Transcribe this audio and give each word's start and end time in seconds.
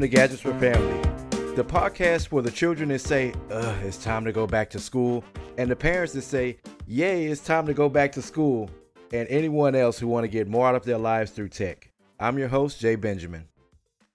Welcome 0.00 0.12
to 0.12 0.16
Gadgets 0.16 0.40
for 0.40 0.58
Family, 0.58 1.54
the 1.56 1.62
podcast 1.62 2.28
for 2.28 2.40
the 2.40 2.50
children 2.50 2.88
that 2.88 3.00
say, 3.00 3.34
Ugh, 3.50 3.84
it's 3.84 4.02
time 4.02 4.24
to 4.24 4.32
go 4.32 4.46
back 4.46 4.70
to 4.70 4.78
school, 4.78 5.22
and 5.58 5.70
the 5.70 5.76
parents 5.76 6.14
that 6.14 6.22
say, 6.22 6.56
Yay, 6.86 7.26
it's 7.26 7.42
time 7.42 7.66
to 7.66 7.74
go 7.74 7.86
back 7.90 8.10
to 8.12 8.22
school, 8.22 8.70
and 9.12 9.28
anyone 9.28 9.74
else 9.74 9.98
who 9.98 10.08
want 10.08 10.24
to 10.24 10.28
get 10.28 10.48
more 10.48 10.66
out 10.66 10.74
of 10.74 10.86
their 10.86 10.96
lives 10.96 11.32
through 11.32 11.50
tech. 11.50 11.92
I'm 12.18 12.38
your 12.38 12.48
host, 12.48 12.80
Jay 12.80 12.94
Benjamin. 12.94 13.48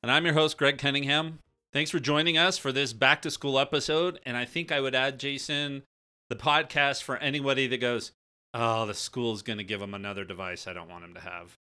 And 0.02 0.11
I'm 0.11 0.25
your 0.25 0.34
host, 0.34 0.57
Greg 0.57 0.79
Cunningham. 0.79 1.38
Thanks 1.71 1.91
for 1.91 1.99
joining 1.99 2.36
us 2.36 2.57
for 2.57 2.71
this 2.71 2.91
back 2.91 3.21
to 3.21 3.29
school 3.29 3.59
episode. 3.59 4.20
And 4.25 4.36
I 4.36 4.45
think 4.45 4.71
I 4.71 4.81
would 4.81 4.95
add, 4.95 5.20
Jason, 5.20 5.83
the 6.29 6.36
podcast 6.36 7.04
for 7.04 7.17
anybody 7.17 7.67
that 7.67 7.77
goes, 7.77 8.11
Oh, 8.55 8.88
the 8.88 8.95
school's 8.95 9.43
going 9.43 9.59
to 9.59 9.63
give 9.63 9.81
them 9.81 9.93
another 9.93 10.25
device 10.25 10.65
I 10.65 10.73
don't 10.73 10.89
want 10.89 11.04
them 11.04 11.13
to 11.13 11.20
have. 11.20 11.59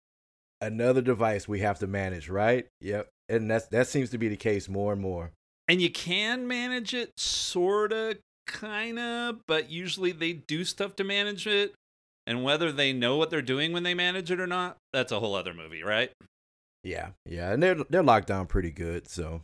Another 0.61 1.01
device 1.01 1.45
we 1.45 1.59
have 1.59 1.79
to 1.79 1.87
manage, 1.87 2.29
right? 2.29 2.67
Yep. 2.79 3.09
And 3.29 3.49
that's 3.49 3.67
that 3.67 3.87
seems 3.87 4.09
to 4.11 4.17
be 4.17 4.27
the 4.27 4.35
case 4.37 4.67
more 4.69 4.93
and 4.93 5.01
more. 5.01 5.31
And 5.67 5.81
you 5.81 5.89
can 5.89 6.47
manage 6.47 6.93
it, 6.93 7.11
sorta, 7.17 8.17
kinda, 8.47 9.37
but 9.47 9.69
usually 9.71 10.11
they 10.11 10.33
do 10.33 10.65
stuff 10.65 10.95
to 10.97 11.03
manage 11.03 11.47
it. 11.47 11.73
And 12.27 12.43
whether 12.43 12.71
they 12.71 12.93
know 12.93 13.17
what 13.17 13.29
they're 13.29 13.41
doing 13.41 13.73
when 13.73 13.83
they 13.83 13.93
manage 13.93 14.31
it 14.31 14.39
or 14.39 14.47
not, 14.47 14.77
that's 14.93 15.11
a 15.11 15.19
whole 15.19 15.35
other 15.35 15.53
movie, 15.53 15.83
right? 15.83 16.11
Yeah, 16.83 17.09
yeah, 17.25 17.51
and 17.53 17.63
they're 17.63 17.77
they're 17.89 18.03
locked 18.03 18.27
down 18.27 18.47
pretty 18.47 18.71
good. 18.71 19.07
So, 19.09 19.41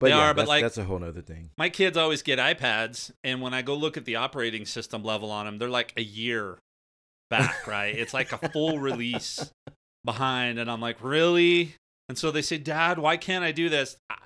but 0.00 0.06
They 0.08 0.10
yeah, 0.16 0.30
are, 0.30 0.34
but 0.34 0.42
that's, 0.42 0.48
like- 0.48 0.62
that's 0.62 0.78
a 0.78 0.84
whole 0.84 1.02
other 1.02 1.20
thing. 1.22 1.50
My 1.56 1.68
kids 1.68 1.96
always 1.96 2.22
get 2.22 2.38
iPads, 2.40 3.12
and 3.22 3.40
when 3.40 3.54
I 3.54 3.62
go 3.62 3.74
look 3.74 3.96
at 3.96 4.04
the 4.04 4.16
operating 4.16 4.66
system 4.66 5.04
level 5.04 5.30
on 5.30 5.46
them, 5.46 5.58
they're 5.58 5.68
like 5.68 5.92
a 5.96 6.02
year 6.02 6.58
back, 7.30 7.66
right? 7.68 7.96
It's 7.96 8.12
like 8.12 8.32
a 8.32 8.48
full 8.50 8.78
release 8.80 9.52
behind, 10.04 10.58
and 10.58 10.68
I'm 10.70 10.80
like, 10.80 10.96
really? 11.02 11.74
And 12.12 12.18
so 12.18 12.30
they 12.30 12.42
say, 12.42 12.58
Dad, 12.58 12.98
why 12.98 13.16
can't 13.16 13.42
I 13.42 13.52
do 13.52 13.70
this? 13.70 13.96
I, 14.10 14.16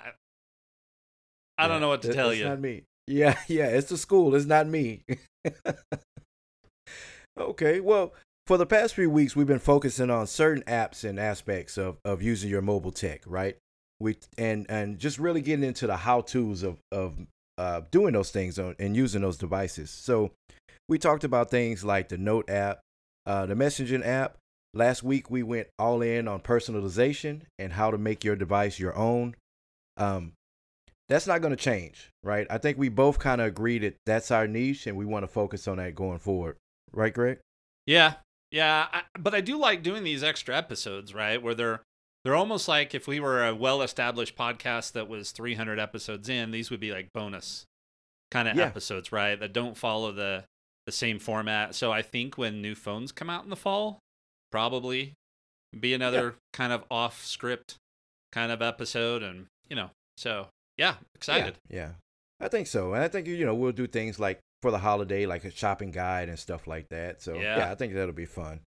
I 1.57 1.63
Yeah, 1.63 1.69
don't 1.69 1.81
know 1.81 1.87
what 1.87 2.03
to 2.03 2.11
it- 2.11 2.15
tell 2.15 2.31
it's 2.31 2.41
you. 2.41 2.47
Not 2.47 2.59
me. 2.59 2.83
Yeah, 3.07 3.39
yeah, 3.47 3.67
it's 3.67 3.89
the 3.91 3.97
school. 3.97 4.35
It's 4.35 4.45
not 4.45 4.67
me. 4.67 5.05
okay, 7.39 7.79
well, 7.79 8.13
for 8.49 8.57
the 8.59 8.67
past 8.67 8.95
few 8.97 9.09
weeks, 9.09 9.37
we've 9.37 9.47
been 9.47 9.61
focusing 9.61 10.11
on 10.11 10.27
certain 10.27 10.65
apps 10.65 11.09
and 11.09 11.21
aspects 11.21 11.79
of, 11.79 11.99
of 12.05 12.23
using 12.23 12.51
your 12.51 12.61
mobile 12.61 12.91
tech, 12.91 13.23
right? 13.25 13.57
We 14.01 14.17
and 14.37 14.67
and 14.69 14.99
just 14.99 15.21
really 15.21 15.41
getting 15.41 15.65
into 15.65 15.87
the 15.87 15.97
how 15.99 16.23
tos 16.23 16.65
of 16.65 16.81
of 16.91 17.15
uh, 17.57 17.83
doing 17.93 18.15
those 18.15 18.33
things 18.33 18.59
on, 18.59 18.75
and 18.81 18.97
using 18.97 19.23
those 19.23 19.39
devices. 19.39 19.91
So 19.91 20.33
we 20.89 20.99
talked 20.99 21.23
about 21.23 21.53
things 21.53 21.85
like 21.85 22.09
the 22.09 22.19
Note 22.19 22.51
app, 22.51 22.81
uh, 23.27 23.47
the 23.47 23.55
messaging 23.55 24.05
app. 24.05 24.39
Last 24.77 25.03
week 25.03 25.31
we 25.31 25.43
went 25.43 25.69
all 25.79 26.03
in 26.03 26.29
on 26.29 26.41
personalization 26.41 27.43
and 27.59 27.73
how 27.73 27.91
to 27.91 27.97
make 27.97 28.25
your 28.25 28.37
device 28.37 28.79
your 28.79 28.95
own. 28.95 29.35
Um, 29.97 30.33
that's 31.09 31.27
not 31.27 31.41
going 31.41 31.57
to 31.57 31.63
change, 31.63 32.11
right? 32.23 32.47
I 32.51 32.59
think 32.59 32.77
we 32.77 32.91
both 32.91 33.19
kind 33.19 33.41
of 33.41 33.47
agree 33.47 33.79
that 33.79 33.97
that's 34.05 34.31
our 34.31 34.47
niche 34.47 34.87
and 34.87 34.97
we 34.97 35.07
want 35.07 35.23
to 35.23 35.29
focus 35.29 35.67
on 35.67 35.79
that 35.79 35.95
going 35.95 36.19
forward. 36.19 36.57
Right, 36.93 37.15
Greg? 37.15 37.39
Yeah, 37.87 38.15
yeah, 38.51 38.89
I, 38.93 39.03
but 39.19 39.35
I 39.35 39.41
do 39.41 39.57
like 39.57 39.83
doing 39.83 40.05
these 40.05 40.23
extra 40.23 40.55
episodes, 40.57 41.15
right? 41.15 41.43
Where 41.43 41.55
they're 41.55 41.81
they're 42.25 42.35
almost 42.35 42.69
like 42.69 42.95
if 42.95 43.07
we 43.07 43.19
were 43.21 43.47
a 43.47 43.55
well-established 43.55 44.37
podcast 44.37 44.93
that 44.93 45.09
was 45.09 45.31
300 45.31 45.79
episodes 45.79 46.29
in, 46.29 46.51
these 46.51 46.71
would 46.71 46.81
be 46.81 46.93
like 46.93 47.09
bonus 47.15 47.65
kind 48.31 48.49
of 48.49 48.57
Yeah. 48.57 48.65
episodes, 48.65 49.11
right? 49.13 49.39
That 49.39 49.53
don't 49.55 49.77
follow 49.77 50.13
the 50.13 50.45
the 50.85 50.93
same 50.93 51.19
format. 51.19 51.75
So 51.75 51.93
I 51.93 52.03
think 52.03 52.37
when 52.37 52.61
new 52.61 52.75
phones 52.75 53.11
come 53.11 53.31
out 53.31 53.45
in 53.45 53.51
the 53.51 53.57
fall, 53.57 54.01
probably 54.51 55.15
be 55.79 55.95
another 55.95 56.37
kind 56.53 56.73
of 56.73 56.85
off 56.91 57.25
script 57.25 57.77
kind 58.33 58.51
of 58.53 58.63
episode, 58.63 59.23
and 59.23 59.47
you 59.69 59.77
know, 59.77 59.91
so 60.17 60.49
yeah, 60.79 60.95
excited. 61.15 61.57
Yeah, 61.69 61.77
yeah. 61.77 61.91
I 62.41 62.49
think 62.49 62.67
so. 62.67 62.93
And 62.93 63.03
I 63.03 63.09
think, 63.09 63.27
you 63.27 63.47
know, 63.47 63.55
we'll 63.55 63.73
do 63.73 63.87
things 63.87 64.19
like 64.21 64.41
for 64.61 64.71
the 64.71 64.79
holiday, 64.79 65.25
like 65.27 65.45
a 65.45 65.51
shopping 65.51 65.91
guide 65.91 66.29
and 66.29 66.39
stuff 66.39 66.67
like 66.67 66.89
that. 66.91 67.23
So, 67.23 67.35
Yeah. 67.35 67.59
yeah, 67.59 67.73
I 67.73 67.75
think 67.75 67.95
that'll 67.95 68.13
be 68.13 68.27
fun. 68.27 68.61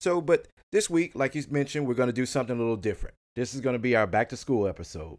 So, 0.00 0.22
but 0.22 0.46
this 0.72 0.88
week, 0.88 1.14
like 1.14 1.34
you 1.34 1.44
mentioned, 1.50 1.86
we're 1.86 1.94
going 1.94 2.08
to 2.08 2.12
do 2.12 2.24
something 2.24 2.56
a 2.56 2.58
little 2.58 2.76
different. 2.76 3.14
This 3.34 3.54
is 3.54 3.60
going 3.60 3.74
to 3.74 3.78
be 3.78 3.94
our 3.96 4.06
back 4.06 4.30
to 4.30 4.36
school 4.36 4.66
episode. 4.66 5.18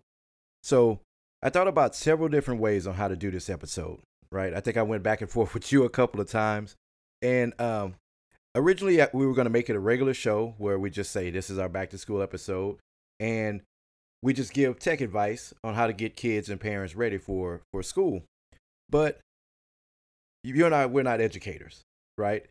So, 0.63 1.01
I 1.44 1.51
thought 1.51 1.67
about 1.67 1.95
several 1.95 2.29
different 2.29 2.61
ways 2.61 2.88
on 2.88 2.95
how 2.95 3.07
to 3.07 3.16
do 3.16 3.29
this 3.29 3.47
episode, 3.47 4.00
right? 4.31 4.56
I 4.56 4.59
think 4.59 4.75
I 4.75 4.81
went 4.81 5.03
back 5.03 5.22
and 5.22 5.29
forth 5.29 5.53
with 5.53 5.72
you 5.72 5.84
a 5.84 5.90
couple 5.90 6.19
of 6.19 6.28
times. 6.29 6.75
And 7.22 7.59
um, 7.61 7.94
originally, 8.56 9.02
uh, 9.02 9.08
we 9.13 9.25
were 9.25 9.34
going 9.34 9.46
to 9.46 9.52
make 9.52 9.69
it 9.69 9.75
a 9.75 9.80
regular 9.80 10.13
show 10.13 10.56
where 10.58 10.78
we 10.80 10.90
just 10.90 11.12
say, 11.12 11.30
this 11.30 11.50
is 11.50 11.58
our 11.58 11.69
back 11.69 11.90
to 11.91 11.97
school 11.97 12.22
episode. 12.22 12.78
And 13.19 13.62
we 14.22 14.34
just 14.34 14.53
give 14.53 14.80
tech 14.80 15.02
advice 15.02 15.53
on 15.63 15.75
how 15.75 15.88
to 15.88 15.94
get 15.94 16.16
kids 16.16 16.50
and 16.50 16.59
parents 16.59 16.96
ready 16.96 17.18
for 17.18 17.62
for 17.72 17.84
school. 17.84 18.24
But 18.90 19.19
you 20.44 20.66
and 20.66 20.74
I, 20.74 20.85
we're 20.85 21.03
not 21.03 21.19
educators, 21.22 21.81
right? 22.18 22.46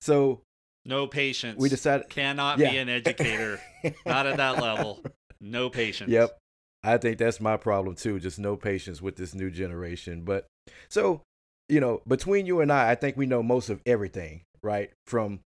So 0.00 0.40
No 0.84 1.06
patience. 1.06 1.58
we 1.58 1.68
decided. 1.68 2.08
cannot 2.08 2.58
be 2.58 2.64
an 2.76 2.88
educator. 2.88 3.60
Not 4.06 4.26
at 4.26 4.36
that 4.36 4.62
level. 4.62 5.02
No 5.40 5.70
patience. 5.70 6.10
Yep. 6.10 6.38
I 6.84 6.98
think 6.98 7.18
that's 7.18 7.40
my 7.40 7.56
problem 7.56 7.94
too. 7.96 8.18
Just 8.20 8.38
no 8.38 8.56
patience 8.56 9.00
with 9.02 9.16
this 9.16 9.34
new 9.34 9.50
generation. 9.50 10.22
But 10.22 10.46
so, 10.88 11.22
you 11.68 11.80
know, 11.80 12.02
between 12.06 12.46
you 12.46 12.60
and 12.60 12.72
I, 12.72 12.90
I 12.90 12.94
think 12.96 13.16
we 13.16 13.26
know 13.26 13.42
most 13.42 13.70
of 13.70 13.80
everything, 13.86 14.42
right? 14.62 14.90
From 15.06 15.40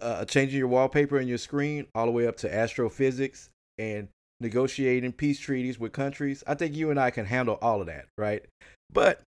uh, 0.00 0.24
changing 0.24 0.58
your 0.58 0.68
wallpaper 0.68 1.18
and 1.18 1.28
your 1.28 1.38
screen 1.38 1.86
all 1.94 2.06
the 2.06 2.12
way 2.12 2.26
up 2.26 2.36
to 2.36 2.54
astrophysics 2.54 3.50
and 3.78 4.08
negotiating 4.40 5.12
peace 5.12 5.40
treaties 5.40 5.78
with 5.78 5.92
countries. 5.92 6.44
I 6.46 6.54
think 6.54 6.74
you 6.74 6.90
and 6.90 7.00
I 7.00 7.10
can 7.10 7.26
handle 7.26 7.58
all 7.60 7.80
of 7.80 7.86
that, 7.86 8.06
right? 8.16 8.44
But 8.92 9.22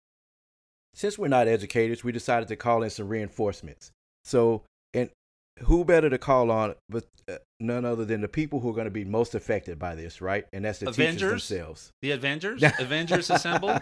since 0.95 1.19
we're 1.19 1.29
not 1.29 1.49
educators, 1.49 2.05
we 2.05 2.13
decided 2.13 2.49
to 2.49 2.57
call 2.57 2.83
in 2.83 2.91
some 2.91 3.09
reinforcements. 3.09 3.91
So, 4.25 4.63
who 5.63 5.85
better 5.85 6.09
to 6.11 6.19
call 6.19 6.51
on 6.51 6.75
but 6.89 7.05
uh, 7.29 7.37
none 7.61 7.85
other 7.85 8.05
than 8.05 8.21
the 8.21 8.29
people 8.29 8.61
who 8.61 8.71
are 8.71 8.75
going 8.75 8.87
to 8.87 8.91
be 8.91 9.05
most 9.05 9.35
affected 9.35 9.79
by 9.79 9.95
this, 9.95 10.21
right? 10.21 10.47
And 10.53 10.65
that's 10.65 10.79
the 10.81 10.89
Avengers? 10.89 11.15
teachers 11.21 11.49
themselves. 11.49 11.91
The 12.03 12.11
Avengers? 12.13 12.63
Avengers 12.79 13.31
Assemble? 13.31 13.79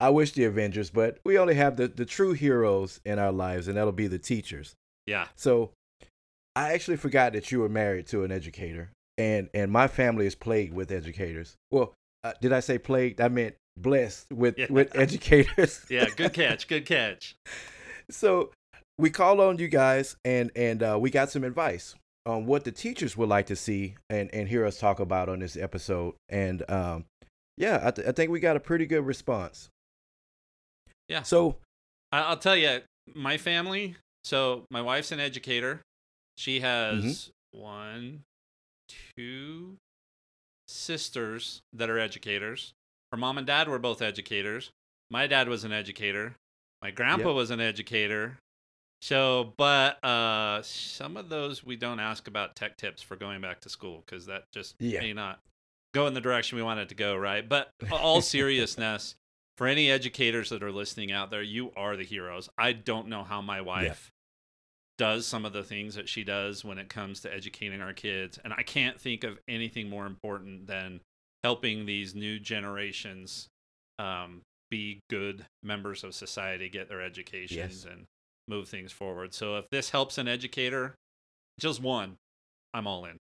I 0.00 0.10
wish 0.10 0.32
the 0.32 0.44
Avengers, 0.44 0.90
but 0.90 1.18
we 1.24 1.38
only 1.38 1.54
have 1.54 1.76
the, 1.76 1.88
the 1.88 2.04
true 2.04 2.32
heroes 2.32 3.00
in 3.04 3.18
our 3.18 3.32
lives, 3.32 3.68
and 3.68 3.76
that'll 3.76 3.92
be 3.92 4.06
the 4.08 4.18
teachers. 4.18 4.74
Yeah. 5.06 5.28
So 5.36 5.70
I 6.56 6.72
actually 6.72 6.96
forgot 6.96 7.32
that 7.34 7.50
you 7.52 7.60
were 7.60 7.68
married 7.68 8.06
to 8.08 8.24
an 8.24 8.32
educator, 8.32 8.90
and 9.18 9.48
and 9.54 9.70
my 9.70 9.86
family 9.88 10.26
is 10.26 10.34
plagued 10.34 10.74
with 10.74 10.90
educators. 10.90 11.54
Well, 11.70 11.94
uh, 12.24 12.32
did 12.40 12.52
I 12.52 12.60
say 12.60 12.78
plagued? 12.78 13.20
I 13.20 13.28
meant 13.28 13.54
blessed 13.76 14.26
with 14.32 14.58
Yeah. 14.58 14.66
with 14.70 14.96
educators. 14.96 15.84
Yeah. 15.88 16.08
Good 16.16 16.32
catch. 16.32 16.68
Good 16.68 16.86
catch. 16.86 17.36
so 18.10 18.50
we 18.98 19.10
called 19.10 19.40
on 19.40 19.58
you 19.58 19.68
guys, 19.68 20.16
and 20.24 20.50
and 20.56 20.82
uh, 20.82 20.96
we 21.00 21.10
got 21.10 21.30
some 21.30 21.44
advice 21.44 21.94
on 22.26 22.46
what 22.46 22.64
the 22.64 22.72
teachers 22.72 23.16
would 23.16 23.28
like 23.28 23.46
to 23.46 23.56
see 23.56 23.94
and 24.08 24.32
and 24.34 24.48
hear 24.48 24.64
us 24.64 24.78
talk 24.78 25.00
about 25.00 25.28
on 25.28 25.40
this 25.40 25.56
episode. 25.56 26.14
And 26.28 26.68
um, 26.70 27.04
yeah, 27.56 27.80
I, 27.84 27.90
th- 27.90 28.08
I 28.08 28.12
think 28.12 28.30
we 28.30 28.40
got 28.40 28.56
a 28.56 28.60
pretty 28.60 28.86
good 28.86 29.04
response. 29.04 29.68
Yeah. 31.08 31.22
So 31.22 31.56
I- 32.12 32.22
I'll 32.22 32.36
tell 32.38 32.56
you, 32.56 32.80
my 33.14 33.36
family. 33.36 33.96
So 34.24 34.64
my 34.70 34.80
wife's 34.80 35.12
an 35.12 35.20
educator. 35.20 35.82
She 36.38 36.60
has 36.60 37.30
one, 37.52 38.22
two 39.16 39.76
sisters 40.66 41.60
that 41.74 41.90
are 41.90 41.98
educators. 41.98 42.72
Her 43.12 43.18
mom 43.18 43.36
and 43.38 43.46
dad 43.46 43.68
were 43.68 43.78
both 43.78 44.00
educators. 44.02 44.70
My 45.10 45.26
dad 45.26 45.48
was 45.48 45.62
an 45.64 45.72
educator. 45.72 46.36
My 46.82 46.90
grandpa 46.90 47.28
Yep. 47.28 47.34
was 47.36 47.50
an 47.50 47.60
educator. 47.60 48.38
So, 49.04 49.52
but 49.58 50.02
uh, 50.02 50.62
some 50.62 51.18
of 51.18 51.28
those 51.28 51.62
we 51.62 51.76
don't 51.76 52.00
ask 52.00 52.26
about 52.26 52.56
tech 52.56 52.78
tips 52.78 53.02
for 53.02 53.16
going 53.16 53.42
back 53.42 53.60
to 53.60 53.68
school 53.68 54.02
because 54.06 54.24
that 54.26 54.44
just 54.50 54.76
Yeah. 54.78 55.00
may 55.00 55.12
not 55.12 55.40
go 55.92 56.06
in 56.06 56.14
the 56.14 56.22
direction 56.22 56.56
we 56.56 56.62
want 56.62 56.80
it 56.80 56.88
to 56.88 56.94
go, 56.94 57.14
right? 57.14 57.46
But 57.46 57.68
all 57.92 58.22
seriousness, 58.22 59.14
for 59.58 59.66
any 59.66 59.90
educators 59.90 60.48
that 60.48 60.62
are 60.62 60.72
listening 60.72 61.12
out 61.12 61.30
there, 61.30 61.42
you 61.42 61.70
are 61.76 61.98
the 61.98 62.02
heroes. 62.02 62.48
I 62.56 62.72
don't 62.72 63.08
know 63.08 63.24
how 63.24 63.42
my 63.42 63.60
wife 63.60 64.10
does 64.96 65.26
some 65.26 65.44
of 65.44 65.52
the 65.52 65.64
things 65.64 65.96
that 65.96 66.08
she 66.08 66.24
does 66.24 66.64
when 66.64 66.78
it 66.78 66.88
comes 66.88 67.20
to 67.20 67.34
educating 67.34 67.82
our 67.82 67.92
kids. 67.92 68.38
And 68.42 68.54
I 68.54 68.62
can't 68.62 68.98
think 68.98 69.22
of 69.22 69.38
anything 69.46 69.90
more 69.90 70.06
important 70.06 70.66
than 70.66 71.02
helping 71.42 71.84
these 71.84 72.14
new 72.14 72.38
generations 72.40 73.48
um, 73.98 74.40
be 74.70 75.00
good 75.10 75.44
members 75.62 76.04
of 76.04 76.14
society, 76.14 76.70
get 76.70 76.88
their 76.88 77.02
educations, 77.02 77.84
Yes. 77.84 77.92
and 77.92 78.06
move 78.48 78.68
things 78.68 78.92
forward. 78.92 79.34
So 79.34 79.56
if 79.56 79.68
this 79.70 79.90
helps 79.90 80.18
an 80.18 80.28
educator, 80.28 80.94
just 81.58 81.82
one, 81.82 82.16
I'm 82.72 82.86
all 82.86 83.04
in. 83.04 83.18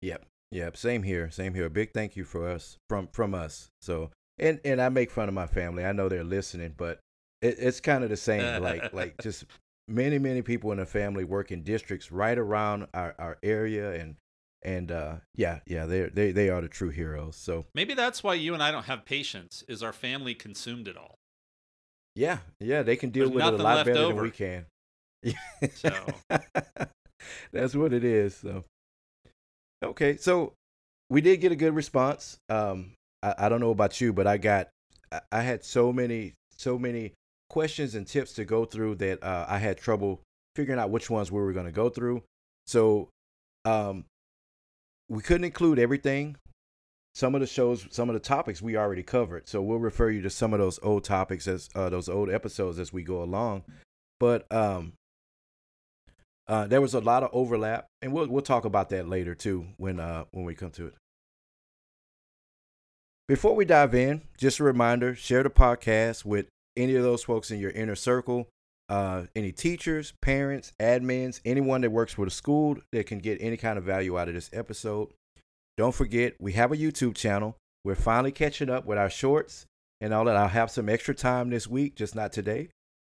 Yep. 0.00 0.24
Yep. 0.50 0.76
Same 0.76 1.02
here. 1.02 1.30
Same 1.30 1.54
here. 1.54 1.66
A 1.66 1.70
big 1.70 1.92
thank 1.92 2.16
you 2.16 2.24
for 2.24 2.48
us 2.48 2.76
from 2.88 3.08
from 3.12 3.34
us. 3.34 3.68
So 3.80 4.10
and 4.38 4.60
and 4.64 4.80
I 4.80 4.88
make 4.88 5.10
fun 5.10 5.28
of 5.28 5.34
my 5.34 5.46
family. 5.46 5.84
I 5.84 5.92
know 5.92 6.08
they're 6.08 6.24
listening, 6.24 6.74
but 6.76 7.00
it, 7.40 7.56
it's 7.58 7.80
kind 7.80 8.04
of 8.04 8.10
the 8.10 8.16
same. 8.16 8.62
like 8.62 8.92
like 8.92 9.14
just 9.22 9.44
many 9.88 10.18
many 10.18 10.42
people 10.42 10.72
in 10.72 10.78
the 10.78 10.86
family 10.86 11.24
work 11.24 11.52
in 11.52 11.62
districts 11.62 12.12
right 12.12 12.38
around 12.38 12.86
our, 12.94 13.14
our 13.18 13.38
area 13.42 13.92
and 13.92 14.16
and 14.64 14.92
uh, 14.92 15.14
yeah, 15.34 15.60
yeah, 15.66 15.86
they 15.86 16.02
they 16.02 16.32
they 16.32 16.48
are 16.48 16.60
the 16.60 16.68
true 16.68 16.90
heroes. 16.90 17.36
So 17.36 17.66
maybe 17.74 17.94
that's 17.94 18.22
why 18.22 18.34
you 18.34 18.54
and 18.54 18.62
I 18.62 18.70
don't 18.70 18.84
have 18.84 19.04
patience. 19.04 19.64
Is 19.68 19.82
our 19.82 19.92
family 19.92 20.34
consumed 20.34 20.86
it 20.86 20.96
all? 20.96 21.18
Yeah, 22.14 22.38
yeah, 22.60 22.82
they 22.82 22.96
can 22.96 23.10
deal 23.10 23.30
There's 23.30 23.34
with 23.34 23.54
it 23.54 23.60
a 23.60 23.62
lot 23.62 23.86
better 23.86 23.98
over. 23.98 24.14
than 24.14 24.22
we 24.22 24.30
can. 24.30 24.66
so 25.74 26.06
that's 27.52 27.74
what 27.74 27.92
it 27.92 28.04
is. 28.04 28.36
So 28.36 28.64
okay, 29.82 30.16
so 30.16 30.52
we 31.08 31.20
did 31.20 31.40
get 31.40 31.52
a 31.52 31.56
good 31.56 31.74
response. 31.74 32.38
Um, 32.48 32.92
I, 33.22 33.34
I 33.38 33.48
don't 33.48 33.60
know 33.60 33.70
about 33.70 34.00
you, 34.00 34.12
but 34.12 34.26
I 34.26 34.36
got 34.36 34.68
I, 35.10 35.20
I 35.30 35.40
had 35.42 35.64
so 35.64 35.92
many 35.92 36.34
so 36.56 36.78
many 36.78 37.12
questions 37.50 37.94
and 37.94 38.06
tips 38.06 38.32
to 38.34 38.44
go 38.44 38.64
through 38.64 38.96
that 38.96 39.22
uh, 39.22 39.46
I 39.48 39.58
had 39.58 39.78
trouble 39.78 40.20
figuring 40.56 40.80
out 40.80 40.90
which 40.90 41.08
ones 41.10 41.30
we 41.32 41.40
were 41.40 41.52
going 41.52 41.66
to 41.66 41.72
go 41.72 41.88
through. 41.88 42.22
So 42.66 43.08
um, 43.64 44.04
we 45.08 45.22
couldn't 45.22 45.44
include 45.44 45.78
everything. 45.78 46.36
Some 47.14 47.34
of 47.34 47.40
the 47.40 47.46
shows, 47.46 47.86
some 47.90 48.08
of 48.08 48.14
the 48.14 48.20
topics 48.20 48.62
we 48.62 48.76
already 48.76 49.02
covered. 49.02 49.48
So 49.48 49.60
we'll 49.60 49.78
refer 49.78 50.10
you 50.10 50.22
to 50.22 50.30
some 50.30 50.52
of 50.54 50.60
those 50.60 50.78
old 50.82 51.04
topics 51.04 51.46
as 51.46 51.68
uh, 51.74 51.90
those 51.90 52.08
old 52.08 52.30
episodes 52.30 52.78
as 52.78 52.92
we 52.92 53.02
go 53.02 53.22
along. 53.22 53.64
But 54.18 54.50
um, 54.50 54.94
uh, 56.48 56.66
there 56.66 56.80
was 56.80 56.94
a 56.94 57.00
lot 57.00 57.22
of 57.22 57.30
overlap, 57.32 57.86
and 58.00 58.12
we'll 58.12 58.28
we'll 58.28 58.42
talk 58.42 58.64
about 58.64 58.88
that 58.90 59.08
later 59.08 59.34
too 59.34 59.66
when 59.76 60.00
uh, 60.00 60.24
when 60.30 60.44
we 60.44 60.54
come 60.54 60.70
to 60.72 60.86
it. 60.86 60.94
Before 63.28 63.54
we 63.54 63.64
dive 63.64 63.94
in, 63.94 64.22
just 64.38 64.58
a 64.58 64.64
reminder: 64.64 65.14
share 65.14 65.42
the 65.42 65.50
podcast 65.50 66.24
with 66.24 66.46
any 66.76 66.94
of 66.94 67.02
those 67.02 67.24
folks 67.24 67.50
in 67.50 67.58
your 67.58 67.72
inner 67.72 67.94
circle 67.94 68.48
uh, 68.92 69.24
any 69.34 69.52
teachers, 69.52 70.12
parents, 70.20 70.74
admins, 70.78 71.40
anyone 71.46 71.80
that 71.80 71.90
works 71.90 72.12
for 72.12 72.26
the 72.26 72.30
school 72.30 72.76
that 72.92 73.06
can 73.06 73.20
get 73.20 73.38
any 73.40 73.56
kind 73.56 73.78
of 73.78 73.84
value 73.84 74.18
out 74.18 74.28
of 74.28 74.34
this 74.34 74.50
episode. 74.52 75.08
Don't 75.76 75.94
forget, 75.94 76.34
we 76.38 76.52
have 76.52 76.72
a 76.72 76.76
YouTube 76.76 77.14
channel. 77.14 77.56
We're 77.84 77.94
finally 77.94 78.32
catching 78.32 78.70
up 78.70 78.84
with 78.84 78.98
our 78.98 79.10
shorts 79.10 79.66
and 80.00 80.12
all 80.12 80.24
that. 80.26 80.36
I'll 80.36 80.48
have 80.48 80.70
some 80.70 80.88
extra 80.88 81.14
time 81.14 81.50
this 81.50 81.66
week, 81.66 81.96
just 81.96 82.14
not 82.14 82.32
today, 82.32 82.68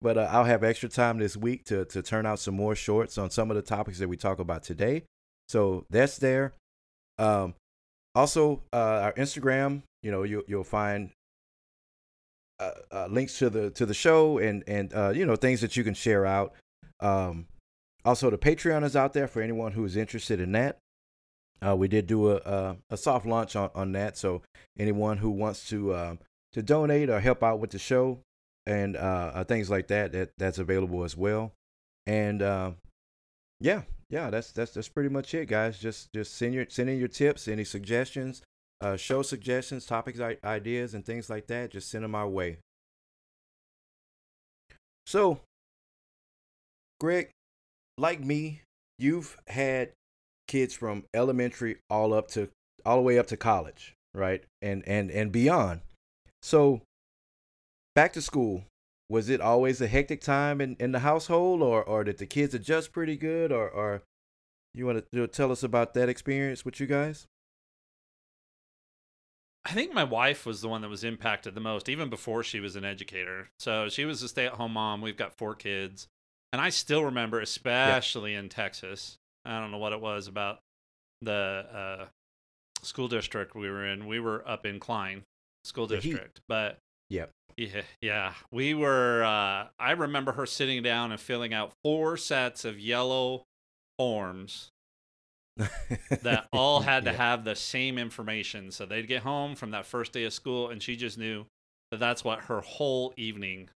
but 0.00 0.16
uh, 0.16 0.28
I'll 0.30 0.44
have 0.44 0.62
extra 0.62 0.88
time 0.88 1.18
this 1.18 1.36
week 1.36 1.64
to, 1.66 1.84
to 1.86 2.02
turn 2.02 2.26
out 2.26 2.38
some 2.38 2.54
more 2.54 2.74
shorts 2.74 3.18
on 3.18 3.30
some 3.30 3.50
of 3.50 3.56
the 3.56 3.62
topics 3.62 3.98
that 3.98 4.08
we 4.08 4.16
talk 4.16 4.38
about 4.38 4.62
today. 4.62 5.02
So 5.48 5.84
that's 5.90 6.18
there. 6.18 6.54
Um, 7.18 7.54
also, 8.14 8.62
uh, 8.72 9.00
our 9.02 9.12
Instagram, 9.14 9.82
you 10.02 10.10
know, 10.10 10.22
you, 10.22 10.44
you'll 10.46 10.64
find 10.64 11.10
uh, 12.60 12.70
uh, 12.92 13.06
links 13.10 13.38
to 13.38 13.50
the 13.50 13.70
to 13.70 13.84
the 13.84 13.94
show 13.94 14.38
and 14.38 14.62
and 14.68 14.94
uh, 14.94 15.10
you 15.10 15.26
know 15.26 15.34
things 15.36 15.60
that 15.60 15.76
you 15.76 15.82
can 15.82 15.94
share 15.94 16.24
out. 16.24 16.54
Um, 17.00 17.46
also, 18.04 18.30
the 18.30 18.38
Patreon 18.38 18.84
is 18.84 18.94
out 18.94 19.12
there 19.12 19.26
for 19.26 19.42
anyone 19.42 19.72
who 19.72 19.84
is 19.84 19.96
interested 19.96 20.40
in 20.40 20.52
that. 20.52 20.78
Uh, 21.60 21.74
we 21.74 21.88
did 21.88 22.06
do 22.06 22.30
a, 22.30 22.36
a, 22.36 22.76
a 22.90 22.96
soft 22.96 23.26
launch 23.26 23.56
on, 23.56 23.70
on 23.74 23.92
that, 23.92 24.16
so 24.16 24.42
anyone 24.78 25.18
who 25.18 25.30
wants 25.30 25.68
to 25.68 25.94
um, 25.94 26.18
to 26.52 26.62
donate 26.62 27.08
or 27.08 27.20
help 27.20 27.42
out 27.42 27.58
with 27.58 27.70
the 27.70 27.78
show 27.78 28.20
and 28.66 28.96
uh, 28.96 29.32
uh, 29.34 29.44
things 29.44 29.70
like 29.70 29.88
that, 29.88 30.12
that 30.12 30.30
that's 30.36 30.58
available 30.58 31.04
as 31.04 31.16
well. 31.16 31.52
And 32.06 32.42
yeah, 33.60 33.82
yeah, 34.10 34.30
that's 34.30 34.52
that's 34.52 34.72
that's 34.72 34.88
pretty 34.88 35.08
much 35.08 35.34
it, 35.34 35.46
guys. 35.48 35.78
Just 35.78 36.12
just 36.12 36.36
send 36.36 36.54
your 36.54 36.66
send 36.68 36.90
in 36.90 36.98
your 36.98 37.08
tips, 37.08 37.48
any 37.48 37.64
suggestions, 37.64 38.42
uh, 38.80 38.96
show 38.96 39.22
suggestions, 39.22 39.86
topics, 39.86 40.20
ideas, 40.20 40.94
and 40.94 41.04
things 41.04 41.30
like 41.30 41.46
that, 41.46 41.70
just 41.70 41.90
send 41.90 42.04
them 42.04 42.14
our 42.14 42.28
way. 42.28 42.58
So, 45.06 45.40
Greg, 47.00 47.30
like 47.98 48.20
me, 48.20 48.62
you've 48.98 49.36
had 49.46 49.92
kids 50.46 50.74
from 50.74 51.04
elementary 51.14 51.76
all 51.90 52.12
up 52.12 52.28
to 52.28 52.48
all 52.84 52.96
the 52.96 53.02
way 53.02 53.18
up 53.18 53.26
to 53.28 53.36
college, 53.36 53.94
right? 54.14 54.44
And 54.62 54.86
and 54.86 55.10
and 55.10 55.32
beyond. 55.32 55.80
So, 56.42 56.82
back 57.94 58.12
to 58.14 58.22
school, 58.22 58.64
was 59.08 59.28
it 59.28 59.40
always 59.40 59.80
a 59.80 59.86
hectic 59.86 60.20
time 60.20 60.60
in, 60.60 60.76
in 60.78 60.92
the 60.92 61.00
household 61.00 61.62
or 61.62 61.82
or 61.82 62.04
did 62.04 62.18
the 62.18 62.26
kids 62.26 62.54
adjust 62.54 62.92
pretty 62.92 63.16
good 63.16 63.52
or 63.52 63.68
or 63.68 64.02
you 64.74 64.86
want 64.86 65.04
to 65.12 65.26
tell 65.28 65.52
us 65.52 65.62
about 65.62 65.94
that 65.94 66.08
experience 66.08 66.64
with 66.64 66.80
you 66.80 66.86
guys? 66.86 67.26
I 69.66 69.72
think 69.72 69.94
my 69.94 70.04
wife 70.04 70.44
was 70.44 70.60
the 70.60 70.68
one 70.68 70.82
that 70.82 70.90
was 70.90 71.04
impacted 71.04 71.54
the 71.54 71.60
most, 71.60 71.88
even 71.88 72.10
before 72.10 72.42
she 72.42 72.60
was 72.60 72.76
an 72.76 72.84
educator. 72.84 73.48
So 73.58 73.88
she 73.88 74.04
was 74.04 74.22
a 74.22 74.28
stay 74.28 74.44
at 74.44 74.52
home 74.54 74.72
mom. 74.74 75.00
We've 75.00 75.16
got 75.16 75.38
four 75.38 75.54
kids. 75.54 76.06
And 76.52 76.60
I 76.60 76.68
still 76.68 77.04
remember, 77.04 77.40
especially 77.40 78.34
in 78.34 78.48
Texas, 78.48 79.16
I 79.44 79.60
don't 79.60 79.70
know 79.70 79.78
what 79.78 79.92
it 79.92 80.00
was 80.00 80.26
about 80.26 80.58
the 81.20 81.66
uh, 82.02 82.04
school 82.82 83.08
district 83.08 83.54
we 83.54 83.70
were 83.70 83.86
in. 83.86 84.06
We 84.06 84.20
were 84.20 84.46
up 84.48 84.66
in 84.66 84.80
Klein 84.80 85.22
School 85.64 85.86
District. 85.86 86.40
But 86.48 86.78
yep. 87.10 87.30
Yeah, 87.56 87.82
yeah. 88.00 88.34
We 88.50 88.74
were, 88.74 89.22
uh, 89.22 89.68
I 89.78 89.92
remember 89.92 90.32
her 90.32 90.46
sitting 90.46 90.82
down 90.82 91.12
and 91.12 91.20
filling 91.20 91.54
out 91.54 91.72
four 91.84 92.16
sets 92.16 92.64
of 92.64 92.78
yellow 92.78 93.44
forms 93.98 94.70
that 95.56 96.48
all 96.52 96.80
had 96.80 97.04
to 97.04 97.12
yeah. 97.12 97.16
have 97.16 97.44
the 97.44 97.54
same 97.54 97.96
information. 97.96 98.70
So 98.70 98.86
they'd 98.86 99.06
get 99.06 99.22
home 99.22 99.54
from 99.54 99.70
that 99.70 99.86
first 99.86 100.12
day 100.12 100.24
of 100.24 100.32
school, 100.32 100.70
and 100.70 100.82
she 100.82 100.96
just 100.96 101.16
knew 101.16 101.46
that 101.90 102.00
that's 102.00 102.24
what 102.24 102.40
her 102.40 102.60
whole 102.60 103.14
evening 103.16 103.68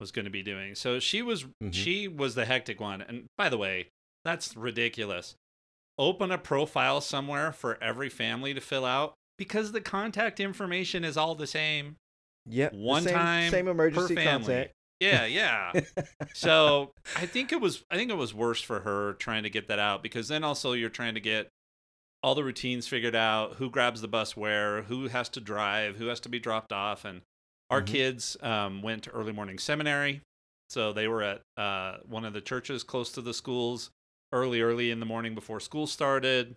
was 0.00 0.12
going 0.12 0.26
to 0.26 0.30
be 0.30 0.42
doing. 0.42 0.74
So 0.74 0.98
she 0.98 1.22
was 1.22 1.44
mm-hmm. 1.44 1.70
she 1.70 2.08
was 2.08 2.34
the 2.34 2.44
hectic 2.44 2.80
one. 2.80 3.00
And 3.00 3.24
by 3.38 3.48
the 3.48 3.58
way, 3.58 3.88
that's 4.28 4.56
ridiculous. 4.56 5.36
Open 5.98 6.30
a 6.30 6.38
profile 6.38 7.00
somewhere 7.00 7.50
for 7.50 7.82
every 7.82 8.10
family 8.10 8.52
to 8.52 8.60
fill 8.60 8.84
out 8.84 9.14
because 9.38 9.72
the 9.72 9.80
contact 9.80 10.38
information 10.38 11.02
is 11.02 11.16
all 11.16 11.34
the 11.34 11.46
same. 11.46 11.96
Yep. 12.46 12.74
One 12.74 13.04
same, 13.04 13.14
time 13.14 13.50
same 13.50 13.68
emergency 13.68 14.14
per 14.14 14.20
family. 14.20 14.46
contact. 14.46 14.72
Yeah, 15.00 15.24
yeah. 15.26 15.72
so 16.34 16.92
I 17.16 17.24
think 17.26 17.52
it 17.52 17.60
was 17.60 17.84
I 17.90 17.96
think 17.96 18.10
it 18.10 18.16
was 18.16 18.34
worse 18.34 18.60
for 18.60 18.80
her 18.80 19.14
trying 19.14 19.44
to 19.44 19.50
get 19.50 19.68
that 19.68 19.78
out 19.78 20.02
because 20.02 20.28
then 20.28 20.44
also 20.44 20.72
you're 20.72 20.90
trying 20.90 21.14
to 21.14 21.20
get 21.20 21.48
all 22.22 22.34
the 22.34 22.44
routines 22.44 22.86
figured 22.86 23.14
out, 23.14 23.54
who 23.54 23.70
grabs 23.70 24.00
the 24.00 24.08
bus 24.08 24.36
where, 24.36 24.82
who 24.82 25.06
has 25.08 25.28
to 25.30 25.40
drive, 25.40 25.96
who 25.96 26.08
has 26.08 26.20
to 26.20 26.28
be 26.28 26.40
dropped 26.40 26.72
off, 26.72 27.04
and 27.04 27.22
our 27.70 27.80
mm-hmm. 27.80 27.94
kids 27.94 28.36
um, 28.42 28.82
went 28.82 29.04
to 29.04 29.10
early 29.10 29.32
morning 29.32 29.56
seminary, 29.56 30.20
so 30.68 30.92
they 30.92 31.06
were 31.06 31.22
at 31.22 31.42
uh, 31.56 31.98
one 32.06 32.24
of 32.24 32.32
the 32.32 32.40
churches 32.40 32.82
close 32.82 33.12
to 33.12 33.20
the 33.20 33.32
schools 33.32 33.90
early, 34.32 34.60
early 34.60 34.90
in 34.90 35.00
the 35.00 35.06
morning 35.06 35.34
before 35.34 35.60
school 35.60 35.86
started. 35.86 36.56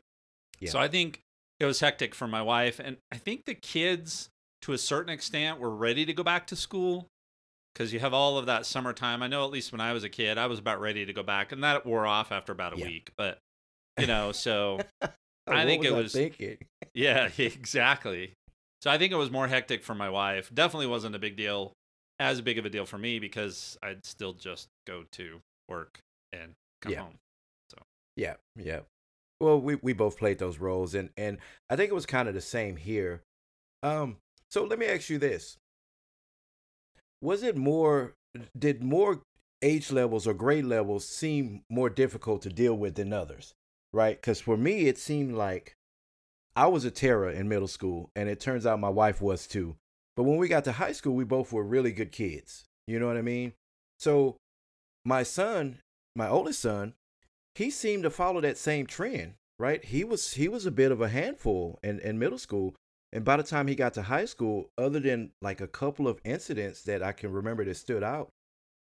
Yeah. 0.59 0.71
So 0.71 0.79
I 0.79 0.87
think 0.87 1.21
it 1.59 1.65
was 1.65 1.79
hectic 1.79 2.15
for 2.15 2.27
my 2.27 2.41
wife, 2.41 2.79
and 2.79 2.97
I 3.11 3.17
think 3.17 3.45
the 3.45 3.55
kids, 3.55 4.29
to 4.63 4.73
a 4.73 4.77
certain 4.77 5.11
extent, 5.11 5.59
were 5.59 5.69
ready 5.69 6.05
to 6.05 6.13
go 6.13 6.23
back 6.23 6.47
to 6.47 6.55
school 6.55 7.07
because 7.73 7.93
you 7.93 7.99
have 7.99 8.13
all 8.13 8.37
of 8.37 8.45
that 8.47 8.65
summertime. 8.65 9.23
I 9.23 9.27
know 9.27 9.45
at 9.45 9.51
least 9.51 9.71
when 9.71 9.81
I 9.81 9.93
was 9.93 10.03
a 10.03 10.09
kid, 10.09 10.37
I 10.37 10.47
was 10.47 10.59
about 10.59 10.79
ready 10.79 11.05
to 11.05 11.13
go 11.13 11.23
back, 11.23 11.51
and 11.51 11.63
that 11.63 11.85
wore 11.85 12.05
off 12.05 12.31
after 12.31 12.51
about 12.51 12.73
a 12.73 12.79
yeah. 12.79 12.85
week. 12.85 13.11
But 13.17 13.39
you 13.99 14.07
know, 14.07 14.31
so 14.31 14.79
I 15.47 15.65
think 15.65 15.83
it 15.83 15.93
was. 15.93 16.15
yeah, 16.93 17.29
exactly. 17.37 18.33
So 18.81 18.89
I 18.89 18.97
think 18.97 19.11
it 19.11 19.17
was 19.17 19.29
more 19.29 19.47
hectic 19.47 19.83
for 19.83 19.93
my 19.93 20.09
wife. 20.09 20.49
Definitely 20.53 20.87
wasn't 20.87 21.15
a 21.15 21.19
big 21.19 21.37
deal, 21.37 21.73
as 22.19 22.41
big 22.41 22.57
of 22.57 22.65
a 22.65 22.69
deal 22.69 22.85
for 22.85 22.97
me 22.97 23.19
because 23.19 23.77
I'd 23.83 24.05
still 24.05 24.33
just 24.33 24.67
go 24.87 25.03
to 25.13 25.39
work 25.69 25.99
and 26.33 26.53
come 26.81 26.93
yeah. 26.93 27.01
home. 27.01 27.15
Yeah, 28.15 28.35
yeah. 28.55 28.81
Well, 29.39 29.59
we 29.59 29.75
we 29.75 29.93
both 29.93 30.17
played 30.17 30.39
those 30.39 30.59
roles, 30.59 30.93
and 30.93 31.09
and 31.17 31.37
I 31.69 31.75
think 31.75 31.89
it 31.89 31.95
was 31.95 32.05
kind 32.05 32.27
of 32.27 32.33
the 32.33 32.41
same 32.41 32.75
here. 32.75 33.23
Um, 33.83 34.17
so 34.49 34.63
let 34.63 34.77
me 34.77 34.85
ask 34.85 35.09
you 35.09 35.17
this: 35.17 35.57
was 37.21 37.43
it 37.43 37.55
more 37.55 38.15
did 38.57 38.83
more 38.83 39.21
age 39.61 39.91
levels 39.91 40.25
or 40.27 40.33
grade 40.33 40.65
levels 40.65 41.07
seem 41.07 41.63
more 41.69 41.89
difficult 41.89 42.41
to 42.41 42.49
deal 42.49 42.73
with 42.73 42.95
than 42.95 43.13
others 43.13 43.53
right 43.93 44.19
because 44.19 44.39
for 44.39 44.57
me 44.57 44.87
it 44.87 44.97
seemed 44.97 45.35
like 45.35 45.75
i 46.55 46.65
was 46.65 46.85
a 46.85 46.91
terror 46.91 47.29
in 47.29 47.47
middle 47.47 47.67
school 47.67 48.09
and 48.15 48.29
it 48.29 48.39
turns 48.39 48.65
out 48.65 48.79
my 48.79 48.89
wife 48.89 49.21
was 49.21 49.45
too 49.45 49.75
but 50.15 50.23
when 50.23 50.37
we 50.37 50.47
got 50.47 50.63
to 50.63 50.71
high 50.71 50.91
school 50.91 51.13
we 51.13 51.23
both 51.23 51.51
were 51.51 51.63
really 51.63 51.91
good 51.91 52.11
kids 52.11 52.63
you 52.87 52.99
know 52.99 53.07
what 53.07 53.17
i 53.17 53.21
mean 53.21 53.53
so 53.99 54.35
my 55.05 55.21
son 55.21 55.77
my 56.15 56.27
oldest 56.27 56.59
son 56.61 56.93
he 57.55 57.69
seemed 57.69 58.03
to 58.03 58.09
follow 58.09 58.41
that 58.41 58.57
same 58.57 58.85
trend 58.85 59.33
right 59.59 59.85
he 59.85 60.03
was 60.03 60.33
he 60.33 60.47
was 60.47 60.65
a 60.65 60.71
bit 60.71 60.91
of 60.91 61.01
a 61.01 61.09
handful 61.09 61.79
in, 61.83 61.99
in 61.99 62.17
middle 62.17 62.37
school 62.37 62.75
and 63.13 63.25
by 63.25 63.37
the 63.37 63.43
time 63.43 63.67
he 63.67 63.75
got 63.75 63.93
to 63.95 64.03
high 64.03 64.25
school, 64.25 64.69
other 64.77 64.99
than 64.99 65.31
like 65.41 65.59
a 65.59 65.67
couple 65.67 66.07
of 66.07 66.21
incidents 66.23 66.83
that 66.83 67.03
I 67.03 67.11
can 67.11 67.31
remember 67.31 67.65
that 67.65 67.75
stood 67.75 68.03
out, 68.03 68.29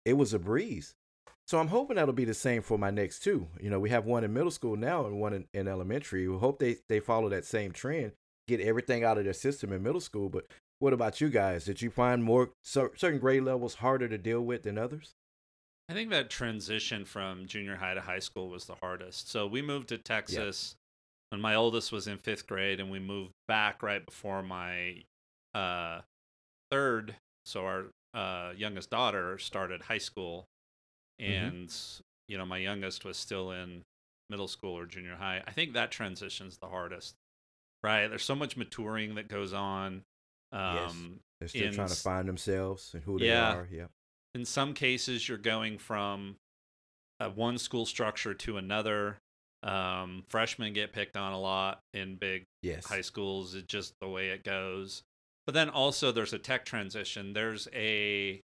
it 0.04 0.14
was 0.14 0.34
a 0.34 0.38
breeze. 0.38 0.94
So 1.46 1.58
I'm 1.58 1.68
hoping 1.68 1.96
that'll 1.96 2.14
be 2.14 2.26
the 2.26 2.34
same 2.34 2.62
for 2.62 2.78
my 2.78 2.90
next 2.90 3.20
two. 3.20 3.48
You 3.60 3.70
know, 3.70 3.80
we 3.80 3.90
have 3.90 4.04
one 4.04 4.22
in 4.22 4.32
middle 4.32 4.50
school 4.50 4.76
now 4.76 5.06
and 5.06 5.20
one 5.20 5.32
in, 5.32 5.46
in 5.54 5.68
elementary. 5.68 6.28
We 6.28 6.38
hope 6.38 6.58
they, 6.58 6.76
they 6.88 7.00
follow 7.00 7.28
that 7.30 7.44
same 7.44 7.72
trend, 7.72 8.12
get 8.46 8.60
everything 8.60 9.04
out 9.04 9.18
of 9.18 9.24
their 9.24 9.32
system 9.32 9.72
in 9.72 9.82
middle 9.82 10.00
school. 10.00 10.28
But 10.28 10.46
what 10.78 10.92
about 10.92 11.20
you 11.20 11.28
guys? 11.28 11.64
Did 11.64 11.82
you 11.82 11.90
find 11.90 12.22
more 12.22 12.50
certain 12.62 13.18
grade 13.18 13.42
levels 13.42 13.76
harder 13.76 14.06
to 14.08 14.18
deal 14.18 14.42
with 14.42 14.62
than 14.62 14.78
others? 14.78 15.14
I 15.90 15.92
think 15.92 16.10
that 16.10 16.30
transition 16.30 17.04
from 17.04 17.46
junior 17.46 17.74
high 17.74 17.94
to 17.94 18.00
high 18.00 18.20
school 18.20 18.48
was 18.48 18.64
the 18.66 18.76
hardest. 18.76 19.28
So 19.28 19.46
we 19.48 19.60
moved 19.60 19.88
to 19.88 19.98
Texas 19.98 20.76
when 21.30 21.40
my 21.40 21.56
oldest 21.56 21.90
was 21.90 22.06
in 22.06 22.16
fifth 22.18 22.46
grade, 22.46 22.78
and 22.78 22.90
we 22.90 23.00
moved 23.00 23.32
back 23.48 23.82
right 23.82 24.04
before 24.06 24.40
my 24.42 25.02
uh, 25.52 26.02
third. 26.70 27.16
So 27.44 27.64
our 27.66 27.86
uh, 28.14 28.52
youngest 28.56 28.90
daughter 28.90 29.36
started 29.38 29.82
high 29.82 29.98
school, 29.98 30.46
Mm-hmm. 31.20 31.44
and 31.58 31.74
you 32.28 32.38
know 32.38 32.46
my 32.46 32.56
youngest 32.56 33.04
was 33.04 33.18
still 33.18 33.50
in 33.50 33.82
middle 34.30 34.48
school 34.48 34.78
or 34.78 34.86
junior 34.86 35.16
high. 35.16 35.42
I 35.46 35.50
think 35.50 35.74
that 35.74 35.90
transition's 35.90 36.56
the 36.56 36.68
hardest, 36.68 37.14
right? 37.82 38.08
There's 38.08 38.22
so 38.24 38.34
much 38.34 38.56
maturing 38.56 39.16
that 39.16 39.28
goes 39.28 39.52
on. 39.52 40.02
Yes. 40.50 40.90
Um, 40.92 41.20
They're 41.40 41.48
still 41.48 41.66
in 41.66 41.74
trying 41.74 41.88
to 41.88 41.94
find 41.94 42.26
themselves 42.26 42.92
and 42.94 43.02
who 43.02 43.18
they 43.18 43.26
Yeah. 43.26 43.54
are. 43.54 43.68
Yeah. 43.70 43.86
In 44.34 44.44
some 44.44 44.74
cases 44.74 45.28
you're 45.28 45.38
going 45.38 45.78
from 45.78 46.36
uh, 47.18 47.28
one 47.28 47.58
school 47.58 47.86
structure 47.86 48.34
to 48.34 48.56
another. 48.56 49.18
Um, 49.62 50.24
freshmen 50.30 50.72
get 50.72 50.92
picked 50.92 51.16
on 51.16 51.32
a 51.32 51.38
lot 51.40 51.80
in 51.92 52.16
big 52.16 52.44
Yes. 52.62 52.86
high 52.86 53.02
schools 53.02 53.54
it's 53.54 53.66
just 53.66 53.92
the 54.00 54.08
way 54.08 54.28
it 54.30 54.42
goes. 54.44 55.02
But 55.46 55.54
then 55.54 55.68
also 55.68 56.12
there's 56.12 56.32
a 56.32 56.38
tech 56.38 56.64
transition. 56.64 57.32
There's 57.32 57.68
a 57.74 58.40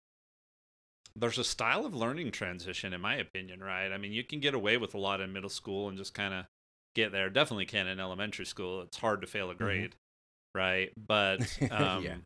there's 1.15 1.39
a 1.39 1.45
style 1.45 1.87
of 1.87 1.95
learning 1.95 2.33
transition 2.33 2.93
in 2.93 3.01
my 3.01 3.17
opinion 3.17 3.61
right? 3.61 3.91
I 3.93 3.97
mean 3.97 4.13
you 4.13 4.25
can 4.25 4.41
get 4.41 4.55
away 4.55 4.77
with 4.77 4.95
a 4.95 4.99
lot 4.99 5.21
in 5.21 5.33
middle 5.33 5.49
school 5.49 5.89
and 5.89 5.97
just 5.97 6.13
kind 6.13 6.35
of 6.35 6.45
get 6.95 7.13
there. 7.13 7.31
Definitely 7.31 7.67
can 7.67 7.87
in 7.87 7.99
elementary 8.01 8.47
school. 8.47 8.83
It's 8.83 8.99
hard 8.99 9.21
to 9.23 9.27
fail 9.27 9.51
a 9.51 9.55
grade 9.55 9.95
right? 10.55 10.93
But 10.97 11.39
um, 11.71 12.03
Yeah. 12.05 12.17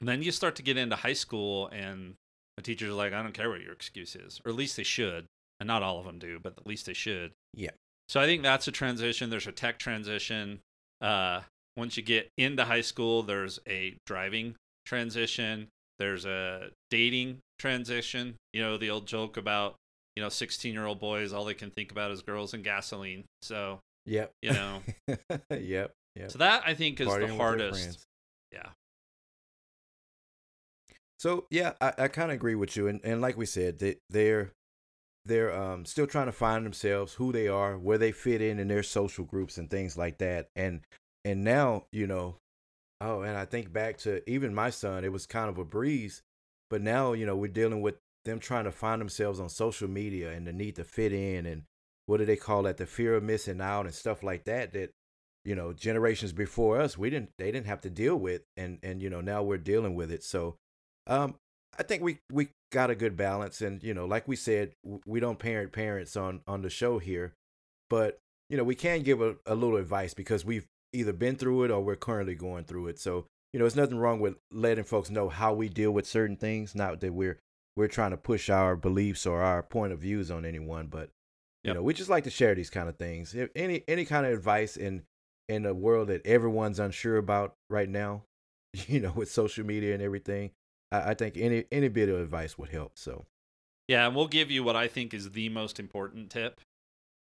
then 0.00 0.22
you 0.22 0.30
start 0.32 0.56
to 0.56 0.62
get 0.62 0.76
into 0.76 0.96
high 0.96 1.12
school 1.14 1.68
and 1.68 2.14
the 2.58 2.62
teachers 2.62 2.90
are 2.90 2.94
like 2.94 3.12
i 3.12 3.22
don't 3.22 3.32
care 3.32 3.48
what 3.48 3.60
your 3.62 3.72
excuse 3.72 4.14
is. 4.16 4.40
Or 4.44 4.50
at 4.50 4.56
least 4.56 4.76
they 4.76 4.82
should. 4.82 5.24
And 5.60 5.66
not 5.66 5.82
all 5.82 5.98
of 5.98 6.04
them 6.06 6.18
do 6.18 6.38
but 6.42 6.54
at 6.58 6.66
least 6.66 6.86
they 6.86 6.92
should. 6.94 7.32
Yeah. 7.54 7.70
so 8.08 8.20
i 8.20 8.26
think 8.26 8.42
that's 8.42 8.68
a 8.68 8.72
transition. 8.72 9.30
There's 9.30 9.46
a 9.46 9.52
tech 9.52 9.78
transition. 9.78 10.60
Uh, 11.00 11.42
once 11.76 11.96
you 11.96 12.02
get 12.02 12.28
into 12.36 12.64
high 12.64 12.80
school 12.80 13.22
there's 13.22 13.58
a 13.68 13.94
driving 14.06 14.54
transition. 14.86 15.68
There's 15.98 16.24
a 16.24 16.70
dating 16.90 17.38
transition. 17.58 18.34
You 18.52 18.62
know 18.62 18.76
the 18.76 18.90
old 18.90 19.06
joke 19.06 19.36
about 19.36 19.76
you 20.16 20.22
know 20.22 20.28
16 20.28 20.72
year 20.72 20.84
old 20.86 20.98
boys 21.00 21.32
all 21.32 21.44
they 21.44 21.54
can 21.54 21.70
think 21.70 21.90
about 21.92 22.10
is 22.10 22.22
girls 22.22 22.54
and 22.54 22.64
gasoline. 22.64 23.24
So 23.42 23.78
Yep. 24.06 24.30
you 24.42 24.52
know. 24.52 24.80
Yep. 25.50 25.92
Yep. 26.16 26.30
so 26.32 26.38
that 26.38 26.62
i 26.66 26.74
think 26.74 27.00
is 27.00 27.06
Partying 27.08 27.28
the 27.28 27.36
hardest. 27.36 28.02
yeah 28.52 28.70
So 31.18 31.46
yeah, 31.50 31.72
I, 31.80 31.92
I 31.98 32.08
kind 32.08 32.30
of 32.30 32.36
agree 32.36 32.54
with 32.54 32.76
you, 32.76 32.86
and, 32.88 33.00
and 33.02 33.20
like 33.20 33.36
we 33.36 33.46
said, 33.46 33.78
they 33.78 33.96
they're 34.08 34.52
they're 35.24 35.54
um 35.54 35.84
still 35.84 36.06
trying 36.06 36.26
to 36.26 36.32
find 36.32 36.64
themselves, 36.64 37.14
who 37.14 37.32
they 37.32 37.48
are, 37.48 37.78
where 37.78 37.98
they 37.98 38.12
fit 38.12 38.40
in 38.40 38.58
in 38.58 38.68
their 38.68 38.82
social 38.82 39.24
groups 39.24 39.58
and 39.58 39.70
things 39.70 39.96
like 39.98 40.18
that, 40.18 40.48
and 40.56 40.80
and 41.24 41.42
now 41.44 41.86
you 41.92 42.06
know, 42.06 42.36
oh, 43.00 43.22
and 43.22 43.36
I 43.36 43.44
think 43.44 43.72
back 43.72 43.98
to 43.98 44.28
even 44.30 44.54
my 44.54 44.70
son, 44.70 45.04
it 45.04 45.12
was 45.12 45.26
kind 45.26 45.48
of 45.48 45.58
a 45.58 45.64
breeze, 45.64 46.22
but 46.70 46.82
now 46.82 47.12
you 47.14 47.26
know 47.26 47.36
we're 47.36 47.48
dealing 47.48 47.82
with 47.82 47.96
them 48.24 48.38
trying 48.38 48.64
to 48.64 48.72
find 48.72 49.00
themselves 49.00 49.40
on 49.40 49.48
social 49.48 49.88
media 49.88 50.32
and 50.32 50.46
the 50.46 50.52
need 50.52 50.76
to 50.76 50.84
fit 50.84 51.12
in, 51.12 51.46
and 51.46 51.64
what 52.06 52.18
do 52.18 52.24
they 52.24 52.36
call 52.36 52.62
that, 52.62 52.76
the 52.78 52.86
fear 52.86 53.14
of 53.16 53.22
missing 53.24 53.60
out 53.60 53.86
and 53.86 53.94
stuff 53.94 54.22
like 54.22 54.44
that 54.44 54.72
that 54.72 54.90
you 55.44 55.54
know 55.56 55.72
generations 55.72 56.32
before 56.32 56.80
us 56.80 56.98
we 56.98 57.10
didn't 57.10 57.30
they 57.38 57.50
didn't 57.50 57.66
have 57.66 57.80
to 57.80 57.90
deal 57.90 58.16
with 58.16 58.42
and 58.56 58.78
and 58.82 59.02
you 59.02 59.08
know 59.08 59.20
now 59.20 59.42
we're 59.42 59.56
dealing 59.56 59.94
with 59.94 60.10
it 60.10 60.22
so 60.22 60.56
um 61.08 61.34
i 61.78 61.82
think 61.82 62.02
we 62.02 62.18
we 62.32 62.48
got 62.72 62.90
a 62.90 62.94
good 62.94 63.16
balance 63.16 63.60
and 63.60 63.82
you 63.82 63.94
know 63.94 64.04
like 64.06 64.28
we 64.28 64.36
said 64.36 64.72
we 65.06 65.20
don't 65.20 65.38
parent 65.38 65.72
parents 65.72 66.16
on 66.16 66.40
on 66.46 66.62
the 66.62 66.70
show 66.70 66.98
here 66.98 67.32
but 67.90 68.18
you 68.50 68.56
know 68.56 68.64
we 68.64 68.74
can 68.74 69.02
give 69.02 69.20
a, 69.20 69.36
a 69.46 69.54
little 69.54 69.76
advice 69.76 70.14
because 70.14 70.44
we've 70.44 70.66
either 70.92 71.12
been 71.12 71.36
through 71.36 71.64
it 71.64 71.70
or 71.70 71.80
we're 71.82 71.96
currently 71.96 72.34
going 72.34 72.64
through 72.64 72.86
it 72.88 72.98
so 72.98 73.26
you 73.52 73.58
know 73.58 73.64
there's 73.64 73.76
nothing 73.76 73.98
wrong 73.98 74.20
with 74.20 74.36
letting 74.52 74.84
folks 74.84 75.10
know 75.10 75.28
how 75.28 75.52
we 75.52 75.68
deal 75.68 75.90
with 75.90 76.06
certain 76.06 76.36
things 76.36 76.74
not 76.74 77.00
that 77.00 77.12
we're 77.12 77.38
we're 77.76 77.88
trying 77.88 78.10
to 78.10 78.16
push 78.16 78.50
our 78.50 78.76
beliefs 78.76 79.24
or 79.26 79.40
our 79.42 79.62
point 79.62 79.92
of 79.92 80.00
views 80.00 80.30
on 80.30 80.44
anyone 80.44 80.86
but 80.86 81.10
you 81.64 81.70
Yep. 81.70 81.76
know 81.76 81.82
we 81.82 81.92
just 81.94 82.10
like 82.10 82.24
to 82.24 82.30
share 82.30 82.54
these 82.54 82.70
kind 82.70 82.88
of 82.88 82.96
things 82.96 83.34
if 83.34 83.50
any 83.56 83.82
any 83.88 84.04
kind 84.04 84.26
of 84.26 84.32
advice 84.32 84.76
in 84.76 85.02
in 85.48 85.64
a 85.66 85.74
world 85.74 86.08
that 86.08 86.24
everyone's 86.26 86.78
unsure 86.78 87.16
about 87.16 87.54
right 87.70 87.88
now 87.88 88.22
you 88.86 89.00
know 89.00 89.12
with 89.12 89.30
social 89.30 89.64
media 89.64 89.92
and 89.94 90.02
everything 90.02 90.50
i, 90.92 91.10
I 91.10 91.14
think 91.14 91.36
any 91.36 91.64
any 91.72 91.88
bit 91.88 92.08
of 92.08 92.20
advice 92.20 92.58
would 92.58 92.70
help 92.70 92.92
so 92.94 93.26
Yeah, 93.88 94.06
and 94.06 94.14
we'll 94.14 94.28
give 94.28 94.50
you 94.50 94.62
what 94.62 94.76
I 94.76 94.86
think 94.86 95.14
is 95.14 95.30
the 95.30 95.48
most 95.48 95.80
important 95.80 96.30
tip 96.30 96.60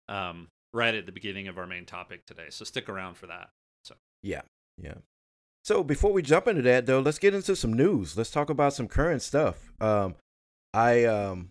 um, 0.09 0.49
right 0.73 0.93
at 0.93 1.05
the 1.05 1.11
beginning 1.11 1.47
of 1.47 1.57
our 1.57 1.65
main 1.65 1.85
topic 1.85 2.25
today. 2.25 2.47
So 2.49 2.65
stick 2.65 2.89
around 2.89 3.15
for 3.15 3.27
that. 3.27 3.49
So 3.83 3.95
yeah 4.21 4.41
yeah 4.81 4.95
so 5.63 5.83
before 5.83 6.13
we 6.13 6.21
jump 6.21 6.47
into 6.47 6.61
that 6.61 6.85
though 6.85 6.99
let's 6.99 7.19
get 7.19 7.33
into 7.33 7.55
some 7.55 7.73
news 7.73 8.15
let's 8.17 8.31
talk 8.31 8.49
about 8.49 8.73
some 8.73 8.87
current 8.87 9.21
stuff 9.21 9.71
um 9.81 10.15
i 10.73 11.03
um 11.05 11.49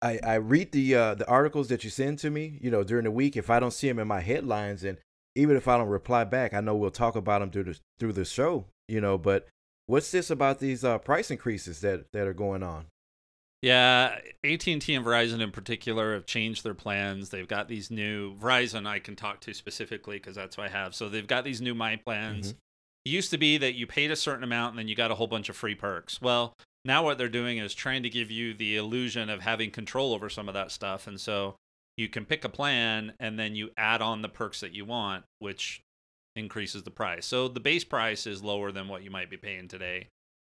I, 0.00 0.20
I 0.24 0.34
read 0.36 0.70
the 0.72 0.94
uh, 0.94 1.14
the 1.14 1.26
articles 1.26 1.66
that 1.68 1.82
you 1.82 1.90
send 1.90 2.20
to 2.20 2.30
me, 2.30 2.58
you 2.62 2.70
know, 2.70 2.84
during 2.84 3.02
the 3.02 3.10
week. 3.10 3.36
If 3.36 3.50
I 3.50 3.58
don't 3.58 3.72
see 3.72 3.88
them 3.88 3.98
in 3.98 4.06
my 4.06 4.20
headlines, 4.20 4.84
and 4.84 4.96
even 5.34 5.56
if 5.56 5.66
I 5.66 5.76
don't 5.76 5.88
reply 5.88 6.22
back, 6.22 6.54
I 6.54 6.60
know 6.60 6.76
we'll 6.76 6.92
talk 6.92 7.16
about 7.16 7.40
them 7.40 7.50
through 7.50 7.64
the 7.64 7.78
through 7.98 8.12
the 8.12 8.24
show, 8.24 8.66
you 8.86 9.00
know. 9.00 9.18
But 9.18 9.48
what's 9.88 10.12
this 10.12 10.30
about 10.30 10.60
these 10.60 10.84
uh, 10.84 10.98
price 10.98 11.32
increases 11.32 11.80
that 11.80 12.12
that 12.12 12.28
are 12.28 12.34
going 12.34 12.62
on? 12.62 12.86
Yeah, 13.60 14.18
AT&T 14.44 14.94
and 14.94 15.04
Verizon 15.04 15.40
in 15.40 15.50
particular 15.50 16.14
have 16.14 16.26
changed 16.26 16.62
their 16.62 16.74
plans. 16.74 17.30
They've 17.30 17.48
got 17.48 17.66
these 17.66 17.90
new 17.90 18.36
Verizon 18.36 18.86
I 18.86 19.00
can 19.00 19.16
talk 19.16 19.40
to 19.40 19.54
specifically 19.54 20.16
because 20.16 20.36
that's 20.36 20.56
what 20.56 20.66
I 20.66 20.70
have. 20.70 20.94
So 20.94 21.08
they've 21.08 21.26
got 21.26 21.42
these 21.42 21.60
new 21.60 21.74
My 21.74 21.96
plans. 21.96 22.54
It 23.04 23.10
used 23.10 23.32
to 23.32 23.38
be 23.38 23.58
that 23.58 23.74
you 23.74 23.84
paid 23.84 24.12
a 24.12 24.16
certain 24.16 24.44
amount 24.44 24.72
and 24.72 24.78
then 24.78 24.86
you 24.86 24.94
got 24.94 25.10
a 25.10 25.16
whole 25.16 25.26
bunch 25.26 25.48
of 25.48 25.56
free 25.56 25.74
perks. 25.74 26.22
Well, 26.22 26.54
now 26.84 27.02
what 27.02 27.18
they're 27.18 27.28
doing 27.28 27.58
is 27.58 27.74
trying 27.74 28.04
to 28.04 28.10
give 28.10 28.30
you 28.30 28.54
the 28.54 28.76
illusion 28.76 29.28
of 29.28 29.40
having 29.40 29.72
control 29.72 30.14
over 30.14 30.28
some 30.28 30.46
of 30.46 30.54
that 30.54 30.70
stuff. 30.70 31.08
And 31.08 31.20
so 31.20 31.56
you 31.96 32.08
can 32.08 32.26
pick 32.26 32.44
a 32.44 32.48
plan 32.48 33.14
and 33.18 33.36
then 33.40 33.56
you 33.56 33.70
add 33.76 34.00
on 34.00 34.22
the 34.22 34.28
perks 34.28 34.60
that 34.60 34.72
you 34.72 34.84
want, 34.84 35.24
which 35.40 35.82
increases 36.38 36.84
the 36.84 36.90
price. 36.90 37.26
So 37.26 37.48
the 37.48 37.60
base 37.60 37.84
price 37.84 38.26
is 38.26 38.42
lower 38.42 38.72
than 38.72 38.88
what 38.88 39.02
you 39.02 39.10
might 39.10 39.30
be 39.30 39.36
paying 39.36 39.68
today. 39.68 40.08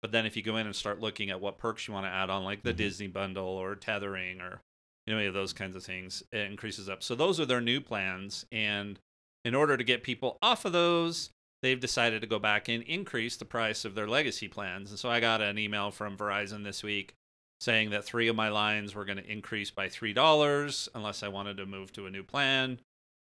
But 0.02 0.12
then 0.12 0.26
if 0.26 0.36
you 0.36 0.44
go 0.44 0.58
in 0.58 0.66
and 0.66 0.76
start 0.76 1.00
looking 1.00 1.30
at 1.30 1.42
what 1.42 1.58
perks 1.58 1.88
you 1.88 1.94
want 1.94 2.06
to 2.06 2.12
add 2.12 2.30
on, 2.30 2.44
like 2.44 2.64
the 2.64 2.74
Mhm. 2.74 2.78
Disney 2.78 3.08
bundle 3.08 3.48
or 3.48 3.76
tethering 3.76 4.42
or 4.42 4.62
you 5.08 5.14
know, 5.14 5.18
any 5.18 5.28
of 5.28 5.34
those 5.34 5.52
kinds 5.52 5.76
of 5.76 5.84
things, 5.84 6.22
it 6.32 6.42
increases 6.42 6.88
up. 6.88 7.02
So 7.02 7.16
those 7.16 7.40
are 7.40 7.46
their 7.46 7.60
new 7.60 7.82
plans. 7.82 8.46
And 8.52 9.00
in 9.44 9.56
order 9.56 9.76
to 9.76 9.84
get 9.84 10.04
people 10.04 10.38
off 10.44 10.64
of 10.64 10.74
those, 10.74 11.32
they've 11.64 11.80
decided 11.80 12.22
to 12.22 12.28
go 12.28 12.38
back 12.38 12.68
and 12.70 12.84
increase 12.84 13.36
the 13.36 13.46
price 13.46 13.84
of 13.84 13.96
their 13.96 14.08
legacy 14.08 14.48
plans. 14.48 14.92
And 14.92 15.00
so 15.00 15.10
I 15.10 15.20
got 15.20 15.42
an 15.42 15.58
email 15.58 15.90
from 15.90 16.16
Verizon 16.18 16.64
this 16.64 16.84
week 16.84 17.16
saying 17.60 17.90
that 17.90 18.06
three 18.06 18.28
of 18.28 18.36
my 18.36 18.50
lines 18.50 18.94
were 18.94 19.06
going 19.06 19.18
to 19.18 19.32
increase 19.32 19.72
by 19.72 19.88
$3 19.88 20.88
unless 20.94 21.24
I 21.24 21.28
wanted 21.28 21.58
to 21.58 21.66
move 21.66 21.92
to 21.94 22.06
a 22.06 22.12
new 22.12 22.24
plan. 22.24 22.80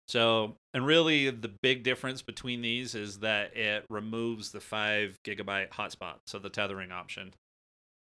So, 0.09 0.55
and 0.73 0.87
really 0.87 1.29
the 1.29 1.51
big 1.61 1.83
difference 1.83 2.23
between 2.23 2.63
these 2.63 2.95
is 2.95 3.19
that 3.19 3.55
it 3.55 3.85
removes 3.91 4.51
the 4.51 4.59
five 4.59 5.19
gigabyte 5.23 5.69
hotspot, 5.69 6.15
so 6.25 6.39
the 6.39 6.49
tethering 6.49 6.91
option. 6.91 7.35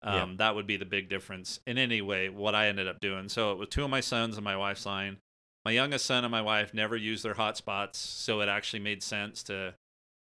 Yeah. 0.02 0.24
Um, 0.24 0.38
That 0.38 0.56
would 0.56 0.66
be 0.66 0.78
the 0.78 0.86
big 0.86 1.10
difference. 1.10 1.60
In 1.68 1.78
any 1.78 2.02
way, 2.02 2.30
what 2.30 2.56
I 2.56 2.68
ended 2.68 2.88
up 2.88 3.02
doing. 3.02 3.28
So 3.28 3.52
it 3.52 3.58
was 3.58 3.68
two 3.68 3.84
of 3.84 3.90
my 3.90 4.00
sons 4.00 4.38
and 4.38 4.46
my 4.46 4.56
wife's 4.56 4.86
line. 4.86 5.18
My 5.66 5.72
youngest 5.72 6.06
son 6.06 6.24
and 6.24 6.32
my 6.32 6.42
wife 6.42 6.74
never 6.74 6.96
used 6.96 7.26
their 7.26 7.34
hotspots, 7.34 7.96
so 7.96 8.40
it 8.40 8.48
actually 8.48 8.80
made 8.80 9.04
sense 9.04 9.44
to 9.44 9.74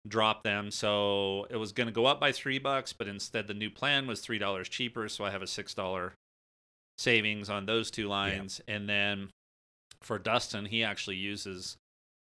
drop 0.06 0.42
them. 0.42 0.70
So 0.70 1.46
it 1.48 1.56
was 1.56 1.72
going 1.72 1.86
to 1.86 1.92
go 1.92 2.04
up 2.04 2.20
by 2.20 2.30
three 2.30 2.58
bucks, 2.58 2.92
but 2.92 3.08
instead 3.08 3.46
the 3.46 3.54
new 3.54 3.70
plan 3.70 4.06
was 4.06 4.20
three 4.20 4.38
dollars 4.38 4.68
cheaper. 4.68 5.08
So 5.08 5.24
I 5.24 5.30
have 5.30 5.40
a 5.40 5.46
six 5.46 5.72
dollar 5.72 6.12
savings 6.98 7.48
on 7.48 7.64
those 7.64 7.90
two 7.90 8.06
lines, 8.06 8.60
and 8.68 8.86
then 8.86 9.30
for 10.02 10.18
Dustin, 10.18 10.66
he 10.66 10.82
actually 10.84 11.16
uses 11.16 11.76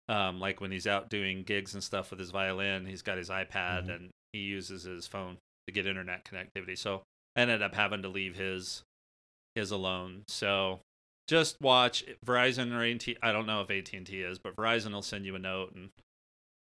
um, 0.07 0.39
like 0.39 0.59
when 0.59 0.71
he's 0.71 0.87
out 0.87 1.07
doing 1.09 1.43
gigs 1.43 1.75
and 1.75 1.83
stuff 1.83 2.09
with 2.09 2.19
his 2.19 2.31
violin, 2.31 2.87
he's 2.87 3.03
got 3.03 3.17
his 3.19 3.29
iPad 3.29 3.85
Mhm. 3.85 3.95
and 3.95 4.09
he 4.33 4.39
uses 4.39 4.81
his 4.83 5.05
phone 5.05 5.37
to 5.67 5.71
get 5.73 5.85
internet 5.85 6.25
connectivity. 6.25 6.75
So 6.75 7.03
I 7.35 7.41
ended 7.41 7.61
up 7.61 7.75
having 7.75 8.01
to 8.01 8.07
leave 8.09 8.35
his 8.35 8.83
his 9.55 9.69
alone. 9.71 10.23
So 10.27 10.79
just 11.27 11.57
watch 11.61 12.03
Verizon 12.25 12.71
or 12.73 12.83
AT. 12.83 13.17
I 13.21 13.31
don't 13.31 13.45
know 13.45 13.61
if 13.61 13.69
AT 13.69 13.93
and 13.95 14.05
T 14.07 14.21
is, 14.23 14.39
but 14.39 14.55
Verizon 14.55 14.93
will 14.93 15.01
send 15.03 15.25
you 15.27 15.35
a 15.35 15.39
note 15.39 15.73
and 15.75 15.89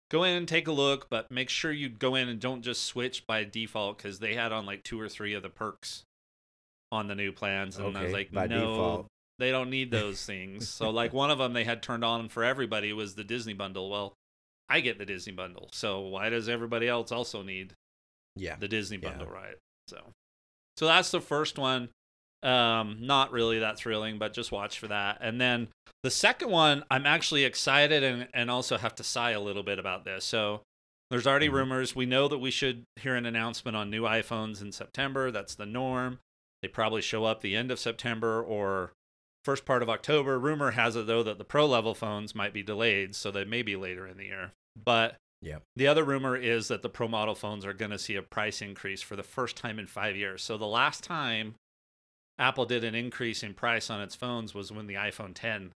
go 0.10 0.24
in 0.24 0.38
and 0.38 0.48
take 0.48 0.68
a 0.68 0.72
look. 0.72 1.10
But 1.10 1.30
make 1.30 1.50
sure 1.50 1.72
you 1.74 1.90
go 1.90 2.16
in 2.16 2.30
and 2.30 2.40
don't 2.40 2.62
just 2.62 2.86
switch 2.86 3.28
by 3.28 3.44
default 3.44 3.98
because 3.98 4.20
they 4.20 4.36
had 4.36 4.54
on 4.54 4.66
like 4.66 4.84
two 4.84 5.00
or 5.02 5.10
three 5.10 5.34
of 5.34 5.44
the 5.44 5.50
perks 5.50 6.04
on 6.94 7.08
the 7.08 7.16
new 7.16 7.34
plans, 7.34 7.76
and 7.78 7.98
I 7.98 8.04
was 8.04 8.14
like, 8.14 8.32
by 8.32 8.48
no, 8.48 8.60
default. 8.70 9.08
They 9.44 9.52
don't 9.52 9.70
need 9.70 9.92
those 9.92 10.26
things. 10.26 10.68
so 10.70 10.90
like 10.90 11.12
one 11.14 11.30
of 11.30 11.38
them 11.38 11.54
they 11.54 11.64
had 11.66 11.84
turned 11.84 12.04
on 12.06 12.30
for 12.30 12.44
everybody 12.44 12.94
was 12.94 13.16
the 13.16 13.24
Disney 13.24 13.54
bundle. 13.54 13.90
Well, 13.90 14.14
I 14.70 14.80
get 14.80 14.98
the 14.98 15.06
Disney 15.06 15.34
bundle, 15.34 15.70
so 15.74 16.00
why 16.00 16.30
does 16.30 16.48
everybody 16.48 16.88
else 16.88 17.12
also 17.12 17.44
need 17.44 17.74
Yeah. 18.36 18.56
the 18.56 18.68
Disney 18.68 18.98
Yeah. 18.98 19.10
bundle, 19.10 19.28
right? 19.28 19.56
So, 19.90 20.12
so 20.78 20.86
that's 20.88 21.12
the 21.12 21.22
first 21.22 21.58
one. 21.60 21.90
Um, 22.42 22.98
not 23.00 23.32
really 23.32 23.60
that 23.60 23.78
thrilling, 23.78 24.18
but 24.18 24.34
just 24.34 24.52
watch 24.52 24.80
for 24.80 24.88
that. 24.88 25.18
And 25.22 25.40
then 25.40 25.68
The 26.04 26.12
second 26.12 26.50
one, 26.50 26.84
I'm 26.92 27.06
actually 27.06 27.46
excited 27.46 28.04
and, 28.04 28.28
and 28.34 28.52
also 28.52 28.78
have 28.78 28.94
to 28.96 29.04
sigh 29.06 29.32
a 29.32 29.40
little 29.40 29.64
bit 29.64 29.80
about 29.80 30.04
this. 30.04 30.26
So 30.26 30.64
there's 31.10 31.26
already 31.26 31.48
Mhm. 31.48 31.54
rumors. 31.54 31.96
We 31.96 32.06
know 32.06 32.28
that 32.28 32.40
we 32.40 32.52
should 32.52 32.84
hear 32.98 33.16
an 33.16 33.26
announcement 33.26 33.78
on 33.78 33.90
new 33.90 34.02
iPhones 34.04 34.62
in 34.62 34.74
September. 34.74 35.32
That's 35.32 35.56
the 35.56 35.66
norm. 35.66 36.20
They 36.62 36.68
probably 36.68 37.02
show 37.02 37.24
up 37.24 37.40
the 37.40 37.56
end 37.56 37.72
of 37.72 37.80
September 37.80 38.44
or 38.44 38.92
first 39.44 39.66
part 39.66 39.82
of 39.84 39.90
October. 39.90 40.40
Rumor 40.40 40.72
has 40.72 40.96
it 40.96 41.08
though 41.08 41.24
that 41.24 41.38
the 41.38 41.44
pro 41.44 41.66
level 41.66 41.94
phones 41.94 42.34
might 42.36 42.54
be 42.54 42.64
delayed, 42.64 43.16
so 43.16 43.32
they 43.32 43.44
may 43.46 43.62
be 43.62 43.76
later 43.76 44.08
in 44.08 44.18
the 44.18 44.26
year. 44.26 44.52
But 44.76 45.18
Yeah. 45.42 45.60
the 45.76 45.88
other 45.88 46.04
rumor 46.04 46.36
is 46.38 46.70
that 46.70 46.82
the 46.82 46.90
pro 46.90 47.08
model 47.08 47.36
phones 47.36 47.66
are 47.66 47.74
going 47.74 47.92
to 47.92 48.00
see 48.00 48.16
a 48.16 48.22
price 48.22 48.62
increase 48.62 49.02
for 49.02 49.16
the 49.16 49.24
first 49.24 49.58
time 49.58 49.78
in 49.80 49.88
five 49.88 50.16
years. 50.16 50.42
So 50.44 50.58
the 50.58 50.66
last 50.68 51.04
time 51.04 51.56
Apple 52.40 52.66
did 52.66 52.84
an 52.84 52.96
increase 52.96 53.44
in 53.44 53.54
price 53.54 53.90
on 53.90 54.02
its 54.02 54.16
phones 54.16 54.54
was 54.56 54.72
when 54.72 54.88
the 54.88 54.96
iPhone 54.96 55.34
10 55.36 55.72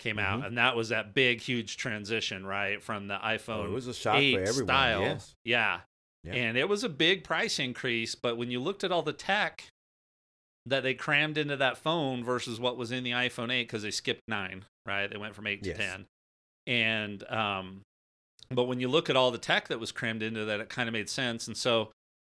came 0.00 0.18
out, 0.18 0.40
Mhm. 0.42 0.46
and 0.46 0.58
that 0.58 0.74
was 0.76 0.88
that 0.88 1.12
big, 1.14 1.40
huge 1.40 1.76
transition, 1.76 2.46
right, 2.46 2.82
from 2.82 3.08
the 3.08 3.16
Oh, 3.18 3.28
iPhone 3.28 3.66
it 3.66 3.70
was 3.70 3.86
a 3.88 3.94
shock 3.94 4.16
8 4.16 4.34
for 4.36 4.40
everyone. 4.42 4.66
style. 4.66 5.00
Yes. 5.02 5.34
Yeah. 5.44 5.80
Yeah. 6.24 6.34
And 6.34 6.56
it 6.58 6.68
was 6.68 6.82
a 6.84 6.88
big 6.88 7.22
price 7.24 7.58
increase, 7.58 8.14
but 8.14 8.36
when 8.36 8.50
you 8.50 8.58
looked 8.60 8.82
at 8.84 8.90
all 8.90 9.02
the 9.02 9.12
tech 9.12 9.68
that 10.68 10.82
they 10.82 10.94
crammed 10.94 11.38
into 11.38 11.56
that 11.56 11.78
phone 11.78 12.24
versus 12.24 12.58
what 12.60 12.76
was 12.76 12.90
in 12.92 13.04
the 13.04 13.10
iPhone 13.12 13.52
8 13.52 13.62
because 13.62 13.82
they 13.82 13.90
skipped 13.90 14.22
9, 14.28 14.64
right? 14.86 15.10
They 15.10 15.16
went 15.16 15.34
from 15.34 15.46
8 15.46 15.60
Yes. 15.64 15.76
to 15.76 15.82
10. 15.82 16.06
And 16.66 17.30
um 17.30 17.82
but 18.50 18.64
when 18.64 18.80
you 18.80 18.88
look 18.88 19.10
at 19.10 19.16
all 19.16 19.30
the 19.30 19.38
tech 19.38 19.68
that 19.68 19.78
was 19.80 19.92
crammed 19.92 20.22
into 20.22 20.44
that 20.46 20.60
it 20.60 20.68
kind 20.68 20.88
of 20.88 20.92
made 20.92 21.08
sense. 21.08 21.46
And 21.46 21.56
so 21.56 21.90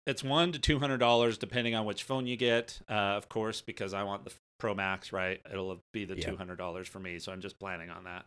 it's 0.07 0.25
1 0.25 0.53
to 0.53 0.59
200 0.59 0.99
dollars 0.99 1.39
depending 1.39 1.75
on 1.75 1.85
which 1.85 2.03
phone 2.03 2.27
you 2.27 2.37
get, 2.37 2.81
uh, 2.89 2.93
of 3.17 3.29
course, 3.29 3.61
because 3.61 3.93
I 3.95 4.03
want 4.03 4.25
the 4.25 4.33
Pro 4.59 4.75
Max, 4.75 5.13
right? 5.13 5.41
It'll 5.51 5.81
be 5.93 6.05
the 6.05 6.17
Yeah. 6.17 6.31
$200 6.31 6.87
for 6.89 6.99
me, 7.01 7.19
so 7.19 7.33
I'm 7.33 7.41
just 7.41 7.59
planning 7.59 7.91
on 7.91 8.05
that. 8.05 8.27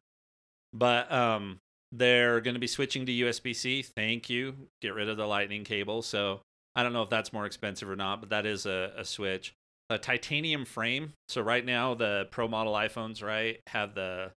But 0.73 1.11
um 1.11 1.59
they're 1.95 2.41
going 2.41 2.55
to 2.55 2.59
be 2.59 2.65
switching 2.65 3.05
to 3.05 3.11
USB-C. 3.11 3.83
Thank 3.83 4.27
you. 4.27 4.55
Get 4.81 4.95
rid 4.95 5.09
of 5.09 5.17
the 5.17 5.27
lightning 5.27 5.63
cable. 5.63 6.01
So 6.01 6.41
I 6.75 6.81
don't 6.81 6.91
know 6.91 7.03
if 7.03 7.09
that's 7.11 7.31
more 7.31 7.45
expensive 7.45 7.87
or 7.87 7.95
not, 7.95 8.19
but 8.19 8.29
that 8.29 8.47
is 8.47 8.65
a, 8.65 8.91
a 8.97 9.05
switch. 9.05 9.53
A 9.93 9.97
titanium 9.99 10.65
frame. 10.65 11.13
So 11.27 11.41
right 11.41 11.63
now 11.63 11.93
the 11.93 12.27
Pro 12.31 12.47
model 12.47 12.73
iPhones, 12.73 13.21
right, 13.21 13.59
have 13.67 13.93
the 13.93 14.31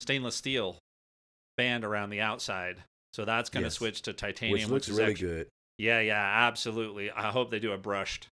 stainless 0.00 0.34
steel 0.36 0.78
band 1.58 1.84
around 1.84 2.08
the 2.10 2.22
outside. 2.22 2.78
So 3.12 3.26
that's 3.26 3.50
going 3.50 3.62
to 3.62 3.66
Yes. 3.66 3.74
switch 3.74 4.00
to 4.02 4.14
titanium, 4.14 4.54
Which 4.54 4.68
looks 4.68 4.88
is 4.88 4.98
really 4.98 5.12
actu- 5.12 5.26
good. 5.26 5.48
yeah, 5.76 6.00
yeah, 6.00 6.46
absolutely. 6.48 7.10
I 7.10 7.30
hope 7.30 7.50
they 7.50 7.58
do 7.60 7.72
a 7.72 7.76
brushed 7.78 8.28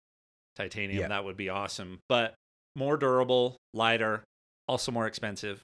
titanium. 0.56 1.00
Yeah. 1.02 1.08
That 1.08 1.24
would 1.26 1.36
be 1.36 1.50
awesome. 1.50 2.00
But 2.10 2.36
more 2.76 2.96
durable, 2.96 3.58
lighter, 3.74 4.24
also 4.68 4.92
more 4.92 5.08
expensive. 5.08 5.64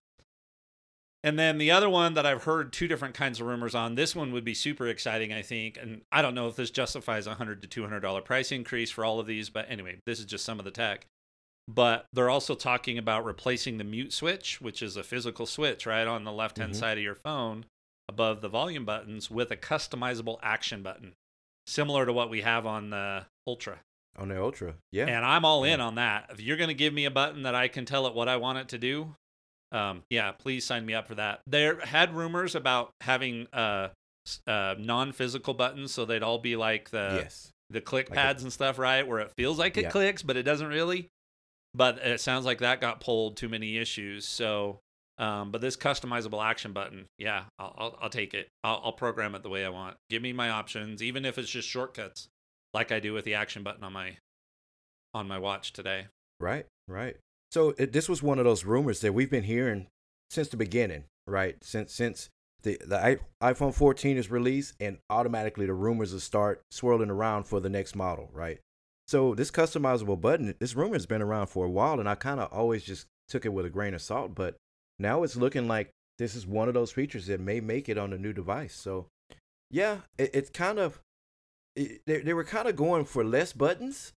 And 1.25 1.39
then 1.39 1.57
the 1.57 1.71
other 1.71 1.89
one 1.89 2.15
that 2.15 2.25
I've 2.25 2.43
heard 2.43 2.73
two 2.73 2.87
different 2.87 3.15
kinds 3.15 3.39
of 3.39 3.47
rumors 3.47 3.73
on, 3.73 3.95
this 3.95 4.13
one 4.13 4.33
would 4.33 4.43
be 4.43 4.53
super 4.53 4.87
exciting, 4.87 5.31
I 5.31 5.41
think. 5.41 5.77
And 5.81 6.01
I 6.11 6.21
don't 6.21 6.35
know 6.35 6.47
if 6.47 6.55
this 6.57 6.69
justifies 6.69 7.27
a 7.27 7.35
hundred 7.35 7.61
to 7.61 7.67
two 7.67 7.83
hundred 7.83 8.01
dollar 8.01 8.21
price 8.21 8.51
increase 8.51 8.91
for 8.91 9.05
all 9.05 9.19
of 9.21 9.25
these, 9.27 9.49
but 9.49 9.65
anyway, 9.69 9.99
this 10.05 10.19
is 10.19 10.25
just 10.25 10.43
some 10.43 10.59
of 10.59 10.65
the 10.65 10.71
tech. 10.71 11.05
But 11.65 12.07
they're 12.11 12.29
also 12.29 12.55
talking 12.55 12.97
about 12.97 13.23
replacing 13.23 13.77
the 13.77 13.85
mute 13.85 14.11
switch, 14.11 14.59
which 14.59 14.81
is 14.81 14.97
a 14.97 15.03
physical 15.03 15.45
switch 15.45 15.85
right 15.85 16.05
on 16.05 16.25
the 16.25 16.31
left 16.33 16.57
hand 16.57 16.73
Mhm. 16.73 16.79
side 16.79 16.97
of 16.97 17.03
your 17.05 17.15
phone 17.15 17.65
above 18.09 18.41
the 18.41 18.49
volume 18.49 18.83
buttons 18.83 19.31
with 19.31 19.49
a 19.49 19.55
customizable 19.55 20.39
action 20.43 20.83
button, 20.83 21.13
similar 21.65 22.05
to 22.05 22.11
what 22.11 22.29
we 22.29 22.41
have 22.41 22.65
on 22.65 22.89
the 22.89 23.27
Ultra. 23.47 23.79
On 24.17 24.27
the 24.27 24.41
Ultra. 24.41 24.75
Yeah. 24.91 25.05
And 25.05 25.23
I'm 25.25 25.45
all 25.45 25.63
in 25.63 25.79
on 25.79 25.95
that. 25.95 26.29
If 26.31 26.41
you're 26.41 26.57
going 26.57 26.67
to 26.67 26.73
give 26.73 26.93
me 26.93 27.05
a 27.05 27.11
button 27.11 27.43
that 27.43 27.55
I 27.55 27.69
can 27.69 27.85
tell 27.85 28.05
it 28.07 28.13
what 28.13 28.27
I 28.27 28.35
want 28.35 28.57
it 28.57 28.67
to 28.69 28.77
do, 28.77 29.15
um, 29.73 30.03
yeah, 30.09 30.31
please 30.31 30.65
sign 30.65 30.85
me 30.85 30.93
up 30.93 31.07
for 31.07 31.15
that. 31.15 31.41
There 31.47 31.79
had 31.81 32.13
rumors 32.15 32.55
about 32.55 32.91
having 33.01 33.47
uh, 33.51 33.89
uh, 34.47 34.75
non-physical 34.77 35.53
buttons, 35.55 35.91
so 35.91 36.05
they'd 36.05 36.23
all 36.23 36.37
be 36.39 36.55
like 36.55 36.91
the 36.91 37.21
yes. 37.23 37.51
the 37.69 37.81
click 37.81 38.09
Like 38.09 38.17
a- 38.17 38.21
pads 38.21 38.43
and 38.43 38.53
stuff, 38.53 38.77
right? 38.79 39.05
Where 39.07 39.19
it 39.19 39.31
feels 39.37 39.57
like 39.59 39.75
it 39.77 39.83
Yeah. 39.83 39.89
clicks, 39.89 40.21
but 40.23 40.37
it 40.37 40.43
doesn't 40.43 40.67
really. 40.67 41.07
But 41.73 41.97
it 41.97 42.21
sounds 42.21 42.45
like 42.45 42.59
that 42.59 42.79
got 42.79 43.01
pulled. 43.01 43.35
Too 43.35 43.49
many 43.49 43.77
issues. 43.77 44.27
So, 44.27 44.79
um, 45.17 45.51
but 45.51 45.59
this 45.59 45.75
customizable 45.75 46.43
action 46.43 46.71
button, 46.71 47.07
yeah, 47.17 47.45
I'll 47.57 47.73
I'll, 47.77 47.97
I'll 48.03 48.09
take 48.09 48.33
it. 48.35 48.47
I'll, 48.63 48.79
I'll 48.85 48.91
program 48.93 49.33
it 49.33 49.41
the 49.41 49.49
way 49.49 49.65
I 49.65 49.69
want. 49.69 49.97
Give 50.09 50.21
me 50.21 50.33
my 50.33 50.49
options, 50.51 51.01
even 51.01 51.25
if 51.25 51.37
it's 51.39 51.49
just 51.49 51.67
shortcuts, 51.67 52.27
like 52.75 52.91
I 52.91 52.99
do 52.99 53.11
with 53.13 53.25
the 53.25 53.33
action 53.33 53.63
button 53.63 53.83
on 53.83 53.91
my 53.93 54.17
on 55.15 55.27
my 55.27 55.39
watch 55.39 55.73
today. 55.73 56.07
Right, 56.39 56.65
right. 56.87 57.17
So 57.53 57.75
it, 57.77 57.93
this 57.93 58.09
was 58.09 58.23
one 58.23 58.39
of 58.39 58.45
those 58.45 58.65
rumors 58.65 59.01
that 59.01 59.13
we've 59.13 59.29
been 59.29 59.43
hearing 59.43 59.85
since 60.31 60.47
the 60.47 60.57
beginning, 60.57 61.03
right? 61.27 61.55
Since 61.63 61.93
since 61.93 62.31
the 62.63 62.79
the 62.83 63.19
iPhone 63.43 63.75
14 63.75 64.17
is 64.17 64.31
released, 64.31 64.73
and 64.79 64.97
automatically 65.07 65.67
the 65.67 65.75
rumors 65.75 66.13
will 66.13 66.19
start 66.19 66.63
swirling 66.71 67.11
around 67.11 67.43
for 67.43 67.59
the 67.59 67.69
next 67.69 67.95
model, 67.95 68.31
right? 68.33 68.59
So 69.07 69.35
this 69.35 69.51
customizable 69.51 70.19
button, 70.19 70.55
this 70.59 70.75
rumor 70.75 70.95
has 70.95 71.05
been 71.05 71.21
around 71.21 71.45
for 71.45 71.67
a 71.67 71.69
while, 71.69 71.99
and 71.99 72.09
I 72.09 72.15
kind 72.15 72.39
of 72.39 72.51
always 72.51 72.83
just 72.83 73.05
took 73.27 73.45
it 73.45 73.53
with 73.53 73.67
a 73.67 73.69
grain 73.69 73.93
of 73.93 74.01
salt. 74.01 74.33
But 74.33 74.55
now 74.97 75.21
it's 75.21 75.35
looking 75.35 75.67
like 75.67 75.91
this 76.17 76.33
is 76.33 76.47
one 76.47 76.67
of 76.67 76.73
those 76.73 76.91
features 76.91 77.27
that 77.27 77.39
may 77.39 77.59
make 77.59 77.87
it 77.87 77.99
on 77.99 78.13
a 78.13 78.17
new 78.17 78.33
device. 78.33 78.73
So 78.73 79.05
yeah, 79.69 79.97
it, 80.17 80.31
it's 80.33 80.49
kind 80.49 80.79
of 80.79 80.99
it, 81.75 82.01
they, 82.05 82.19
they 82.21 82.33
were 82.33 82.43
kind 82.43 82.67
of 82.67 82.75
going 82.75 83.05
for 83.05 83.23
less 83.23 83.53
buttons. 83.53 84.13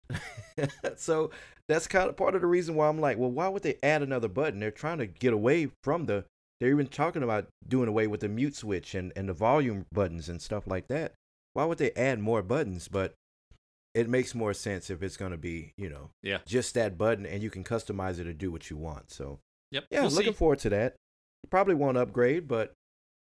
so 0.97 1.31
that's 1.67 1.87
kind 1.87 2.09
of 2.09 2.17
part 2.17 2.35
of 2.35 2.41
the 2.41 2.47
reason 2.47 2.75
why 2.75 2.87
I'm 2.87 2.99
like, 2.99 3.17
well, 3.17 3.31
why 3.31 3.47
would 3.47 3.63
they 3.63 3.77
add 3.83 4.01
another 4.01 4.27
button? 4.27 4.59
They're 4.59 4.71
trying 4.71 4.99
to 4.99 5.07
get 5.07 5.33
away 5.33 5.69
from 5.83 6.05
the. 6.05 6.25
They're 6.61 6.69
even 6.69 6.87
talking 6.87 7.23
about 7.23 7.47
doing 7.67 7.89
away 7.89 8.07
with 8.07 8.21
the 8.21 8.29
mute 8.29 8.55
switch 8.55 8.95
and, 8.95 9.11
and 9.15 9.27
the 9.27 9.33
volume 9.33 9.85
buttons 9.91 10.29
and 10.29 10.41
stuff 10.41 10.65
like 10.67 10.87
that. 10.87 11.13
Why 11.53 11.65
would 11.65 11.77
they 11.79 11.91
add 11.91 12.19
more 12.19 12.41
buttons? 12.41 12.87
But 12.87 13.13
it 13.93 14.07
makes 14.09 14.33
more 14.33 14.53
sense 14.53 14.89
if 14.89 15.03
it's 15.03 15.17
going 15.17 15.31
to 15.31 15.37
be, 15.37 15.73
you 15.77 15.89
know, 15.89 16.09
Yeah. 16.23 16.39
just 16.45 16.73
that 16.75 16.97
button 16.97 17.25
and 17.25 17.43
you 17.43 17.49
can 17.49 17.63
customize 17.65 18.19
it 18.19 18.25
to 18.25 18.33
do 18.33 18.51
what 18.51 18.69
you 18.69 18.77
want. 18.77 19.11
So 19.11 19.39
Yep. 19.71 19.85
yeah, 19.91 20.01
we'll 20.03 20.11
looking 20.11 20.33
see. 20.33 20.37
forward 20.37 20.59
to 20.59 20.69
that. 20.69 20.95
Probably 21.49 21.75
won't 21.75 21.97
upgrade, 21.97 22.47
but 22.47 22.73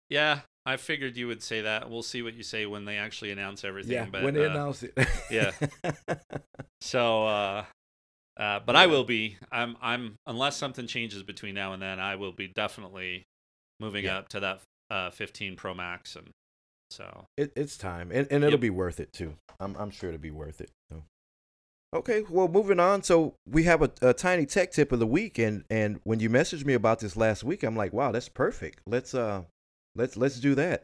Yeah, 0.09 0.41
I 0.65 0.77
figured 0.77 1.15
you 1.15 1.27
would 1.27 1.43
say 1.43 1.61
that. 1.61 1.89
We'll 1.89 2.01
see 2.03 2.21
what 2.21 2.33
you 2.33 2.43
say 2.43 2.65
when 2.65 2.85
they 2.85 2.97
actually 2.97 3.31
announce 3.31 3.63
everything. 3.63 3.93
yeah, 3.93 4.07
but, 4.11 4.23
when 4.23 4.33
they 4.33 4.45
uh, 4.45 4.51
announce 4.51 4.83
it. 4.83 4.97
yeah. 5.29 5.51
So, 6.81 7.25
uh, 7.25 7.65
uh, 8.37 8.59
but 8.65 8.75
I 8.75 8.85
will 8.87 9.05
be. 9.05 9.37
I'm. 9.51 9.75
I'm. 9.81 10.15
Unless 10.27 10.57
something 10.57 10.87
changes 10.87 11.23
between 11.23 11.55
now 11.55 11.73
and 11.73 11.81
then, 11.81 11.99
I 11.99 12.15
will 12.15 12.31
be 12.31 12.47
definitely 12.47 13.23
moving 13.79 14.05
Yeah. 14.05 14.19
up 14.19 14.29
to 14.29 14.39
that 14.41 14.61
uh, 14.91 15.09
15 15.09 15.55
Pro 15.55 15.73
Max, 15.73 16.15
and 16.15 16.29
so 16.91 17.25
It, 17.37 17.53
it's 17.55 17.77
time, 17.77 18.11
and, 18.11 18.27
and 18.29 18.43
it'll 18.43 18.51
Yep. 18.51 18.59
be 18.61 18.69
worth 18.69 18.99
it 18.99 19.11
too. 19.13 19.35
I'm 19.59 19.75
I'm 19.77 19.89
sure 19.89 20.09
it'll 20.09 20.21
be 20.21 20.31
worth 20.31 20.61
it. 20.61 20.69
So. 20.91 21.03
Okay, 21.93 22.23
well, 22.29 22.49
moving 22.49 22.79
on. 22.79 23.03
So 23.03 23.35
we 23.49 23.63
have 23.63 23.81
a, 23.81 23.89
a 24.01 24.13
tiny 24.13 24.45
tech 24.45 24.71
tip 24.71 24.91
of 24.91 24.99
the 24.99 25.07
week, 25.07 25.39
and 25.39 25.63
and 25.69 26.01
when 26.03 26.19
you 26.19 26.29
messaged 26.29 26.65
me 26.65 26.73
about 26.73 26.99
this 26.99 27.15
last 27.17 27.43
week, 27.43 27.63
I'm 27.63 27.75
like, 27.75 27.93
wow, 27.93 28.11
that's 28.11 28.29
perfect. 28.29 28.81
Let's 28.85 29.15
uh, 29.15 29.43
let's 29.95 30.15
let's 30.17 30.39
do 30.39 30.55
that. 30.55 30.83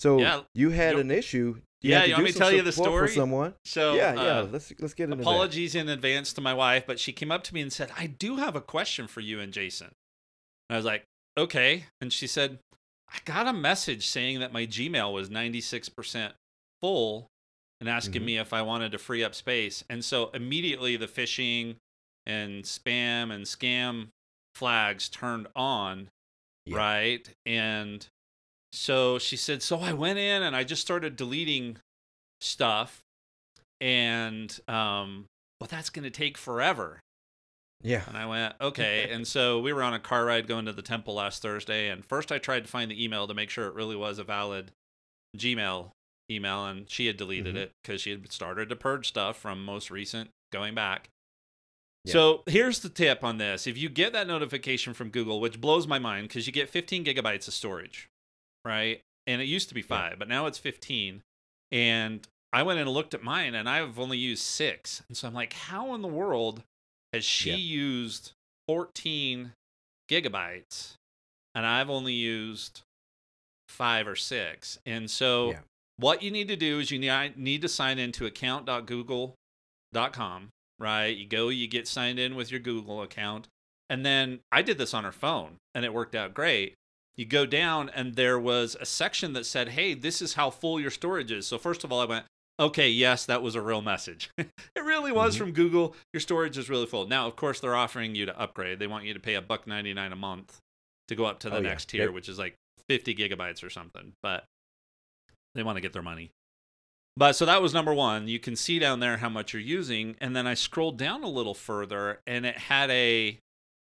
So 0.00 0.18
Yeah, 0.20 0.42
you 0.54 0.70
had 0.70 0.94
you- 0.94 1.00
an 1.00 1.10
issue. 1.10 1.60
Yeah, 1.82 1.98
had 1.98 2.02
to 2.04 2.08
you 2.08 2.14
want 2.14 2.24
me 2.24 2.32
to 2.32 2.38
tell 2.38 2.52
you 2.52 2.62
the 2.62 2.72
story? 2.72 3.08
for 3.08 3.12
someone? 3.12 3.54
so 3.66 3.94
yeah, 3.94 4.14
yeah. 4.14 4.20
uh, 4.40 4.48
Let's 4.50 4.72
let's 4.80 4.94
get 4.94 5.04
into 5.04 5.18
it. 5.18 5.20
apologies 5.20 5.74
in 5.74 5.88
advance 5.90 6.32
to 6.32 6.40
my 6.40 6.54
wife, 6.54 6.86
but 6.86 6.98
she 6.98 7.12
came 7.12 7.30
up 7.30 7.44
to 7.44 7.54
me 7.54 7.60
and 7.60 7.70
said, 7.72 7.90
"I 7.96 8.06
do 8.06 8.36
have 8.36 8.56
a 8.56 8.60
question 8.62 9.06
for 9.06 9.20
you 9.20 9.38
and 9.40 9.52
Jason." 9.52 9.88
And 10.68 10.74
I 10.74 10.76
was 10.76 10.86
like, 10.86 11.04
"Okay," 11.36 11.84
and 12.00 12.10
she 12.12 12.26
said, 12.26 12.58
"I 13.08 13.18
got 13.26 13.46
a 13.46 13.52
message 13.52 14.06
saying 14.06 14.40
that 14.40 14.50
my 14.52 14.66
Gmail 14.66 15.12
was 15.12 15.28
96% 15.28 16.32
full." 16.80 17.26
And 17.80 17.88
asking 17.88 18.22
Mhm. 18.22 18.26
me 18.26 18.38
if 18.38 18.52
I 18.54 18.62
wanted 18.62 18.92
to 18.92 18.98
free 18.98 19.22
up 19.22 19.34
space. 19.34 19.84
And 19.90 20.02
so 20.02 20.30
immediately 20.30 20.96
the 20.96 21.08
phishing 21.08 21.76
and 22.24 22.64
spam 22.64 23.30
and 23.30 23.44
scam 23.44 24.08
flags 24.54 25.10
turned 25.10 25.48
on, 25.54 26.08
Yeah. 26.64 26.76
right? 26.78 27.28
And 27.44 28.06
so 28.74 29.18
she 29.18 29.36
said, 29.36 29.62
So 29.62 29.80
I 29.80 29.92
went 29.92 30.18
in 30.18 30.42
and 30.42 30.54
I 30.56 30.64
just 30.64 30.82
started 30.82 31.16
deleting 31.16 31.78
stuff. 32.40 33.00
And, 33.80 34.56
um, 34.68 35.26
but 35.60 35.68
that's 35.68 35.90
going 35.90 36.04
to 36.04 36.10
take 36.10 36.38
forever. 36.38 37.00
Yeah, 37.82 38.02
And 38.08 38.16
I 38.16 38.24
went, 38.24 38.54
okay. 38.60 39.08
and 39.12 39.26
so 39.26 39.60
we 39.60 39.72
were 39.72 39.82
on 39.82 39.92
a 39.92 39.98
car 39.98 40.24
ride 40.24 40.46
going 40.46 40.64
to 40.64 40.72
the 40.72 40.80
temple 40.82 41.14
last 41.14 41.42
Thursday. 41.42 41.90
And 41.90 42.04
first 42.04 42.32
I 42.32 42.38
tried 42.38 42.64
to 42.64 42.70
find 42.70 42.90
the 42.90 43.02
email 43.04 43.26
to 43.26 43.34
make 43.34 43.50
sure 43.50 43.66
it 43.66 43.74
really 43.74 43.96
was 43.96 44.18
a 44.18 44.24
valid 44.24 44.70
Gmail 45.36 45.90
email. 46.30 46.64
And 46.64 46.88
she 46.88 47.06
had 47.06 47.16
deleted 47.18 47.54
Mhm. 47.56 47.58
it 47.58 47.72
because 47.82 48.00
she 48.00 48.10
had 48.10 48.32
started 48.32 48.70
to 48.70 48.76
purge 48.76 49.08
stuff 49.08 49.36
from 49.36 49.64
most 49.64 49.90
recent 49.90 50.30
going 50.50 50.74
back. 50.74 51.10
Yeah. 52.04 52.12
So 52.12 52.42
here's 52.46 52.80
the 52.80 52.88
tip 52.88 53.22
on 53.22 53.36
this. 53.38 53.66
If 53.66 53.76
you 53.76 53.88
get 53.90 54.12
that 54.14 54.26
notification 54.26 54.94
from 54.94 55.10
Google, 55.10 55.40
which 55.40 55.60
blows 55.60 55.86
my 55.86 55.98
mind 55.98 56.28
because 56.28 56.46
you 56.46 56.52
get 56.52 56.70
15 56.70 57.04
gigabytes 57.04 57.48
of 57.48 57.54
storage, 57.54 58.08
right? 58.64 59.00
And 59.26 59.40
it 59.42 59.46
used 59.46 59.68
to 59.68 59.74
be 59.74 59.80
Yeah. 59.80 59.86
five, 59.86 60.18
but 60.18 60.28
now 60.28 60.46
it's 60.46 60.58
15. 60.58 61.22
And 61.70 62.26
I 62.52 62.62
went 62.62 62.78
and 62.78 62.88
looked 62.88 63.14
at 63.14 63.22
mine 63.22 63.54
and 63.54 63.68
I've 63.68 63.98
only 63.98 64.18
used 64.18 64.42
six. 64.42 65.02
And 65.08 65.16
so 65.16 65.26
I'm 65.26 65.34
like, 65.34 65.54
how 65.54 65.94
in 65.94 66.02
the 66.02 66.08
world 66.08 66.62
has 67.12 67.24
she 67.24 67.50
Yeah. 67.50 67.56
used 67.56 68.32
14 68.68 69.54
gigabytes 70.08 70.96
and 71.54 71.66
I've 71.66 71.90
only 71.90 72.14
used 72.14 72.82
five 73.68 74.06
or 74.06 74.16
six. 74.16 74.78
And 74.86 75.10
so, 75.10 75.50
Yeah. 75.50 75.60
what 75.96 76.22
you 76.22 76.30
need 76.30 76.48
to 76.48 76.56
do 76.56 76.78
is 76.78 76.90
you 76.90 76.98
need 76.98 77.62
to 77.62 77.68
sign 77.68 77.98
into 77.98 78.26
account.google.com, 78.26 80.50
right? 80.78 81.16
You 81.16 81.26
go, 81.26 81.48
you 81.48 81.66
get 81.66 81.88
signed 81.88 82.18
in 82.18 82.36
with 82.36 82.50
your 82.50 82.60
Google 82.60 83.02
account. 83.02 83.48
And 83.88 84.04
then 84.04 84.40
I 84.52 84.62
did 84.62 84.78
this 84.78 84.94
on 84.94 85.04
her 85.04 85.12
phone 85.12 85.58
and 85.74 85.84
it 85.84 85.92
worked 85.92 86.14
out 86.14 86.34
great. 86.34 86.74
You 87.16 87.24
go 87.24 87.46
down, 87.46 87.88
and 87.90 88.14
there 88.16 88.38
was 88.38 88.76
a 88.80 88.86
section 88.86 89.32
that 89.34 89.46
said, 89.46 89.68
Hey, 89.70 89.94
this 89.94 90.20
is 90.20 90.34
how 90.34 90.50
full 90.50 90.80
your 90.80 90.90
storage 90.90 91.30
is. 91.30 91.46
So, 91.46 91.58
first 91.58 91.84
of 91.84 91.92
all, 91.92 92.00
I 92.00 92.06
went, 92.06 92.26
Okay, 92.58 92.88
yes, 92.88 93.26
that 93.26 93.42
was 93.42 93.54
a 93.56 93.60
real 93.60 93.82
message. 93.82 94.30
it 94.38 94.50
really 94.76 95.10
was 95.10 95.34
Mhm. 95.34 95.38
from 95.38 95.52
Google. 95.52 95.96
Your 96.12 96.20
storage 96.20 96.56
is 96.56 96.70
really 96.70 96.86
full. 96.86 97.06
Now, 97.06 97.26
of 97.26 97.34
course, 97.34 97.58
they're 97.60 97.74
offering 97.74 98.14
you 98.14 98.26
to 98.26 98.38
upgrade. 98.40 98.78
They 98.78 98.86
want 98.86 99.04
you 99.04 99.14
to 99.14 99.18
pay 99.20 99.34
a 99.34 99.42
buck 99.42 99.66
ninety 99.66 99.92
nine 99.92 100.12
a 100.12 100.16
month 100.16 100.58
to 101.08 101.14
go 101.16 101.24
up 101.24 101.40
to 101.40 101.50
the 101.50 101.56
Oh, 101.56 101.60
yeah. 101.60 101.68
next 101.68 101.88
tier, 101.88 102.06
They- 102.06 102.12
which 102.12 102.28
is 102.28 102.38
like 102.38 102.54
fifty 102.88 103.12
gigabytes 103.14 103.62
or 103.64 103.70
something. 103.70 104.12
But 104.22 104.44
they 105.56 105.62
want 105.64 105.76
to 105.76 105.80
get 105.80 105.92
their 105.92 106.02
money. 106.02 106.30
But 107.16 107.34
so 107.34 107.44
that 107.46 107.60
was 107.62 107.72
number 107.74 107.92
one. 107.94 108.26
You 108.28 108.38
can 108.40 108.54
see 108.56 108.78
down 108.80 109.00
there 109.00 109.16
how 109.18 109.28
much 109.28 109.52
you're 109.52 109.62
using, 109.62 110.16
and 110.20 110.34
then 110.36 110.46
I 110.48 110.54
scrolled 110.54 110.96
down 110.98 111.22
a 111.24 111.28
little 111.28 111.54
further, 111.54 112.20
and 112.26 112.44
it 112.46 112.56
had 112.58 112.90
a 112.90 113.38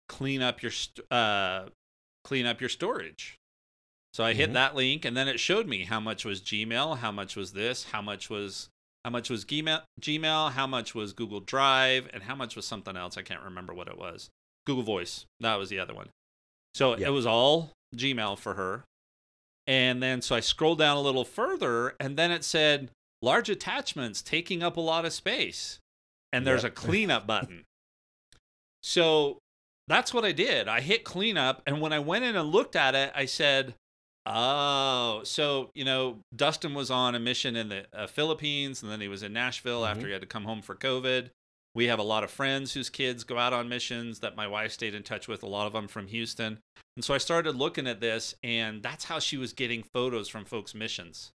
clean 0.08 0.42
up 0.42 0.62
your 0.62 0.70
st- 0.72 1.06
uh, 1.12 1.66
clean 2.26 2.44
up 2.44 2.60
your 2.60 2.68
storage. 2.68 3.36
So 4.12 4.24
I 4.24 4.34
hit 4.34 4.50
Mhm. 4.50 4.54
that 4.54 4.74
link, 4.74 5.04
and 5.04 5.16
then 5.16 5.28
it 5.28 5.38
showed 5.38 5.68
me 5.68 5.84
how 5.84 6.00
much 6.00 6.24
was 6.24 6.40
Gmail, 6.40 6.98
how 6.98 7.12
much 7.12 7.36
was 7.36 7.52
this, 7.52 7.84
how 7.84 8.02
much 8.02 8.28
was 8.28 8.68
how 9.04 9.10
much 9.10 9.30
was 9.30 9.44
Gmail, 9.44 9.84
Gmail, 10.00 10.50
how 10.52 10.66
much 10.66 10.92
was 10.92 11.12
Google 11.12 11.38
Drive, 11.38 12.10
and 12.12 12.24
how 12.24 12.34
much 12.34 12.56
was 12.56 12.66
something 12.66 12.96
else. 12.96 13.16
I 13.16 13.22
can't 13.22 13.42
remember 13.42 13.72
what 13.72 13.86
it 13.86 13.96
was. 13.96 14.30
Google 14.66 14.82
Voice. 14.82 15.24
That 15.38 15.54
was 15.54 15.68
the 15.70 15.78
other 15.78 15.94
one. 15.94 16.10
So 16.74 16.96
Yeah. 16.98 17.06
it 17.06 17.10
was 17.10 17.24
all 17.24 17.70
Gmail 17.94 18.36
for 18.36 18.54
her. 18.54 18.82
And 19.68 20.02
then 20.02 20.22
so 20.22 20.34
I 20.34 20.40
scrolled 20.40 20.78
down 20.78 20.96
a 20.96 21.00
little 21.00 21.24
further, 21.24 21.94
and 22.00 22.18
then 22.18 22.32
it 22.32 22.42
said 22.42 22.90
large 23.22 23.48
attachments 23.48 24.22
taking 24.22 24.60
up 24.60 24.76
a 24.76 24.80
lot 24.80 25.04
of 25.04 25.12
space. 25.12 25.78
And 26.32 26.44
there's 26.44 26.64
Yep. 26.64 26.72
a 26.72 26.74
cleanup 26.74 27.26
button. 27.28 27.64
So 28.82 29.38
that's 29.88 30.12
what 30.14 30.24
I 30.24 30.32
did. 30.32 30.68
I 30.68 30.80
hit 30.80 31.04
cleanup, 31.04 31.62
and 31.66 31.80
when 31.80 31.92
I 31.92 31.98
went 31.98 32.24
in 32.24 32.36
and 32.36 32.50
looked 32.50 32.76
at 32.76 32.94
it, 32.94 33.12
I 33.14 33.26
said, 33.26 33.74
Oh, 34.28 35.20
so 35.22 35.70
you 35.74 35.84
know, 35.84 36.18
Dustin 36.34 36.74
was 36.74 36.90
on 36.90 37.14
a 37.14 37.20
mission 37.20 37.54
in 37.54 37.68
the 37.68 37.86
uh, 37.92 38.08
Philippines, 38.08 38.82
and 38.82 38.90
then 38.90 39.00
he 39.00 39.06
was 39.06 39.22
in 39.22 39.32
Nashville 39.32 39.86
after 39.86 40.02
Mhm. 40.02 40.06
he 40.06 40.12
had 40.12 40.20
to 40.22 40.26
come 40.26 40.44
home 40.44 40.62
for 40.62 40.74
COVID. 40.74 41.30
We 41.76 41.86
have 41.86 42.00
a 42.00 42.02
lot 42.04 42.24
of 42.24 42.30
friends 42.30 42.72
whose 42.72 42.90
kids 42.90 43.22
go 43.22 43.38
out 43.38 43.52
on 43.52 43.68
missions 43.68 44.18
that 44.20 44.34
my 44.34 44.48
wife 44.48 44.72
stayed 44.72 44.94
in 44.94 45.04
touch 45.04 45.28
with. 45.28 45.42
A 45.44 45.46
lot 45.46 45.68
of 45.68 45.74
them 45.74 45.86
from 45.86 46.08
Houston, 46.08 46.58
and 46.96 47.04
so 47.04 47.14
I 47.14 47.18
started 47.18 47.54
looking 47.54 47.86
at 47.86 48.00
this, 48.00 48.34
and 48.42 48.82
that's 48.82 49.04
how 49.04 49.20
she 49.20 49.36
was 49.36 49.52
getting 49.52 49.84
photos 49.94 50.28
from 50.28 50.44
folks' 50.44 50.74
missions, 50.74 51.30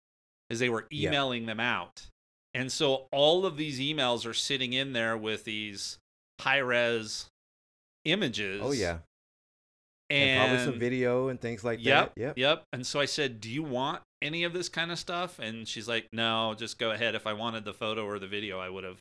is 0.49 0.59
they 0.59 0.67
were 0.69 0.87
Yeah. 0.91 1.09
emailing 1.09 1.45
them 1.45 1.61
out, 1.61 2.07
and 2.53 2.69
so 2.73 3.07
all 3.13 3.45
of 3.45 3.55
these 3.55 3.79
emails 3.79 4.25
are 4.25 4.33
sitting 4.33 4.73
in 4.73 4.91
there 4.91 5.15
with 5.15 5.45
these 5.45 5.97
high 6.41 6.57
res 6.57 7.27
images. 8.05 8.61
Oh 8.63 8.71
yeah. 8.71 8.97
and, 10.09 10.29
And, 10.29 10.39
probably 10.49 10.65
some 10.65 10.79
video 10.79 11.27
and 11.29 11.39
things 11.39 11.63
like 11.63 11.79
Yep. 11.81 12.15
that. 12.15 12.21
Yep. 12.21 12.37
Yep. 12.37 12.63
And 12.73 12.85
so 12.85 12.99
I 12.99 13.05
said, 13.05 13.39
Do 13.41 13.49
you 13.49 13.63
want 13.63 14.01
any 14.21 14.43
of 14.43 14.53
this 14.53 14.69
kind 14.69 14.91
of 14.91 14.99
stuff? 14.99 15.39
And 15.39 15.67
she's 15.67 15.87
like, 15.87 16.07
No, 16.11 16.53
just 16.57 16.77
go 16.79 16.91
ahead. 16.91 17.15
If 17.15 17.25
I 17.27 17.33
wanted 17.33 17.63
the 17.65 17.73
photo 17.73 18.05
or 18.05 18.19
the 18.19 18.27
video, 18.27 18.59
I 18.59 18.69
would 18.69 18.83
have 18.83 18.97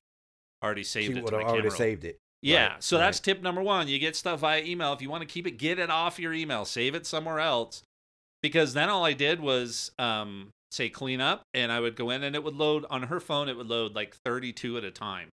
already 0.62 0.84
saved 0.84 1.06
She 1.06 1.12
it 1.12 1.14
to 1.16 1.22
would 1.22 1.32
my 1.32 1.38
have 1.38 1.46
already 1.48 1.62
camera. 1.62 1.76
saved 1.76 2.04
it. 2.04 2.18
Yeah. 2.42 2.68
Right, 2.74 2.82
so 2.82 2.96
that's 2.98 3.18
right. 3.18 3.24
tip 3.24 3.42
number 3.42 3.62
one. 3.62 3.88
You 3.88 3.98
get 3.98 4.16
stuff 4.16 4.40
via 4.40 4.62
email. 4.62 4.92
If 4.92 5.02
you 5.02 5.10
want 5.10 5.22
to 5.22 5.26
keep 5.26 5.46
it, 5.46 5.52
get 5.58 5.78
it 5.78 5.90
off 5.90 6.18
your 6.18 6.32
email. 6.32 6.64
Save 6.64 6.94
it 6.94 7.06
somewhere 7.06 7.40
else. 7.40 7.82
Because 8.42 8.72
then 8.72 8.88
all 8.88 9.04
I 9.04 9.12
did 9.12 9.40
was 9.40 9.90
um, 9.98 10.48
say 10.70 10.88
clean 10.88 11.20
up, 11.20 11.42
and 11.52 11.70
I 11.70 11.80
would 11.80 11.96
go 11.96 12.08
in 12.08 12.22
and 12.22 12.34
it 12.34 12.42
would 12.42 12.54
load 12.56 12.86
on 12.88 13.02
her 13.04 13.20
phone. 13.20 13.50
It 13.50 13.56
would 13.58 13.66
load 13.68 13.94
like 13.94 14.16
32 14.24 14.78
at 14.78 14.84
a 14.84 14.90
time. 14.90 15.28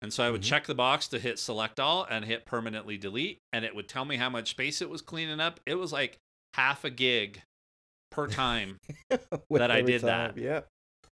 And 0.00 0.12
so 0.12 0.22
I 0.24 0.30
would 0.30 0.42
Mhm. 0.42 0.46
check 0.46 0.66
the 0.66 0.74
box 0.74 1.08
to 1.08 1.18
hit 1.18 1.38
select 1.38 1.80
all 1.80 2.04
and 2.04 2.24
hit 2.24 2.44
permanently 2.46 2.96
delete, 2.96 3.40
and 3.52 3.64
it 3.64 3.74
would 3.74 3.88
tell 3.88 4.04
me 4.04 4.16
how 4.16 4.30
much 4.30 4.50
space 4.50 4.80
it 4.80 4.88
was 4.88 5.02
cleaning 5.02 5.40
up. 5.40 5.58
It 5.66 5.74
was 5.74 5.92
like 5.92 6.18
half 6.54 6.84
a 6.84 6.90
gig 6.90 7.42
per 8.10 8.26
time. 8.28 8.78
That 9.50 9.70
I 9.70 9.80
did 9.80 10.02
that. 10.02 10.34
time, 10.34 10.38
Yep. 10.42 10.68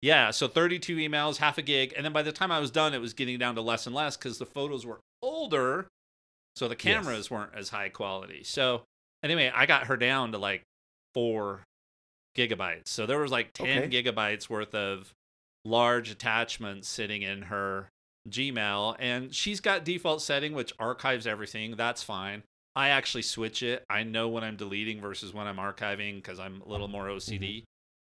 yeah, 0.02 0.32
so 0.32 0.48
32 0.48 0.96
emails, 0.98 1.38
half 1.38 1.58
a 1.58 1.62
gig, 1.62 1.94
and 1.96 2.04
then 2.06 2.14
by 2.14 2.22
the 2.24 2.32
time 2.32 2.52
I 2.52 2.60
was 2.60 2.72
done, 2.72 2.94
it 2.94 3.00
was 3.00 3.14
getting 3.14 3.38
down 3.38 3.56
to 3.56 3.62
less 3.62 3.86
and 3.86 3.94
less 3.94 4.16
because 4.18 4.38
the 4.40 4.46
photos 4.46 4.86
were 4.86 5.00
older, 5.22 5.88
so 6.56 6.68
the 6.68 6.76
cameras 6.76 7.30
weren't 7.30 7.54
as 7.54 7.70
high 7.70 7.90
quality. 7.90 8.44
So 8.44 8.84
anyway, 9.22 9.52
I 9.54 9.66
got 9.66 9.88
her 9.88 9.98
down 9.98 10.32
to 10.32 10.38
like 10.38 10.64
four 11.14 11.64
gigabytes. 12.38 12.88
So 12.88 13.06
there 13.06 13.20
was 13.20 13.32
like 13.32 13.52
10 13.54 13.84
Okay. 13.84 14.04
gigabytes 14.04 14.50
worth 14.50 14.74
of 14.74 15.14
large 15.66 16.10
attachments 16.10 16.88
sitting 16.88 17.22
in 17.22 17.44
her 17.44 17.90
Gmail, 18.30 18.96
and 19.00 19.34
she's 19.34 19.60
got 19.60 19.84
default 19.84 20.22
setting 20.22 20.54
which 20.54 20.74
archives 20.80 21.26
everything. 21.26 21.76
That's 21.76 22.04
fine. 22.04 22.44
I 22.76 22.90
actually 22.90 23.24
switch 23.24 23.64
it. 23.64 23.84
I 23.90 24.04
know 24.04 24.30
when 24.30 24.44
I'm 24.44 24.56
deleting 24.56 25.02
versus 25.02 25.34
when 25.34 25.48
I'm 25.48 25.58
archiving 25.58 26.16
because 26.16 26.40
I'm 26.40 26.62
a 26.62 26.70
little 26.70 26.88
more 26.88 27.08
OCD 27.08 27.40
mm-hmm. 27.40 27.64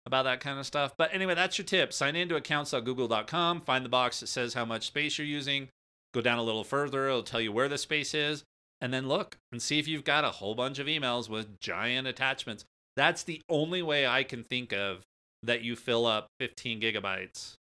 about 0.06 0.24
that 0.24 0.42
kind 0.42 0.60
of 0.60 0.66
stuff. 0.66 0.94
But 0.98 1.14
anyway, 1.14 1.36
that's 1.36 1.58
your 1.58 1.66
tip. 1.66 1.94
Sign 1.94 2.16
into 2.16 2.36
accounts.google.com, 2.36 3.62
find 3.62 3.86
the 3.86 3.90
box 3.90 4.20
that 4.20 4.28
says 4.28 4.54
how 4.54 4.66
much 4.66 4.88
space 4.88 5.18
you're 5.18 5.28
using, 5.28 5.70
go 6.14 6.22
down 6.22 6.40
a 6.40 6.44
little 6.44 6.66
further, 6.66 7.08
it'll 7.08 7.24
tell 7.24 7.42
you 7.42 7.52
where 7.52 7.70
the 7.70 7.78
space 7.78 8.14
is, 8.14 8.44
and 8.82 8.94
then 8.94 9.08
look 9.08 9.38
and 9.52 9.62
see 9.62 9.80
if 9.80 9.88
you've 9.88 10.04
got 10.04 10.26
a 10.26 10.32
whole 10.32 10.56
bunch 10.56 10.80
of 10.80 10.88
emails 10.88 11.30
with 11.30 11.60
giant 11.60 12.08
attachments. 12.08 12.66
That's 12.98 13.24
the 13.24 13.42
only 13.48 13.82
way 13.82 14.06
I 14.06 14.24
can 14.24 14.44
think 14.44 14.74
of 14.74 15.04
that 15.44 15.62
you 15.62 15.76
fill 15.76 16.06
up 16.06 16.28
15 16.40 16.82
gigabytes 16.82 17.56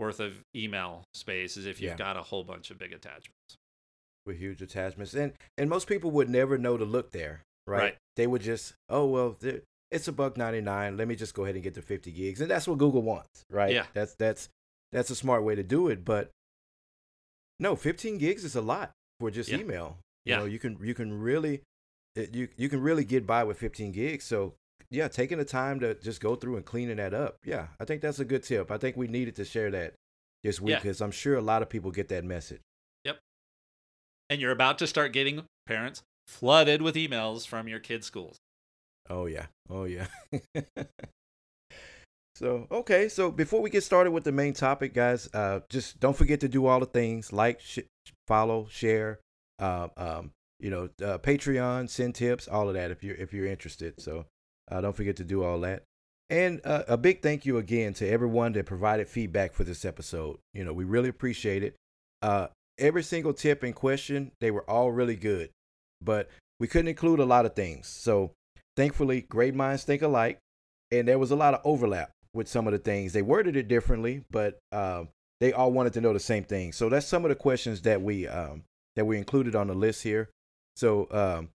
worth 0.00 0.18
of 0.18 0.42
email 0.56 1.04
space 1.14 1.56
is 1.56 1.66
if 1.66 1.80
you've 1.80 1.92
Yeah. 1.92 1.96
got 1.96 2.16
a 2.16 2.22
whole 2.22 2.42
bunch 2.42 2.70
of 2.70 2.78
big 2.78 2.92
attachments. 2.92 3.56
With 4.26 4.38
huge 4.38 4.60
attachments, 4.62 5.14
and 5.14 5.32
and 5.56 5.70
most 5.70 5.86
people 5.86 6.10
would 6.12 6.28
never 6.28 6.58
know 6.58 6.76
to 6.76 6.84
look 6.84 7.10
there, 7.12 7.42
right? 7.66 7.78
Right. 7.78 7.96
They 8.16 8.26
would 8.26 8.42
just, 8.42 8.74
oh 8.88 9.06
well, 9.06 9.36
it's 9.90 10.08
a 10.08 10.12
buck 10.12 10.36
ninety 10.36 10.60
nine. 10.60 10.96
Let 10.96 11.08
me 11.08 11.14
just 11.16 11.34
go 11.34 11.44
ahead 11.44 11.54
and 11.54 11.64
get 11.64 11.74
the 11.74 11.82
fifty 11.82 12.12
gigs, 12.12 12.40
and 12.40 12.50
that's 12.50 12.66
what 12.68 12.78
Google 12.78 13.02
wants, 13.02 13.44
right? 13.50 13.72
Yeah. 13.72 13.86
That's 13.94 14.14
that's 14.14 14.48
that's 14.92 15.10
a 15.10 15.14
smart 15.16 15.42
way 15.44 15.54
to 15.54 15.62
do 15.62 15.88
it, 15.88 16.04
but 16.04 16.30
no, 17.58 17.76
fifteen 17.76 18.18
gigs 18.18 18.44
is 18.44 18.54
a 18.56 18.60
lot 18.62 18.92
for 19.18 19.30
just 19.30 19.48
Yeah. 19.50 19.58
email. 19.58 19.98
Yeah. 20.24 20.36
You 20.36 20.40
know, 20.40 20.46
you 20.46 20.58
can 20.58 20.78
you 20.84 20.94
can 20.94 21.18
really 21.20 21.62
it- 22.14 22.34
you 22.34 22.48
you 22.56 22.68
can 22.68 22.80
really 22.82 23.04
get 23.04 23.26
by 23.26 23.44
with 23.44 23.58
fifteen 23.58 23.92
gigs. 23.92 24.24
So 24.24 24.54
yeah, 24.90 25.08
taking 25.08 25.38
the 25.38 25.44
time 25.44 25.80
to 25.80 25.94
just 25.94 26.20
go 26.20 26.34
through 26.34 26.56
and 26.56 26.64
cleaning 26.64 26.96
that 26.96 27.14
up. 27.14 27.36
Yeah, 27.44 27.68
I 27.78 27.84
think 27.84 28.02
that's 28.02 28.18
a 28.18 28.24
good 28.24 28.42
tip. 28.42 28.70
I 28.70 28.78
think 28.78 28.96
we 28.96 29.06
needed 29.06 29.36
to 29.36 29.44
share 29.44 29.70
that 29.70 29.94
this 30.42 30.60
week 30.60 30.72
Yeah. 30.72 30.78
because 30.78 31.00
I'm 31.00 31.10
sure 31.12 31.36
a 31.36 31.40
lot 31.42 31.62
of 31.62 31.68
people 31.68 31.90
get 31.90 32.08
that 32.08 32.24
message. 32.24 32.60
Yep. 33.04 33.18
And 34.28 34.40
you're 34.40 34.52
about 34.52 34.78
to 34.78 34.86
start 34.86 35.12
getting 35.12 35.44
parents 35.66 36.02
flooded 36.26 36.82
with 36.82 36.94
emails 36.96 37.46
from 37.46 37.68
your 37.68 37.78
kids' 37.80 38.06
schools. 38.06 38.36
Oh 39.08 39.26
yeah. 39.26 39.46
Oh 39.68 39.84
yeah. 39.84 40.06
so 42.34 42.66
okay. 42.70 43.08
So 43.08 43.30
before 43.30 43.60
we 43.60 43.70
get 43.70 43.82
started 43.84 44.12
with 44.12 44.24
the 44.24 44.32
main 44.32 44.54
topic, 44.54 44.94
guys, 44.94 45.28
uh, 45.34 45.60
just 45.68 46.00
don't 46.00 46.16
forget 46.16 46.40
to 46.40 46.48
do 46.48 46.66
all 46.66 46.80
the 46.80 46.86
things 46.86 47.32
like, 47.32 47.60
sh- 47.60 47.80
follow, 48.26 48.66
share, 48.70 49.20
uh, 49.58 49.88
um, 49.96 50.30
you 50.58 50.70
know, 50.70 50.88
uh, 51.02 51.18
Patreon, 51.18 51.88
send 51.88 52.14
tips, 52.14 52.48
all 52.48 52.68
of 52.68 52.74
that 52.74 52.90
if 52.90 53.02
you're 53.02 53.16
if 53.16 53.32
you're 53.32 53.46
interested. 53.46 54.00
So 54.00 54.26
uh, 54.70 54.80
don't 54.80 54.96
forget 54.96 55.16
to 55.16 55.24
do 55.24 55.42
all 55.42 55.60
that. 55.60 55.82
And 56.28 56.60
uh, 56.64 56.84
a 56.86 56.96
big 56.96 57.22
thank 57.22 57.44
you 57.44 57.58
again 57.58 57.92
to 57.94 58.08
everyone 58.08 58.52
that 58.52 58.66
provided 58.66 59.08
feedback 59.08 59.52
for 59.52 59.64
this 59.64 59.84
episode. 59.84 60.38
You 60.54 60.64
know, 60.64 60.72
we 60.72 60.84
really 60.84 61.08
appreciate 61.08 61.64
it. 61.64 61.74
Uh, 62.22 62.48
every 62.78 63.02
single 63.02 63.34
tip 63.34 63.62
and 63.62 63.74
question, 63.74 64.30
they 64.40 64.50
were 64.50 64.68
all 64.70 64.92
really 64.92 65.16
good, 65.16 65.50
but 66.00 66.28
we 66.60 66.68
couldn't 66.68 66.88
include 66.88 67.18
a 67.18 67.24
lot 67.24 67.46
of 67.46 67.54
things. 67.54 67.88
So 67.88 68.32
thankfully, 68.76 69.22
great 69.22 69.56
minds 69.56 69.82
think 69.82 70.02
alike, 70.02 70.38
and 70.92 71.08
there 71.08 71.18
was 71.18 71.32
a 71.32 71.36
lot 71.36 71.54
of 71.54 71.62
overlap 71.64 72.10
with 72.32 72.46
some 72.46 72.68
of 72.68 72.72
the 72.72 72.78
things. 72.78 73.12
They 73.12 73.22
worded 73.22 73.56
it 73.56 73.66
differently, 73.66 74.22
but 74.30 74.58
um, 74.70 75.08
they 75.40 75.52
all 75.52 75.72
wanted 75.72 75.94
to 75.94 76.00
know 76.00 76.12
the 76.12 76.20
same 76.20 76.44
thing. 76.44 76.72
So 76.72 76.88
that's 76.88 77.06
some 77.06 77.24
of 77.24 77.30
the 77.30 77.34
questions 77.34 77.82
that 77.82 78.02
we 78.02 78.28
um, 78.28 78.62
that 78.94 79.04
we 79.04 79.18
included 79.18 79.56
on 79.56 79.66
the 79.66 79.74
list 79.74 80.02
here. 80.02 80.30
So 80.76 81.08
um, 81.10 81.48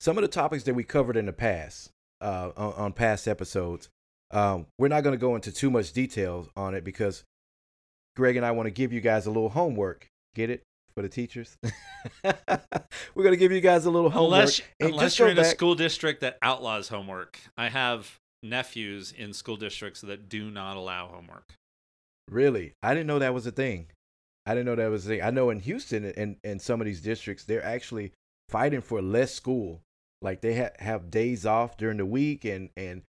some 0.00 0.18
of 0.18 0.22
the 0.22 0.28
topics 0.28 0.64
that 0.64 0.74
we 0.74 0.84
covered 0.84 1.16
in 1.16 1.26
the 1.26 1.32
past 1.32 1.90
uh, 2.20 2.50
on, 2.56 2.72
on 2.74 2.92
past 2.92 3.26
episodes, 3.28 3.88
um, 4.30 4.66
we're 4.78 4.88
not 4.88 5.02
going 5.02 5.14
to 5.14 5.20
go 5.20 5.34
into 5.34 5.52
too 5.52 5.70
much 5.70 5.92
detail 5.92 6.48
on 6.56 6.74
it 6.74 6.84
because 6.84 7.24
Greg 8.16 8.36
and 8.36 8.44
I 8.44 8.52
want 8.52 8.66
to 8.66 8.70
give 8.70 8.92
you 8.92 9.00
guys 9.00 9.26
a 9.26 9.30
little 9.30 9.50
homework. 9.50 10.08
Get 10.34 10.50
it 10.50 10.62
for 10.94 11.02
the 11.02 11.08
teachers? 11.08 11.56
we're 12.24 13.22
going 13.22 13.30
to 13.30 13.36
give 13.36 13.52
you 13.52 13.60
guys 13.60 13.86
a 13.86 13.90
little 13.90 14.10
homework. 14.10 14.32
Unless, 14.32 14.62
unless 14.80 15.00
just 15.00 15.18
you're 15.18 15.28
in 15.28 15.38
a 15.38 15.44
school 15.44 15.74
district 15.74 16.20
that 16.22 16.38
outlaws 16.42 16.88
homework. 16.88 17.38
I 17.56 17.68
have 17.68 18.18
nephews 18.42 19.12
in 19.16 19.32
school 19.32 19.56
districts 19.56 20.00
that 20.02 20.28
do 20.28 20.50
not 20.50 20.76
allow 20.76 21.08
homework. 21.08 21.54
Really? 22.30 22.72
I 22.82 22.94
didn't 22.94 23.06
know 23.06 23.18
that 23.18 23.34
was 23.34 23.46
a 23.46 23.52
thing. 23.52 23.88
I 24.46 24.54
didn't 24.54 24.66
know 24.66 24.76
that 24.76 24.90
was 24.90 25.06
a 25.06 25.08
thing. 25.08 25.22
I 25.22 25.30
know 25.30 25.50
in 25.50 25.60
Houston 25.60 26.04
and 26.04 26.36
and 26.44 26.60
some 26.60 26.80
of 26.80 26.84
these 26.84 27.00
districts, 27.00 27.44
they're 27.44 27.64
actually 27.64 28.12
fighting 28.54 28.80
for 28.82 29.02
less 29.02 29.34
school, 29.34 29.82
Like 30.22 30.40
they 30.40 30.56
ha- 30.56 30.76
have 30.78 31.10
days 31.10 31.44
off 31.44 31.76
during 31.76 31.98
the 31.98 32.06
week 32.06 32.44
and 32.44 32.70
and 32.76 33.02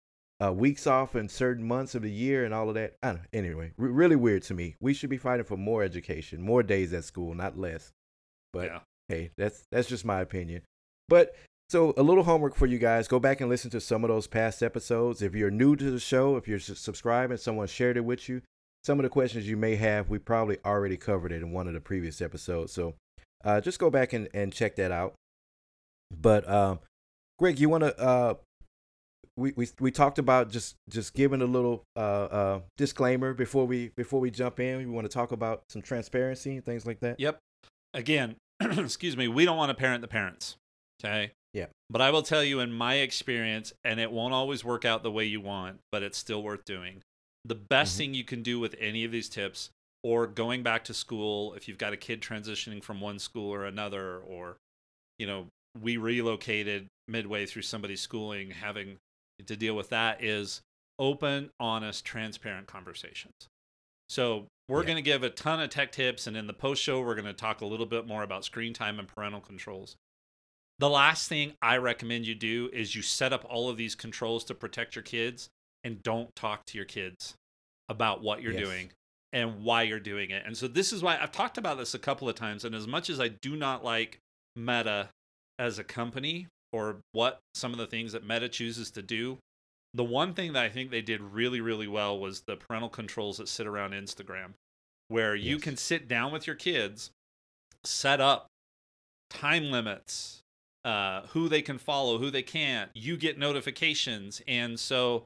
uh, 0.44 0.52
weeks 0.52 0.86
off 0.86 1.14
in 1.14 1.28
certain 1.28 1.66
months 1.66 1.94
of 1.94 2.02
the 2.02 2.10
year 2.10 2.44
and 2.44 2.52
all 2.52 2.68
of 2.68 2.74
that. 2.74 2.96
I 3.02 3.12
don't 3.12 3.16
know. 3.18 3.28
Anyway, 3.32 3.72
really 3.78 4.16
weird 4.16 4.42
to 4.44 4.54
me. 4.54 4.74
We 4.80 4.92
should 4.92 5.08
be 5.08 5.16
fighting 5.16 5.46
for 5.46 5.56
more 5.56 5.82
education, 5.84 6.42
more 6.42 6.62
days 6.62 6.92
at 6.92 7.04
school, 7.04 7.32
not 7.34 7.56
less. 7.56 7.92
But 8.52 8.66
yeah. 8.66 8.80
hey, 9.08 9.30
that's 9.38 9.66
that's 9.70 9.88
just 9.88 10.04
my 10.04 10.20
opinion. 10.20 10.62
But 11.08 11.34
so 11.70 11.94
a 11.96 12.02
little 12.02 12.24
homework 12.24 12.56
for 12.56 12.66
you 12.66 12.78
guys: 12.78 13.06
go 13.08 13.20
back 13.20 13.40
and 13.40 13.48
listen 13.48 13.70
to 13.70 13.80
some 13.80 14.02
of 14.02 14.08
those 14.08 14.26
past 14.26 14.62
episodes. 14.64 15.22
If 15.22 15.34
you're 15.36 15.50
new 15.50 15.76
to 15.76 15.90
the 15.92 16.00
show, 16.00 16.36
if 16.36 16.48
you're 16.48 16.58
s- 16.58 16.78
subscribed 16.78 17.30
and 17.30 17.40
someone 17.40 17.68
shared 17.68 17.96
it 17.96 18.04
with 18.04 18.28
you, 18.28 18.42
some 18.84 18.98
of 18.98 19.04
the 19.04 19.10
questions 19.10 19.48
you 19.48 19.56
may 19.56 19.76
have, 19.76 20.10
we 20.10 20.18
probably 20.18 20.58
already 20.64 20.96
covered 20.96 21.32
it 21.32 21.40
in 21.40 21.52
one 21.52 21.68
of 21.68 21.74
the 21.74 21.80
previous 21.80 22.20
episodes. 22.20 22.72
So 22.72 22.94
uh, 23.44 23.60
just 23.60 23.78
go 23.78 23.90
back 23.90 24.12
and, 24.12 24.28
and 24.34 24.52
check 24.52 24.76
that 24.76 24.90
out. 24.90 25.14
But 26.10 26.48
um, 26.48 26.80
Greg, 27.38 27.58
you 27.58 27.68
want 27.68 27.84
to? 27.84 27.98
Uh, 27.98 28.34
we, 29.36 29.52
we 29.56 29.68
we 29.80 29.90
talked 29.90 30.18
about 30.18 30.50
just 30.50 30.76
just 30.88 31.14
giving 31.14 31.42
a 31.42 31.46
little 31.46 31.84
uh, 31.96 32.00
uh, 32.00 32.60
disclaimer 32.76 33.34
before 33.34 33.66
we 33.66 33.90
before 33.96 34.20
we 34.20 34.30
jump 34.30 34.60
in. 34.60 34.78
We 34.78 34.86
want 34.86 35.04
to 35.06 35.12
talk 35.12 35.32
about 35.32 35.62
some 35.68 35.82
transparency 35.82 36.56
and 36.56 36.64
things 36.64 36.86
like 36.86 37.00
that. 37.00 37.20
Yep. 37.20 37.38
Again, 37.92 38.36
excuse 38.60 39.16
me, 39.16 39.28
we 39.28 39.44
don't 39.44 39.56
want 39.56 39.70
to 39.70 39.74
parent 39.74 40.00
the 40.00 40.08
parents. 40.08 40.56
Okay. 41.02 41.32
Yeah. 41.52 41.66
But 41.90 42.02
I 42.02 42.10
will 42.10 42.22
tell 42.22 42.42
you, 42.44 42.60
in 42.60 42.72
my 42.72 42.96
experience, 42.96 43.72
and 43.84 44.00
it 44.00 44.10
won't 44.10 44.34
always 44.34 44.64
work 44.64 44.84
out 44.84 45.02
the 45.02 45.10
way 45.10 45.24
you 45.24 45.40
want, 45.40 45.78
but 45.92 46.02
it's 46.02 46.18
still 46.18 46.42
worth 46.42 46.64
doing. 46.64 47.02
The 47.44 47.54
best 47.54 47.94
Mhm. 47.94 47.98
thing 47.98 48.14
you 48.14 48.24
can 48.24 48.42
do 48.42 48.58
with 48.58 48.74
any 48.78 49.04
of 49.04 49.12
these 49.12 49.28
tips, 49.28 49.70
or 50.02 50.26
going 50.26 50.62
back 50.62 50.84
to 50.84 50.94
school, 50.94 51.54
if 51.54 51.68
you've 51.68 51.78
got 51.78 51.92
a 51.92 51.96
kid 51.96 52.20
transitioning 52.20 52.82
from 52.82 53.00
one 53.00 53.18
school 53.18 53.52
or 53.52 53.64
another, 53.64 54.18
or, 54.18 54.56
you 55.18 55.26
know, 55.26 55.46
we 55.80 55.96
relocated 55.96 56.86
midway 57.08 57.46
through 57.46 57.62
somebody's 57.62 58.00
schooling, 58.00 58.50
having 58.50 58.98
to 59.44 59.56
deal 59.56 59.74
with 59.76 59.90
that 59.90 60.22
is 60.22 60.60
open, 60.98 61.50
honest, 61.60 62.04
transparent 62.04 62.66
conversations. 62.66 63.34
So 64.08 64.46
we're 64.68 64.80
Yeah. 64.82 64.86
going 64.86 64.96
to 64.96 65.02
give 65.02 65.22
a 65.22 65.30
ton 65.30 65.60
of 65.60 65.70
tech 65.70 65.92
tips, 65.92 66.26
and 66.26 66.36
in 66.36 66.46
the 66.46 66.52
post 66.54 66.82
show, 66.82 67.00
we're 67.00 67.14
going 67.14 67.26
to 67.26 67.32
talk 67.32 67.60
a 67.60 67.66
little 67.66 67.86
bit 67.86 68.06
more 68.06 68.22
about 68.22 68.44
screen 68.44 68.72
time 68.72 68.98
and 68.98 69.06
parental 69.08 69.40
controls. 69.40 69.96
The 70.78 70.90
last 70.90 71.28
thing 71.28 71.54
I 71.62 71.76
recommend 71.78 72.26
you 72.26 72.34
do 72.34 72.68
is 72.72 72.94
you 72.94 73.02
set 73.02 73.32
up 73.32 73.44
all 73.48 73.68
of 73.68 73.76
these 73.76 73.94
controls 73.94 74.44
to 74.44 74.54
protect 74.54 74.94
your 74.94 75.02
kids 75.02 75.48
and 75.84 76.02
don't 76.02 76.34
talk 76.36 76.64
to 76.66 76.78
your 76.78 76.84
kids 76.84 77.34
about 77.88 78.20
what 78.22 78.42
you're 78.42 78.52
Yes. 78.52 78.64
doing 78.64 78.92
and 79.32 79.62
why 79.62 79.82
you're 79.82 80.00
doing 80.00 80.30
it. 80.30 80.44
And 80.44 80.56
so 80.56 80.66
this 80.68 80.92
is 80.92 81.02
why 81.02 81.18
I've 81.18 81.32
talked 81.32 81.58
about 81.58 81.78
this 81.78 81.94
a 81.94 81.98
couple 81.98 82.28
of 82.28 82.34
times. 82.36 82.64
And 82.64 82.74
as 82.74 82.86
much 82.86 83.08
as 83.08 83.20
I 83.20 83.28
do 83.28 83.56
not 83.56 83.84
like 83.84 84.18
Meta 84.54 85.10
as 85.58 85.78
a 85.78 85.84
company 85.84 86.48
or 86.72 86.96
what 87.12 87.40
some 87.54 87.72
of 87.72 87.78
the 87.78 87.86
things 87.86 88.12
that 88.12 88.26
Meta 88.26 88.48
chooses 88.48 88.90
to 88.92 89.02
do, 89.02 89.38
the 89.94 90.04
one 90.04 90.34
thing 90.34 90.52
that 90.52 90.64
I 90.64 90.68
think 90.68 90.90
they 90.90 91.02
did 91.02 91.20
really, 91.20 91.60
really 91.60 91.88
well 91.88 92.18
was 92.18 92.42
the 92.46 92.56
parental 92.56 92.90
controls 92.90 93.38
that 93.38 93.48
sit 93.48 93.66
around 93.66 93.92
Instagram, 93.92 94.52
where 95.08 95.34
you 95.34 95.58
can 95.58 95.76
sit 95.76 96.08
down 96.08 96.32
with 96.32 96.46
your 96.46 96.56
kids, 96.56 97.10
set 97.84 98.20
up 98.20 98.46
time 99.30 99.70
limits, 99.70 100.40
uh, 100.84 101.22
who 101.28 101.48
they 101.48 101.62
can 101.62 101.78
follow, 101.78 102.18
who 102.18 102.30
they 102.30 102.42
can't. 102.42 102.90
You 102.94 103.16
get 103.16 103.38
notifications. 103.38 104.42
And 104.46 104.78
so 104.78 105.24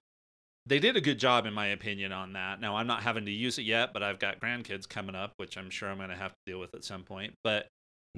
they 0.66 0.78
did 0.78 0.96
a 0.96 1.00
good 1.00 1.18
job, 1.18 1.46
in 1.46 1.52
my 1.52 1.68
opinion, 1.68 2.12
on 2.12 2.34
that. 2.34 2.60
Now, 2.60 2.76
I'm 2.76 2.86
not 2.86 3.02
having 3.02 3.24
to 3.24 3.32
use 3.32 3.58
it 3.58 3.62
yet, 3.62 3.92
but 3.92 4.02
I've 4.02 4.18
got 4.18 4.40
grandkids 4.40 4.88
coming 4.88 5.16
up, 5.16 5.32
which 5.38 5.56
I'm 5.56 5.70
sure 5.70 5.88
I'm 5.88 5.96
going 5.96 6.10
to 6.10 6.16
have 6.16 6.30
to 6.32 6.38
deal 6.46 6.60
with 6.60 6.74
at 6.74 6.84
some 6.84 7.02
point. 7.02 7.34
But 7.42 7.66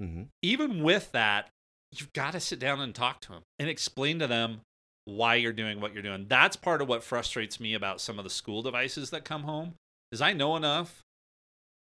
Mm-hmm. 0.01 0.23
even 0.41 0.83
with 0.83 1.13
that, 1.13 1.51
you've 1.93 2.13
got 2.13 2.33
to 2.33 2.41
sit 2.41 2.59
down 2.59 2.81
and 2.81 2.95
talk 2.95 3.21
to 3.23 3.33
them 3.33 3.43
and 3.59 3.69
explain 3.69 4.19
to 4.19 4.27
them 4.27 4.61
why 5.05 5.35
you're 5.35 5.53
doing 5.53 5.81
what 5.81 5.93
you're 5.93 6.03
doing. 6.03 6.27
That's 6.29 6.57
part 6.57 6.81
of 6.81 6.89
what 6.89 7.03
frustrates 7.05 7.59
me 7.61 7.75
about 7.75 8.01
some 8.01 8.19
of 8.19 8.25
the 8.25 8.31
school 8.31 8.63
devices 8.63 9.11
that 9.11 9.25
come 9.25 9.43
home 9.43 9.75
is 10.11 10.21
I 10.21 10.33
know 10.33 10.57
enough 10.57 11.03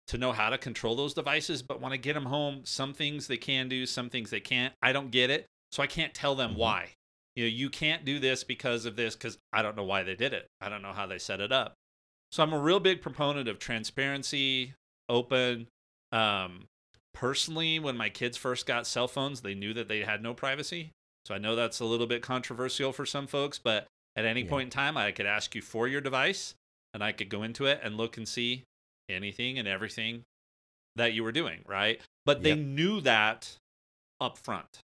to 0.08 0.18
know 0.18 0.32
how 0.32 0.50
to 0.50 0.58
control 0.58 0.96
those 0.96 1.14
devices, 1.14 1.62
but 1.62 1.80
when 1.80 1.94
I 1.94 1.98
get 1.98 2.14
them 2.14 2.26
home, 2.26 2.62
some 2.66 2.94
things 2.94 3.28
they 3.28 3.38
can 3.38 3.70
do, 3.70 3.86
some 3.86 4.10
things 4.10 4.30
they 4.30 4.40
can't. 4.40 4.74
I 4.82 4.92
don't 4.92 5.12
get 5.12 5.30
it, 5.30 5.46
so 5.72 5.82
I 5.82 5.88
can't 5.88 6.14
tell 6.14 6.36
them 6.36 6.54
Mhm. 6.54 6.58
why. 6.58 6.94
You 7.36 7.46
know, 7.46 7.50
you 7.50 7.70
can't 7.70 8.04
do 8.04 8.20
this 8.20 8.44
because 8.44 8.86
of 8.86 8.96
this 8.96 9.16
cuz 9.16 9.38
I 9.52 9.62
don't 9.62 9.76
know 9.76 9.84
why 9.84 10.04
they 10.04 10.16
did 10.16 10.34
it. 10.34 10.48
I 10.60 10.70
don't 10.70 10.82
know 10.82 10.94
how 10.94 11.08
they 11.08 11.20
set 11.20 11.40
it 11.40 11.52
up. 11.52 11.74
So 12.32 12.44
I'm 12.44 12.54
a 12.54 12.60
real 12.60 12.80
big 12.80 13.02
proponent 13.02 13.48
of 13.48 13.60
transparency, 13.60 14.74
open 15.08 15.68
um 16.12 16.68
personally 17.14 17.80
when 17.80 17.96
my 17.96 18.10
kids 18.10 18.38
first 18.38 18.66
got 18.66 18.88
cell 18.88 19.08
phones 19.08 19.42
they 19.42 19.54
knew 19.54 19.74
that 19.74 19.88
they 19.88 20.02
had 20.02 20.22
no 20.22 20.34
privacy. 20.34 20.92
So 21.26 21.34
i 21.34 21.38
know 21.38 21.56
that's 21.56 21.80
a 21.80 21.86
little 21.86 22.08
bit 22.08 22.22
controversial 22.22 22.92
for 22.92 23.06
some 23.06 23.28
folks 23.28 23.60
but 23.60 23.88
at 24.16 24.26
any 24.26 24.44
Yeah. 24.44 24.50
point 24.50 24.64
in 24.68 24.70
time 24.72 24.98
i 24.98 25.12
could 25.12 25.26
ask 25.26 25.56
you 25.56 25.62
for 25.62 25.88
your 25.88 26.02
device 26.02 26.54
and 26.94 27.04
i 27.04 27.12
could 27.12 27.30
go 27.30 27.44
into 27.44 27.66
it 27.66 27.80
and 27.84 27.96
look 27.98 28.18
and 28.18 28.28
see 28.28 28.64
anything 29.10 29.58
and 29.58 29.68
everything 29.68 30.24
that 30.96 31.14
you 31.14 31.24
were 31.24 31.32
doing 31.32 31.62
right? 31.66 32.02
But 32.26 32.44
they 32.44 32.50
Yep. 32.50 32.58
knew 32.60 33.02
that 33.02 33.56
up 34.20 34.38
front 34.38 34.80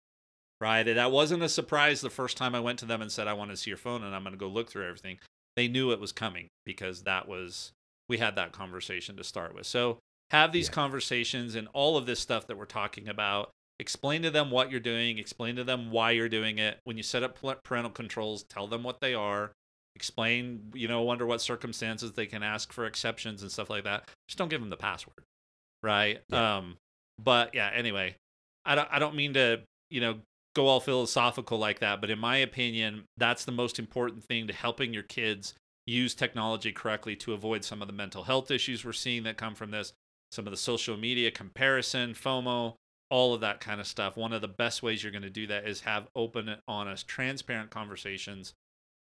right? 0.62 0.88
And 0.88 0.98
that 0.98 1.12
wasn't 1.12 1.44
a 1.44 1.50
surprise 1.50 2.02
the 2.02 2.10
first 2.10 2.38
time 2.38 2.56
i 2.56 2.60
went 2.60 2.80
to 2.80 2.86
them 2.86 3.02
and 3.02 3.12
said 3.12 3.28
i 3.28 3.34
want 3.34 3.52
to 3.52 3.58
see 3.58 3.70
your 3.70 3.78
phone 3.78 4.04
and 4.04 4.16
i'm 4.16 4.24
going 4.24 4.34
to 4.34 4.40
go 4.40 4.48
look 4.48 4.70
through 4.70 4.86
everything. 4.88 5.20
They 5.56 5.68
knew 5.68 5.92
it 5.92 6.00
was 6.00 6.12
coming 6.12 6.48
because 6.66 7.04
that 7.04 7.28
was 7.28 7.72
we 8.10 8.18
had 8.18 8.36
that 8.36 8.52
conversation 8.52 9.16
to 9.18 9.24
start 9.24 9.54
with. 9.56 9.66
So 9.66 10.00
have 10.32 10.52
these 10.52 10.68
Yeah. 10.68 10.74
conversations 10.74 11.56
and 11.56 11.68
all 11.74 11.98
of 11.98 12.06
this 12.06 12.20
stuff 12.20 12.48
that 12.48 12.58
we're 12.58 12.66
talking 12.66 13.08
about 13.08 13.52
explain 13.80 14.22
to 14.22 14.32
them 14.32 14.50
what 14.52 14.72
you're 14.72 14.80
doing 14.80 15.18
explain 15.18 15.56
to 15.58 15.64
them 15.64 15.92
why 15.92 16.12
you're 16.12 16.30
doing 16.30 16.58
it. 16.60 16.80
When 16.86 16.96
you 16.98 17.04
set 17.04 17.24
up 17.24 17.38
parental 17.64 17.92
controls 17.92 18.44
tell 18.44 18.68
them 18.68 18.84
what 18.84 19.02
they 19.02 19.14
are. 19.14 19.52
Explain 19.98 20.72
you 20.74 20.88
know 20.88 21.10
under 21.10 21.26
what 21.26 21.42
circumstances 21.42 22.14
they 22.14 22.26
can 22.26 22.44
ask 22.44 22.74
for 22.74 22.86
exceptions 22.86 23.42
and 23.42 23.52
stuff 23.52 23.70
like 23.70 23.84
that. 23.86 24.10
Just 24.28 24.38
don't 24.38 24.50
give 24.50 24.62
them 24.62 24.70
the 24.70 24.78
password 24.78 25.24
right? 25.84 26.22
Yeah. 26.30 26.58
um 26.58 26.78
but 27.24 27.54
yeah 27.54 27.70
anyway 27.74 28.16
i 28.66 28.76
don't 28.76 28.88
i 28.92 28.98
don't 29.00 29.16
mean 29.16 29.34
to 29.36 29.62
you 29.90 30.02
know 30.02 30.20
go 30.56 30.68
all 30.68 30.80
philosophical 30.80 31.58
like 31.60 31.80
that 31.80 32.02
but 32.02 32.10
in 32.10 32.18
my 32.20 32.38
opinion 32.38 33.04
that's 33.18 33.46
the 33.46 33.52
most 33.52 33.78
important 33.78 34.24
thing 34.24 34.48
to 34.48 34.54
helping 34.54 34.94
your 34.94 35.04
kids 35.04 35.54
use 35.86 36.16
technology 36.16 36.72
correctly 36.72 37.16
to 37.16 37.34
avoid 37.34 37.64
some 37.64 37.82
of 37.82 37.88
the 37.88 37.94
mental 37.94 38.24
health 38.24 38.50
issues 38.52 38.84
we're 38.84 38.92
seeing 38.94 39.24
that 39.24 39.38
come 39.38 39.54
from 39.54 39.72
this 39.72 39.94
some 40.32 40.48
of 40.48 40.52
the 40.52 40.58
social 40.58 40.98
media 40.98 41.32
comparison, 41.32 42.14
FOMO, 42.14 42.76
all 43.10 43.34
of 43.34 43.42
that 43.42 43.60
kind 43.60 43.80
of 43.80 43.88
stuff. 43.88 44.18
One 44.18 44.34
of 44.34 44.42
the 44.42 44.48
best 44.48 44.84
ways 44.84 45.04
you're 45.04 45.12
going 45.12 45.22
to 45.22 45.30
do 45.30 45.48
that 45.48 45.68
is 45.68 45.82
have 45.82 46.08
open, 46.16 46.56
honest, 46.68 47.08
transparent 47.08 47.70
conversations 47.70 48.54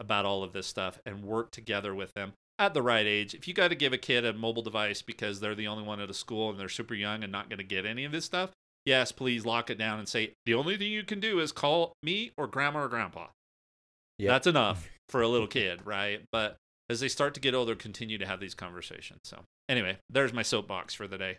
about 0.01 0.27
all 0.27 0.43
of 0.43 0.53
this 0.53 0.67
stuff 0.67 0.99
and 1.07 1.23
work 1.23 1.51
together 1.51 1.95
with 1.95 2.13
them 2.15 2.33
at 2.59 2.75
the 2.75 2.83
right 2.83 3.07
age. 3.07 3.35
If 3.35 3.47
you 3.47 3.55
got 3.55 3.69
to 3.69 3.75
give 3.75 3.93
a 3.93 3.99
kid 3.99 4.25
a 4.25 4.33
mobile 4.33 4.63
device 4.63 5.03
because 5.03 5.41
they're 5.41 5.55
the 5.55 5.69
only 5.69 5.85
one 5.85 6.01
at 6.01 6.11
a 6.11 6.15
school 6.15 6.51
and 6.51 6.59
they're 6.59 6.69
super 6.69 6.95
young 6.95 7.23
and 7.23 7.33
not 7.33 7.49
going 7.49 7.59
to 7.59 7.65
get 7.65 7.87
any 7.87 8.05
of 8.05 8.13
this 8.13 8.25
stuff, 8.25 8.51
yes, 8.85 9.13
please 9.13 9.47
lock 9.47 9.71
it 9.71 9.79
down 9.79 9.99
and 9.99 10.09
say 10.09 10.35
the 10.45 10.55
only 10.55 10.77
thing 10.77 10.91
you 10.91 11.05
can 11.05 11.21
do 11.21 11.39
is 11.39 11.53
call 11.53 11.93
me 12.03 12.33
or 12.37 12.47
grandma 12.47 12.83
or 12.83 12.89
grandpa. 12.89 13.29
Yep. 14.19 14.29
That's 14.29 14.47
enough 14.47 14.89
for 15.09 15.23
a 15.23 15.29
little 15.29 15.47
kid, 15.47 15.87
right? 15.87 16.23
But 16.31 16.57
as 16.89 17.01
they 17.01 17.09
start 17.09 17.35
to 17.35 17.41
get 17.41 17.55
older, 17.55 17.75
continue 17.75 18.19
to 18.19 18.27
have 18.27 18.41
these 18.41 18.55
conversations. 18.55 19.21
So, 19.25 19.45
anyway, 19.69 19.99
there's 20.11 20.33
my 20.33 20.43
soapbox 20.43 20.95
for 20.95 21.07
the 21.07 21.19
day. 21.19 21.39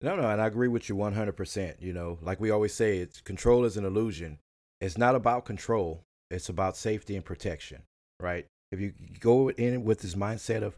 No, 0.00 0.16
no, 0.16 0.28
and 0.28 0.40
I 0.40 0.46
agree 0.46 0.68
with 0.68 0.88
you 0.88 0.94
100%. 0.94 1.80
You 1.80 1.92
know, 1.92 2.18
like 2.20 2.40
we 2.40 2.50
always 2.50 2.74
say, 2.74 2.98
it's 2.98 3.20
control 3.20 3.64
is 3.64 3.76
an 3.76 3.84
illusion. 3.84 4.38
It's 4.80 4.98
not 4.98 5.14
about 5.14 5.46
control, 5.46 6.02
it's 6.30 6.48
about 6.48 6.76
safety 6.76 7.16
and 7.16 7.24
protection, 7.24 7.82
right? 8.20 8.46
If 8.72 8.80
you 8.80 8.92
go 9.20 9.50
in 9.50 9.84
with 9.84 10.00
this 10.00 10.14
mindset 10.14 10.62
of, 10.62 10.76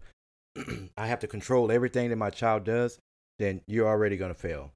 I 0.96 1.06
have 1.06 1.20
to 1.20 1.26
control 1.26 1.72
everything 1.72 2.10
that 2.10 2.16
my 2.16 2.30
child 2.30 2.64
does, 2.64 2.98
then 3.38 3.62
you're 3.66 3.88
already 3.88 4.16
going 4.16 4.32
to 4.32 4.38
fail. 4.38 4.72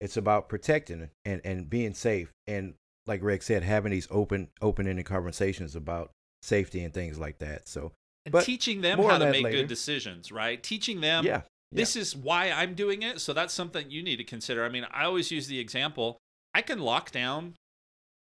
It's 0.00 0.16
about 0.16 0.48
protecting 0.48 1.08
and, 1.24 1.40
and 1.44 1.70
being 1.70 1.94
safe. 1.94 2.32
And 2.46 2.74
like 3.06 3.20
Greg 3.20 3.42
said, 3.42 3.62
having 3.62 3.92
these 3.92 4.08
open, 4.10 4.48
open 4.60 4.86
ended 4.86 5.06
conversations 5.06 5.74
about 5.74 6.10
safety 6.42 6.84
and 6.84 6.92
things 6.92 7.18
like 7.18 7.38
that. 7.38 7.68
So, 7.68 7.92
And 8.26 8.32
But 8.32 8.44
teaching 8.44 8.80
them 8.82 8.98
how 8.98 9.16
to 9.18 9.30
make 9.30 9.44
later. 9.44 9.58
good 9.58 9.68
decisions, 9.68 10.30
right? 10.30 10.62
Teaching 10.62 11.00
them 11.00 11.24
yeah. 11.24 11.42
this 11.72 11.96
is 11.96 12.14
why 12.14 12.50
I'm 12.50 12.74
doing 12.74 13.02
it. 13.02 13.20
So 13.20 13.32
that's 13.32 13.54
something 13.54 13.88
you 13.90 14.02
need 14.02 14.16
to 14.16 14.24
consider. 14.24 14.64
I 14.64 14.68
mean, 14.68 14.84
I 14.90 15.04
always 15.04 15.30
use 15.30 15.46
the 15.46 15.58
example 15.60 16.18
I 16.52 16.62
can 16.62 16.80
lock 16.80 17.10
down 17.12 17.54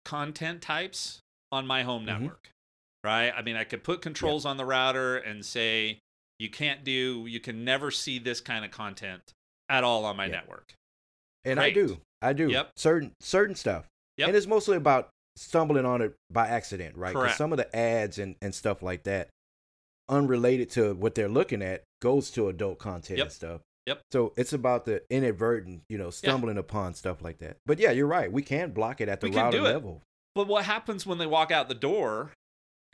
content 0.05 0.61
types 0.61 1.19
on 1.51 1.67
my 1.67 1.83
home 1.83 2.03
Mhm. 2.03 2.05
network, 2.21 2.49
right? 3.03 3.31
I 3.35 3.41
mean, 3.41 3.55
I 3.55 3.63
could 3.65 3.83
put 3.83 4.01
controls 4.01 4.45
on 4.45 4.57
the 4.57 4.65
router 4.65 5.17
and 5.17 5.45
say, 5.45 5.99
you 6.39 6.49
can't 6.49 6.83
do, 6.83 7.25
you 7.27 7.39
can 7.39 7.63
never 7.63 7.91
see 7.91 8.17
this 8.17 8.41
kind 8.41 8.63
of 8.65 8.71
content 8.71 9.33
at 9.69 9.83
all 9.83 10.05
on 10.05 10.15
my 10.15 10.25
Yeah. 10.25 10.31
network. 10.31 10.73
And 11.43 11.59
I 11.59 11.71
do. 11.71 11.99
I 12.21 12.33
do. 12.33 12.49
Yep. 12.49 12.71
Certain 12.77 13.11
certain 13.19 13.55
stuff. 13.55 13.87
Yep. 14.17 14.27
And 14.29 14.37
it's 14.37 14.47
mostly 14.47 14.77
about 14.77 15.09
stumbling 15.35 15.85
on 15.85 16.01
it 16.01 16.13
by 16.29 16.47
accident, 16.47 16.95
right? 16.95 17.13
'Cause 17.13 17.21
Correct. 17.23 17.37
some 17.37 17.51
of 17.51 17.57
the 17.57 17.75
ads 17.75 18.19
and, 18.19 18.35
and 18.41 18.53
stuff 18.53 18.81
like 18.83 19.03
that, 19.03 19.29
unrelated 20.09 20.69
to 20.71 20.93
what 20.93 21.15
they're 21.15 21.29
looking 21.29 21.61
at, 21.61 21.83
goes 22.01 22.31
to 22.31 22.47
adult 22.49 22.79
content 22.79 23.17
Yep. 23.19 23.25
and 23.25 23.31
stuff. 23.33 23.61
Yep. 23.87 24.01
So 24.11 24.33
it's 24.37 24.53
about 24.53 24.85
the 24.85 25.01
inadvertent, 25.09 25.81
you 25.89 25.97
know, 25.97 26.09
stumbling 26.11 26.57
upon 26.57 26.93
stuff 26.93 27.21
like 27.21 27.39
that. 27.39 27.57
But 27.65 27.79
yeah, 27.79 27.91
you're 27.91 28.07
right. 28.07 28.31
We 28.31 28.43
can 28.43 28.71
block 28.71 29.01
it 29.01 29.09
at 29.09 29.21
the 29.21 29.29
We 29.29 29.35
router 29.35 29.61
level. 29.61 30.01
But 30.35 30.47
what 30.47 30.65
happens 30.65 31.05
when 31.05 31.17
they 31.17 31.25
walk 31.27 31.51
out 31.51 31.67
the 31.67 31.73
door 31.75 32.31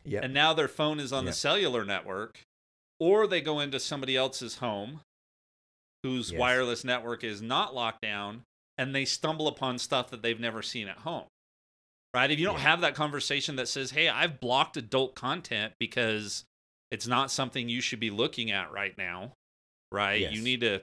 Yeah. 0.06 0.22
and 0.24 0.34
now 0.34 0.54
their 0.54 0.68
phone 0.70 1.00
is 1.00 1.12
on 1.12 1.26
Yep. 1.26 1.32
the 1.34 1.38
cellular 1.38 1.84
network, 1.84 2.42
or 3.00 3.28
they 3.28 3.42
go 3.42 3.60
into 3.60 3.80
somebody 3.80 4.16
else's 4.16 4.56
home 4.58 5.02
whose 6.04 6.32
Yes. 6.32 6.40
wireless 6.40 6.84
network 6.84 7.24
is 7.24 7.42
not 7.42 7.76
locked 7.76 8.02
down 8.02 8.44
and 8.78 8.96
they 8.96 9.04
stumble 9.06 9.48
upon 9.48 9.78
stuff 9.80 10.10
that 10.12 10.22
they've 10.22 10.40
never 10.40 10.62
seen 10.62 10.88
at 10.88 11.00
home. 11.00 11.26
Right? 12.14 12.32
If 12.32 12.40
you 12.40 12.46
don't 12.46 12.56
Yeah. 12.56 12.62
have 12.62 12.82
that 12.82 12.96
conversation 12.96 13.58
that 13.58 13.68
says, 13.68 13.92
"Hey, 13.92 14.08
I've 14.08 14.40
blocked 14.40 14.78
adult 14.78 15.16
content 15.16 15.74
because 15.80 16.46
it's 16.92 17.08
not 17.08 17.32
something 17.32 17.70
you 17.70 17.82
should 17.82 18.00
be 18.00 18.10
looking 18.10 18.52
at 18.52 18.72
right 18.72 18.98
now." 18.98 19.34
Right? 19.92 20.32
You 20.32 20.42
need 20.42 20.62
to 20.62 20.82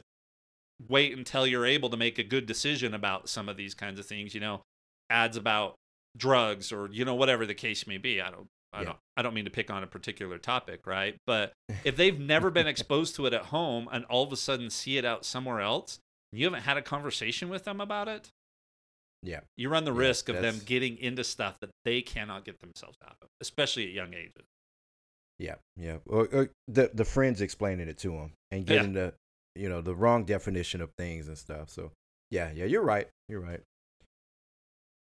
wait 0.89 1.17
until 1.17 1.47
you're 1.47 1.67
able 1.67 1.91
to 1.91 1.97
make 1.97 2.19
a 2.19 2.23
good 2.25 2.47
decision 2.47 2.95
about 2.95 3.29
some 3.29 3.49
of 3.49 3.57
these 3.57 3.75
kinds 3.75 4.01
of 4.01 4.07
things, 4.07 4.35
you 4.35 4.41
know, 4.41 4.63
ads 5.11 5.37
about 5.37 5.75
drugs 6.17 6.73
or 6.73 6.89
you 6.93 7.05
know 7.05 7.15
whatever 7.15 7.45
the 7.47 7.55
case 7.55 7.87
may 7.87 7.99
be. 7.99 8.21
I 8.21 8.31
don't 8.31 8.47
I 8.73 8.81
Yeah. 8.81 8.85
don't 8.87 8.99
I 9.17 9.23
don't 9.23 9.35
mean 9.35 9.45
to 9.45 9.51
pick 9.51 9.71
on 9.71 9.83
a 9.83 9.87
particular 9.87 10.39
topic, 10.39 10.87
right? 10.87 11.17
But 11.27 11.53
if 11.85 11.97
they've 11.97 12.19
never 12.19 12.51
been 12.51 12.67
exposed 12.67 13.15
to 13.17 13.27
it 13.27 13.33
at 13.33 13.47
home 13.47 13.89
and 13.93 14.05
all 14.07 14.25
of 14.25 14.33
a 14.33 14.37
sudden 14.37 14.71
see 14.71 14.97
it 14.97 15.05
out 15.05 15.25
somewhere 15.25 15.61
else, 15.61 15.99
and 16.33 16.41
you 16.41 16.47
haven't 16.47 16.63
had 16.63 16.77
a 16.77 16.83
conversation 16.83 17.49
with 17.49 17.65
them 17.65 17.81
about 17.81 18.09
it, 18.09 18.31
Yeah. 19.23 19.41
you 19.57 19.69
run 19.69 19.85
the 19.85 19.93
Yeah, 19.93 19.99
risk 19.99 20.29
of 20.29 20.41
them 20.41 20.61
getting 20.65 20.97
into 20.99 21.25
stuff 21.25 21.57
that 21.61 21.71
they 21.85 22.01
cannot 22.03 22.45
get 22.45 22.61
themselves 22.61 22.99
out 23.05 23.17
of, 23.23 23.29
especially 23.41 23.87
at 23.87 23.93
young 23.93 24.15
ages. 24.15 24.47
Yeah, 25.39 25.57
yeah. 25.77 25.97
Or, 26.07 26.29
or 26.33 26.51
the 26.69 26.91
the 26.95 27.05
friends 27.05 27.41
explaining 27.41 27.89
it 27.89 27.99
to 27.99 28.11
them 28.11 28.33
and 28.51 28.69
Yeah. 28.69 28.77
getting 28.77 28.93
the 28.93 29.15
you 29.55 29.69
know 29.69 29.81
the 29.81 29.95
wrong 29.95 30.25
definition 30.25 30.81
of 30.81 30.91
things 30.99 31.29
and 31.29 31.37
stuff. 31.39 31.71
So 31.71 31.93
yeah, 32.31 32.51
yeah, 32.55 32.65
you're 32.65 32.83
right. 32.83 33.09
You're 33.29 33.41
right. 33.41 33.61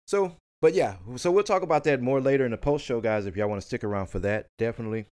So, 0.07 0.35
but 0.61 0.73
yeah, 0.73 0.97
so 1.15 1.31
we'll 1.31 1.43
talk 1.43 1.63
about 1.63 1.83
that 1.85 2.01
more 2.01 2.21
later 2.21 2.45
in 2.45 2.51
the 2.51 2.57
post 2.57 2.85
show, 2.85 3.01
guys. 3.01 3.25
If 3.25 3.35
y'all 3.35 3.49
want 3.49 3.61
to 3.61 3.67
stick 3.67 3.83
around 3.83 4.07
for 4.07 4.19
that, 4.19 4.47
definitely. 4.57 5.05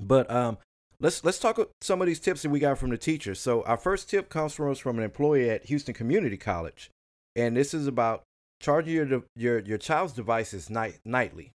But 0.00 0.30
um, 0.30 0.58
let's 1.00 1.24
let's 1.24 1.38
talk 1.38 1.58
about 1.58 1.72
some 1.80 2.00
of 2.00 2.06
these 2.06 2.20
tips 2.20 2.42
that 2.42 2.50
we 2.50 2.60
got 2.60 2.78
from 2.78 2.90
the 2.90 2.98
teachers. 2.98 3.40
So 3.40 3.62
our 3.64 3.76
first 3.76 4.08
tip 4.08 4.28
comes 4.28 4.54
from 4.54 4.70
us 4.70 4.78
from 4.78 4.98
an 4.98 5.04
employee 5.04 5.50
at 5.50 5.64
Houston 5.66 5.94
Community 5.94 6.36
College, 6.36 6.90
and 7.34 7.56
this 7.56 7.74
is 7.74 7.86
about 7.86 8.22
charging 8.60 8.94
your 8.94 9.22
your 9.34 9.58
your 9.60 9.78
child's 9.78 10.12
devices 10.12 10.70
night 10.70 10.98
nightly, 11.04 11.50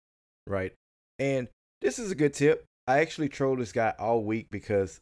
right? 0.46 0.72
And 1.18 1.48
this 1.82 1.98
is 1.98 2.10
a 2.10 2.14
good 2.14 2.32
tip. 2.32 2.64
I 2.86 3.00
actually 3.00 3.28
trolled 3.28 3.58
this 3.58 3.72
guy 3.72 3.94
all 3.98 4.24
week 4.24 4.48
because 4.50 5.00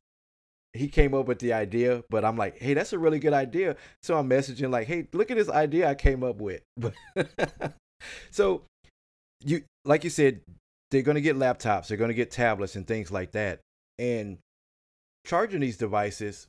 he 0.72 0.88
came 0.88 1.14
up 1.14 1.26
with 1.26 1.38
the 1.38 1.52
idea, 1.52 2.04
but 2.10 2.24
I'm 2.24 2.36
like, 2.36 2.58
hey, 2.58 2.74
that's 2.74 2.92
a 2.92 2.98
really 2.98 3.18
good 3.18 3.32
idea. 3.32 3.76
So 4.02 4.16
I'm 4.16 4.28
messaging 4.28 4.70
like, 4.70 4.86
hey, 4.86 5.06
look 5.12 5.30
at 5.30 5.36
this 5.36 5.48
idea 5.48 5.88
I 5.88 5.94
came 5.94 6.22
up 6.22 6.36
with. 6.40 6.62
so 8.30 8.62
you 9.44 9.62
like 9.84 10.04
you 10.04 10.10
said, 10.10 10.40
they're 10.90 11.02
gonna 11.02 11.20
get 11.20 11.36
laptops, 11.36 11.88
they're 11.88 11.96
gonna 11.96 12.14
get 12.14 12.30
tablets 12.30 12.76
and 12.76 12.86
things 12.86 13.10
like 13.10 13.32
that. 13.32 13.60
And 13.98 14.38
charging 15.26 15.60
these 15.60 15.76
devices 15.76 16.46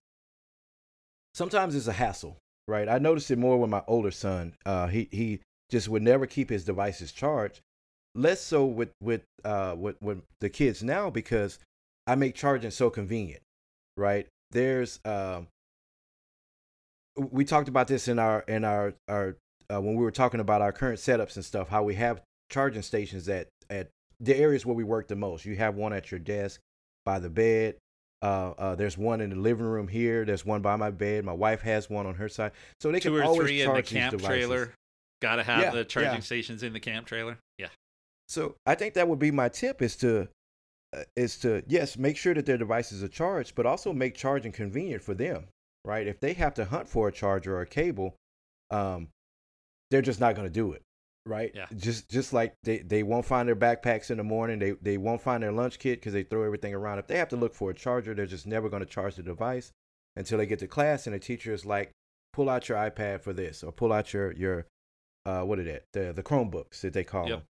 sometimes 1.33 1.75
is 1.75 1.87
a 1.87 1.93
hassle, 1.93 2.37
right? 2.67 2.87
I 2.87 2.99
noticed 2.99 3.31
it 3.31 3.37
more 3.37 3.57
with 3.57 3.69
my 3.69 3.83
older 3.87 4.11
son. 4.11 4.53
Uh, 4.65 4.87
he 4.87 5.07
he 5.11 5.39
just 5.69 5.89
would 5.89 6.03
never 6.03 6.27
keep 6.27 6.49
his 6.49 6.65
devices 6.65 7.11
charged. 7.11 7.61
Less 8.13 8.41
so 8.41 8.65
with 8.65 8.91
with 9.01 9.21
uh 9.45 9.75
with, 9.77 9.95
with 10.01 10.21
the 10.41 10.49
kids 10.49 10.83
now 10.83 11.09
because 11.09 11.59
I 12.07 12.15
make 12.15 12.35
charging 12.35 12.71
so 12.71 12.89
convenient, 12.89 13.41
right? 13.97 14.27
There's 14.51 14.99
um 15.05 15.47
we 17.17 17.45
talked 17.45 17.67
about 17.69 17.87
this 17.87 18.07
in 18.07 18.19
our 18.19 18.41
in 18.47 18.63
our 18.65 18.93
our 19.07 19.37
uh, 19.73 19.79
when 19.79 19.95
we 19.95 20.03
were 20.03 20.11
talking 20.11 20.39
about 20.39 20.61
our 20.61 20.71
current 20.71 20.99
setups 20.99 21.35
and 21.35 21.45
stuff 21.45 21.69
how 21.69 21.83
we 21.83 21.95
have 21.95 22.21
charging 22.49 22.81
stations 22.81 23.29
at 23.29 23.47
at 23.69 23.89
the 24.19 24.35
areas 24.35 24.65
where 24.65 24.75
we 24.75 24.83
work 24.83 25.07
the 25.07 25.15
most. 25.15 25.45
You 25.45 25.55
have 25.55 25.75
one 25.75 25.93
at 25.93 26.11
your 26.11 26.19
desk 26.19 26.59
by 27.05 27.19
the 27.19 27.29
bed. 27.29 27.75
Uh, 28.21 28.51
uh, 28.57 28.75
there's 28.75 28.97
one 28.97 29.19
in 29.19 29.31
the 29.31 29.35
living 29.35 29.65
room 29.65 29.87
here. 29.87 30.25
There's 30.25 30.45
one 30.45 30.61
by 30.61 30.75
my 30.75 30.91
bed. 30.91 31.25
My 31.25 31.33
wife 31.33 31.61
has 31.61 31.89
one 31.89 32.05
on 32.05 32.13
her 32.15 32.29
side, 32.29 32.51
so 32.79 32.91
they 32.91 32.99
Two 32.99 33.11
can 33.15 33.21
or 33.21 33.23
always 33.23 33.47
three 33.47 33.61
in 33.61 33.67
the 33.69 33.73
charge 33.73 33.89
camp 33.89 34.11
devices. 34.11 34.27
trailer. 34.27 34.73
Got 35.21 35.37
to 35.37 35.43
have 35.43 35.61
Yeah, 35.61 35.69
the 35.71 35.85
charging 35.85 36.13
yeah. 36.13 36.19
stations 36.19 36.61
in 36.61 36.73
the 36.73 36.79
camp 36.79 37.07
trailer. 37.07 37.37
Yeah. 37.57 37.67
So 38.31 38.55
I 38.65 38.75
think 38.75 38.93
that 38.93 39.09
would 39.09 39.19
be 39.19 39.29
my 39.29 39.49
tip 39.49 39.81
is 39.81 39.97
to 39.97 40.29
uh, 40.95 41.03
is 41.17 41.37
to 41.39 41.63
yes 41.67 41.97
make 41.97 42.15
sure 42.15 42.33
that 42.33 42.45
their 42.45 42.57
devices 42.57 43.03
are 43.03 43.09
charged, 43.09 43.55
but 43.55 43.65
also 43.65 43.91
make 43.91 44.15
charging 44.15 44.53
convenient 44.53 45.03
for 45.03 45.13
them. 45.13 45.47
Right? 45.83 46.07
If 46.07 46.21
they 46.21 46.31
have 46.33 46.53
to 46.53 46.63
hunt 46.65 46.87
for 46.87 47.09
a 47.09 47.11
charger 47.11 47.57
or 47.57 47.61
a 47.61 47.67
cable, 47.67 48.15
um, 48.69 49.09
they're 49.89 50.01
just 50.01 50.21
not 50.21 50.35
going 50.35 50.47
to 50.47 50.53
do 50.53 50.71
it. 50.71 50.81
Right? 51.25 51.51
Yeah. 51.53 51.65
Just 51.75 52.09
just 52.09 52.31
like 52.31 52.53
they, 52.63 52.77
they 52.77 53.03
won't 53.03 53.25
find 53.25 53.49
their 53.49 53.55
backpacks 53.55 54.09
in 54.11 54.17
the 54.17 54.23
morning, 54.23 54.59
they 54.59 54.71
they 54.81 54.97
won't 54.97 55.21
find 55.21 55.43
their 55.43 55.51
lunch 55.51 55.77
kit 55.77 55.99
because 55.99 56.13
they 56.13 56.23
throw 56.23 56.43
everything 56.43 56.73
around. 56.73 56.99
If 56.99 57.07
they 57.07 57.17
have 57.17 57.29
to 57.29 57.35
look 57.35 57.53
for 57.53 57.71
a 57.71 57.73
charger, 57.73 58.13
they're 58.13 58.25
just 58.25 58.47
never 58.47 58.69
going 58.69 58.83
to 58.83 58.89
charge 58.89 59.15
the 59.15 59.23
device 59.23 59.71
until 60.15 60.37
they 60.37 60.45
get 60.45 60.59
to 60.59 60.67
class, 60.67 61.05
and 61.05 61.13
the 61.13 61.19
teacher 61.19 61.53
is 61.53 61.65
like, 61.65 61.91
pull 62.31 62.49
out 62.49 62.69
your 62.69 62.77
iPad 62.77 63.21
for 63.21 63.33
this, 63.33 63.61
or 63.61 63.73
pull 63.73 63.91
out 63.91 64.13
your 64.13 64.31
your 64.31 64.67
uh, 65.25 65.41
what 65.41 65.59
are 65.59 65.65
that 65.65 65.83
the 65.91 66.13
the 66.13 66.23
Chromebooks 66.23 66.79
that 66.79 66.93
they 66.93 67.03
call 67.03 67.27
Yep. 67.27 67.39
them. 67.39 67.47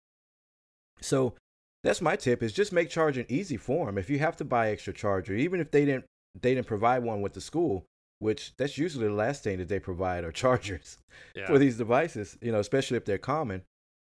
So 1.01 1.35
that's 1.83 2.01
my 2.01 2.15
tip 2.15 2.43
is 2.43 2.53
just 2.53 2.73
make 2.73 2.89
charging 2.89 3.25
easy 3.29 3.57
for 3.57 3.85
them. 3.85 3.97
If 3.97 4.09
you 4.09 4.19
have 4.19 4.35
to 4.37 4.45
buy 4.45 4.69
extra 4.69 4.93
charger, 4.93 5.33
even 5.33 5.59
if 5.59 5.71
they 5.71 5.85
didn't 5.85 6.05
they 6.39 6.53
didn't 6.53 6.67
provide 6.67 7.03
one 7.03 7.21
with 7.21 7.33
the 7.33 7.41
school, 7.41 7.85
which 8.19 8.53
that's 8.57 8.77
usually 8.77 9.07
the 9.07 9.13
last 9.13 9.43
thing 9.43 9.57
that 9.57 9.67
they 9.67 9.79
provide 9.79 10.23
are 10.23 10.31
chargers 10.43 10.97
Yeah. 11.35 11.47
for 11.47 11.57
these 11.57 11.77
devices, 11.77 12.37
you 12.41 12.51
know, 12.51 12.59
especially 12.59 12.97
if 12.97 13.05
they're 13.05 13.17
common. 13.17 13.63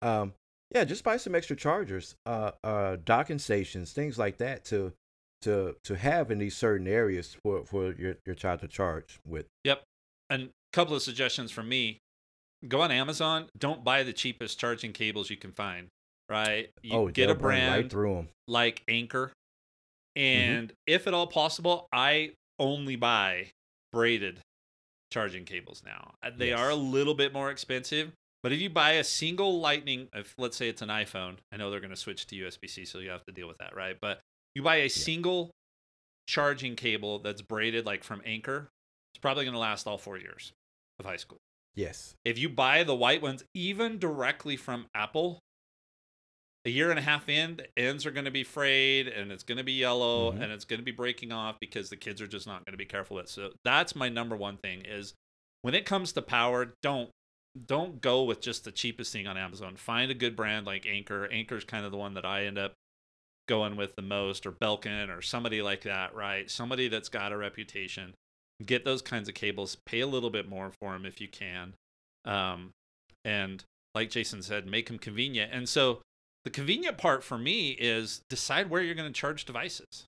Um, 0.02 0.34
yeah, 0.74 0.84
just 0.84 1.04
buy 1.04 1.18
some 1.18 1.34
extra 1.36 1.56
chargers, 1.56 2.16
uh, 2.26 2.52
uh, 2.64 2.98
docking 3.04 3.40
stations, 3.40 3.94
things 3.94 4.18
like 4.18 4.38
that 4.38 4.66
to 4.66 4.94
to 5.42 5.76
to 5.84 5.96
have 5.96 6.32
in 6.32 6.40
these 6.40 6.58
certain 6.58 6.88
areas 6.88 7.36
for 7.44 7.64
for 7.66 7.94
your 7.94 8.16
your 8.26 8.36
child 8.36 8.62
to 8.62 8.68
charge 8.68 9.20
with. 9.26 9.46
Yep. 9.64 9.84
And 10.30 10.44
a 10.44 10.50
couple 10.74 10.96
of 10.96 11.02
suggestions 11.02 11.52
from 11.52 11.70
me. 11.70 12.00
Go 12.68 12.82
on 12.82 12.92
Amazon. 12.92 13.48
Don't 13.58 13.84
buy 13.84 14.02
the 14.04 14.14
cheapest 14.14 14.60
charging 14.60 14.92
cables 14.92 15.30
you 15.30 15.38
can 15.38 15.52
find. 15.52 15.88
Right. 16.30 16.70
You 16.84 16.94
oh, 16.94 17.08
get 17.08 17.30
a 17.30 17.36
brand 17.36 17.84
right 17.84 17.90
through 17.90 18.16
them. 18.16 18.28
like 18.48 18.84
Anker. 18.88 19.32
Mm-hmm. 20.18 20.52
And 20.52 20.74
if 20.86 21.08
at 21.08 21.14
all 21.14 21.28
possible, 21.28 21.88
I 21.94 22.32
only 22.60 22.96
buy 22.96 23.52
braided 23.94 24.40
charging 25.12 25.46
cables 25.46 25.84
now. 25.86 26.16
Uh, 26.24 26.32
They 26.36 26.52
are 26.52 26.70
a 26.70 26.76
little 26.76 27.14
bit 27.14 27.34
more 27.34 27.50
expensive, 27.50 28.12
but 28.44 28.52
if 28.52 28.60
you 28.60 28.70
buy 28.70 28.94
a 28.94 29.04
single 29.04 29.60
lightning, 29.60 30.10
if 30.14 30.34
let's 30.38 30.58
say 30.58 30.68
it's 30.70 30.82
an 30.82 30.90
iPhone, 30.90 31.38
I 31.52 31.58
know 31.58 31.70
they're 31.72 31.80
going 31.80 31.92
to 31.92 31.96
switch 31.96 32.26
to 32.28 32.36
USB-C, 32.36 32.86
so 32.86 33.00
you 33.00 33.10
have 33.10 33.24
to 33.26 33.32
deal 33.32 33.48
with 33.48 33.60
that, 33.60 33.76
right? 33.76 33.96
But 34.02 34.20
you 34.54 34.64
buy 34.64 34.78
a 34.78 34.90
single 34.90 35.52
charging 36.28 36.76
cable 36.76 37.20
that's 37.20 37.42
braided 37.42 37.86
like 37.86 38.04
from 38.04 38.22
Anker, 38.26 38.68
it's 39.14 39.22
probably 39.22 39.46
going 39.46 39.54
to 39.54 39.60
last 39.60 39.88
all 39.88 39.98
4 39.98 40.18
years 40.18 40.52
of 41.00 41.06
high 41.06 41.16
school. 41.16 41.38
Yes. 41.76 42.16
If 42.26 42.38
you 42.38 42.50
buy 42.50 42.84
the 42.84 42.96
white 42.96 43.22
ones, 43.22 43.44
even 43.54 44.00
directly 44.00 44.58
from 44.58 44.88
Apple, 44.96 45.40
a 46.68 46.70
year 46.70 46.90
and 46.90 47.00
a 47.00 47.02
half 47.02 47.30
in, 47.30 47.56
the 47.58 47.80
ends 47.80 48.06
are 48.06 48.12
going 48.12 48.26
to 48.26 48.32
be 48.32 48.44
frayed 48.44 49.08
and 49.08 49.32
it's 49.32 49.44
going 49.44 49.58
to 49.58 49.64
be 49.64 49.72
yellow 49.74 50.32
Mhm. 50.34 50.42
and 50.44 50.52
it's 50.52 50.66
going 50.66 50.80
to 50.80 50.84
be 50.86 50.92
breaking 50.92 51.32
off 51.32 51.60
because 51.60 51.90
the 51.90 51.96
kids 51.96 52.22
are 52.22 52.28
just 52.28 52.46
not 52.46 52.66
going 52.66 52.74
to 52.74 52.78
be 52.78 52.86
careful 52.86 53.16
with. 53.16 53.26
it. 53.28 53.30
So 53.30 53.54
that's 53.64 53.96
my 53.96 54.10
number 54.10 54.36
one 54.36 54.58
thing 54.58 54.82
is 54.86 55.14
when 55.62 55.74
it 55.74 55.86
comes 55.86 56.12
to 56.14 56.22
power, 56.22 56.74
don't 56.84 57.10
don't 57.66 58.02
go 58.02 58.22
with 58.24 58.40
just 58.40 58.66
the 58.66 58.72
cheapest 58.72 59.12
thing 59.12 59.26
on 59.26 59.36
Amazon. 59.36 59.76
Find 59.78 60.12
a 60.12 60.14
good 60.14 60.36
brand 60.36 60.68
like 60.68 60.86
Anker. 60.86 61.28
Anker's 61.30 61.64
kind 61.64 61.86
of 61.86 61.92
the 61.92 61.98
one 61.98 62.14
that 62.14 62.26
I 62.26 62.46
end 62.46 62.60
up 62.60 62.74
going 63.48 63.76
with 63.78 63.96
the 63.96 64.04
most 64.04 64.46
or 64.46 64.52
Belkin 64.52 65.10
or 65.10 65.24
somebody 65.24 65.62
like 65.64 65.82
that, 65.82 66.14
right? 66.14 66.52
Somebody 66.52 66.88
that's 66.88 67.10
got 67.10 67.32
a 67.32 67.38
reputation. 67.38 68.14
Get 68.64 68.86
those 68.86 69.02
kinds 69.02 69.28
of 69.28 69.34
cables. 69.34 69.78
Pay 69.88 70.02
a 70.02 70.08
little 70.08 70.30
bit 70.30 70.48
more 70.48 70.72
for 70.80 70.94
them 70.94 71.04
if 71.06 71.20
you 71.20 71.28
can. 71.28 71.74
Um, 72.26 72.72
and 73.26 73.64
like 73.96 74.12
Jason 74.12 74.44
said, 74.44 74.68
make 74.68 74.86
them 74.88 75.00
convenient. 75.00 75.52
And 75.52 75.68
so 75.68 76.02
the 76.48 76.52
convenient 76.52 76.98
part 76.98 77.26
for 77.26 77.38
me 77.38 77.72
is 77.72 78.22
decide 78.30 78.70
where 78.70 78.82
you're 78.82 78.96
going 78.96 79.12
to 79.12 79.20
charge 79.20 79.44
devices. 79.44 80.06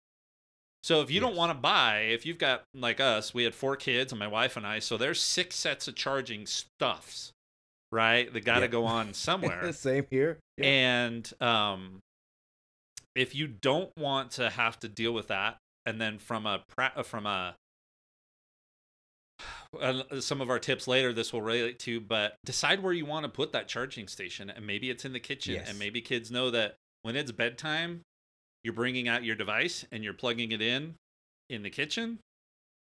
So 0.83 1.01
if 1.01 1.11
you 1.11 1.19
don't 1.19 1.35
want 1.35 1.49
to 1.49 1.53
buy, 1.53 2.03
if 2.03 2.25
you've 2.25 2.37
got 2.37 2.63
like 2.73 3.01
us, 3.01 3.33
we 3.33 3.43
had 3.43 3.53
four 3.53 3.75
kids 3.75 4.13
and 4.13 4.19
my 4.19 4.27
wife 4.27 4.55
and 4.55 4.65
I, 4.65 4.79
so 4.79 4.95
there's 4.95 5.21
six 5.21 5.57
sets 5.57 5.89
of 5.89 5.95
charging 5.95 6.45
stuffs, 6.45 7.33
right? 7.91 8.31
They 8.33 8.39
got 8.39 8.59
to 8.59 8.61
Yeah. 8.61 8.67
go 8.67 8.85
on 8.85 9.13
somewhere. 9.27 9.73
Same 9.73 10.05
here. 10.09 10.37
Yeah. 10.57 10.65
And 10.65 11.33
um, 11.41 11.99
if 13.15 13.35
you 13.35 13.45
don't 13.47 13.91
want 13.97 14.31
to 14.31 14.49
have 14.49 14.79
to 14.79 14.87
deal 14.87 15.11
with 15.11 15.27
that, 15.27 15.57
and 15.85 15.99
then 15.99 16.19
from 16.19 16.45
a 16.45 16.63
pra- 16.69 17.03
from 17.03 17.25
a 17.25 17.55
some 20.19 20.41
of 20.41 20.49
our 20.49 20.59
tips 20.59 20.87
later, 20.87 21.13
this 21.13 21.31
will 21.31 21.41
relate 21.41 21.79
to, 21.79 21.99
but 21.99 22.35
decide 22.45 22.81
where 22.81 22.93
you 22.93 23.05
want 23.05 23.23
to 23.23 23.29
put 23.29 23.51
that 23.53 23.67
charging 23.67 24.07
station, 24.07 24.49
and 24.49 24.65
maybe 24.65 24.89
it's 24.89 25.05
in 25.05 25.13
the 25.13 25.19
kitchen, 25.19 25.55
Yes. 25.55 25.69
and 25.69 25.79
maybe 25.79 26.01
kids 26.01 26.31
know 26.31 26.51
that 26.51 26.75
when 27.03 27.15
it's 27.15 27.31
bedtime, 27.31 28.01
you're 28.63 28.73
bringing 28.73 29.07
out 29.07 29.23
your 29.23 29.35
device 29.35 29.85
and 29.91 30.03
you're 30.03 30.13
plugging 30.13 30.51
it 30.51 30.61
in 30.61 30.95
in 31.49 31.63
the 31.63 31.69
kitchen, 31.69 32.19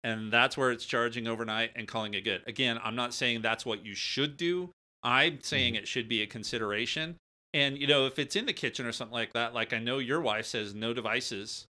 and 0.05 0.33
that's 0.33 0.57
where 0.57 0.71
it's 0.71 0.85
charging 0.85 1.27
overnight 1.27 1.73
and 1.75 1.89
calling 1.89 2.15
it 2.15 2.23
good. 2.23 2.43
Again, 2.47 2.79
I'm 2.83 2.95
not 2.95 3.13
saying 3.13 3.43
that's 3.43 3.67
what 3.67 3.85
you 3.85 3.95
should 3.95 4.37
do. 4.37 4.71
I'm 5.03 5.41
saying 5.43 5.75
mm-hmm. 5.75 5.83
it 5.83 5.89
should 5.89 6.09
be 6.09 6.23
a 6.23 6.27
consideration. 6.27 7.17
And 7.53 7.79
you 7.79 7.87
know, 7.87 8.07
if 8.07 8.19
it's 8.19 8.37
in 8.37 8.47
the 8.47 8.53
kitchen 8.53 8.87
or 8.87 8.93
something 8.93 9.15
like 9.15 9.33
that, 9.33 9.55
like 9.55 9.73
I 9.73 9.79
know 9.79 9.99
your 9.99 10.21
wife 10.21 10.47
says 10.47 10.75
no 10.75 10.93
devices 10.93 11.67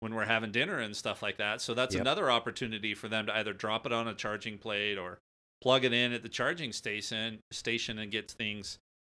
when 0.00 0.14
we're 0.14 0.24
having 0.24 0.50
dinner 0.50 0.78
and 0.78 0.96
stuff 0.96 1.22
like 1.22 1.36
that. 1.38 1.60
So 1.60 1.74
that's 1.74 1.94
Yep. 1.94 2.00
another 2.02 2.30
opportunity 2.30 2.94
for 2.94 3.08
them 3.08 3.26
to 3.26 3.36
either 3.36 3.52
drop 3.52 3.86
it 3.86 3.92
on 3.92 4.08
a 4.08 4.14
charging 4.14 4.58
plate 4.58 4.98
or 4.98 5.18
plug 5.62 5.84
it 5.84 5.92
in 5.92 6.12
at 6.12 6.22
the 6.22 6.28
charging 6.28 6.72
station 6.72 7.42
station 7.50 7.98
and 7.98 8.10
get 8.10 8.30
things 8.30 8.78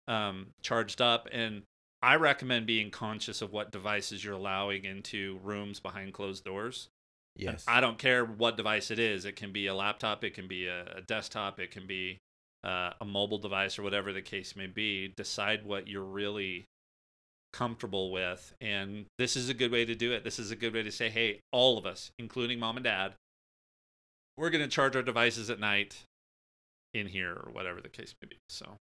um, 0.09 0.49
charged 0.62 1.01
up. 1.01 1.28
And 1.31 1.62
I 2.03 2.16
recommend 2.16 2.66
being 2.66 2.91
conscious 2.91 3.43
of 3.43 3.53
what 3.53 3.70
devices 3.70 4.24
you're 4.24 4.35
allowing 4.35 4.85
into 4.85 5.39
rooms 5.43 5.81
behind 5.81 6.14
closed 6.14 6.45
doors. 6.45 6.89
And 7.37 7.45
Yes. 7.45 7.64
I 7.68 7.81
don't 7.81 7.99
care 7.99 8.24
what 8.24 8.57
device 8.57 8.91
it 8.91 8.99
is. 8.99 9.24
It 9.26 9.37
can 9.37 9.53
be 9.53 9.66
a 9.66 9.74
laptop, 9.74 10.24
it 10.24 10.35
can 10.35 10.49
be 10.49 10.66
a, 10.66 10.97
a 10.97 11.01
desktop, 11.03 11.61
it 11.61 11.70
can 11.70 11.87
be 11.87 12.18
uh, 12.64 12.93
a 13.01 13.05
mobile 13.05 13.39
device, 13.39 13.78
or 13.78 13.83
whatever 13.83 14.12
the 14.12 14.20
case 14.22 14.57
may 14.57 14.66
be. 14.66 15.09
Decide 15.09 15.64
what 15.64 15.89
you're 15.89 16.03
really 16.03 16.66
comfortable 17.53 18.11
with. 18.11 18.55
And 18.61 19.07
this 19.19 19.37
is 19.37 19.49
a 19.49 19.55
good 19.55 19.73
way 19.73 19.85
to 19.85 19.95
do 19.95 20.13
it. 20.13 20.25
This 20.25 20.39
is 20.39 20.51
a 20.51 20.57
good 20.57 20.75
way 20.75 20.83
to 20.83 20.93
say, 20.93 21.11
hey, 21.11 21.41
all 21.53 21.79
of 21.79 21.87
us, 21.87 22.11
including 22.19 22.59
mom 22.59 22.77
and 22.77 22.85
dad, 22.85 23.15
we're 24.37 24.51
going 24.51 24.65
to 24.65 24.69
charge 24.71 24.97
our 24.97 25.03
devices 25.03 25.51
at 25.51 25.61
night 25.61 26.05
in 26.95 27.07
here, 27.07 27.33
or 27.33 27.51
whatever 27.53 27.81
the 27.81 27.89
case 27.89 28.15
may 28.23 28.29
be. 28.29 28.37
So, 28.49 28.77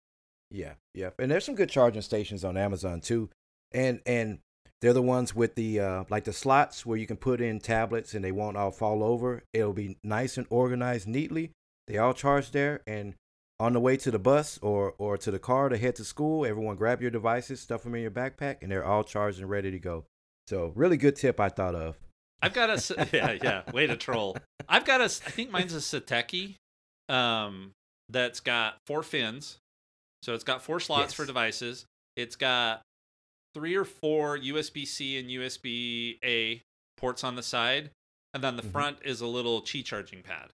Yeah, 0.50 0.74
yeah. 0.94 1.10
And 1.20 1.30
there's 1.30 1.46
some 1.46 1.56
good 1.56 1.70
charging 1.70 2.02
stations 2.02 2.46
on 2.46 2.58
Amazon 2.58 3.02
too. 3.02 3.30
And 3.74 4.02
and 4.06 4.40
they're 4.80 4.94
the 4.94 5.02
ones 5.02 5.36
with 5.36 5.56
the 5.56 5.80
uh 5.80 6.04
like 6.10 6.24
the 6.24 6.34
slots 6.34 6.86
where 6.86 6.98
you 6.98 7.08
can 7.08 7.18
put 7.18 7.42
in 7.42 7.60
tablets 7.60 8.14
and 8.14 8.24
they 8.24 8.32
won't 8.32 8.56
all 8.56 8.72
fall 8.72 9.04
over. 9.04 9.44
It'll 9.52 9.74
be 9.74 9.98
nice 10.04 10.38
and 10.38 10.48
organized 10.50 11.08
neatly. 11.08 11.52
They 11.88 11.98
all 11.98 12.14
charge 12.14 12.52
there 12.52 12.82
and 12.88 13.16
on 13.60 13.74
the 13.74 13.80
way 13.80 13.98
to 13.98 14.12
the 14.12 14.20
bus 14.20 14.60
or 14.62 14.94
or 14.98 15.18
to 15.18 15.32
the 15.32 15.40
car 15.40 15.70
to 15.70 15.78
head 15.78 15.96
to 15.96 16.04
school, 16.04 16.46
everyone 16.46 16.76
grab 16.76 17.02
your 17.02 17.12
devices, 17.12 17.60
stuff 17.60 17.84
them 17.84 17.96
in 17.96 18.02
your 18.02 18.12
backpack 18.12 18.58
and 18.62 18.72
they're 18.72 18.86
all 18.86 19.04
charged 19.04 19.40
and 19.40 19.50
ready 19.50 19.72
to 19.72 19.80
go. 19.80 20.06
So, 20.48 20.72
really 20.76 20.98
good 20.98 21.16
tip 21.16 21.40
I 21.40 21.50
thought 21.50 21.76
of. 21.76 21.98
I've 22.42 22.54
got 22.54 22.70
a 22.70 23.10
yeah 23.14 23.38
yeah 23.42 23.72
way 23.72 23.88
to 23.88 23.98
troll. 23.98 24.38
I've 24.70 24.86
got 24.86 25.02
a 25.02 25.06
I 25.06 25.32
think 25.32 25.50
mine's 25.52 25.74
a 25.74 25.78
Satechi, 25.78 26.56
um, 27.10 27.72
that's 28.10 28.40
got 28.40 28.78
four 28.86 29.02
fins, 29.04 29.58
so 30.22 30.34
it's 30.36 30.44
got 30.44 30.62
four 30.62 30.80
slots 30.80 31.14
for 31.14 31.26
devices. 31.26 31.86
It's 32.16 32.36
got 32.36 32.82
three 33.56 33.76
or 33.76 33.86
four 33.86 34.38
USB 34.38 34.86
C 34.86 35.18
and 35.18 35.30
USB 35.30 36.20
A 36.24 36.62
ports 36.96 37.24
on 37.24 37.36
the 37.36 37.44
side, 37.44 37.90
and 38.36 38.44
then 38.44 38.56
the 38.56 38.62
Mhm. 38.64 38.72
front 38.72 38.98
is 39.04 39.20
a 39.22 39.28
little 39.28 39.62
Qi 39.64 39.84
charging 39.84 40.22
pad. 40.22 40.52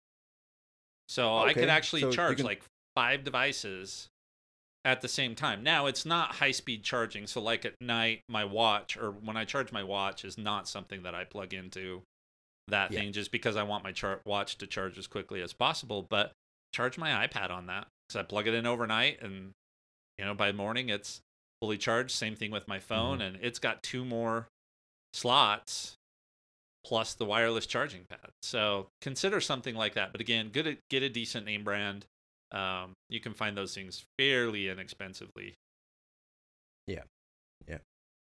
So 1.09 1.35
I 1.37 1.51
Okay, 1.51 1.61
could 1.61 1.69
actually 1.69 2.01
so 2.01 2.11
charge 2.11 2.37
can- 2.37 2.45
like 2.45 2.63
five 2.95 3.23
devices 3.23 4.07
at 4.85 5.01
the 5.01 5.07
same 5.07 5.35
time. 5.35 5.63
Now 5.63 5.85
it's 5.85 6.05
not 6.05 6.35
high 6.35 6.51
speed 6.51 6.83
charging, 6.83 7.27
so 7.27 7.41
like 7.41 7.65
at 7.65 7.79
night, 7.79 8.21
my 8.27 8.43
watch 8.43 8.97
or 8.97 9.11
when 9.11 9.37
I 9.37 9.45
charge 9.45 9.71
my 9.71 9.83
watch 9.83 10.25
is 10.25 10.37
not 10.37 10.67
something 10.67 11.03
that 11.03 11.15
I 11.15 11.23
plug 11.23 11.53
into 11.53 12.03
that 12.67 12.91
Yeah. 12.91 12.99
thing 12.99 13.13
just 13.13 13.31
because 13.31 13.55
I 13.55 13.63
want 13.63 13.83
my 13.83 13.91
char- 13.91 14.21
watch 14.25 14.57
to 14.57 14.67
charge 14.67 14.97
as 14.97 15.07
quickly 15.07 15.41
as 15.41 15.53
possible. 15.53 16.01
But 16.01 16.31
charge 16.73 16.97
my 16.97 17.27
iPad 17.27 17.49
on 17.49 17.67
that 17.67 17.87
because 18.07 18.19
I 18.19 18.23
plug 18.23 18.47
it 18.47 18.53
in 18.53 18.65
overnight, 18.65 19.21
and 19.21 19.51
you 20.17 20.25
know 20.25 20.33
by 20.33 20.51
morning 20.51 20.89
it's 20.89 21.21
fully 21.61 21.77
charged. 21.77 22.11
Same 22.11 22.35
thing 22.35 22.51
with 22.51 22.67
my 22.67 22.79
phone, 22.79 23.19
mm-hmm. 23.19 23.35
and 23.35 23.43
it's 23.43 23.59
got 23.59 23.83
two 23.83 24.03
more 24.03 24.47
slots 25.13 25.95
plus 26.85 27.13
the 27.13 27.25
wireless 27.25 27.65
charging 27.65 28.03
pad. 28.09 28.31
So 28.41 28.87
consider 29.01 29.39
something 29.39 29.75
like 29.75 29.93
that. 29.93 30.11
But 30.11 30.19
again, 30.19 30.51
a 30.67 30.77
get 30.89 31.03
a 31.03 31.09
decent 31.09 31.45
name 31.45 31.63
brand. 31.63 32.05
Um, 32.53 32.93
you 33.09 33.19
can 33.19 33.33
find 33.33 33.57
those 33.57 33.73
things 33.73 34.05
fairly 34.19 34.69
inexpensively. 34.69 35.55
Yeah, 36.87 37.03
yeah, 37.67 37.79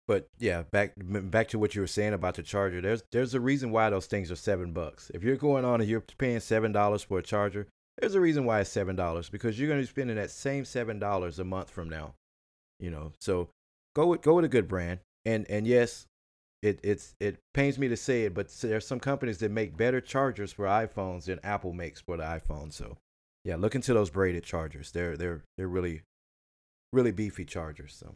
but 0.08 0.28
yeah, 0.40 0.64
back 0.72 0.94
back 0.98 1.48
to 1.50 1.60
what 1.60 1.76
you 1.76 1.82
were 1.82 1.88
saying 1.88 2.14
about 2.14 2.36
the 2.36 2.44
charger. 2.44 2.82
There's 2.82 3.04
there's 3.12 3.34
a 3.34 3.40
reason 3.40 3.72
why 3.72 3.90
those 3.90 4.08
things 4.08 4.32
are 4.32 4.36
seven 4.36 4.74
bucks. 4.74 5.12
If 5.14 5.24
you're 5.24 5.38
going 5.38 5.66
on 5.66 5.82
and 5.82 5.90
you're 5.90 6.04
paying 6.18 6.40
seven 6.40 6.72
dollars 6.72 7.04
for 7.04 7.20
a 7.20 7.24
charger, 7.24 7.68
there's 7.98 8.16
a 8.16 8.22
reason 8.22 8.46
why 8.46 8.62
it's 8.62 8.70
seven 8.70 8.96
dollars 8.96 9.30
because 9.30 9.60
you're 9.60 9.68
going 9.68 9.80
to 9.80 9.88
be 9.88 9.90
spending 9.90 10.18
that 10.18 10.32
same 10.32 10.66
seven 10.66 11.00
dollars 11.00 11.40
a 11.40 11.44
month 11.44 11.70
from 11.70 11.90
now. 11.90 12.14
You 12.80 12.92
know, 12.92 13.12
so 13.20 13.50
go 13.96 14.08
with 14.08 14.22
go 14.22 14.36
with 14.36 14.46
a 14.46 14.50
good 14.50 14.68
brand. 14.68 15.00
And 15.26 15.46
and 15.50 15.68
yes, 15.68 16.06
it 16.62 16.80
it's 16.84 17.16
it 17.20 17.38
pains 17.54 17.78
me 17.78 17.88
to 17.90 17.98
say 17.98 18.24
it, 18.26 18.34
but 18.34 18.50
there's 18.62 18.88
some 18.88 19.00
companies 19.00 19.40
that 19.40 19.52
make 19.52 19.76
better 19.76 20.00
chargers 20.00 20.54
for 20.54 20.66
iPhones 20.66 21.26
than 21.26 21.40
Apple 21.44 21.74
makes 21.74 22.02
for 22.02 22.18
the 22.18 22.24
iPhone. 22.24 22.72
So 22.72 22.98
yeah, 23.48 23.56
look 23.56 23.76
into 23.76 23.94
those 23.94 24.10
braided 24.10 24.44
chargers. 24.44 24.92
They're 24.92 25.16
they're 25.16 25.42
they're 25.58 25.70
really 25.70 26.02
really 26.92 27.14
beefy 27.14 27.46
chargers. 27.46 27.96
So. 27.98 28.16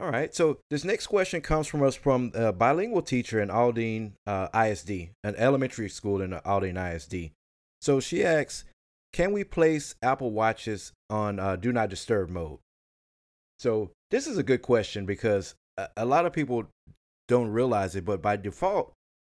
All 0.00 0.10
right. 0.10 0.34
So 0.34 0.58
this 0.68 0.84
next 0.84 1.06
question 1.06 1.40
comes 1.40 1.68
from 1.68 1.84
us 1.84 1.94
from 1.94 2.32
a 2.34 2.52
bilingual 2.52 3.02
teacher 3.02 3.40
in 3.40 3.48
Aldine 3.48 4.14
uh, 4.26 4.48
ISD, 4.52 5.10
an 5.22 5.36
elementary 5.36 5.88
school 5.88 6.20
in 6.20 6.32
Aldine 6.44 6.76
ISD. 6.76 7.30
So 7.80 8.00
she 8.00 8.24
asks, 8.24 8.64
"Can 9.12 9.30
we 9.30 9.44
place 9.44 9.94
Apple 10.02 10.32
Watches 10.32 10.92
on 11.08 11.38
uh, 11.38 11.54
Do 11.54 11.72
Not 11.72 11.88
Disturb 11.88 12.28
mode?" 12.28 12.58
So 13.60 13.92
this 14.10 14.26
is 14.26 14.38
a 14.38 14.42
good 14.42 14.62
question 14.62 15.06
because 15.06 15.54
a, 15.76 15.88
a 15.98 16.04
lot 16.04 16.26
of 16.26 16.32
people 16.32 16.66
don't 17.28 17.52
realize 17.52 17.94
it, 17.94 18.04
but 18.04 18.20
by 18.20 18.36
default, 18.36 18.92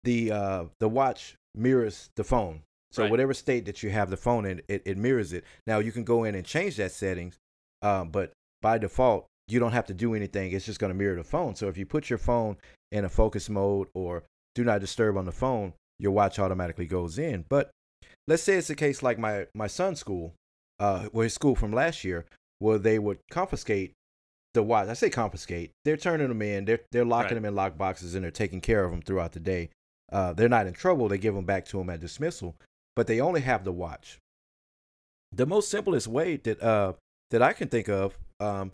the 0.04 0.30
uh, 0.30 0.64
the 0.78 0.88
watch 0.88 1.34
mirrors 1.56 2.08
the 2.14 2.22
phone. 2.22 2.62
So 2.92 3.02
Right. 3.02 3.10
whatever 3.10 3.34
state 3.34 3.66
that 3.66 3.82
you 3.82 3.90
have 3.90 4.10
the 4.10 4.16
phone 4.16 4.46
in, 4.46 4.62
it, 4.68 4.82
it 4.86 4.96
mirrors 4.96 5.32
it. 5.32 5.44
Now 5.66 5.78
you 5.78 5.92
can 5.92 6.04
go 6.04 6.24
in 6.24 6.34
and 6.34 6.44
change 6.46 6.76
that 6.76 6.92
settings, 6.92 7.36
um, 7.82 8.10
but 8.10 8.32
by 8.62 8.78
default, 8.78 9.26
you 9.48 9.60
don't 9.60 9.72
have 9.72 9.86
to 9.86 9.94
do 9.94 10.14
anything. 10.14 10.52
It's 10.52 10.66
just 10.66 10.78
going 10.80 10.92
to 10.92 10.98
mirror 10.98 11.16
the 11.16 11.24
phone. 11.24 11.54
So 11.54 11.68
if 11.68 11.76
you 11.76 11.86
put 11.86 12.08
your 12.10 12.18
phone 12.18 12.56
in 12.90 13.04
a 13.04 13.08
focus 13.08 13.48
mode 13.48 13.88
or 13.94 14.24
do 14.54 14.64
not 14.64 14.80
disturb 14.80 15.16
on 15.16 15.24
the 15.24 15.32
phone, 15.32 15.74
your 15.98 16.12
watch 16.12 16.38
automatically 16.38 16.86
goes 16.86 17.18
in. 17.18 17.44
But 17.48 17.70
let's 18.26 18.42
say 18.42 18.54
it's 18.56 18.70
a 18.70 18.74
case 18.74 19.02
like 19.02 19.18
my 19.18 19.46
my 19.54 19.66
son's 19.66 20.00
school, 20.00 20.34
uh, 20.80 21.08
well 21.12 21.24
his 21.24 21.34
school 21.34 21.54
from 21.54 21.72
last 21.72 22.02
year, 22.04 22.24
where 22.58 22.78
they 22.78 22.98
would 22.98 23.18
confiscate 23.30 23.92
the 24.54 24.62
watch. 24.62 24.88
I 24.88 24.94
say 24.94 25.10
confiscate. 25.10 25.70
They're 25.84 25.96
turning 25.96 26.28
them 26.28 26.42
in. 26.42 26.64
They're 26.64 26.80
they're 26.90 27.04
locking 27.04 27.28
Right. 27.28 27.34
them 27.34 27.44
in 27.44 27.54
lock 27.54 27.76
boxes 27.76 28.14
and 28.14 28.24
they're 28.24 28.30
taking 28.30 28.60
care 28.60 28.84
of 28.84 28.90
them 28.90 29.02
throughout 29.02 29.32
the 29.32 29.40
day. 29.40 29.70
Uh, 30.10 30.32
they're 30.32 30.48
not 30.48 30.66
in 30.66 30.72
trouble. 30.72 31.08
They 31.08 31.18
give 31.18 31.34
them 31.34 31.44
back 31.44 31.66
to 31.66 31.78
them 31.78 31.90
at 31.90 32.00
dismissal, 32.00 32.56
but 32.96 33.06
they 33.06 33.20
only 33.20 33.42
have 33.42 33.64
the 33.64 33.72
watch. 33.72 34.18
The 35.30 35.46
most 35.46 35.70
simplest 35.70 36.08
way 36.08 36.36
that 36.38 36.60
uh 36.62 36.94
that 37.30 37.42
I 37.42 37.52
can 37.52 37.68
think 37.68 37.88
of 37.88 38.16
um, 38.40 38.72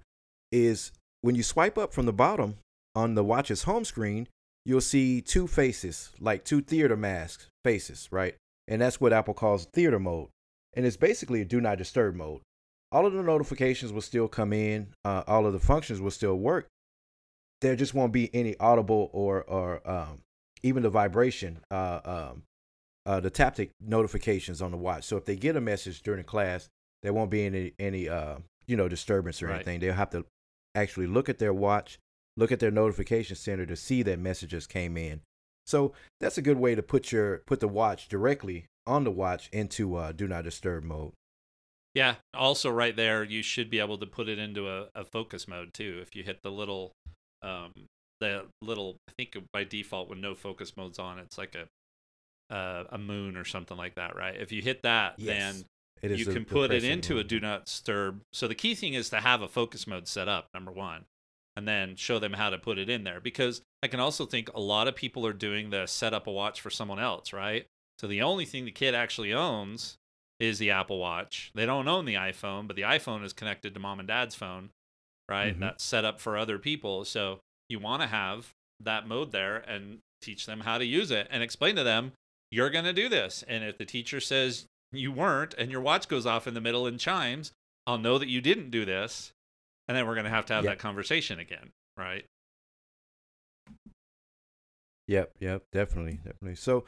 is 0.50 0.92
when 1.22 1.34
you 1.34 1.42
swipe 1.42 1.78
up 1.78 1.92
from 1.92 2.06
the 2.06 2.12
bottom 2.12 2.56
on 2.94 3.14
the 3.14 3.24
watch's 3.24 3.62
home 3.62 3.84
screen, 3.84 4.28
you'll 4.64 4.80
see 4.80 5.20
two 5.20 5.46
faces, 5.46 6.10
like 6.20 6.44
two 6.44 6.60
theater 6.60 6.96
masks 6.96 7.48
faces, 7.64 8.08
right? 8.10 8.34
And 8.68 8.82
that's 8.82 9.00
what 9.00 9.12
Apple 9.12 9.34
calls 9.34 9.66
theater 9.72 9.98
mode. 9.98 10.28
And 10.74 10.86
it's 10.86 10.96
basically 10.96 11.40
a 11.40 11.44
do 11.44 11.60
not 11.60 11.78
disturb 11.78 12.14
mode. 12.14 12.40
All 12.90 13.06
of 13.06 13.14
the 13.14 13.22
notifications 13.22 13.92
will 13.92 14.02
still 14.02 14.28
come 14.28 14.52
in, 14.52 14.88
uh, 15.04 15.22
all 15.26 15.46
of 15.46 15.54
the 15.54 15.58
functions 15.58 16.00
will 16.00 16.10
still 16.10 16.36
work. 16.36 16.68
There 17.62 17.76
just 17.76 17.94
won't 17.94 18.12
be 18.12 18.34
any 18.34 18.56
audible 18.58 19.08
or, 19.12 19.42
or 19.44 19.88
um, 19.88 20.20
even 20.62 20.82
the 20.82 20.90
vibration, 20.90 21.60
uh, 21.70 22.00
um, 22.04 22.42
uh, 23.06 23.20
the 23.20 23.30
taptic 23.30 23.70
notifications 23.80 24.62
on 24.62 24.70
the 24.70 24.76
watch. 24.76 25.04
So 25.04 25.16
if 25.16 25.24
they 25.24 25.36
get 25.36 25.56
a 25.56 25.60
message 25.60 26.02
during 26.02 26.24
class, 26.24 26.68
there 27.02 27.12
won't 27.12 27.30
be 27.30 27.44
any, 27.46 27.72
any 27.78 28.08
uh, 28.08 28.36
you 28.66 28.76
know, 28.76 28.88
disturbance 28.88 29.42
or 29.42 29.48
Right. 29.48 29.56
anything. 29.56 29.80
They'll 29.80 29.94
have 29.94 30.10
to 30.10 30.24
actually 30.74 31.06
look 31.06 31.28
at 31.28 31.38
their 31.38 31.52
watch, 31.52 31.98
look 32.36 32.52
at 32.52 32.60
their 32.60 32.70
notification 32.70 33.36
center 33.36 33.66
to 33.66 33.76
see 33.76 34.02
that 34.04 34.18
messages 34.18 34.66
came 34.66 34.96
in. 34.96 35.20
So 35.66 35.92
that's 36.20 36.38
a 36.38 36.42
good 36.42 36.58
way 36.58 36.74
to 36.74 36.82
put 36.82 37.12
your 37.12 37.38
put 37.46 37.60
the 37.60 37.68
watch 37.68 38.08
directly 38.08 38.66
on 38.86 39.04
the 39.04 39.10
watch 39.10 39.48
into 39.52 39.94
uh, 39.96 40.12
do 40.12 40.26
not 40.26 40.44
disturb 40.44 40.82
mode. 40.84 41.12
Yeah. 41.94 42.16
Also, 42.34 42.70
right 42.70 42.96
there, 42.96 43.22
you 43.22 43.42
should 43.42 43.70
be 43.70 43.78
able 43.78 43.98
to 43.98 44.06
put 44.06 44.28
it 44.28 44.38
into 44.38 44.68
a, 44.68 44.88
a 44.94 45.04
focus 45.04 45.46
mode 45.46 45.74
too. 45.74 45.98
If 46.02 46.16
you 46.16 46.22
hit 46.22 46.42
the 46.42 46.50
little, 46.50 46.92
um, 47.42 47.72
the 48.20 48.46
little, 48.62 48.96
I 49.08 49.12
think 49.16 49.36
by 49.52 49.64
default 49.64 50.08
when 50.08 50.20
no 50.20 50.34
focus 50.34 50.76
mode's 50.76 50.98
on, 50.98 51.18
it's 51.18 51.36
like 51.36 51.54
a, 51.54 51.66
uh, 52.52 52.84
a 52.90 52.98
moon 52.98 53.36
or 53.36 53.44
something 53.44 53.76
like 53.76 53.94
that, 53.94 54.14
right? 54.14 54.36
If 54.38 54.52
you 54.52 54.62
hit 54.62 54.82
that, 54.82 55.14
then 55.18 55.64
It 56.02 56.10
is 56.12 56.18
you 56.20 56.26
can 56.26 56.44
put 56.44 56.70
it 56.72 56.84
into 56.84 57.18
a 57.18 57.24
do 57.24 57.40
not 57.40 57.64
disturb. 57.66 58.20
So 58.32 58.46
the 58.48 58.54
key 58.54 58.74
thing 58.74 58.94
is 58.94 59.08
to 59.10 59.20
have 59.20 59.40
a 59.42 59.48
focus 59.48 59.86
mode 59.86 60.06
set 60.06 60.28
up, 60.28 60.48
number 60.52 60.70
one, 60.72 61.04
and 61.56 61.66
then 61.66 61.96
show 61.96 62.18
them 62.18 62.34
how 62.34 62.50
to 62.50 62.58
put 62.58 62.78
it 62.78 62.90
in 62.90 63.04
there. 63.04 63.20
Because 63.20 63.62
I 63.82 63.88
can 63.88 64.00
also 64.00 64.26
think 64.26 64.50
a 64.54 64.60
lot 64.60 64.88
of 64.88 64.94
people 64.96 65.26
are 65.26 65.32
doing 65.32 65.70
the 65.70 65.86
set 65.86 66.12
up 66.12 66.26
a 66.26 66.30
watch 66.32 66.60
for 66.60 66.70
someone 66.70 66.98
else, 67.00 67.32
right? 67.32 67.66
So 67.98 68.06
the 68.06 68.22
only 68.22 68.44
thing 68.44 68.64
the 68.64 68.70
kid 68.72 68.94
actually 68.94 69.32
owns 69.32 69.96
is 70.40 70.58
the 70.58 70.70
Apple 70.72 70.98
Watch. 70.98 71.52
They 71.54 71.66
don't 71.66 71.86
own 71.86 72.04
the 72.04 72.14
iPhone, 72.14 72.66
but 72.66 72.74
the 72.74 72.82
iPhone 72.82 73.22
is 73.24 73.32
connected 73.32 73.74
to 73.74 73.80
mom 73.80 74.00
and 74.00 74.08
dad's 74.08 74.34
phone, 74.34 74.70
right? 75.28 75.54
Mhm. 75.54 75.60
That's 75.60 75.84
set 75.84 76.04
up 76.04 76.20
for 76.20 76.36
other 76.36 76.58
people. 76.58 77.04
So 77.04 77.38
you 77.68 77.78
want 77.78 78.02
to 78.02 78.08
have 78.08 78.52
that 78.80 79.06
mode 79.06 79.30
there 79.30 79.58
and 79.58 80.00
teach 80.20 80.46
them 80.46 80.60
how 80.60 80.78
to 80.78 80.84
use 80.84 81.10
it 81.12 81.28
and 81.30 81.42
explain 81.42 81.76
to 81.76 81.84
them 81.84 82.12
you're 82.52 82.70
going 82.70 82.84
to 82.84 82.92
do 82.92 83.08
this. 83.08 83.42
And 83.48 83.64
if 83.64 83.78
the 83.78 83.84
teacher 83.84 84.20
says 84.20 84.66
you 84.92 85.10
weren't 85.10 85.54
and 85.54 85.72
your 85.72 85.80
watch 85.80 86.06
goes 86.06 86.26
off 86.26 86.46
in 86.46 86.54
the 86.54 86.60
middle 86.60 86.86
and 86.86 87.00
chimes, 87.00 87.50
I'll 87.86 87.98
know 87.98 88.18
that 88.18 88.28
you 88.28 88.40
didn't 88.40 88.70
do 88.70 88.84
this 88.84 89.32
and 89.88 89.96
then 89.96 90.06
we're 90.06 90.14
going 90.14 90.24
to 90.24 90.30
have 90.30 90.46
to 90.46 90.54
have 90.54 90.64
Yep. 90.64 90.72
that 90.72 90.78
conversation 90.78 91.38
again, 91.40 91.72
right? 91.96 92.24
Yep, 95.08 95.32
yep, 95.40 95.64
definitely, 95.72 96.20
definitely. 96.24 96.54
So 96.54 96.84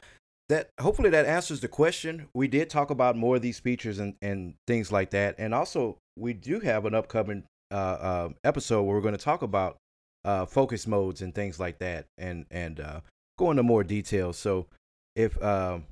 that 0.49 0.69
hopefully 0.79 1.09
that 1.09 1.25
answers 1.25 1.59
the 1.59 1.67
question. 1.67 2.27
We 2.33 2.47
did 2.47 2.69
talk 2.69 2.89
about 2.89 3.17
more 3.17 3.35
of 3.35 3.41
these 3.41 3.59
features 3.59 3.99
and 3.99 4.15
and 4.21 4.55
things 4.67 4.91
like 4.91 5.09
that, 5.11 5.35
and 5.37 5.53
also 5.53 5.97
we 6.15 6.33
do 6.33 6.59
have 6.61 6.85
an 6.85 6.95
upcoming 6.95 7.43
uh, 7.71 7.75
uh 7.75 8.29
episode 8.43 8.83
where 8.83 8.95
we're 8.95 9.01
going 9.01 9.17
to 9.17 9.23
talk 9.23 9.41
about 9.41 9.77
uh 10.23 10.45
focus 10.45 10.87
modes 10.87 11.21
and 11.21 11.35
things 11.35 11.59
like 11.59 11.79
that, 11.79 12.05
and 12.17 12.45
and 12.49 12.79
uh, 12.79 13.01
go 13.37 13.51
into 13.51 13.63
more 13.63 13.83
details. 13.83 14.37
So 14.37 14.67
if 15.15 15.41
um 15.43 15.85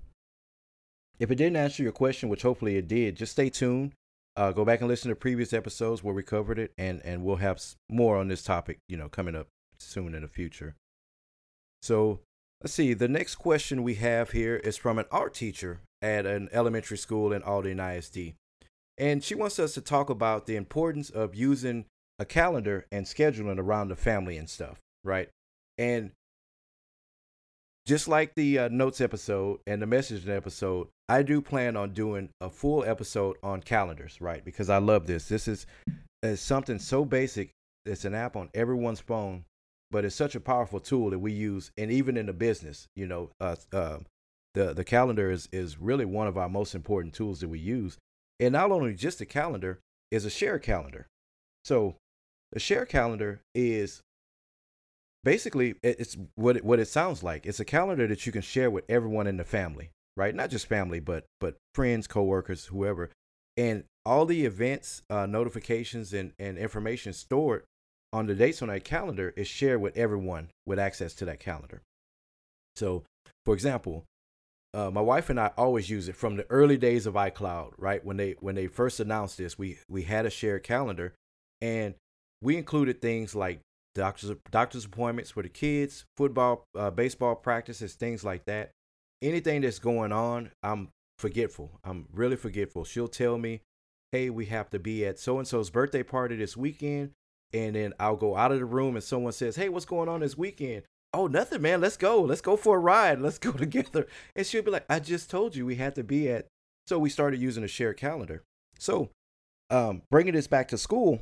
if 1.20 1.32
it 1.32 1.36
didn't 1.36 1.58
answer 1.58 1.84
your 1.84 1.92
question, 1.92 2.30
which 2.30 2.42
hopefully 2.42 2.76
it 2.76 2.88
did, 2.88 3.16
just 3.16 3.34
stay 3.34 3.50
tuned. 3.50 3.94
Uh, 4.36 4.52
go 4.52 4.66
back 4.66 4.80
and 4.80 4.90
listen 4.90 5.10
to 5.10 5.16
previous 5.16 5.54
episodes 5.54 6.04
where 6.04 6.14
we 6.14 6.24
covered 6.24 6.60
it, 6.60 6.72
and 6.78 7.02
and 7.06 7.24
we'll 7.24 7.38
have 7.38 7.62
more 7.90 8.18
on 8.18 8.28
this 8.28 8.44
topic, 8.44 8.80
you 8.90 8.98
know, 8.98 9.08
coming 9.10 9.36
up 9.36 9.48
soon 9.80 10.16
in 10.16 10.22
the 10.22 10.28
future. 10.28 10.76
So 11.82 12.20
let's 12.62 12.74
see. 12.74 12.94
The 12.94 13.08
next 13.08 13.36
question 13.36 13.84
we 13.84 13.96
have 13.96 14.32
here 14.32 14.56
is 14.56 14.78
from 14.78 14.98
an 14.98 15.06
art 15.12 15.34
teacher 15.34 15.82
at 16.02 16.26
an 16.26 16.50
elementary 16.52 16.98
school 16.98 17.32
in 17.32 17.42
Aldine 17.44 17.80
ISD. 17.80 18.36
And 18.98 19.24
she 19.24 19.36
wants 19.36 19.58
us 19.60 19.74
to 19.74 19.82
talk 19.82 20.10
about 20.10 20.46
the 20.46 20.56
importance 20.56 21.10
of 21.10 21.34
using 21.34 21.86
a 22.20 22.26
calendar 22.26 22.86
and 22.92 23.06
scheduling 23.06 23.58
around 23.58 23.88
the 23.88 23.96
family 23.96 24.38
and 24.38 24.50
stuff, 24.50 24.80
right? 25.04 25.30
And 25.78 26.12
just 27.86 28.08
like 28.08 28.34
the 28.36 28.60
uh, 28.60 28.70
notes 28.70 29.02
episode 29.02 29.60
and 29.68 29.82
the 29.82 29.86
messaging 29.86 30.30
episode, 30.30 30.88
I 31.10 31.24
do 31.24 31.42
plan 31.42 31.76
on 31.76 31.94
doing 31.94 32.30
a 32.42 32.50
full 32.50 32.84
episode 32.84 33.38
on 33.44 33.62
calendars, 33.62 34.22
right? 34.22 34.44
Because 34.44 34.70
I 34.70 34.78
love 34.78 35.08
this. 35.08 35.28
This 35.28 35.48
is, 35.48 35.66
is 36.22 36.40
something 36.40 36.80
so 36.80 37.06
basic. 37.06 37.52
It's 37.86 38.06
an 38.06 38.16
app 38.16 38.36
on 38.36 38.50
everyone's 38.54 39.02
phone 39.02 39.44
but 39.94 40.04
it's 40.04 40.16
such 40.16 40.34
a 40.34 40.40
powerful 40.40 40.80
tool 40.80 41.12
that 41.12 41.20
we 41.20 41.32
use 41.32 41.72
and 41.78 41.92
even 41.92 42.18
in 42.18 42.26
the 42.26 42.34
business 42.34 42.88
you 42.96 43.06
know 43.06 43.30
uh, 43.40 43.56
uh, 43.72 44.00
the 44.56 44.74
the 44.74 44.84
calendar 44.84 45.32
is 45.32 45.48
is 45.54 45.80
really 45.80 46.04
one 46.04 46.28
of 46.28 46.38
our 46.38 46.50
most 46.50 46.76
important 46.76 47.14
tools 47.14 47.40
that 47.40 47.48
we 47.48 47.60
use 47.60 47.98
and 48.40 48.54
not 48.54 48.72
only 48.72 48.94
just 48.96 49.22
a 49.22 49.26
calendar 49.26 49.80
is 50.12 50.26
a 50.26 50.30
share 50.30 50.60
calendar 50.60 51.06
so 51.64 51.96
a 52.54 52.60
share 52.60 52.86
calendar 52.86 53.42
is 53.54 54.02
basically 55.24 55.76
it's 55.84 56.18
what 56.36 56.58
it, 56.58 56.66
what 56.66 56.80
it 56.80 56.88
sounds 56.88 57.24
like 57.24 57.46
it's 57.46 57.60
a 57.60 57.66
calendar 57.66 58.08
that 58.08 58.26
you 58.26 58.32
can 58.32 58.42
share 58.42 58.70
with 58.70 58.84
everyone 58.90 59.28
in 59.28 59.38
the 59.38 59.44
family 59.44 59.92
right 60.18 60.36
not 60.36 60.50
just 60.50 60.68
family 60.68 61.00
but 61.00 61.26
but 61.40 61.56
friends 61.74 62.08
coworkers 62.08 62.66
whoever 62.66 63.10
and 63.58 63.84
all 64.06 64.26
the 64.26 64.46
events 64.46 65.02
uh, 65.10 65.26
notifications 65.26 66.14
and, 66.14 66.34
and 66.40 66.58
information 66.58 67.14
stored 67.14 67.64
on 68.12 68.28
the 68.28 68.36
dates 68.36 68.62
on 68.62 68.68
that 68.68 68.84
calendar 68.84 69.34
is 69.36 69.48
shared 69.48 69.82
with 69.82 69.98
everyone 69.98 70.50
with 70.66 70.80
access 70.80 71.14
to 71.16 71.26
that 71.26 71.40
calendar. 71.40 71.82
So, 72.76 73.04
for 73.46 73.54
example, 73.54 74.04
uh, 74.74 74.92
my 74.92 75.02
wife 75.02 75.30
and 75.30 75.40
I 75.40 75.52
always 75.58 75.90
use 75.90 76.08
it 76.08 76.16
from 76.16 76.36
the 76.36 76.46
early 76.50 76.78
days 76.78 77.06
of 77.06 77.16
iCloud. 77.16 77.74
Right 77.78 78.04
when 78.04 78.18
they 78.18 78.36
when 78.40 78.56
they 78.56 78.68
first 78.68 79.00
announced 79.00 79.38
this, 79.38 79.58
we 79.58 79.78
we 79.90 80.04
had 80.04 80.26
a 80.26 80.30
shared 80.30 80.64
calendar, 80.64 81.14
and 81.62 81.96
we 82.42 82.58
included 82.58 83.02
things 83.02 83.36
like 83.36 83.62
doctors 83.96 84.32
doctor's 84.52 84.86
appointments 84.86 85.32
for 85.32 85.44
the 85.44 85.50
kids, 85.50 86.06
football, 86.18 86.66
uh, 86.76 86.92
baseball 86.92 87.36
practices, 87.36 87.94
things 87.94 88.24
like 88.24 88.46
that. 88.46 88.72
Anything 89.22 89.62
that's 89.62 89.80
going 89.80 90.12
on, 90.12 90.52
I'm 90.62 90.90
forgetful. 91.20 91.80
I'm 91.84 92.08
really 92.12 92.36
forgetful. 92.36 92.84
She'll 92.84 93.08
tell 93.08 93.38
me, 93.38 93.62
"Hey, 94.12 94.30
we 94.30 94.48
have 94.48 94.70
to 94.72 94.80
be 94.80 95.06
at 95.06 95.20
so 95.20 95.38
and 95.38 95.48
so's 95.48 95.70
birthday 95.70 96.04
party 96.04 96.36
this 96.36 96.58
weekend." 96.58 97.12
and 97.54 97.76
then 97.76 97.94
I'll 98.00 98.16
go 98.16 98.36
out 98.36 98.52
of 98.52 98.60
the 98.60 98.66
room 98.66 98.96
and 98.96 99.04
someone 99.04 99.34
says, 99.34 99.56
"Hey, 99.56 99.70
what's 99.70 99.86
going 99.86 100.10
on 100.10 100.22
this 100.22 100.38
weekend?" 100.38 100.84
Oh, 101.14 101.28
nothing, 101.28 101.62
man. 101.62 101.80
Let's 101.80 101.98
go. 101.98 102.22
Let's 102.22 102.42
go 102.42 102.58
for 102.58 102.78
a 102.78 102.80
ride. 102.80 103.22
Let's 103.22 103.38
go 103.38 103.52
together. 103.54 104.08
And 104.36 104.46
she'll 104.46 104.64
be 104.64 104.72
like, 104.72 104.86
"I 104.90 105.00
just 105.00 105.30
told 105.30 105.56
you 105.56 105.66
we 105.66 105.76
had 105.76 105.96
to 105.96 106.04
be 106.04 106.30
at." 106.30 106.48
So 106.88 107.00
we 107.00 107.10
started 107.10 107.40
using 107.40 107.64
a 107.64 107.68
shared 107.68 107.98
calendar. 107.98 108.44
So, 108.78 109.12
um, 109.70 110.02
bringing 110.10 110.34
this 110.34 110.48
back 110.48 110.68
to 110.70 110.78
school, 110.78 111.22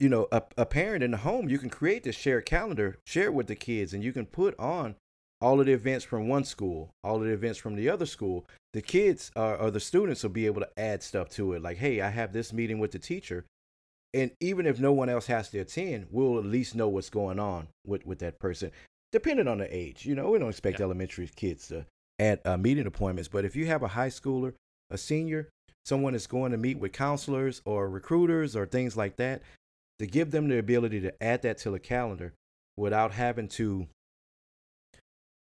you 0.00 0.08
know, 0.08 0.26
a, 0.32 0.42
a 0.56 0.66
parent 0.66 1.04
in 1.04 1.12
the 1.12 1.18
home, 1.18 1.48
you 1.48 1.58
can 1.58 1.70
create 1.70 2.02
this 2.02 2.16
shared 2.16 2.46
calendar, 2.46 2.98
share 3.06 3.26
it 3.26 3.34
with 3.34 3.46
the 3.46 3.54
kids, 3.54 3.92
and 3.94 4.02
you 4.02 4.12
can 4.12 4.26
put 4.26 4.58
on 4.58 4.96
all 5.40 5.60
of 5.60 5.66
the 5.66 5.72
events 5.72 6.04
from 6.04 6.26
one 6.26 6.44
school, 6.44 6.90
all 7.04 7.16
of 7.16 7.22
the 7.22 7.32
events 7.32 7.58
from 7.58 7.76
the 7.76 7.88
other 7.88 8.06
school. 8.06 8.46
The 8.72 8.82
kids 8.82 9.30
uh, 9.36 9.54
or 9.54 9.70
the 9.70 9.80
students 9.80 10.22
will 10.22 10.30
be 10.30 10.46
able 10.46 10.60
to 10.62 10.70
add 10.78 11.02
stuff 11.02 11.28
to 11.30 11.52
it, 11.52 11.62
like, 11.62 11.78
"Hey, 11.78 12.00
I 12.00 12.08
have 12.10 12.32
this 12.32 12.52
meeting 12.52 12.78
with 12.78 12.90
the 12.92 12.98
teacher." 12.98 13.44
and 14.12 14.32
even 14.40 14.66
if 14.66 14.80
no 14.80 14.92
one 14.92 15.08
else 15.08 15.26
has 15.26 15.50
to 15.50 15.58
attend, 15.60 16.06
we'll 16.10 16.38
at 16.38 16.44
least 16.44 16.74
know 16.74 16.88
what's 16.88 17.10
going 17.10 17.38
on 17.38 17.68
with, 17.86 18.04
with 18.04 18.18
that 18.18 18.40
person, 18.40 18.72
depending 19.12 19.46
on 19.46 19.58
the 19.58 19.76
age. 19.76 20.04
You 20.04 20.16
know, 20.16 20.30
we 20.30 20.38
don't 20.38 20.48
expect 20.48 20.80
Yeah. 20.80 20.86
elementary 20.86 21.28
kids 21.28 21.68
to 21.68 21.86
add 22.18 22.40
uh, 22.44 22.56
meeting 22.56 22.86
appointments, 22.86 23.28
but 23.28 23.44
if 23.44 23.54
you 23.54 23.66
have 23.66 23.82
a 23.82 23.88
high 23.88 24.08
schooler, 24.08 24.54
a 24.90 24.98
senior, 24.98 25.48
someone 25.84 26.12
that's 26.12 26.26
going 26.26 26.50
to 26.52 26.58
meet 26.58 26.78
with 26.78 26.92
counselors 26.92 27.62
or 27.64 27.88
recruiters 27.88 28.56
or 28.56 28.66
things 28.66 28.96
like 28.96 29.16
that, 29.16 29.42
to 30.00 30.06
give 30.06 30.30
them 30.30 30.48
the 30.48 30.58
ability 30.58 30.98
to 31.02 31.22
add 31.22 31.42
that 31.42 31.58
to 31.58 31.70
the 31.70 31.78
calendar 31.78 32.32
without 32.74 33.12
having 33.12 33.46
to 33.46 33.86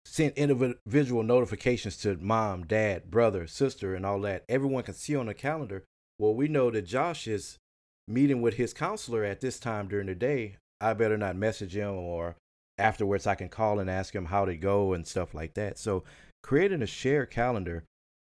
send 0.03 0.33
individual 0.33 1.21
notifications 1.21 1.95
to 1.97 2.17
mom, 2.17 2.65
dad, 2.65 3.11
brother, 3.11 3.45
sister, 3.45 3.93
and 3.93 4.03
all 4.03 4.19
that. 4.21 4.43
Everyone 4.49 4.81
can 4.81 4.95
see 4.95 5.15
on 5.15 5.27
the 5.27 5.35
calendar. 5.35 5.83
Well, 6.17 6.33
we 6.33 6.47
know 6.47 6.71
that 6.71 6.87
Josh 6.87 7.27
is 7.27 7.59
meeting 8.07 8.41
with 8.41 8.55
his 8.55 8.73
counselor 8.73 9.23
at 9.23 9.41
this 9.41 9.59
time 9.59 9.87
during 9.87 10.07
the 10.07 10.15
day, 10.15 10.57
I 10.79 10.93
better 10.93 11.19
not 11.19 11.35
message 11.35 11.75
him 11.75 11.93
or 11.93 12.35
afterwards 12.79 13.27
I 13.27 13.35
can 13.35 13.47
call 13.47 13.79
and 13.79 13.91
ask 13.91 14.15
him 14.15 14.25
how 14.25 14.45
to 14.45 14.55
go 14.55 14.93
and 14.93 15.05
stuff 15.05 15.35
like 15.35 15.53
that. 15.53 15.77
So 15.77 16.03
creating 16.41 16.81
a 16.81 16.87
shared 16.87 17.29
calendar 17.29 17.83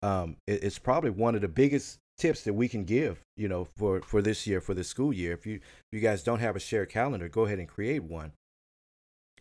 um, 0.04 0.36
it's 0.46 0.78
probably 0.78 1.08
one 1.08 1.34
of 1.34 1.40
the 1.40 1.48
biggest 1.48 1.98
tips 2.18 2.42
that 2.44 2.54
we 2.54 2.68
can 2.68 2.84
give, 2.84 3.20
you 3.36 3.48
know, 3.48 3.64
for, 3.76 4.00
for 4.02 4.22
this 4.22 4.46
year, 4.46 4.60
for 4.60 4.74
the 4.74 4.84
school 4.84 5.12
year. 5.12 5.32
If 5.32 5.46
you 5.46 5.56
if 5.56 5.62
you 5.92 6.00
guys 6.00 6.22
don't 6.22 6.40
have 6.40 6.56
a 6.56 6.60
shared 6.60 6.90
calendar, 6.90 7.28
go 7.28 7.42
ahead 7.46 7.58
and 7.58 7.68
create 7.68 8.02
one. 8.04 8.32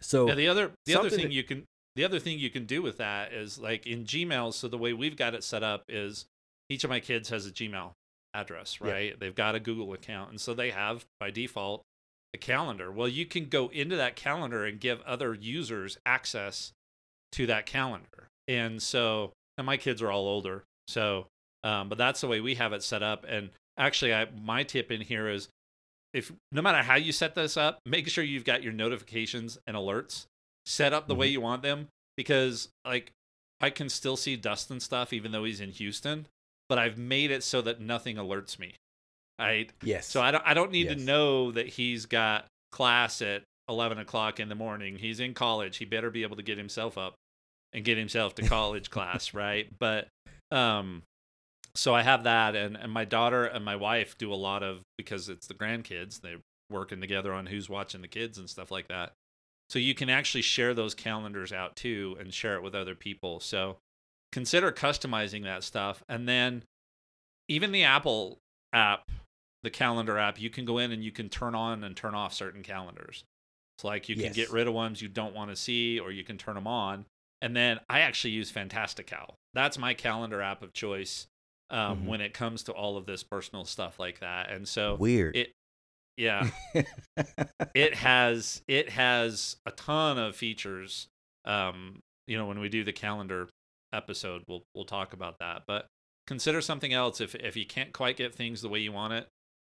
So 0.02 0.28
yeah, 0.28 0.36
the 0.36 0.48
other 0.48 0.72
the 0.86 0.96
other 0.96 1.10
thing 1.10 1.28
that- 1.28 1.32
you 1.34 1.44
can 1.44 1.66
the 1.96 2.04
other 2.04 2.20
thing 2.20 2.40
you 2.40 2.50
can 2.50 2.66
do 2.66 2.82
with 2.82 2.98
that 2.98 3.34
is 3.34 3.60
like 3.60 3.86
in 3.86 4.04
Gmail. 4.06 4.54
So 4.54 4.68
the 4.68 4.78
way 4.78 4.94
we've 4.94 5.16
got 5.16 5.36
it 5.36 5.44
set 5.44 5.62
up 5.64 5.84
is 5.88 6.26
each 6.70 6.84
of 6.84 6.90
my 6.90 7.00
kids 7.00 7.30
has 7.30 7.46
a 7.46 7.52
Gmail 7.52 7.92
address, 8.34 8.80
Yeah. 8.84 8.92
right? 8.92 9.20
They've 9.20 9.36
got 9.36 9.54
a 9.56 9.60
Google 9.60 9.94
account, 9.94 10.32
and 10.32 10.42
so 10.42 10.54
they 10.56 10.72
have 10.72 11.06
by 11.20 11.30
default 11.30 11.84
a 12.34 12.38
calendar. 12.40 12.92
Well, 12.92 13.08
you 13.08 13.28
can 13.28 13.46
go 13.46 13.68
into 13.68 13.96
that 13.96 14.16
calendar 14.16 14.66
and 14.66 14.80
give 14.80 15.02
other 15.04 15.36
users 15.36 16.00
access 16.04 16.72
to 17.34 17.46
that 17.46 17.68
calendar. 17.68 18.28
And 18.48 18.82
so, 18.82 19.34
and 19.58 19.66
my 19.68 19.78
kids 19.78 20.02
are 20.02 20.10
all 20.10 20.26
older, 20.28 20.64
so 20.88 21.28
um, 21.64 21.90
but 21.90 21.98
that's 21.98 22.22
the 22.22 22.28
way 22.28 22.42
we 22.42 22.56
have 22.56 22.74
it 22.74 22.84
set 22.84 23.04
up. 23.04 23.26
And 23.28 23.50
actually, 23.78 24.14
I 24.14 24.28
my 24.44 24.64
tip 24.64 24.92
in 24.92 25.02
here 25.02 25.28
is 25.30 25.48
if 26.14 26.32
no 26.52 26.62
matter 26.62 26.84
how 26.84 26.96
you 26.96 27.12
set 27.12 27.36
this 27.36 27.58
up, 27.58 27.80
make 27.86 28.08
sure 28.08 28.24
you've 28.24 28.46
got 28.46 28.62
your 28.64 28.74
notifications 28.74 29.58
and 29.66 29.76
alerts 29.76 30.26
set 30.66 30.94
up 30.94 31.08
the 31.08 31.16
way 31.16 31.28
you 31.28 31.42
want 31.42 31.62
them 31.62 31.88
because 32.16 32.70
like 32.86 33.12
I 33.60 33.70
can 33.70 33.90
still 33.90 34.16
see 34.16 34.36
Dustin 34.36 34.80
stuff 34.80 35.12
even 35.14 35.32
though 35.32 35.44
he's 35.44 35.60
in 35.62 35.72
Houston, 35.72 36.28
but 36.70 36.78
I've 36.78 36.98
made 36.98 37.32
it 37.32 37.44
so 37.44 37.62
that 37.62 37.82
nothing 37.82 38.18
alerts 38.18 38.60
me. 38.60 38.76
Right. 39.40 39.72
yes. 39.84 40.06
So 40.06 40.22
I 40.22 40.32
don't 40.32 40.44
I 40.46 40.54
don't 40.54 40.72
need 40.72 40.86
Yes. 40.88 40.96
to 40.98 41.02
know 41.02 41.52
that 41.52 41.68
he's 41.68 42.06
got 42.06 42.46
class 42.72 43.22
at 43.22 43.42
eleven 43.68 43.98
o'clock 43.98 44.40
in 44.40 44.48
the 44.50 44.56
morning. 44.56 44.98
He's 44.98 45.20
in 45.20 45.34
college. 45.34 45.78
He 45.78 45.86
better 45.86 46.10
be 46.12 46.22
able 46.22 46.36
to 46.36 46.44
get 46.44 46.58
himself 46.60 46.98
up 46.98 47.16
and 47.74 47.84
get 47.84 47.98
himself 47.98 48.36
to 48.36 48.44
college 48.44 48.90
class, 48.92 49.34
right? 49.34 49.68
But 49.80 50.08
um 50.52 51.02
so 51.76 51.94
I 51.96 52.04
have 52.04 52.24
that 52.24 52.56
and, 52.56 52.76
and 52.78 52.92
my 52.92 53.06
daughter 53.06 53.46
and 53.46 53.66
my 53.66 53.76
wife 53.76 54.18
do 54.18 54.32
a 54.32 54.36
lot 54.36 54.64
of 54.64 54.82
because 54.98 55.30
it's 55.30 55.48
the 55.48 55.54
grandkids, 55.54 56.22
they're 56.22 56.42
working 56.70 57.02
together 57.02 57.34
on 57.34 57.48
who's 57.48 57.70
watching 57.70 58.02
the 58.02 58.08
kids 58.08 58.38
and 58.38 58.50
stuff 58.50 58.72
like 58.72 58.88
that. 58.88 59.14
So 59.70 59.80
you 59.80 59.96
can 59.96 60.10
actually 60.10 60.42
share 60.44 60.74
those 60.74 60.94
calendars 60.94 61.52
out 61.52 61.76
too 61.76 62.16
and 62.20 62.34
share 62.34 62.56
it 62.56 62.64
with 62.64 62.76
other 62.76 62.96
people. 62.96 63.40
So 63.40 63.78
consider 64.32 64.72
customizing 64.72 65.44
that 65.44 65.64
stuff. 65.64 66.04
And 66.08 66.28
then 66.28 66.64
even 67.48 67.72
the 67.72 67.84
Apple 67.84 68.40
app, 68.72 69.10
the 69.64 69.70
calendar 69.70 70.18
app, 70.18 70.40
you 70.40 70.50
can 70.50 70.66
go 70.66 70.78
in 70.78 70.92
and 70.92 71.04
you 71.04 71.12
can 71.12 71.30
turn 71.30 71.56
on 71.56 71.84
and 71.84 71.96
turn 71.96 72.14
off 72.14 72.34
certain 72.34 72.62
calendars. 72.62 73.24
It's 73.78 73.84
like 73.84 74.10
you 74.10 74.16
can 74.16 74.26
Yes. 74.26 74.36
get 74.36 74.52
rid 74.52 74.68
of 74.68 74.74
ones 74.74 75.02
you 75.02 75.08
don't 75.08 75.34
want 75.34 75.50
to 75.50 75.56
see 75.56 76.00
or 76.00 76.12
you 76.12 76.24
can 76.24 76.38
turn 76.38 76.56
them 76.56 76.68
on. 76.68 77.06
And 77.42 77.56
then 77.56 77.80
I 77.90 78.02
actually 78.02 78.32
use 78.32 78.52
Fantastical. 78.52 79.36
That's 79.54 79.78
my 79.78 79.94
calendar 79.94 80.42
app 80.42 80.62
of 80.62 80.74
choice 80.74 81.28
um, 81.74 82.04
Mhm. 82.04 82.06
when 82.06 82.22
it 82.22 82.34
comes 82.34 82.64
to 82.64 82.72
all 82.72 82.96
of 82.98 83.06
this 83.06 83.24
personal 83.24 83.66
stuff 83.66 84.00
like 84.00 84.20
that. 84.20 84.50
And 84.52 84.68
so 84.68 84.96
Weird. 84.96 85.36
it, 85.36 85.52
yeah, 86.18 86.50
it 87.76 87.96
has 87.96 88.62
it 88.68 88.90
has 88.90 89.58
a 89.66 89.72
ton 89.72 90.18
of 90.18 90.36
features. 90.36 91.08
Um, 91.46 92.00
you 92.28 92.38
know, 92.38 92.46
when 92.46 92.60
we 92.60 92.70
do 92.70 92.84
the 92.84 92.94
calendar 92.94 93.50
episode, 93.92 94.44
we'll 94.48 94.64
we'll 94.76 94.86
talk 94.86 95.14
about 95.14 95.40
that. 95.40 95.64
But 95.68 95.88
consider 96.28 96.62
something 96.62 96.94
else 96.94 97.20
if 97.20 97.36
if 97.36 97.56
you 97.58 97.66
can't 97.66 97.92
quite 97.94 98.16
get 98.18 98.34
things 98.34 98.62
the 98.62 98.70
way 98.70 98.80
you 98.80 98.92
want 98.92 99.14
it. 99.14 99.28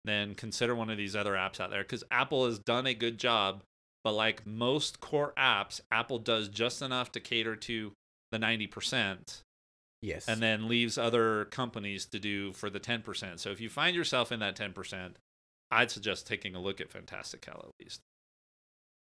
then 0.06 0.36
consider 0.36 0.74
one 0.74 0.90
of 0.90 0.98
these 0.98 1.18
other 1.18 1.34
apps 1.34 1.60
out 1.60 1.70
there 1.70 1.84
because 1.84 2.02
Apple 2.12 2.46
has 2.46 2.60
done 2.60 2.88
a 2.88 2.94
good 2.94 3.18
job. 3.18 3.62
But 4.06 4.14
like 4.14 4.46
most 4.48 5.02
core 5.02 5.34
apps, 5.38 5.82
Apple 5.92 6.20
does 6.20 6.48
just 6.48 6.82
enough 6.82 7.12
to 7.12 7.20
cater 7.20 7.58
to 7.58 7.92
the 8.32 8.38
90%. 8.40 9.42
Yes. 10.08 10.28
And 10.28 10.42
then 10.42 10.68
leaves 10.68 10.98
other 10.98 11.46
companies 11.46 12.06
to 12.08 12.20
do 12.20 12.54
for 12.54 12.70
the 12.70 12.80
10%. 12.80 13.40
So 13.40 13.50
if 13.50 13.60
you 13.60 13.70
find 13.70 13.96
yourself 13.96 14.32
in 14.32 14.40
that 14.40 14.56
10%, 14.56 15.16
I'd 15.70 15.92
suggest 15.92 16.26
taking 16.26 16.56
a 16.56 16.62
look 16.62 16.80
at 16.80 16.90
Fantastical 16.90 17.54
at 17.54 17.84
least. 17.84 18.02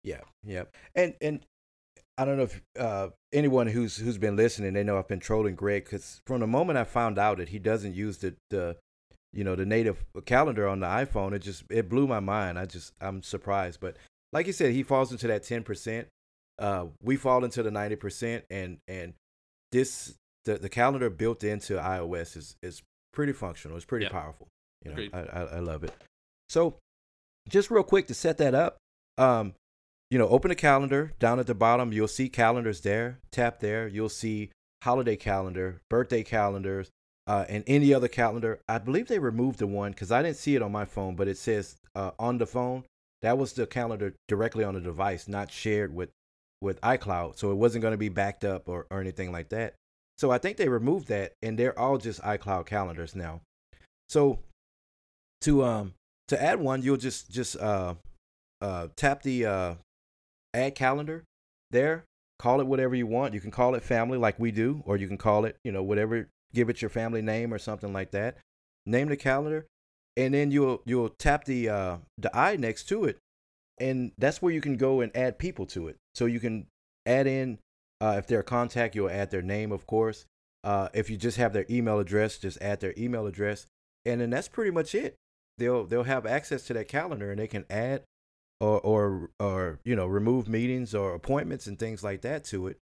Yeah, 0.03 0.21
yeah. 0.43 0.63
And 0.95 1.13
and 1.21 1.45
I 2.17 2.25
don't 2.25 2.37
know 2.37 2.43
if 2.43 2.61
uh, 2.79 3.09
anyone 3.31 3.67
who's 3.67 3.97
who's 3.97 4.17
been 4.17 4.35
listening, 4.35 4.73
they 4.73 4.83
know 4.83 4.97
I've 4.97 5.07
been 5.07 5.19
trolling 5.19 5.55
Greg 5.55 5.85
because 5.85 6.21
from 6.25 6.41
the 6.41 6.47
moment 6.47 6.77
I 6.77 6.83
found 6.83 7.17
out 7.17 7.37
that 7.37 7.49
he 7.49 7.59
doesn't 7.59 7.95
use 7.95 8.17
the 8.17 8.35
the 8.49 8.77
you 9.31 9.43
know 9.43 9.55
the 9.55 9.65
native 9.65 10.03
calendar 10.25 10.67
on 10.67 10.79
the 10.79 10.87
iPhone, 10.87 11.33
it 11.33 11.39
just 11.39 11.63
it 11.69 11.89
blew 11.89 12.07
my 12.07 12.19
mind. 12.19 12.59
I 12.59 12.65
just 12.65 12.93
I'm 13.01 13.23
surprised, 13.23 13.79
but 13.79 13.97
like 14.31 14.47
you 14.47 14.53
said, 14.53 14.73
he 14.73 14.83
falls 14.83 15.11
into 15.11 15.27
that 15.27 15.43
ten 15.43 15.63
percent. 15.63 16.07
Uh, 16.59 16.87
we 17.01 17.15
fall 17.15 17.43
into 17.43 17.63
the 17.63 17.71
ninety 17.71 17.95
percent, 17.95 18.45
and 18.49 18.77
and 18.87 19.13
this 19.71 20.15
the 20.45 20.57
the 20.57 20.69
calendar 20.69 21.09
built 21.09 21.43
into 21.43 21.73
iOS 21.73 22.37
is 22.37 22.55
is 22.61 22.81
pretty 23.13 23.33
functional. 23.33 23.77
It's 23.77 23.85
pretty 23.85 24.07
powerful. 24.07 24.47
You 24.83 24.93
know, 24.93 25.07
I, 25.13 25.19
I, 25.19 25.41
I 25.43 25.59
love 25.59 25.83
it. 25.83 25.93
So, 26.49 26.77
just 27.49 27.71
real 27.71 27.83
quick 27.83 28.07
to 28.07 28.13
set 28.13 28.37
that 28.39 28.53
up, 28.53 28.77
um, 29.17 29.53
you 30.11 30.17
know, 30.17 30.27
open 30.27 30.49
the 30.49 30.55
calendar 30.55 31.13
down 31.19 31.39
at 31.39 31.47
the 31.47 31.55
bottom. 31.55 31.93
You'll 31.93 32.07
see 32.07 32.29
calendars 32.29 32.81
there. 32.81 33.19
Tap 33.31 33.59
there. 33.59 33.87
You'll 33.87 34.09
see 34.09 34.51
holiday 34.83 35.15
calendar, 35.15 35.81
birthday 35.89 36.23
calendars, 36.23 36.89
uh, 37.27 37.45
and 37.47 37.63
any 37.67 37.93
other 37.93 38.09
calendar. 38.09 38.59
I 38.67 38.79
believe 38.79 39.07
they 39.07 39.19
removed 39.19 39.59
the 39.59 39.67
one 39.67 39.91
because 39.91 40.11
I 40.11 40.21
didn't 40.21 40.37
see 40.37 40.55
it 40.55 40.61
on 40.61 40.71
my 40.71 40.85
phone, 40.85 41.15
but 41.15 41.27
it 41.27 41.37
says 41.37 41.77
uh, 41.95 42.11
on 42.19 42.37
the 42.37 42.45
phone. 42.45 42.83
That 43.21 43.37
was 43.37 43.53
the 43.53 43.65
calendar 43.65 44.13
directly 44.27 44.65
on 44.65 44.73
the 44.73 44.81
device, 44.81 45.29
not 45.29 45.49
shared 45.49 45.95
with 45.95 46.09
with 46.61 46.79
iCloud. 46.81 47.37
So 47.37 47.51
it 47.51 47.55
wasn't 47.55 47.81
going 47.81 47.93
to 47.93 47.97
be 47.97 48.09
backed 48.09 48.43
up 48.43 48.67
or, 48.67 48.85
or 48.91 48.99
anything 48.99 49.31
like 49.31 49.49
that. 49.49 49.75
So 50.17 50.31
I 50.31 50.37
think 50.37 50.57
they 50.57 50.69
removed 50.69 51.07
that, 51.07 51.33
and 51.41 51.57
they're 51.57 51.77
all 51.77 51.97
just 51.97 52.21
iCloud 52.21 52.65
calendars 52.65 53.15
now. 53.15 53.41
So 54.09 54.39
to 55.41 55.63
um 55.63 55.93
to 56.27 56.41
add 56.41 56.59
one, 56.59 56.81
you'll 56.81 56.97
just 56.97 57.31
just 57.31 57.57
uh 57.57 57.95
uh 58.61 58.87
tap 58.95 59.23
the 59.23 59.45
uh 59.45 59.75
add 60.53 60.75
calendar 60.75 61.23
there. 61.71 62.05
Call 62.39 62.61
it 62.61 62.67
whatever 62.67 62.95
you 62.95 63.07
want. 63.07 63.33
You 63.33 63.41
can 63.41 63.51
call 63.51 63.75
it 63.75 63.83
family 63.83 64.17
like 64.17 64.39
we 64.39 64.51
do, 64.51 64.83
or 64.85 64.97
you 64.97 65.07
can 65.07 65.17
call 65.17 65.45
it, 65.45 65.55
you 65.63 65.71
know, 65.71 65.83
whatever, 65.83 66.27
give 66.53 66.69
it 66.69 66.81
your 66.81 66.89
family 66.89 67.21
name 67.21 67.53
or 67.53 67.57
something 67.57 67.93
like 67.93 68.11
that. 68.11 68.37
Name 68.85 69.07
the 69.07 69.17
calendar, 69.17 69.65
and 70.17 70.33
then 70.33 70.51
you'll 70.51 70.81
you'll 70.85 71.09
tap 71.09 71.45
the 71.45 71.69
uh 71.69 71.97
the 72.17 72.35
eye 72.35 72.55
next 72.55 72.83
to 72.89 73.05
it, 73.05 73.17
and 73.79 74.11
that's 74.17 74.41
where 74.41 74.53
you 74.53 74.61
can 74.61 74.77
go 74.77 75.01
and 75.01 75.15
add 75.15 75.39
people 75.39 75.65
to 75.67 75.87
it. 75.87 75.95
So 76.15 76.25
you 76.25 76.39
can 76.39 76.67
add 77.05 77.27
in 77.27 77.59
uh, 78.03 78.17
if 78.17 78.27
they're 78.27 78.41
a 78.41 78.43
contact, 78.43 78.95
you'll 78.95 79.09
add 79.09 79.31
their 79.31 79.41
name, 79.41 79.71
of 79.71 79.87
course. 79.87 80.25
Uh, 80.61 80.89
if 80.93 81.09
you 81.09 81.15
just 81.15 81.37
have 81.37 81.53
their 81.53 81.65
email 81.69 81.99
address, 81.99 82.37
just 82.37 82.61
add 82.61 82.81
their 82.81 82.93
email 82.97 83.27
address, 83.27 83.65
and 84.03 84.19
then 84.19 84.29
that's 84.29 84.49
pretty 84.49 84.71
much 84.71 84.93
it. 84.93 85.15
They'll 85.57 85.85
they'll 85.85 86.03
have 86.03 86.25
access 86.25 86.63
to 86.63 86.73
that 86.73 86.89
calendar, 86.89 87.31
and 87.31 87.39
they 87.39 87.47
can 87.47 87.63
add 87.69 88.03
or 88.59 88.81
or 88.81 89.29
or 89.39 89.79
you 89.85 89.95
know 89.95 90.05
remove 90.05 90.49
meetings 90.49 90.93
or 90.93 91.13
appointments 91.13 91.65
and 91.65 91.79
things 91.79 92.03
like 92.03 92.23
that 92.23 92.43
to 92.45 92.67
it. 92.67 92.77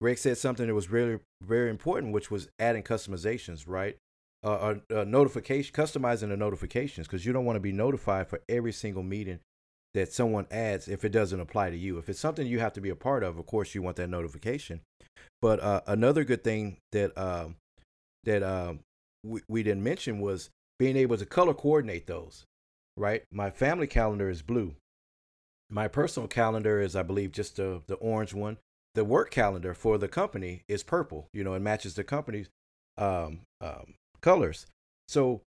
Greg 0.00 0.18
said 0.18 0.36
something 0.36 0.66
that 0.66 0.74
was 0.74 0.90
really 0.90 1.20
very 1.40 1.70
important, 1.70 2.12
which 2.12 2.28
was 2.28 2.48
adding 2.58 2.82
customizations, 2.82 3.68
right? 3.68 3.98
Uh, 4.42 4.74
uh, 4.92 5.04
notification, 5.04 5.72
customizing 5.72 6.30
the 6.30 6.36
notifications, 6.36 7.06
because 7.06 7.24
you 7.24 7.32
don't 7.32 7.44
want 7.44 7.54
to 7.54 7.60
be 7.60 7.72
notified 7.72 8.26
for 8.26 8.40
every 8.48 8.72
single 8.72 9.04
meeting 9.04 9.38
that 9.94 10.12
someone 10.12 10.46
adds 10.50 10.88
if 10.88 11.04
it 11.04 11.10
doesn't 11.10 11.40
apply 11.40 11.70
to 11.70 11.76
you. 11.76 11.98
If 11.98 12.08
it's 12.08 12.20
something 12.20 12.46
you 12.46 12.60
have 12.60 12.72
to 12.74 12.80
be 12.80 12.90
a 12.90 12.96
part 12.96 13.22
of, 13.22 13.38
of 13.38 13.46
course 13.46 13.74
you 13.74 13.82
want 13.82 13.96
that 13.96 14.08
notification. 14.10 14.80
But 15.42 15.60
uh, 15.60 15.80
another 15.86 16.24
good 16.24 16.44
thing 16.44 16.76
that 16.92 17.16
um, 17.18 17.56
that 18.24 18.42
um, 18.42 18.80
we, 19.24 19.40
we 19.48 19.62
didn't 19.62 19.82
mention 19.82 20.20
was 20.20 20.50
being 20.78 20.96
able 20.96 21.16
to 21.16 21.26
color 21.26 21.54
coordinate 21.54 22.06
those. 22.06 22.44
Right, 22.96 23.22
my 23.32 23.50
family 23.50 23.86
calendar 23.86 24.28
is 24.28 24.42
blue, 24.42 24.74
my 25.70 25.86
personal 25.86 26.28
calendar 26.28 26.80
is, 26.80 26.96
I 26.96 27.02
believe, 27.02 27.32
just 27.32 27.56
the 27.56 27.82
the 27.86 27.94
orange 27.94 28.34
one. 28.34 28.58
The 28.94 29.04
work 29.04 29.30
calendar 29.30 29.72
for 29.72 29.98
the 29.98 30.08
company 30.08 30.62
is 30.66 30.82
purple. 30.82 31.28
You 31.32 31.44
know, 31.44 31.54
it 31.54 31.60
matches 31.60 31.94
the 31.94 32.02
company's 32.02 32.48
um, 32.98 33.42
um, 33.60 33.94
colors. 34.20 34.66
So 35.06 35.42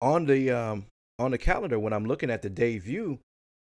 on 0.00 0.24
the 0.24 0.50
um, 0.50 0.86
on 1.18 1.32
the 1.32 1.38
calendar, 1.38 1.78
when 1.78 1.92
I'm 1.92 2.06
looking 2.06 2.30
at 2.30 2.40
the 2.40 2.48
day 2.48 2.78
view, 2.78 3.18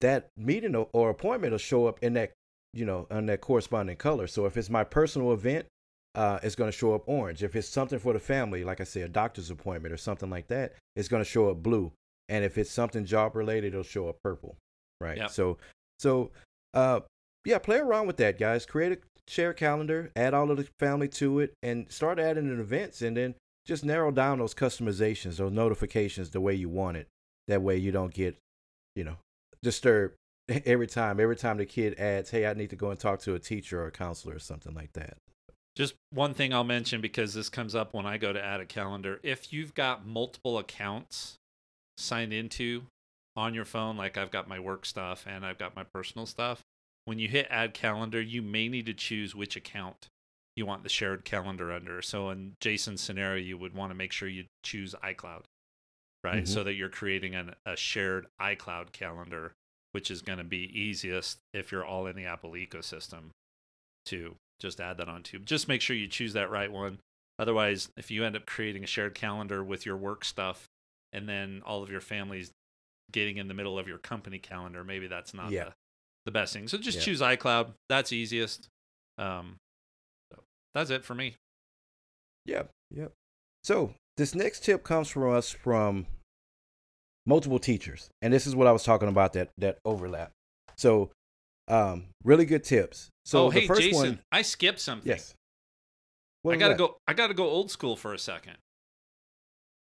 that 0.05 0.29
meeting 0.37 0.75
or 0.75 1.11
appointment 1.11 1.53
will 1.53 1.59
show 1.59 1.87
up 1.87 1.99
in 2.03 2.13
that 2.15 2.33
you 2.73 2.85
know 2.85 3.07
on 3.11 3.27
that 3.27 3.41
corresponding 3.41 3.97
color. 3.97 4.27
So 4.27 4.47
if 4.47 4.57
it's 4.57 4.71
my 4.71 4.85
personal 4.85 5.33
event, 5.33 5.67
uh, 6.15 6.39
it's 6.43 6.55
going 6.55 6.71
to 6.71 6.77
show 6.77 6.95
up 6.95 7.05
orange. 7.07 7.43
If 7.43 7.57
it's 7.57 7.69
something 7.69 7.99
for 7.99 8.13
the 8.13 8.21
family, 8.21 8.65
like 8.65 8.81
I 8.81 8.85
said, 8.85 9.03
a 9.03 9.09
doctor's 9.09 9.51
appointment 9.51 9.95
or 9.95 9.97
something 9.97 10.29
like 10.29 10.49
that, 10.49 10.75
it's 10.95 11.09
going 11.09 11.23
to 11.23 11.29
show 11.29 11.51
up 11.51 11.63
blue. 11.63 11.91
And 12.29 12.45
if 12.45 12.59
it's 12.59 12.71
something 12.71 13.05
job 13.05 13.35
related, 13.35 13.69
it'll 13.69 13.83
show 13.83 14.09
up 14.09 14.17
purple. 14.23 14.57
Right. 15.01 15.17
Yep. 15.19 15.31
So 15.31 15.59
so, 15.99 16.33
uh, 16.75 17.01
yeah, 17.45 17.59
play 17.59 17.79
around 17.79 18.07
with 18.07 18.17
that, 18.19 18.39
guys. 18.39 18.67
Create 18.67 18.93
a 18.93 18.99
share 19.27 19.55
calendar, 19.55 20.11
add 20.17 20.35
all 20.35 20.51
of 20.51 20.59
the 20.59 20.69
family 20.79 21.09
to 21.09 21.41
it, 21.41 21.55
and 21.63 21.91
start 21.91 22.19
adding 22.19 22.47
in 22.47 22.61
events, 22.61 23.01
and 23.01 23.17
then 23.17 23.35
just 23.65 23.85
narrow 23.85 24.11
down 24.11 24.39
those 24.39 24.55
customizations, 24.55 25.37
those 25.37 25.53
notifications 25.53 26.31
the 26.31 26.41
way 26.41 26.55
you 26.55 26.69
want 26.69 26.99
it. 26.99 27.09
That 27.49 27.63
way, 27.63 27.77
you 27.77 27.93
don't 27.93 28.13
get, 28.13 28.37
you 28.97 29.05
know, 29.05 29.17
disturbed 29.65 30.15
every 30.49 30.87
time. 30.87 31.19
Every 31.19 31.37
time 31.37 31.57
the 31.57 31.67
kid 31.67 31.99
adds, 31.99 32.31
"Hey, 32.31 32.47
I 32.47 32.55
need 32.55 32.71
to 32.71 32.77
go 32.77 32.91
and 32.91 33.01
talk 33.01 33.21
to 33.23 33.35
a 33.35 33.41
teacher 33.41 33.83
or 33.83 33.87
a 33.87 33.91
counselor 33.91 34.37
or 34.37 34.41
something 34.41 34.75
like 34.75 34.93
that." 34.93 35.17
Just 35.75 35.95
one 36.11 36.35
thing 36.35 36.55
I'll 36.55 36.63
mention 36.63 37.01
because 37.01 37.35
this 37.35 37.49
comes 37.49 37.75
up 37.75 37.93
when 37.93 38.07
I 38.07 38.17
go 38.17 38.33
to 38.33 38.43
add 38.43 38.61
a 38.61 38.67
calendar. 38.67 39.19
If 39.25 39.53
you've 39.53 39.75
got 39.75 40.07
multiple 40.07 40.57
accounts 40.57 41.35
signed 41.99 42.33
into 42.33 42.85
on 43.35 43.55
your 43.55 43.65
phone, 43.65 43.97
like 43.97 44.17
I've 44.17 44.31
got 44.31 44.49
my 44.49 44.61
work 44.61 44.87
stuff 44.87 45.25
and 45.27 45.45
I've 45.45 45.59
got 45.59 45.75
my 45.75 45.83
personal 45.83 46.27
stuff, 46.27 46.63
when 47.07 47.19
you 47.19 47.27
hit 47.27 47.49
add 47.51 47.75
calendar, 47.75 48.21
you 48.21 48.41
may 48.41 48.69
need 48.69 48.87
to 48.87 48.95
choose 48.95 49.35
which 49.35 49.57
account 49.57 50.07
you 50.55 50.65
want 50.65 50.85
the 50.85 50.89
shared 50.89 51.25
calendar 51.25 51.73
under. 51.73 52.01
So 52.03 52.31
in 52.31 52.55
Jason's 52.61 53.01
scenario, 53.01 53.43
you 53.43 53.59
would 53.59 53.75
want 53.75 53.91
to 53.91 53.97
make 53.97 54.13
sure 54.13 54.29
you 54.29 54.45
choose 54.63 54.95
iCloud, 55.03 55.43
right? 56.25 56.45
Mm-hmm. 56.45 56.53
So 56.53 56.65
that 56.65 56.75
you're 56.75 56.89
creating 56.89 57.35
an, 57.35 57.55
a 57.67 57.77
shared 57.77 58.27
iCloud 58.41 58.93
calendar, 58.93 59.53
which 59.93 60.11
is 60.11 60.23
going 60.23 60.39
to 60.39 60.45
be 60.45 60.71
easiest 60.79 61.39
if 61.53 61.71
you're 61.71 61.85
all 61.85 62.07
in 62.07 62.17
the 62.17 62.25
Apple 62.25 62.53
ecosystem 62.53 63.31
to 64.07 64.35
just 64.61 64.81
add 64.81 64.97
that 64.99 65.09
onto. 65.09 65.39
Just 65.39 65.69
make 65.69 65.81
sure 65.81 65.95
you 65.95 66.09
choose 66.09 66.33
that 66.33 66.51
right 66.51 66.73
one. 66.73 66.99
Otherwise, 67.39 67.89
if 67.97 68.11
you 68.11 68.25
end 68.25 68.37
up 68.37 68.47
creating 68.47 68.85
a 68.85 68.87
shared 68.87 69.15
calendar 69.15 69.63
with 69.63 69.85
your 69.85 69.97
work 69.97 70.25
stuff 70.25 70.67
and 71.13 71.29
then 71.29 71.63
all 71.67 71.83
of 71.83 71.91
your 71.91 72.01
family's 72.01 72.51
getting 73.13 73.37
in 73.37 73.49
the 73.49 73.55
middle 73.55 73.79
of 73.79 73.89
your 73.89 73.99
company 73.99 74.39
calendar, 74.39 74.85
maybe 74.85 75.07
that's 75.07 75.35
not 75.35 75.51
yeah. 75.51 75.65
the, 75.65 75.73
the 76.27 76.31
best 76.31 76.53
thing. 76.53 76.69
So 76.69 76.79
just 76.79 76.99
yeah. 76.99 77.05
choose 77.05 77.21
iCloud. 77.21 77.73
That's 77.89 78.13
easiest. 78.13 78.69
Um, 79.19 79.57
so 80.33 80.43
that's 80.75 80.91
it 80.91 81.05
for 81.05 81.15
me. 81.15 81.35
Yep. 82.47 82.71
Yep. 82.93 83.13
So 83.65 83.95
this 84.17 84.35
next 84.35 84.65
tip 84.65 84.85
comes 84.85 85.09
from 85.09 85.31
us 85.31 85.51
from 85.51 86.07
multiple 87.27 87.59
teachers, 87.59 88.09
and 88.23 88.33
this 88.33 88.47
is 88.47 88.55
what 88.55 88.67
I 88.67 88.73
was 88.73 88.83
talking 88.83 89.09
about 89.09 89.33
that 89.35 89.51
that 89.59 89.79
overlap. 89.85 90.33
So, 90.77 91.11
um, 91.69 92.07
really 92.25 92.45
good 92.45 92.65
tips. 92.65 93.11
So 93.25 93.47
oh, 93.47 93.51
hey, 93.51 93.67
Jason, 93.67 93.93
one, 93.93 94.19
I 94.31 94.43
skipped 94.43 94.81
something. 94.81 95.09
Yes. 95.09 95.35
What 96.43 96.55
I 96.55 96.59
gotta 96.59 96.75
that? 96.75 96.79
go. 96.79 96.97
I 97.09 97.15
gotta 97.15 97.35
go 97.35 97.49
old 97.49 97.71
school 97.71 97.97
for 97.97 98.13
a 98.13 98.19
second. 98.19 98.57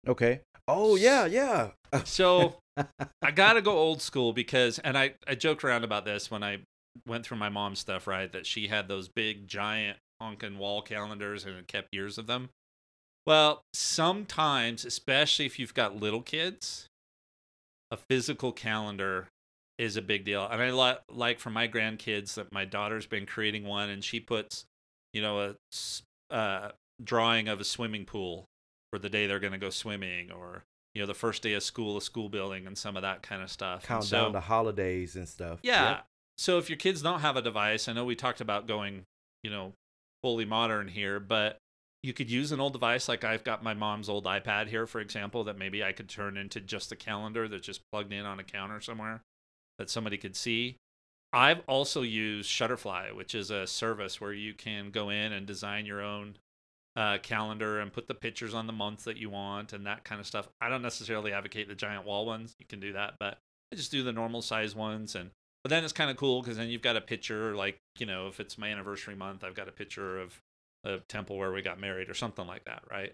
Okay. 0.06 0.40
Oh 0.68 0.96
yeah, 0.96 1.26
yeah. 1.26 1.70
so 2.04 2.54
I 3.20 3.30
gotta 3.32 3.60
go 3.60 3.76
old 3.76 4.00
school 4.00 4.32
because, 4.32 4.78
and 4.78 4.96
I 4.96 5.14
I 5.26 5.34
joked 5.34 5.64
around 5.64 5.84
about 5.84 6.04
this 6.04 6.30
when 6.30 6.42
I 6.42 6.58
went 7.06 7.26
through 7.26 7.38
my 7.38 7.48
mom's 7.48 7.80
stuff, 7.80 8.06
right? 8.06 8.30
That 8.32 8.46
she 8.46 8.68
had 8.68 8.88
those 8.88 9.08
big 9.08 9.48
giant 9.48 9.98
honking 10.20 10.58
wall 10.58 10.82
calendars 10.82 11.44
and 11.44 11.56
it 11.56 11.66
kept 11.66 11.88
years 11.92 12.16
of 12.16 12.26
them. 12.26 12.50
Well, 13.26 13.62
sometimes, 13.72 14.84
especially 14.84 15.46
if 15.46 15.58
you've 15.58 15.74
got 15.74 15.96
little 15.96 16.22
kids, 16.22 16.88
a 17.90 17.96
physical 17.96 18.52
calendar 18.52 19.28
is 19.78 19.96
a 19.96 20.02
big 20.02 20.24
deal. 20.24 20.46
And 20.50 20.60
I 20.60 20.70
li- 20.70 20.98
like 21.08 21.38
for 21.38 21.50
my 21.50 21.68
grandkids 21.68 22.34
that 22.34 22.52
my 22.52 22.64
daughter's 22.64 23.06
been 23.06 23.26
creating 23.26 23.64
one, 23.64 23.90
and 23.90 24.02
she 24.02 24.18
puts, 24.18 24.64
you 25.12 25.22
know, 25.22 25.40
a 25.40 26.34
uh, 26.34 26.70
drawing 27.02 27.48
of 27.48 27.60
a 27.60 27.64
swimming 27.64 28.04
pool 28.04 28.46
for 28.92 28.98
the 28.98 29.08
day 29.08 29.26
they're 29.26 29.40
going 29.40 29.52
to 29.52 29.58
go 29.58 29.70
swimming 29.70 30.30
or 30.30 30.64
you 30.94 31.00
know 31.00 31.06
the 31.06 31.14
first 31.14 31.42
day 31.42 31.54
of 31.54 31.62
school 31.62 31.96
a 31.96 32.02
school 32.02 32.28
building 32.28 32.66
and 32.66 32.76
some 32.76 32.96
of 32.96 33.02
that 33.02 33.22
kind 33.22 33.42
of 33.42 33.50
stuff 33.50 33.86
count 33.86 34.04
so, 34.04 34.24
down 34.24 34.32
to 34.32 34.40
holidays 34.40 35.16
and 35.16 35.28
stuff 35.28 35.58
yeah 35.62 35.90
yep. 35.90 36.06
so 36.36 36.58
if 36.58 36.68
your 36.68 36.76
kids 36.76 37.02
don't 37.02 37.20
have 37.20 37.36
a 37.36 37.42
device 37.42 37.88
i 37.88 37.92
know 37.92 38.04
we 38.04 38.14
talked 38.14 38.40
about 38.40 38.66
going 38.66 39.02
you 39.42 39.50
know 39.50 39.72
fully 40.22 40.44
modern 40.44 40.88
here 40.88 41.18
but 41.18 41.56
you 42.02 42.12
could 42.12 42.30
use 42.30 42.50
an 42.50 42.60
old 42.60 42.72
device 42.72 43.08
like 43.08 43.22
I've 43.22 43.44
got 43.44 43.62
my 43.62 43.74
mom's 43.74 44.08
old 44.08 44.24
iPad 44.24 44.68
here, 44.68 44.86
for 44.86 45.00
example, 45.00 45.44
that 45.44 45.58
maybe 45.58 45.84
I 45.84 45.92
could 45.92 46.08
turn 46.08 46.36
into 46.36 46.60
just 46.60 46.90
a 46.90 46.96
calendar 46.96 47.46
that's 47.46 47.66
just 47.66 47.82
plugged 47.92 48.12
in 48.12 48.26
on 48.26 48.40
a 48.40 48.44
counter 48.44 48.80
somewhere 48.80 49.22
that 49.78 49.88
somebody 49.88 50.16
could 50.16 50.36
see. 50.36 50.76
I've 51.32 51.62
also 51.66 52.02
used 52.02 52.50
Shutterfly, 52.50 53.14
which 53.14 53.34
is 53.34 53.50
a 53.50 53.66
service 53.66 54.20
where 54.20 54.32
you 54.32 54.52
can 54.52 54.90
go 54.90 55.08
in 55.08 55.32
and 55.32 55.46
design 55.46 55.86
your 55.86 56.02
own 56.02 56.36
uh, 56.94 57.18
calendar 57.22 57.80
and 57.80 57.92
put 57.92 58.06
the 58.06 58.14
pictures 58.14 58.52
on 58.52 58.66
the 58.66 58.72
months 58.72 59.04
that 59.04 59.16
you 59.16 59.30
want 59.30 59.72
and 59.72 59.86
that 59.86 60.04
kind 60.04 60.20
of 60.20 60.26
stuff. 60.26 60.48
I 60.60 60.68
don't 60.68 60.82
necessarily 60.82 61.32
advocate 61.32 61.68
the 61.68 61.74
giant 61.74 62.04
wall 62.04 62.26
ones. 62.26 62.54
You 62.58 62.66
can 62.66 62.80
do 62.80 62.92
that, 62.92 63.14
but 63.18 63.38
I 63.72 63.76
just 63.76 63.90
do 63.90 64.02
the 64.02 64.12
normal 64.12 64.42
size 64.42 64.74
ones. 64.74 65.14
And 65.14 65.30
but 65.64 65.70
then 65.70 65.84
it's 65.84 65.92
kind 65.92 66.10
of 66.10 66.16
cool 66.16 66.42
because 66.42 66.56
then 66.56 66.68
you've 66.68 66.82
got 66.82 66.96
a 66.96 67.00
picture, 67.00 67.56
like 67.56 67.78
you 67.98 68.06
know, 68.06 68.26
if 68.26 68.40
it's 68.40 68.58
my 68.58 68.68
anniversary 68.68 69.14
month, 69.14 69.44
I've 69.44 69.54
got 69.54 69.68
a 69.68 69.72
picture 69.72 70.20
of 70.20 70.38
a 70.84 70.98
temple 71.08 71.36
where 71.36 71.52
we 71.52 71.62
got 71.62 71.80
married 71.80 72.08
or 72.08 72.14
something 72.14 72.46
like 72.46 72.64
that, 72.64 72.82
right? 72.90 73.12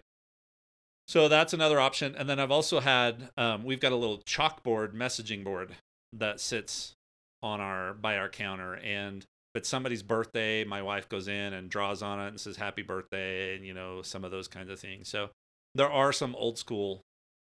So 1.07 1.27
that's 1.27 1.53
another 1.53 1.79
option. 1.79 2.15
And 2.15 2.29
then 2.29 2.39
I've 2.39 2.51
also 2.51 2.79
had 2.79 3.29
um, 3.37 3.63
we've 3.63 3.79
got 3.79 3.91
a 3.91 3.95
little 3.95 4.19
chalkboard 4.19 4.93
messaging 4.93 5.43
board 5.43 5.75
that 6.13 6.39
sits 6.39 6.93
on 7.41 7.61
our 7.61 7.93
by 7.93 8.17
our 8.17 8.29
counter 8.29 8.75
and 8.75 9.25
if 9.53 9.61
it's 9.61 9.69
somebody's 9.69 10.03
birthday, 10.03 10.63
my 10.63 10.83
wife 10.83 11.09
goes 11.09 11.27
in 11.27 11.53
and 11.53 11.69
draws 11.69 12.03
on 12.03 12.19
it 12.19 12.27
and 12.27 12.39
says 12.39 12.57
happy 12.57 12.83
birthday 12.83 13.55
and 13.55 13.65
you 13.65 13.73
know 13.73 14.03
some 14.03 14.23
of 14.23 14.31
those 14.31 14.47
kinds 14.47 14.69
of 14.69 14.79
things. 14.79 15.09
So 15.09 15.29
there 15.73 15.89
are 15.89 16.13
some 16.13 16.35
old 16.35 16.59
school 16.59 17.01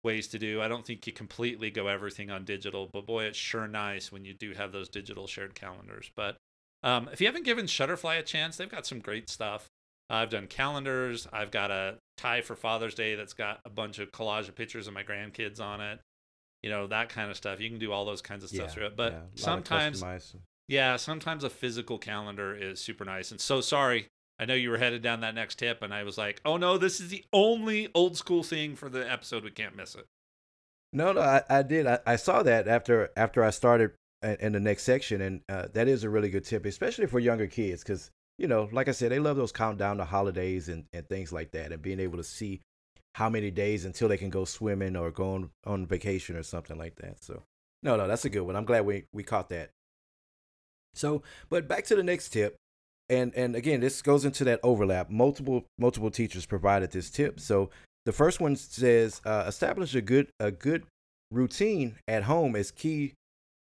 ways 0.05 0.29
to 0.29 0.39
do. 0.39 0.61
I 0.61 0.69
don't 0.69 0.87
think 0.87 1.07
you 1.07 1.13
completely 1.13 1.71
go 1.71 1.87
everything 1.87 2.31
on 2.31 2.45
digital, 2.45 2.89
but 2.93 3.07
boy, 3.07 3.25
it's 3.25 3.39
sure 3.39 3.67
nice 3.67 4.13
when 4.13 4.25
you 4.25 4.35
do 4.35 4.53
have 4.53 4.73
those 4.73 4.91
digital 4.91 5.27
shared 5.27 5.55
calendars. 5.55 6.11
But 6.15 6.37
um, 6.83 7.09
if 7.13 7.21
you 7.21 7.27
haven't 7.27 7.45
given 7.45 7.65
Shutterfly 7.65 8.19
a 8.19 8.23
chance, 8.23 8.57
they've 8.57 8.69
got 8.69 8.87
some 8.87 9.01
great 9.01 9.31
stuff. 9.31 9.67
I've 10.09 10.31
done 10.31 10.47
calendars. 10.47 11.27
I've 11.33 11.51
got 11.51 11.71
a 11.71 11.99
tie 12.17 12.41
for 12.41 12.55
Father's 12.55 12.95
Day 12.95 13.15
that's 13.15 13.33
got 13.33 13.61
a 13.65 13.71
bunch 13.71 13.99
of 13.99 14.13
collage 14.13 14.49
of 14.49 14.55
pictures 14.55 14.87
of 14.87 14.95
my 14.95 15.03
grandkids 15.03 15.61
on 15.61 15.81
it. 15.81 16.01
You 16.63 16.71
know, 16.71 16.87
that 16.87 17.09
kind 17.09 17.31
of 17.31 17.37
stuff. 17.37 17.61
You 17.61 17.69
can 17.69 17.79
do 17.79 17.93
all 17.93 18.05
those 18.05 18.23
kinds 18.23 18.43
of 18.43 18.51
stuff 18.51 18.69
Yeah, 18.69 18.73
through 18.73 18.87
it. 18.87 18.97
But 18.97 19.13
yeah, 19.13 19.19
a 19.19 19.21
lot 19.21 19.29
of 19.33 19.41
sometimes 19.41 20.05
yeah, 20.69 20.97
sometimes 20.97 21.45
a 21.45 21.51
physical 21.51 21.99
calendar 21.99 22.55
is 22.55 22.81
super 22.81 23.05
nice. 23.05 23.31
And 23.31 23.41
so 23.41 23.61
sorry, 23.61 24.09
I 24.39 24.45
know 24.45 24.55
you 24.55 24.71
were 24.71 24.79
headed 24.79 25.03
down 25.03 25.21
that 25.21 25.35
next 25.35 25.59
tip, 25.59 25.83
and 25.83 25.95
I 25.95 26.03
was 26.03 26.19
like, 26.19 26.41
oh 26.45 26.57
no, 26.57 26.77
this 26.79 27.01
is 27.01 27.09
the 27.09 27.25
only 27.33 27.89
old 27.95 28.17
school 28.17 28.43
thing 28.43 28.75
for 28.75 28.89
the 28.89 29.11
episode. 29.11 29.45
We 29.45 29.51
can't 29.51 29.77
miss 29.77 29.95
it. 29.95 30.07
No, 30.93 31.13
no, 31.13 31.21
I, 31.21 31.43
I 31.49 31.63
did. 31.63 31.87
I, 31.87 31.99
I 32.07 32.17
saw 32.17 32.43
that 32.43 32.69
after 32.69 33.11
after 33.17 33.45
I 33.45 33.51
started 33.51 33.93
in, 34.23 34.37
in 34.41 34.53
the 34.53 34.61
next 34.61 34.83
section, 34.85 35.21
and 35.21 35.41
uh, 35.49 35.67
that 35.73 35.89
is 35.89 36.05
a 36.05 36.11
really 36.11 36.31
good 36.31 36.45
tip, 36.45 36.65
especially 36.67 37.07
for 37.07 37.19
younger 37.21 37.47
kids, 37.47 37.83
because 37.83 38.11
you 38.39 38.47
know, 38.47 38.69
like 38.73 38.89
I 38.89 38.93
said, 38.93 39.11
they 39.11 39.19
love 39.19 39.37
those 39.37 39.53
countdown 39.53 39.99
to 39.99 40.05
holidays 40.05 40.69
and, 40.69 40.85
and 40.93 41.09
things 41.09 41.33
like 41.33 41.53
that, 41.53 41.73
and 41.73 41.83
being 41.83 42.01
able 42.01 42.19
to 42.19 42.25
see 42.25 42.61
how 43.15 43.31
many 43.31 43.51
days 43.51 43.85
until 43.85 44.09
they 44.09 44.19
can 44.19 44.29
go 44.29 44.45
swimming 44.45 44.95
or 44.95 45.11
go 45.11 45.35
on, 45.35 45.51
on 45.65 45.87
vacation 45.87 46.37
or 46.37 46.43
something 46.43 46.77
like 46.77 46.97
that. 46.97 47.23
So, 47.23 47.43
no, 47.83 47.97
no, 47.97 48.07
that's 48.07 48.25
a 48.25 48.31
good 48.31 48.43
one. 48.43 48.57
I'm 48.57 48.65
glad 48.65 48.85
we 48.85 49.05
we 49.13 49.23
caught 49.23 49.49
that. 49.51 49.71
So, 50.95 51.23
but 51.49 51.69
back 51.69 51.85
to 51.87 51.97
the 51.97 52.03
next 52.03 52.31
tip, 52.31 52.57
and 53.09 53.35
and 53.35 53.55
again, 53.57 53.81
this 53.81 54.03
goes 54.03 54.25
into 54.25 54.45
that 54.45 54.61
overlap. 54.63 55.11
Multiple 55.11 55.65
multiple 55.79 56.11
teachers 56.11 56.47
provided 56.47 56.91
this 56.91 57.11
tip. 57.11 57.41
So 57.41 57.71
the 58.05 58.13
first 58.13 58.41
one 58.41 58.57
says 58.57 59.21
uh, 59.25 59.45
establish 59.47 59.95
a 59.95 60.01
good 60.01 60.29
a 60.41 60.51
good 60.51 60.85
routine 61.31 61.97
at 62.09 62.25
home 62.25 62.57
is 62.57 62.71
key 62.71 63.15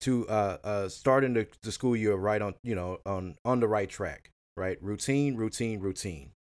to 0.01 0.29
uh, 0.29 0.59
uh, 0.63 0.89
starting 0.89 1.35
the, 1.35 1.47
the 1.63 1.73
school 1.73 1.97
year 1.97 2.15
right 2.15 2.41
on 2.41 2.55
you 2.63 2.75
know 2.75 2.99
on 3.05 3.37
on 3.45 3.61
the 3.61 3.69
right 3.69 3.89
track. 3.89 4.31
Right, 4.59 4.77
routine, 4.83 5.37
routine, 5.37 5.79
routine. 5.79 6.33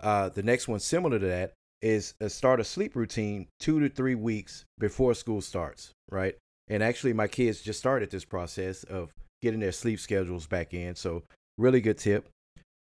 Uh, 0.00 0.28
the 0.28 0.42
next 0.42 0.68
one 0.68 0.80
similar 0.80 1.18
to 1.18 1.26
that 1.28 1.54
is 1.80 2.12
uh, 2.20 2.28
start 2.28 2.60
a 2.60 2.64
sleep 2.64 2.94
routine 2.94 3.46
two 3.58 3.80
to 3.80 3.88
three 3.88 4.14
weeks 4.14 4.66
before 4.78 5.14
school 5.14 5.40
starts. 5.40 5.92
Right, 6.10 6.36
and 6.68 6.82
actually 6.82 7.14
my 7.14 7.26
kids 7.26 7.62
just 7.62 7.78
started 7.78 8.10
this 8.10 8.26
process 8.26 8.84
of 8.84 9.14
getting 9.40 9.60
their 9.60 9.72
sleep 9.72 9.98
schedules 9.98 10.46
back 10.46 10.74
in. 10.74 10.94
So 10.94 11.22
really 11.56 11.80
good 11.80 11.96
tip. 11.96 12.28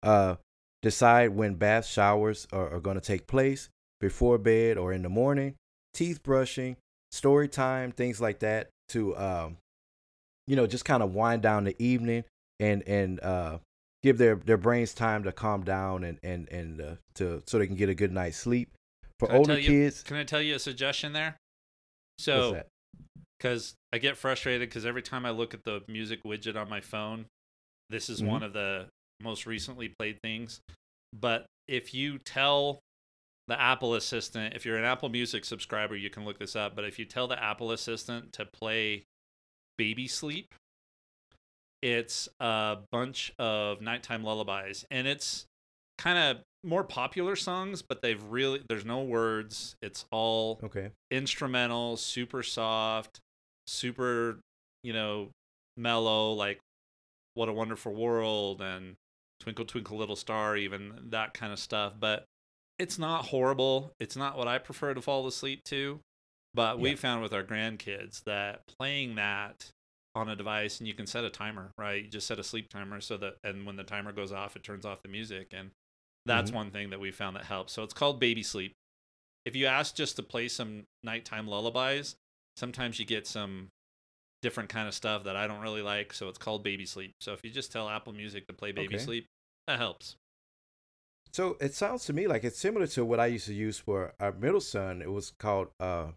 Uh, 0.05 0.37
decide 0.83 1.31
when 1.31 1.57
bath 1.57 1.87
showers 1.87 2.47
are, 2.53 2.75
are 2.75 2.81
going 2.81 2.97
to 2.97 3.01
take 3.01 3.27
place 3.27 3.71
before 4.01 4.39
bed 4.39 4.79
or 4.79 4.93
in 4.93 5.03
the 5.03 5.09
morning. 5.09 5.57
Teeth 5.95 6.23
brushing, 6.23 6.77
story 7.11 7.49
time, 7.49 7.91
things 7.91 8.21
like 8.21 8.39
that 8.39 8.71
to 8.91 9.17
um, 9.17 9.57
you 10.47 10.55
know 10.55 10.69
just 10.69 10.85
kind 10.85 11.03
of 11.03 11.13
wind 11.13 11.43
down 11.43 11.65
the 11.65 11.75
evening 11.83 12.23
and 12.61 12.87
and 12.87 13.19
uh, 13.21 13.59
give 14.05 14.19
their 14.19 14.37
their 14.37 14.59
brains 14.59 14.93
time 14.95 15.25
to 15.25 15.33
calm 15.33 15.65
down 15.65 16.05
and 16.05 16.19
and 16.23 16.49
and 16.51 16.81
uh, 16.81 16.95
to 17.15 17.43
so 17.47 17.59
they 17.59 17.67
can 17.67 17.75
get 17.75 17.89
a 17.89 17.95
good 17.95 18.13
night's 18.13 18.37
sleep. 18.37 18.69
For 19.19 19.27
Can 19.29 19.37
older 19.37 19.59
you- 19.59 19.67
kids, 19.69 20.03
Can 20.03 20.17
I 20.19 20.25
tell 20.25 20.43
you 20.43 20.55
a 20.57 20.59
suggestion 20.59 21.13
there? 21.15 21.37
So, 22.19 22.63
because 23.39 23.75
I 23.93 23.99
get 23.99 24.17
frustrated 24.17 24.69
because 24.69 24.85
every 24.87 25.03
time 25.03 25.25
I 25.27 25.31
look 25.31 25.55
at 25.55 25.65
the 25.65 25.83
music 25.89 26.23
widget 26.23 26.55
on 26.57 26.69
my 26.69 26.81
phone, 26.81 27.27
this 27.91 28.09
is 28.11 28.21
Mhm. 28.23 28.27
one 28.29 28.43
of 28.43 28.53
the 28.53 28.89
most 29.21 29.47
recently 29.47 29.89
played 29.99 30.19
things. 30.23 30.61
But 31.13 31.47
if 31.67 31.95
you 31.95 32.19
tell 32.19 32.81
the 33.47 33.61
Apple 33.61 33.95
Assistant, 33.95 34.55
if 34.55 34.65
you're 34.67 34.77
an 34.77 34.85
Apple 34.85 35.09
Music 35.09 35.45
subscriber, 35.45 35.97
you 35.97 36.11
can 36.11 36.25
look 36.25 36.39
this 36.39 36.55
up. 36.57 36.75
But 36.77 36.85
if 36.85 36.99
you 36.99 37.05
tell 37.05 37.27
the 37.27 37.43
Apple 37.43 37.73
Assistant 37.73 38.33
to 38.35 38.45
play 38.47 39.05
Baby 39.79 40.09
Sleep, 40.09 40.55
it's 41.85 42.30
a 42.41 42.78
bunch 42.91 43.30
of 43.39 43.82
nighttime 43.82 44.24
lullabies. 44.24 44.87
And 44.91 45.07
it's 45.07 45.45
kind 45.99 46.18
of 46.18 46.43
more 46.64 46.82
popular 46.82 47.37
songs, 47.37 47.82
but 47.82 48.01
they've 48.01 48.22
really, 48.24 48.62
there's 48.66 48.87
no 48.87 49.03
words. 49.03 49.76
It's 49.82 50.07
all 50.11 50.61
Okay. 50.64 50.93
instrumental, 51.11 51.99
super 51.99 52.43
soft, 52.43 53.20
super, 53.66 54.41
you 54.82 54.95
know, 54.95 55.28
mellow, 55.76 56.32
like 56.32 56.59
What 57.35 57.51
a 57.51 57.53
Wonderful 57.53 57.93
World 57.93 58.62
and 58.62 58.95
Twinkle 59.41 59.66
Twinkle 59.66 59.99
Little 59.99 60.16
Star, 60.16 60.57
even 60.57 61.11
that 61.11 61.35
kind 61.35 61.53
of 61.53 61.59
stuff. 61.59 61.93
But 62.01 62.24
it's 62.78 62.99
not 62.99 63.26
horrible. 63.26 63.93
It's 64.01 64.16
not 64.16 64.39
what 64.39 64.49
I 64.49 64.57
prefer 64.57 64.95
to 64.95 65.03
fall 65.03 65.26
asleep 65.26 65.64
to. 65.64 66.01
But 66.55 66.78
we 66.78 66.95
found 66.95 67.20
with 67.22 67.35
our 67.35 67.43
grandkids 67.43 68.24
that 68.24 68.62
playing 68.78 69.16
that 69.16 69.66
on 70.15 70.29
a 70.29 70.37
device 70.37 70.79
and 70.79 70.87
you 70.89 70.95
can 70.95 71.07
set 71.07 71.25
a 71.25 71.31
timer, 71.31 71.73
right? 71.79 72.05
You 72.05 72.11
just 72.11 72.27
set 72.27 72.39
a 72.39 72.45
sleep 72.45 72.69
timer 72.69 73.01
so 73.01 73.17
that 73.17 73.35
and 73.43 73.67
when 73.67 73.77
the 73.77 73.85
timer 73.85 74.12
goes 74.12 74.33
off, 74.33 74.57
it 74.57 74.62
turns 74.62 74.85
off 74.85 75.03
the 75.03 75.09
music. 75.09 75.49
And 75.53 75.71
that's 76.27 76.51
Mhm. 76.51 76.55
one 76.55 76.71
thing 76.71 76.91
that 76.91 77.01
we 77.01 77.11
found 77.11 77.37
that 77.37 77.45
helps. 77.45 77.73
So 77.73 77.83
it's 77.83 77.95
called 77.95 78.21
baby 78.21 78.43
sleep 78.43 78.73
if 79.45 79.55
you 79.55 79.67
ask 79.67 79.95
just 79.95 80.17
to 80.17 80.23
play 80.23 80.49
some 80.49 80.85
nighttime 81.03 81.47
lullabies, 81.47 82.17
sometimes 82.57 82.99
you 82.99 83.05
get 83.05 83.27
some 83.27 83.69
different 84.43 84.69
kind 84.69 84.89
of 84.89 84.95
stuff 84.95 85.25
that 85.25 85.37
I 85.37 85.47
don't 85.47 85.61
really 85.61 85.83
like. 85.83 86.12
So 86.12 86.29
it's 86.29 86.39
called 86.39 86.65
baby 86.65 86.87
sleep. 86.87 87.15
So 87.21 87.33
if 87.33 87.41
you 87.45 87.51
just 87.51 87.73
tell 87.73 87.89
Apple 87.89 88.12
Music 88.12 88.47
to 88.47 88.53
play 88.53 88.73
baby 88.73 88.95
Okay. 88.95 89.05
sleep, 89.05 89.27
that 89.67 89.79
helps. 89.79 90.17
So 91.33 91.57
it 91.61 91.75
sounds 91.75 92.05
to 92.07 92.12
me 92.12 92.27
like 92.27 92.45
it's 92.45 92.59
similar 92.59 92.87
to 92.89 93.05
what 93.05 93.21
I 93.21 93.27
used 93.27 93.47
to 93.47 93.55
use 93.55 93.79
for 93.79 94.15
our 94.21 94.33
middle 94.33 94.61
son. 94.61 95.03
It 95.03 95.11
was 95.11 95.33
called 95.33 95.69
uh, 95.81 96.12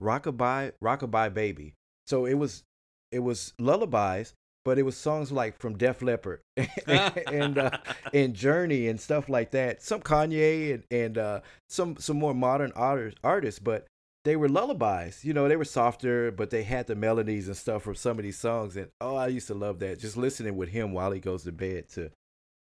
Rockabye 0.00 0.72
Rockabye 0.82 1.34
Baby. 1.34 1.74
So 2.06 2.24
it 2.24 2.34
was 2.34 2.64
it 3.12 3.20
was 3.20 3.52
lullabies, 3.58 4.34
but 4.64 4.78
it 4.78 4.82
was 4.82 4.96
songs 4.96 5.32
like 5.32 5.58
from 5.58 5.76
Def 5.76 6.02
Leppard 6.02 6.40
and 6.86 7.58
uh, 7.58 7.78
and 8.14 8.34
Journey 8.34 8.88
and 8.88 9.00
stuff 9.00 9.28
like 9.28 9.50
that. 9.52 9.82
Some 9.82 10.00
Kanye 10.00 10.74
and 10.74 10.84
and 10.90 11.18
uh, 11.18 11.40
some 11.68 11.96
some 11.96 12.18
more 12.18 12.34
modern 12.34 12.72
artists 12.76 13.58
but 13.58 13.86
they 14.24 14.36
were 14.36 14.48
lullabies. 14.48 15.24
You 15.24 15.32
know, 15.32 15.48
they 15.48 15.56
were 15.56 15.64
softer, 15.64 16.30
but 16.30 16.50
they 16.50 16.62
had 16.62 16.86
the 16.86 16.94
melodies 16.94 17.48
and 17.48 17.56
stuff 17.56 17.82
from 17.82 17.94
some 17.94 18.18
of 18.18 18.24
these 18.24 18.38
songs. 18.38 18.76
And 18.76 18.88
oh, 19.00 19.16
I 19.16 19.28
used 19.28 19.46
to 19.46 19.54
love 19.54 19.78
that. 19.78 19.98
Just 19.98 20.16
listening 20.16 20.56
with 20.56 20.68
him 20.68 20.92
while 20.92 21.10
he 21.10 21.20
goes 21.20 21.44
to 21.44 21.52
bed 21.52 21.88
to 21.90 22.10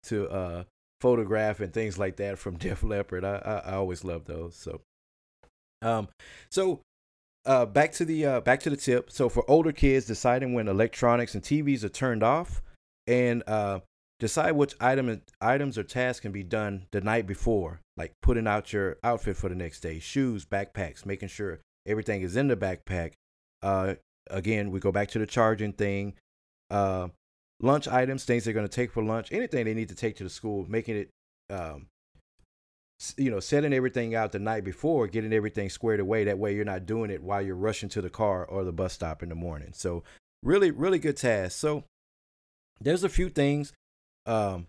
to 0.05 0.29
uh 0.29 0.65
photograph 1.01 1.61
and 1.61 1.73
things 1.73 1.99
like 1.99 2.17
that 2.17 2.39
from 2.39 2.57
Def 2.59 2.83
Leppard. 2.83 3.25
I, 3.25 3.37
I 3.37 3.71
I 3.71 3.75
always 3.75 4.05
love 4.05 4.27
those. 4.27 4.55
So, 4.55 4.81
um, 5.83 6.09
so 6.51 6.81
uh, 7.47 7.67
back 7.67 7.93
to 7.93 8.05
the 8.05 8.27
uh, 8.27 8.41
back 8.41 8.61
to 8.61 8.71
the 8.71 8.77
tip. 8.77 9.11
So 9.11 9.29
for 9.29 9.49
older 9.49 9.73
kids, 9.73 10.07
deciding 10.07 10.55
when 10.55 10.69
electronics 10.69 11.35
and 11.35 11.43
TVs 11.43 11.85
are 11.85 11.89
turned 11.89 12.23
off, 12.23 12.63
and 13.07 13.43
uh, 13.47 13.81
decide 14.19 14.53
which 14.53 14.75
item 14.81 15.23
items 15.41 15.79
or 15.79 15.83
tasks 15.83 16.21
can 16.21 16.33
be 16.33 16.43
done 16.43 16.87
the 16.91 17.01
night 17.01 17.27
before, 17.27 17.81
like 17.97 18.13
putting 18.23 18.47
out 18.47 18.73
your 18.73 18.97
outfit 19.05 19.37
for 19.37 19.49
the 19.49 19.55
next 19.55 19.81
day, 19.81 19.99
shoes, 19.99 20.45
backpacks, 20.45 21.07
making 21.07 21.29
sure 21.29 21.61
everything 21.87 22.23
is 22.23 22.37
in 22.37 22.49
the 22.49 22.57
backpack. 22.57 23.13
Uh, 23.63 23.95
again, 24.31 24.71
we 24.71 24.81
go 24.81 24.93
back 24.93 25.09
to 25.09 25.19
the 25.19 25.27
charging 25.27 25.73
thing. 25.73 26.15
Uh, 26.71 27.09
lunch 27.61 27.89
items, 27.89 28.25
things 28.25 28.45
they're 28.45 28.55
going 28.55 28.67
to 28.67 28.75
take 28.75 28.91
for 28.91 29.03
lunch, 29.03 29.33
anything 29.33 29.65
they 29.65 29.75
need 29.75 29.89
to 29.89 29.95
take 29.95 30.17
to 30.17 30.25
the 30.25 30.31
school, 30.31 30.67
making 30.69 30.97
it, 30.97 31.11
um, 31.51 31.87
you 33.17 33.31
know, 33.31 33.41
setting 33.41 33.73
everything 33.73 34.15
out 34.15 34.33
the 34.33 34.39
night 34.39 34.65
before, 34.65 35.07
getting 35.07 35.33
everything 35.33 35.69
squared 35.69 36.01
away. 36.01 36.25
That 36.25 36.39
way, 36.39 36.55
you're 36.55 36.65
not 36.65 36.87
doing 36.87 37.11
it 37.11 37.23
while 37.23 37.43
you're 37.43 37.57
rushing 37.57 37.89
to 37.91 38.01
the 38.01 38.11
car 38.11 38.45
or 38.45 38.65
the 38.65 38.73
bus 38.73 38.93
stop 38.93 39.23
in 39.23 39.29
the 39.29 39.35
morning. 39.35 39.73
So, 39.73 40.03
really, 40.43 40.71
really 40.71 40.99
good 40.99 41.17
task. 41.17 41.59
So, 41.59 41.85
there's 42.81 43.05
a 43.05 43.09
few 43.09 43.29
things 43.29 43.73
um, 44.27 44.67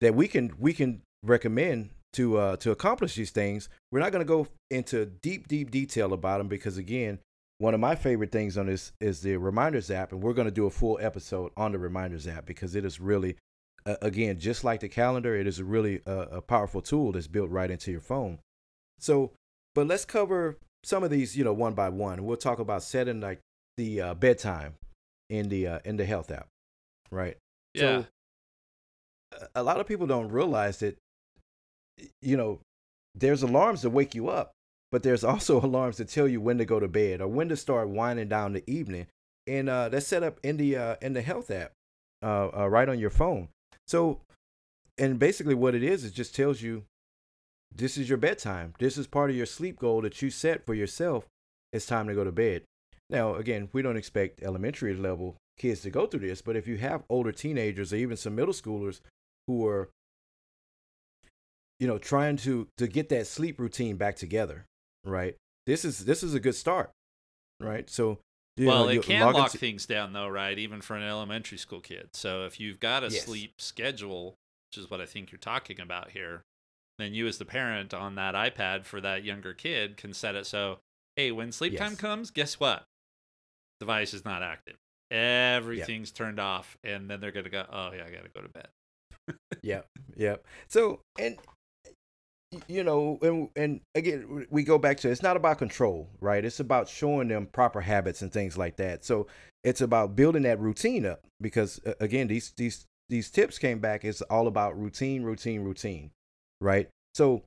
that 0.00 0.14
we 0.14 0.28
can 0.28 0.52
we 0.58 0.72
can 0.72 1.02
recommend 1.22 1.90
to 2.14 2.38
uh, 2.38 2.56
to 2.56 2.70
accomplish 2.70 3.14
these 3.14 3.30
things. 3.30 3.68
We're 3.92 4.00
not 4.00 4.12
going 4.12 4.24
to 4.24 4.28
go 4.28 4.48
into 4.70 5.06
deep, 5.06 5.48
deep 5.48 5.70
detail 5.70 6.12
about 6.12 6.38
them 6.38 6.48
because 6.48 6.76
again, 6.76 7.18
one 7.58 7.74
of 7.74 7.80
my 7.80 7.94
favorite 7.94 8.32
things 8.32 8.56
on 8.56 8.66
this 8.66 8.92
is 9.00 9.20
the 9.20 9.36
Reminders 9.36 9.90
app, 9.90 10.12
and 10.12 10.22
we're 10.22 10.32
going 10.32 10.48
to 10.48 10.50
do 10.50 10.66
a 10.66 10.70
full 10.70 10.98
episode 11.00 11.52
on 11.56 11.72
the 11.72 11.78
Reminders 11.78 12.26
app 12.26 12.46
because 12.46 12.74
it 12.74 12.86
is 12.86 12.98
really, 13.00 13.36
uh, 13.86 13.96
again, 14.02 14.38
just 14.38 14.64
like 14.64 14.80
the 14.80 14.88
calendar, 14.88 15.34
it 15.34 15.46
is 15.46 15.58
a 15.58 15.64
really 15.64 16.00
uh, 16.06 16.26
a 16.30 16.40
powerful 16.40 16.82
tool 16.82 17.12
that's 17.12 17.26
built 17.26 17.50
right 17.50 17.70
into 17.70 17.90
your 17.90 18.00
phone. 18.00 18.38
So, 18.98 19.32
but 19.74 19.86
let's 19.86 20.04
cover 20.04 20.58
some 20.84 21.02
of 21.02 21.10
these, 21.10 21.36
you 21.36 21.44
know, 21.44 21.52
one 21.52 21.74
by 21.74 21.88
one. 21.88 22.24
We'll 22.24 22.36
talk 22.36 22.58
about 22.58 22.82
setting 22.82 23.20
like 23.20 23.40
the 23.76 24.00
uh, 24.00 24.14
bedtime 24.14 24.74
in 25.28 25.48
the 25.48 25.66
uh, 25.66 25.78
in 25.84 25.96
the 25.96 26.04
health 26.04 26.30
app, 26.30 26.48
right? 27.10 27.36
Yeah. 27.74 28.02
So, 28.02 29.46
a 29.54 29.62
lot 29.62 29.80
of 29.80 29.86
people 29.86 30.06
don't 30.06 30.28
realize 30.28 30.78
that 30.80 30.98
you 32.22 32.36
know, 32.36 32.60
there's 33.14 33.42
alarms 33.42 33.82
to 33.82 33.90
wake 33.90 34.14
you 34.14 34.28
up, 34.28 34.52
but 34.92 35.02
there's 35.02 35.24
also 35.24 35.60
alarms 35.60 35.96
to 35.96 36.04
tell 36.04 36.28
you 36.28 36.40
when 36.40 36.58
to 36.58 36.64
go 36.64 36.80
to 36.80 36.88
bed 36.88 37.20
or 37.20 37.28
when 37.28 37.48
to 37.48 37.56
start 37.56 37.88
winding 37.88 38.28
down 38.28 38.52
the 38.52 38.68
evening. 38.70 39.06
And 39.46 39.68
uh, 39.68 39.88
that's 39.88 40.06
set 40.06 40.22
up 40.22 40.38
in 40.42 40.58
the 40.58 40.76
uh, 40.76 40.96
in 41.00 41.14
the 41.14 41.22
health 41.22 41.50
app, 41.50 41.72
uh, 42.22 42.48
uh, 42.56 42.68
right 42.68 42.88
on 42.88 42.98
your 42.98 43.10
phone. 43.10 43.48
So, 43.90 44.20
and 44.98 45.18
basically 45.18 45.56
what 45.56 45.74
it 45.74 45.82
is, 45.82 46.04
it 46.04 46.14
just 46.14 46.32
tells 46.32 46.62
you 46.62 46.84
this 47.74 47.98
is 47.98 48.08
your 48.08 48.18
bedtime. 48.18 48.72
This 48.78 48.96
is 48.96 49.08
part 49.08 49.30
of 49.30 49.36
your 49.36 49.46
sleep 49.46 49.80
goal 49.80 50.02
that 50.02 50.22
you 50.22 50.30
set 50.30 50.64
for 50.64 50.74
yourself. 50.74 51.26
It's 51.72 51.86
time 51.86 52.06
to 52.06 52.14
go 52.14 52.22
to 52.22 52.30
bed. 52.30 52.62
Now, 53.08 53.34
again, 53.34 53.68
we 53.72 53.82
don't 53.82 53.96
expect 53.96 54.44
elementary 54.44 54.94
level 54.94 55.38
kids 55.58 55.80
to 55.80 55.90
go 55.90 56.06
through 56.06 56.20
this, 56.20 56.40
but 56.40 56.54
if 56.54 56.68
you 56.68 56.76
have 56.76 57.02
older 57.10 57.32
teenagers 57.32 57.92
or 57.92 57.96
even 57.96 58.16
some 58.16 58.36
middle 58.36 58.54
schoolers 58.54 59.00
who 59.48 59.66
are 59.66 59.88
you 61.80 61.88
know, 61.88 61.98
trying 61.98 62.36
to 62.36 62.68
to 62.76 62.86
get 62.86 63.08
that 63.08 63.26
sleep 63.26 63.58
routine 63.58 63.96
back 63.96 64.14
together, 64.14 64.66
right? 65.04 65.34
This 65.66 65.84
is 65.84 66.04
this 66.04 66.22
is 66.22 66.32
a 66.32 66.38
good 66.38 66.54
start, 66.54 66.92
right? 67.58 67.90
So, 67.90 68.20
well, 68.58 68.84
know, 68.84 68.90
it 68.90 69.02
can 69.02 69.32
lock 69.32 69.48
into... 69.48 69.58
things 69.58 69.86
down 69.86 70.12
though, 70.12 70.28
right? 70.28 70.58
Even 70.58 70.80
for 70.80 70.96
an 70.96 71.02
elementary 71.02 71.58
school 71.58 71.80
kid. 71.80 72.10
So 72.14 72.44
if 72.44 72.60
you've 72.60 72.80
got 72.80 73.04
a 73.04 73.08
yes. 73.08 73.24
sleep 73.24 73.60
schedule, 73.60 74.36
which 74.70 74.82
is 74.82 74.90
what 74.90 75.00
I 75.00 75.06
think 75.06 75.30
you're 75.32 75.38
talking 75.38 75.80
about 75.80 76.10
here, 76.10 76.44
then 76.98 77.14
you 77.14 77.26
as 77.26 77.38
the 77.38 77.44
parent 77.44 77.94
on 77.94 78.14
that 78.16 78.34
iPad 78.34 78.84
for 78.84 79.00
that 79.00 79.24
younger 79.24 79.54
kid 79.54 79.96
can 79.96 80.12
set 80.12 80.34
it 80.34 80.46
so, 80.46 80.78
hey, 81.16 81.32
when 81.32 81.52
sleep 81.52 81.72
yes. 81.72 81.80
time 81.80 81.96
comes, 81.96 82.30
guess 82.30 82.60
what? 82.60 82.84
Device 83.80 84.12
is 84.12 84.24
not 84.24 84.42
active. 84.42 84.76
Everything's 85.10 86.10
yep. 86.10 86.14
turned 86.14 86.38
off, 86.38 86.76
and 86.84 87.10
then 87.10 87.20
they're 87.20 87.32
gonna 87.32 87.48
go, 87.48 87.64
oh 87.72 87.90
yeah, 87.92 88.04
I 88.04 88.10
gotta 88.10 88.28
go 88.32 88.42
to 88.42 88.48
bed. 88.48 88.68
yep, 89.62 89.86
yep. 90.16 90.44
So 90.68 91.00
and 91.18 91.36
you 92.66 92.82
know, 92.82 93.18
and 93.22 93.48
and 93.54 93.80
again, 93.94 94.46
we 94.50 94.64
go 94.64 94.78
back 94.78 94.98
to 94.98 95.10
it's 95.10 95.22
not 95.22 95.36
about 95.36 95.58
control, 95.58 96.08
right? 96.20 96.44
It's 96.44 96.60
about 96.60 96.88
showing 96.88 97.28
them 97.28 97.46
proper 97.46 97.80
habits 97.80 98.22
and 98.22 98.32
things 98.32 98.58
like 98.58 98.76
that. 98.76 99.04
So 99.04 99.28
it's 99.62 99.80
about 99.80 100.16
building 100.16 100.42
that 100.42 100.58
routine 100.58 101.06
up 101.06 101.20
because 101.40 101.80
again, 102.00 102.26
these 102.26 102.52
these 102.56 102.86
these 103.08 103.30
tips 103.30 103.58
came 103.58 103.78
back. 103.78 104.04
It's 104.04 104.22
all 104.22 104.46
about 104.46 104.78
routine, 104.78 105.22
routine, 105.22 105.62
routine, 105.62 106.10
right? 106.60 106.88
So 107.14 107.42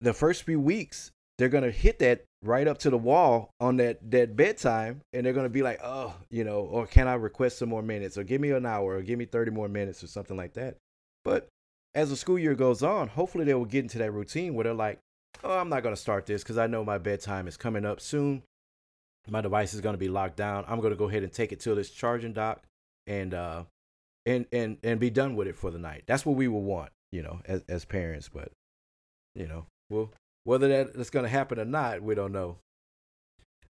the 0.00 0.14
first 0.14 0.44
few 0.44 0.60
weeks, 0.60 1.10
they're 1.36 1.48
gonna 1.48 1.70
hit 1.70 1.98
that 1.98 2.24
right 2.42 2.68
up 2.68 2.78
to 2.78 2.90
the 2.90 2.98
wall 2.98 3.50
on 3.60 3.76
that 3.76 4.10
that 4.10 4.36
bedtime, 4.36 5.02
and 5.12 5.26
they're 5.26 5.34
gonna 5.34 5.48
be 5.50 5.62
like, 5.62 5.80
oh, 5.82 6.14
you 6.30 6.44
know, 6.44 6.60
or 6.60 6.86
can 6.86 7.08
I 7.08 7.14
request 7.14 7.58
some 7.58 7.68
more 7.68 7.82
minutes, 7.82 8.16
or 8.16 8.24
give 8.24 8.40
me 8.40 8.52
an 8.52 8.64
hour, 8.64 8.96
or 8.96 9.02
give 9.02 9.18
me 9.18 9.26
thirty 9.26 9.50
more 9.50 9.68
minutes, 9.68 10.02
or 10.02 10.06
something 10.06 10.36
like 10.36 10.54
that. 10.54 10.76
But 11.24 11.48
as 11.94 12.10
the 12.10 12.16
school 12.16 12.38
year 12.38 12.54
goes 12.54 12.82
on, 12.82 13.08
hopefully 13.08 13.44
they 13.44 13.54
will 13.54 13.64
get 13.64 13.82
into 13.82 13.98
that 13.98 14.12
routine 14.12 14.54
where 14.54 14.64
they're 14.64 14.74
like, 14.74 15.00
oh, 15.44 15.58
I'm 15.58 15.68
not 15.68 15.82
going 15.82 15.94
to 15.94 16.00
start 16.00 16.26
this 16.26 16.42
because 16.42 16.58
I 16.58 16.66
know 16.66 16.84
my 16.84 16.98
bedtime 16.98 17.46
is 17.48 17.56
coming 17.56 17.84
up 17.84 18.00
soon. 18.00 18.42
My 19.28 19.40
device 19.40 19.74
is 19.74 19.80
going 19.80 19.94
to 19.94 19.98
be 19.98 20.08
locked 20.08 20.36
down. 20.36 20.64
I'm 20.68 20.80
going 20.80 20.92
to 20.92 20.96
go 20.96 21.08
ahead 21.08 21.22
and 21.22 21.32
take 21.32 21.52
it 21.52 21.60
to 21.60 21.74
this 21.74 21.90
charging 21.90 22.32
dock 22.32 22.62
and 23.06 23.34
uh 23.34 23.64
and 24.26 24.46
and 24.52 24.76
and 24.82 25.00
be 25.00 25.10
done 25.10 25.34
with 25.34 25.48
it 25.48 25.56
for 25.56 25.70
the 25.70 25.78
night. 25.78 26.04
That's 26.06 26.24
what 26.24 26.36
we 26.36 26.48
will 26.48 26.62
want, 26.62 26.92
you 27.12 27.22
know, 27.22 27.40
as 27.46 27.62
as 27.68 27.84
parents. 27.84 28.28
But 28.28 28.52
you 29.34 29.46
know, 29.46 29.66
well, 29.90 30.10
whether 30.44 30.68
that, 30.68 30.94
that 30.94 31.00
is 31.00 31.10
going 31.10 31.24
to 31.24 31.30
happen 31.30 31.58
or 31.58 31.64
not, 31.64 32.02
we 32.02 32.14
don't 32.14 32.32
know. 32.32 32.58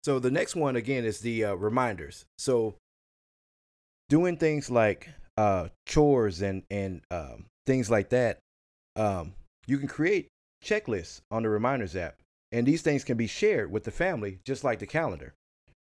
So 0.03 0.19
the 0.19 0.31
next 0.31 0.55
one 0.55 0.77
again 0.77 1.05
is 1.05 1.21
the 1.21 1.47
uh, 1.47 1.55
reminders. 1.55 2.25
So 2.39 2.77
doing 4.09 4.37
things 4.37 4.71
like 4.71 5.09
uh, 5.37 5.69
chores 5.87 6.43
and 6.43 6.63
and 6.71 7.03
um, 7.11 7.47
things 7.67 7.91
like 7.91 8.11
that, 8.11 8.39
um, 8.97 9.35
you 9.67 9.79
can 9.79 9.89
create 9.89 10.29
checklists 10.65 11.21
on 11.31 11.43
the 11.43 11.49
reminders 11.49 11.97
app, 11.97 12.17
and 12.53 12.67
these 12.67 12.83
things 12.83 13.05
can 13.05 13.17
be 13.17 13.27
shared 13.27 13.71
with 13.71 13.85
the 13.85 13.91
family, 13.91 14.39
just 14.45 14.65
like 14.65 14.79
the 14.79 14.87
calendar, 14.87 15.35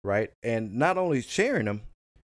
right? 0.04 0.30
And 0.42 0.74
not 0.74 0.98
only 0.98 1.22
sharing 1.22 1.66
them, 1.66 1.82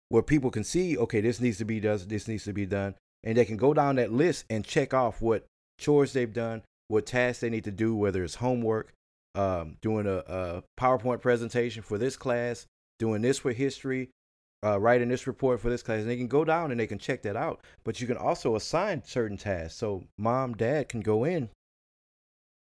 where 0.09 0.23
people 0.23 0.51
can 0.51 0.63
see, 0.63 0.97
okay, 0.97 1.21
this 1.21 1.39
needs 1.39 1.57
to 1.57 1.65
be 1.65 1.79
done, 1.79 1.99
this 2.07 2.27
needs 2.27 2.43
to 2.43 2.53
be 2.53 2.65
done, 2.65 2.95
and 3.23 3.37
they 3.37 3.45
can 3.45 3.57
go 3.57 3.73
down 3.73 3.95
that 3.95 4.11
list 4.11 4.45
and 4.49 4.65
check 4.65 4.93
off 4.93 5.21
what 5.21 5.45
chores 5.79 6.13
they've 6.13 6.33
done, 6.33 6.63
what 6.89 7.05
tasks 7.05 7.39
they 7.39 7.49
need 7.49 7.63
to 7.63 7.71
do, 7.71 7.95
whether 7.95 8.23
it's 8.23 8.35
homework, 8.35 8.91
um, 9.35 9.77
doing 9.81 10.07
a, 10.07 10.17
a 10.17 10.63
PowerPoint 10.77 11.21
presentation 11.21 11.81
for 11.81 11.97
this 11.97 12.17
class, 12.17 12.65
doing 12.99 13.21
this 13.21 13.39
for 13.39 13.53
history, 13.53 14.09
uh, 14.63 14.79
writing 14.79 15.09
this 15.09 15.27
report 15.27 15.59
for 15.59 15.69
this 15.69 15.83
class. 15.83 16.01
And 16.01 16.09
they 16.09 16.17
can 16.17 16.27
go 16.27 16.45
down 16.45 16.71
and 16.71 16.79
they 16.79 16.87
can 16.87 16.99
check 16.99 17.21
that 17.23 17.35
out. 17.35 17.61
But 17.83 18.01
you 18.01 18.07
can 18.07 18.17
also 18.17 18.55
assign 18.55 19.03
certain 19.03 19.37
tasks. 19.37 19.77
So 19.77 20.03
mom, 20.17 20.53
dad 20.53 20.89
can 20.89 21.01
go 21.01 21.23
in, 21.23 21.49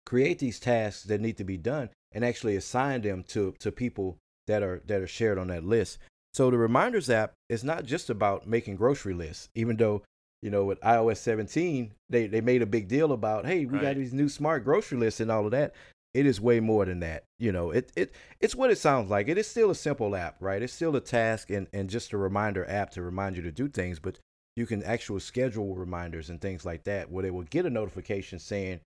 create 0.06 0.40
these 0.40 0.60
tasks 0.60 1.04
that 1.04 1.22
need 1.22 1.38
to 1.38 1.44
be 1.44 1.58
done, 1.58 1.90
and 2.12 2.24
actually 2.24 2.56
assign 2.56 3.02
them 3.02 3.24
to 3.30 3.54
to 3.60 3.72
people 3.72 4.18
that 4.48 4.64
are 4.64 4.82
that 4.86 5.02
are 5.02 5.08
shared 5.08 5.38
on 5.38 5.48
that 5.48 5.64
list. 5.64 6.00
So 6.34 6.50
the 6.50 6.58
reminders 6.58 7.10
app 7.10 7.34
is 7.50 7.64
not 7.64 7.86
just 7.86 8.10
about 8.10 8.48
making 8.48 8.76
grocery 8.76 9.14
lists, 9.14 9.50
even 9.56 9.78
though 9.78 10.04
you 10.42 10.50
know 10.50 10.64
with 10.64 10.80
iOS 10.82 11.18
17 11.18 11.92
they 12.10 12.28
they 12.28 12.42
made 12.42 12.62
a 12.62 12.66
big 12.66 12.88
deal 12.88 13.12
about 13.12 13.46
hey 13.46 13.66
we 13.66 13.74
right. 13.74 13.82
got 13.82 13.96
these 13.96 14.14
new 14.14 14.30
smart 14.30 14.64
grocery 14.64 14.98
lists 14.98 15.20
and 15.20 15.30
all 15.30 15.44
of 15.44 15.52
that 15.52 15.74
it 16.14 16.26
is 16.26 16.42
way 16.42 16.60
more 16.60 16.86
than 16.86 17.00
that. 17.02 17.26
You 17.38 17.52
know, 17.52 17.72
it 17.72 17.92
it 17.96 18.14
it's 18.40 18.56
what 18.56 18.72
it 18.72 18.78
sounds 18.78 19.10
like. 19.10 19.28
It 19.28 19.38
is 19.38 19.48
still 19.48 19.70
a 19.70 19.76
simple 19.76 20.16
app, 20.16 20.38
right? 20.40 20.62
It's 20.62 20.74
still 20.74 20.96
a 20.96 21.02
task 21.02 21.50
and, 21.50 21.68
and 21.72 21.90
just 21.90 22.14
a 22.14 22.18
reminder 22.18 22.68
app 22.70 22.92
to 22.92 23.02
remind 23.02 23.36
you 23.36 23.44
to 23.44 23.52
do 23.52 23.68
things, 23.68 24.00
but 24.00 24.20
you 24.56 24.66
can 24.66 24.84
actually 24.84 25.22
schedule 25.22 25.76
reminders 25.76 26.30
and 26.30 26.42
things 26.42 26.66
like 26.66 26.84
that 26.84 27.12
where 27.12 27.24
they 27.24 27.32
will 27.32 27.44
get 27.44 27.66
a 27.66 27.70
notification 27.70 28.40
saying, 28.40 28.82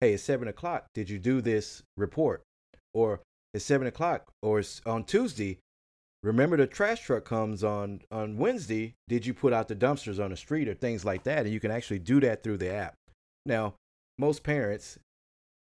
Hey, 0.00 0.14
it's 0.14 0.22
seven 0.22 0.48
o'clock. 0.48 0.86
Did 0.94 1.10
you 1.10 1.18
do 1.18 1.40
this 1.40 1.82
report? 1.96 2.42
Or 2.94 3.20
it's 3.52 3.64
seven 3.64 3.86
o'clock 3.86 4.30
or 4.42 4.60
it's 4.60 4.80
on 4.86 5.04
Tuesday. 5.04 5.58
Remember 6.22 6.56
the 6.56 6.66
trash 6.66 7.00
truck 7.00 7.24
comes 7.24 7.64
on 7.64 8.02
on 8.10 8.36
Wednesday. 8.36 8.94
Did 9.08 9.26
you 9.26 9.34
put 9.34 9.52
out 9.52 9.68
the 9.68 9.74
dumpsters 9.74 10.22
on 10.22 10.30
the 10.30 10.36
street 10.36 10.68
or 10.68 10.74
things 10.74 11.04
like 11.04 11.24
that? 11.24 11.44
And 11.44 11.52
you 11.52 11.60
can 11.60 11.70
actually 11.70 11.98
do 11.98 12.20
that 12.20 12.42
through 12.42 12.58
the 12.58 12.72
app. 12.72 12.94
Now, 13.44 13.74
most 14.18 14.44
parents 14.44 14.98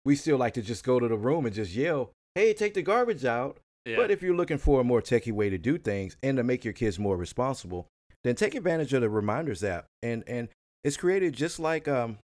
we 0.05 0.15
still 0.15 0.37
like 0.37 0.53
to 0.53 0.61
just 0.61 0.83
go 0.83 0.99
to 0.99 1.07
the 1.07 1.17
room 1.17 1.45
and 1.45 1.53
just 1.53 1.73
yell, 1.73 2.11
"Hey, 2.35 2.53
take 2.53 2.73
the 2.73 2.81
garbage 2.81 3.25
out." 3.25 3.59
Yeah. 3.85 3.95
But 3.95 4.11
if 4.11 4.21
you're 4.21 4.35
looking 4.35 4.57
for 4.57 4.81
a 4.81 4.83
more 4.83 5.01
techie 5.01 5.31
way 5.31 5.49
to 5.49 5.57
do 5.57 5.77
things 5.77 6.17
and 6.21 6.37
to 6.37 6.43
make 6.43 6.63
your 6.63 6.73
kids 6.73 6.99
more 6.99 7.17
responsible, 7.17 7.87
then 8.23 8.35
take 8.35 8.55
advantage 8.55 8.93
of 8.93 9.01
the 9.01 9.09
reminders 9.09 9.63
app. 9.63 9.85
And 10.03 10.23
and 10.27 10.49
it's 10.83 10.97
created 10.97 11.33
just 11.33 11.59
like 11.59 11.87
um 11.87 12.17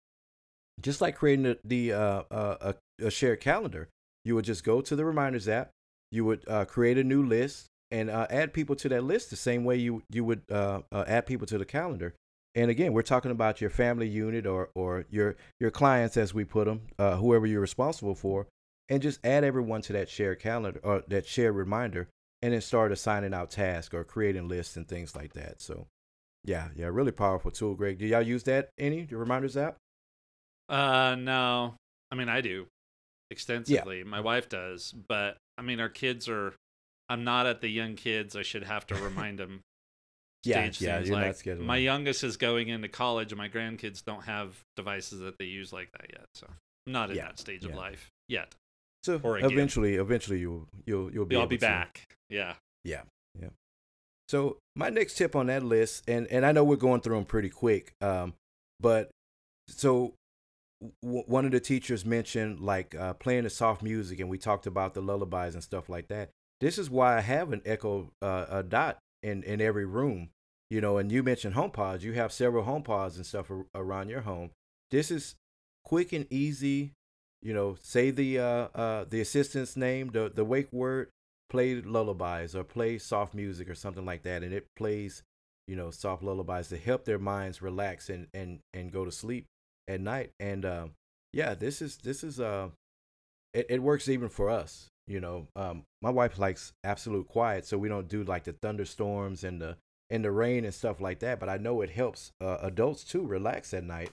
just 0.81 1.01
like 1.01 1.15
creating 1.15 1.43
the, 1.43 1.59
the 1.63 1.93
uh, 1.93 2.23
uh, 2.29 2.73
a, 2.99 3.05
a 3.05 3.11
shared 3.11 3.39
calendar. 3.39 3.89
You 4.23 4.35
would 4.35 4.45
just 4.45 4.63
go 4.63 4.81
to 4.81 4.95
the 4.95 5.05
reminders 5.05 5.47
app. 5.47 5.71
You 6.11 6.25
would 6.25 6.47
uh, 6.47 6.65
create 6.65 6.97
a 6.97 7.03
new 7.03 7.23
list 7.23 7.67
and 7.91 8.09
uh, 8.09 8.27
add 8.29 8.53
people 8.53 8.75
to 8.77 8.89
that 8.89 9.03
list 9.03 9.29
the 9.29 9.35
same 9.35 9.63
way 9.63 9.77
you 9.77 10.03
you 10.09 10.23
would 10.23 10.41
uh, 10.51 10.81
uh, 10.91 11.05
add 11.07 11.25
people 11.25 11.47
to 11.47 11.57
the 11.57 11.65
calendar. 11.65 12.13
And 12.55 12.71
again, 12.71 12.93
we're 12.93 13.01
talking 13.01 13.31
about 13.31 13.59
your 13.59 13.69
family 13.69 14.07
unit 14.07 14.45
or 14.45 14.69
or 14.75 15.05
your 15.09 15.35
your 15.59 15.71
clients, 15.71 16.15
as 16.15 16.33
we 16.33 16.45
put 16.45 16.65
them, 16.65 16.81
uh, 16.97 17.17
whoever 17.17 17.45
you're 17.45 17.61
responsible 17.61 18.15
for, 18.15 18.47
and 18.89 19.01
just 19.01 19.19
add 19.25 19.43
everyone 19.43 19.81
to 19.83 19.93
that 19.93 20.09
shared 20.09 20.39
calendar 20.39 20.79
or 20.83 21.03
that 21.09 21.27
shared 21.27 21.55
reminder, 21.55 22.07
and 22.41 22.53
then 22.53 22.61
start 22.61 22.93
assigning 22.93 23.33
out 23.33 23.51
tasks 23.51 23.93
or 23.93 24.05
creating 24.05 24.47
lists 24.47 24.77
and 24.77 24.87
things 24.87 25.15
like 25.15 25.33
that. 25.33 25.61
So, 25.61 25.87
yeah, 26.45 26.69
yeah, 26.75 26.87
really 26.87 27.11
powerful 27.11 27.51
tool, 27.51 27.75
Greg. 27.75 27.97
Do 27.97 28.05
y'all 28.05 28.21
use 28.21 28.43
that 28.43 28.69
any 28.77 29.03
the 29.03 29.17
reminders 29.17 29.57
app? 29.57 29.75
Uh, 30.69 31.15
no. 31.19 31.75
I 32.09 32.15
mean, 32.15 32.29
I 32.29 32.39
do 32.39 32.67
extensively. 33.31 33.99
Yeah. 33.99 34.05
My 34.05 34.21
wife 34.21 34.47
does, 34.47 34.93
but 34.93 35.37
I 35.57 35.61
mean, 35.61 35.81
our 35.81 35.89
kids 35.89 36.29
are. 36.29 36.53
I'm 37.07 37.23
not 37.23 37.45
at 37.45 37.61
the 37.61 37.67
young 37.67 37.95
kids. 37.95 38.35
I 38.35 38.41
should 38.41 38.63
have 38.63 38.87
to 38.87 38.95
remind 39.03 39.39
them 39.39 39.61
stage 40.51 40.81
yeah, 40.81 40.99
yeah, 40.99 41.13
like 41.13 41.59
my 41.59 41.77
youngest 41.77 42.23
is 42.23 42.37
going 42.37 42.69
into 42.69 42.87
college 42.87 43.31
and 43.31 43.37
my 43.37 43.49
grandkids 43.49 44.03
don't 44.03 44.23
have 44.23 44.59
devices 44.75 45.19
that 45.19 45.37
they 45.37 45.45
use 45.45 45.73
like 45.73 45.91
that 45.93 46.07
yet 46.09 46.25
so 46.33 46.47
i'm 46.49 46.93
not 46.93 47.09
in 47.09 47.17
yeah, 47.17 47.25
that 47.25 47.39
stage 47.39 47.63
yeah. 47.63 47.69
of 47.69 47.75
life 47.75 48.11
yet 48.27 48.53
so 49.03 49.19
eventually 49.23 49.95
eventually 49.95 50.39
you'll 50.39 50.67
you'll 50.85 51.11
you'll 51.11 51.25
be 51.25 51.35
i'll 51.35 51.47
be 51.47 51.57
back. 51.57 52.07
Yeah. 52.29 52.53
Yeah 52.83 53.01
yeah. 53.39 53.49
So 54.27 54.57
my 54.75 54.89
next 54.89 55.15
tip 55.15 55.35
on 55.35 55.47
that 55.47 55.63
list 55.63 56.03
and 56.07 56.25
and 56.27 56.45
i 56.45 56.51
know 56.51 56.63
we're 56.63 56.75
going 56.75 57.01
through 57.01 57.15
them 57.15 57.25
pretty 57.25 57.49
quick 57.49 57.93
um 58.01 58.33
but 58.79 59.11
so 59.67 60.13
w- 61.03 61.23
one 61.25 61.45
of 61.45 61.51
the 61.51 61.59
teachers 61.59 62.05
mentioned 62.05 62.59
like 62.59 62.95
uh, 62.95 63.13
playing 63.13 63.43
the 63.43 63.49
soft 63.49 63.81
music, 63.81 64.19
and 64.19 64.29
we 64.29 64.37
talked 64.37 64.67
about 64.67 64.93
the 64.93 65.01
lullabies 65.01 65.53
and 65.53 65.63
stuff 65.63 65.89
like 65.89 66.07
that. 66.09 66.29
This 66.61 66.77
is 66.77 66.89
why 66.89 67.17
I 67.17 67.21
have 67.21 67.51
an 67.51 67.61
Echo 67.65 68.11
uh, 68.21 68.45
a 68.49 68.63
dot 68.63 68.97
in 69.23 69.43
in 69.43 69.61
every 69.61 69.85
room, 69.85 70.29
you 70.69 70.81
know. 70.81 70.97
And 70.97 71.11
you 71.11 71.23
mentioned 71.23 71.55
HomePods. 71.55 72.01
You 72.01 72.13
have 72.13 72.31
several 72.31 72.65
HomePods 72.65 73.15
and 73.15 73.25
stuff 73.25 73.49
ar- 73.51 73.65
around 73.73 74.09
your 74.09 74.21
home. 74.21 74.51
This 74.91 75.11
is 75.11 75.35
quick 75.83 76.13
and 76.13 76.25
easy. 76.29 76.93
You 77.41 77.53
know, 77.53 77.75
say 77.79 78.11
the 78.11 78.39
uh, 78.39 78.67
uh, 78.73 79.05
the 79.09 79.21
assistant's 79.21 79.77
name, 79.77 80.09
the 80.09 80.31
the 80.33 80.45
wake 80.45 80.71
word, 80.73 81.09
play 81.49 81.81
lullabies 81.81 82.55
or 82.55 82.63
play 82.63 82.97
soft 82.97 83.33
music 83.33 83.69
or 83.69 83.75
something 83.75 84.05
like 84.05 84.23
that, 84.23 84.43
and 84.43 84.53
it 84.53 84.67
plays 84.75 85.23
you 85.67 85.75
know 85.75 85.91
soft 85.91 86.23
lullabies 86.23 86.69
to 86.69 86.77
help 86.77 87.05
their 87.05 87.19
minds 87.19 87.61
relax 87.61 88.09
and 88.09 88.27
and 88.33 88.59
and 88.73 88.91
go 88.91 89.05
to 89.05 89.11
sleep 89.11 89.45
at 89.87 90.01
night. 90.01 90.31
And 90.39 90.65
uh, 90.65 90.87
yeah, 91.33 91.53
this 91.53 91.81
is 91.81 91.97
this 91.97 92.23
is 92.23 92.39
uh, 92.39 92.69
it, 93.53 93.67
it 93.69 93.83
works 93.83 94.09
even 94.09 94.29
for 94.29 94.49
us. 94.49 94.89
You 95.07 95.19
know, 95.19 95.47
um, 95.55 95.83
my 96.01 96.09
wife 96.09 96.39
likes 96.39 96.73
absolute 96.83 97.27
quiet, 97.27 97.65
so 97.65 97.77
we 97.77 97.89
don't 97.89 98.07
do 98.07 98.23
like 98.23 98.45
the 98.45 98.53
thunderstorms 98.53 99.43
and 99.43 99.61
the 99.61 99.77
and 100.09 100.23
the 100.23 100.31
rain 100.31 100.65
and 100.65 100.73
stuff 100.73 101.01
like 101.01 101.19
that. 101.19 101.39
But 101.39 101.49
I 101.49 101.57
know 101.57 101.81
it 101.81 101.89
helps 101.89 102.31
uh, 102.41 102.57
adults 102.61 103.03
too 103.03 103.25
relax 103.25 103.73
at 103.73 103.83
night. 103.83 104.11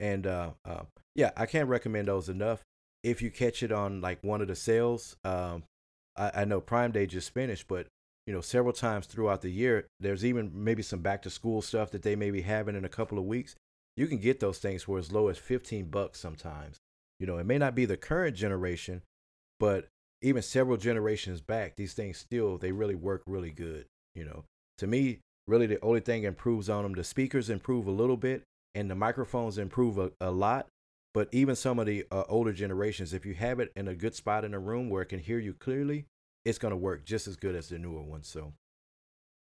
And 0.00 0.26
uh, 0.26 0.50
uh, 0.64 0.82
yeah, 1.14 1.30
I 1.36 1.46
can't 1.46 1.68
recommend 1.68 2.08
those 2.08 2.28
enough. 2.28 2.62
If 3.02 3.20
you 3.20 3.30
catch 3.30 3.62
it 3.62 3.72
on 3.72 4.00
like 4.00 4.22
one 4.22 4.40
of 4.40 4.48
the 4.48 4.56
sales, 4.56 5.16
um, 5.24 5.64
I, 6.16 6.30
I 6.36 6.44
know 6.44 6.60
Prime 6.60 6.92
Day 6.92 7.06
just 7.06 7.34
finished, 7.34 7.68
but 7.68 7.86
you 8.26 8.32
know, 8.32 8.40
several 8.40 8.72
times 8.72 9.06
throughout 9.06 9.42
the 9.42 9.50
year, 9.50 9.86
there's 10.00 10.24
even 10.24 10.50
maybe 10.54 10.82
some 10.82 11.00
back 11.00 11.22
to 11.22 11.30
school 11.30 11.60
stuff 11.60 11.90
that 11.90 12.02
they 12.02 12.16
may 12.16 12.30
be 12.30 12.40
having 12.40 12.74
in 12.74 12.84
a 12.84 12.88
couple 12.88 13.18
of 13.18 13.24
weeks 13.24 13.54
you 13.96 14.06
can 14.06 14.18
get 14.18 14.40
those 14.40 14.58
things 14.58 14.82
for 14.82 14.98
as 14.98 15.12
low 15.12 15.28
as 15.28 15.38
15 15.38 15.86
bucks 15.86 16.20
sometimes. 16.20 16.78
You 17.20 17.26
know, 17.26 17.38
it 17.38 17.46
may 17.46 17.58
not 17.58 17.74
be 17.74 17.84
the 17.84 17.96
current 17.96 18.36
generation, 18.36 19.02
but 19.60 19.86
even 20.20 20.42
several 20.42 20.76
generations 20.76 21.40
back, 21.40 21.76
these 21.76 21.94
things 21.94 22.18
still 22.18 22.58
they 22.58 22.72
really 22.72 22.94
work 22.94 23.22
really 23.26 23.50
good. 23.50 23.86
You 24.14 24.24
know, 24.24 24.44
to 24.78 24.86
me, 24.86 25.20
really 25.46 25.66
the 25.66 25.82
only 25.82 26.00
thing 26.00 26.24
improves 26.24 26.68
on 26.68 26.82
them, 26.82 26.94
the 26.94 27.04
speakers 27.04 27.50
improve 27.50 27.86
a 27.86 27.92
little 27.92 28.16
bit, 28.16 28.42
and 28.74 28.90
the 28.90 28.94
microphones 28.94 29.58
improve 29.58 29.98
a, 29.98 30.10
a 30.20 30.30
lot. 30.30 30.66
But 31.12 31.28
even 31.30 31.54
some 31.54 31.78
of 31.78 31.86
the 31.86 32.04
uh, 32.10 32.24
older 32.28 32.52
generations, 32.52 33.14
if 33.14 33.24
you 33.24 33.34
have 33.34 33.60
it 33.60 33.70
in 33.76 33.86
a 33.86 33.94
good 33.94 34.16
spot 34.16 34.44
in 34.44 34.52
a 34.52 34.58
room 34.58 34.90
where 34.90 35.02
it 35.02 35.06
can 35.06 35.20
hear 35.20 35.38
you 35.38 35.54
clearly, 35.54 36.06
it's 36.44 36.58
going 36.58 36.72
to 36.72 36.76
work 36.76 37.04
just 37.04 37.28
as 37.28 37.36
good 37.36 37.54
as 37.54 37.68
the 37.68 37.78
newer 37.78 38.02
ones. 38.02 38.26
So, 38.26 38.52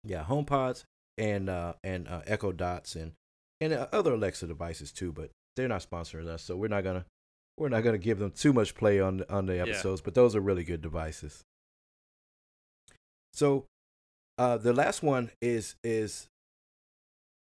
yeah, 0.04 0.24
HomePods 0.24 0.84
and 1.18 1.50
uh, 1.50 1.74
and 1.84 2.08
uh, 2.08 2.22
Echo 2.28 2.52
Dots 2.52 2.96
and 2.96 3.14
and 3.60 3.74
uh, 3.74 3.88
other 3.92 4.14
Alexa 4.14 4.46
devices 4.48 4.92
too, 4.92 5.12
but 5.12 5.32
they're 5.56 5.68
not 5.68 5.88
sponsoring 5.88 6.28
us, 6.28 6.44
so 6.44 6.56
we're 6.56 6.68
not 6.68 6.84
gonna 6.84 7.06
we're 7.58 7.70
not 7.70 7.84
gonna 7.84 7.98
give 7.98 8.20
them 8.20 8.32
too 8.32 8.54
much 8.54 8.76
play 8.76 9.00
on 9.00 9.24
on 9.30 9.48
the 9.48 9.60
episodes. 9.60 10.02
Yeah. 10.02 10.06
But 10.06 10.14
those 10.14 10.36
are 10.36 10.42
really 10.42 10.64
good 10.64 10.82
devices. 10.82 11.44
So, 13.34 13.66
uh, 14.44 14.58
the 14.58 14.74
last 14.74 15.02
one 15.02 15.32
is 15.42 15.76
is 15.86 16.28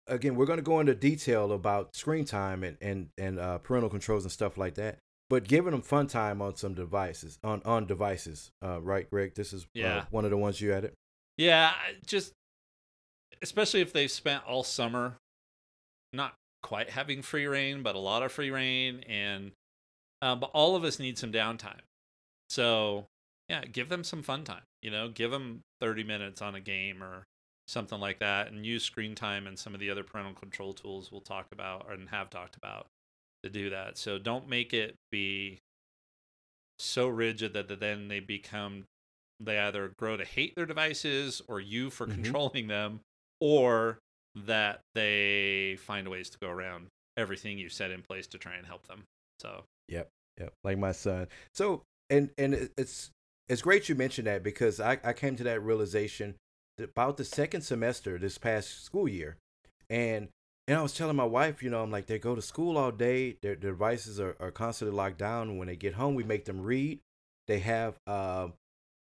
again 0.07 0.35
we're 0.35 0.45
gonna 0.45 0.61
go 0.61 0.79
into 0.79 0.95
detail 0.95 1.51
about 1.51 1.93
screen 1.93 2.23
time 2.23 2.63
and 2.63 2.77
and 2.79 3.09
and 3.17 3.37
uh, 3.37 3.57
parental 3.57 3.89
controls 3.89 4.23
and 4.23 4.31
stuff 4.31 4.57
like 4.57 4.75
that. 4.75 4.99
But 5.29 5.45
giving 5.45 5.71
them 5.71 5.81
fun 5.81 6.07
time 6.07 6.41
on 6.41 6.55
some 6.55 6.73
devices 6.73 7.37
on 7.43 7.61
on 7.65 7.85
devices, 7.85 8.51
uh, 8.63 8.81
right, 8.81 9.09
Greg? 9.09 9.35
This 9.35 9.51
is 9.51 9.63
uh, 9.63 9.67
yeah. 9.73 10.05
one 10.09 10.23
of 10.23 10.31
the 10.31 10.37
ones 10.37 10.61
you 10.61 10.71
added. 10.71 10.93
Yeah, 11.37 11.73
just 12.05 12.31
especially 13.41 13.81
if 13.81 13.91
they've 13.91 14.09
spent 14.09 14.43
all 14.47 14.63
summer 14.63 15.17
not 16.13 16.35
quite 16.63 16.91
having 16.91 17.21
free 17.21 17.45
reign, 17.45 17.83
but 17.83 17.95
a 17.95 17.99
lot 17.99 18.23
of 18.23 18.31
free 18.31 18.51
reign, 18.51 19.03
and 19.09 19.51
um, 20.21 20.39
but 20.39 20.49
all 20.53 20.77
of 20.77 20.85
us 20.85 20.97
need 20.97 21.17
some 21.17 21.33
downtime. 21.33 21.81
So 22.49 23.07
yeah, 23.49 23.61
give 23.65 23.89
them 23.89 24.03
some 24.03 24.23
fun 24.23 24.43
time. 24.43 24.63
You 24.81 24.91
know, 24.91 25.09
give 25.09 25.31
them 25.31 25.61
30 25.81 26.03
minutes 26.03 26.41
on 26.41 26.55
a 26.55 26.59
game 26.59 27.03
or 27.03 27.23
something 27.67 27.99
like 27.99 28.19
that, 28.19 28.51
and 28.51 28.65
use 28.65 28.83
screen 28.83 29.15
time 29.15 29.47
and 29.47 29.57
some 29.57 29.73
of 29.73 29.79
the 29.79 29.89
other 29.89 30.03
parental 30.03 30.33
control 30.33 30.73
tools 30.73 31.11
we'll 31.11 31.21
talk 31.21 31.47
about 31.51 31.91
and 31.91 32.09
have 32.09 32.29
talked 32.29 32.55
about 32.55 32.87
to 33.43 33.49
do 33.49 33.69
that. 33.69 33.97
So 33.97 34.17
don't 34.17 34.49
make 34.49 34.73
it 34.73 34.95
be 35.11 35.59
so 36.79 37.07
rigid 37.07 37.53
that 37.53 37.79
then 37.79 38.07
they 38.07 38.19
become 38.19 38.85
they 39.39 39.59
either 39.59 39.91
grow 39.97 40.15
to 40.17 40.25
hate 40.25 40.55
their 40.55 40.65
devices 40.65 41.41
or 41.47 41.59
you 41.59 41.89
for 41.89 42.05
mm-hmm. 42.05 42.21
controlling 42.21 42.67
them 42.67 43.01
or 43.41 43.99
that 44.35 44.79
they 44.93 45.77
find 45.79 46.07
ways 46.07 46.29
to 46.29 46.37
go 46.39 46.49
around 46.49 46.87
everything 47.17 47.57
you 47.57 47.69
set 47.69 47.91
in 47.91 48.01
place 48.01 48.27
to 48.27 48.37
try 48.37 48.55
and 48.55 48.65
help 48.65 48.87
them. 48.87 49.03
So 49.39 49.63
yep, 49.87 50.09
yep, 50.39 50.53
like 50.63 50.77
my 50.77 50.91
son. 50.91 51.27
So 51.53 51.83
and 52.09 52.29
and 52.37 52.69
it's 52.77 53.11
it's 53.47 53.61
great 53.61 53.89
you 53.89 53.95
mentioned 53.95 54.27
that 54.27 54.43
because 54.43 54.79
I 54.79 54.99
I 55.03 55.13
came 55.13 55.35
to 55.35 55.43
that 55.43 55.61
realization 55.61 56.35
about 56.79 57.17
the 57.17 57.23
second 57.23 57.61
semester 57.61 58.17
this 58.17 58.37
past 58.37 58.83
school 58.83 59.07
year, 59.07 59.37
and 59.89 60.29
and 60.67 60.77
I 60.77 60.81
was 60.81 60.93
telling 60.93 61.15
my 61.15 61.25
wife, 61.25 61.61
you 61.61 61.69
know, 61.69 61.83
I'm 61.83 61.91
like 61.91 62.07
they 62.07 62.17
go 62.17 62.35
to 62.35 62.41
school 62.41 62.77
all 62.77 62.91
day, 62.91 63.37
their, 63.41 63.55
their 63.55 63.71
devices 63.71 64.19
are, 64.19 64.35
are 64.39 64.51
constantly 64.51 64.95
locked 64.95 65.19
down. 65.19 65.57
When 65.57 65.67
they 65.67 65.75
get 65.75 65.93
home, 65.93 66.15
we 66.15 66.23
make 66.23 66.45
them 66.45 66.61
read. 66.61 66.99
They 67.47 67.59
have 67.59 67.99
uh 68.07 68.47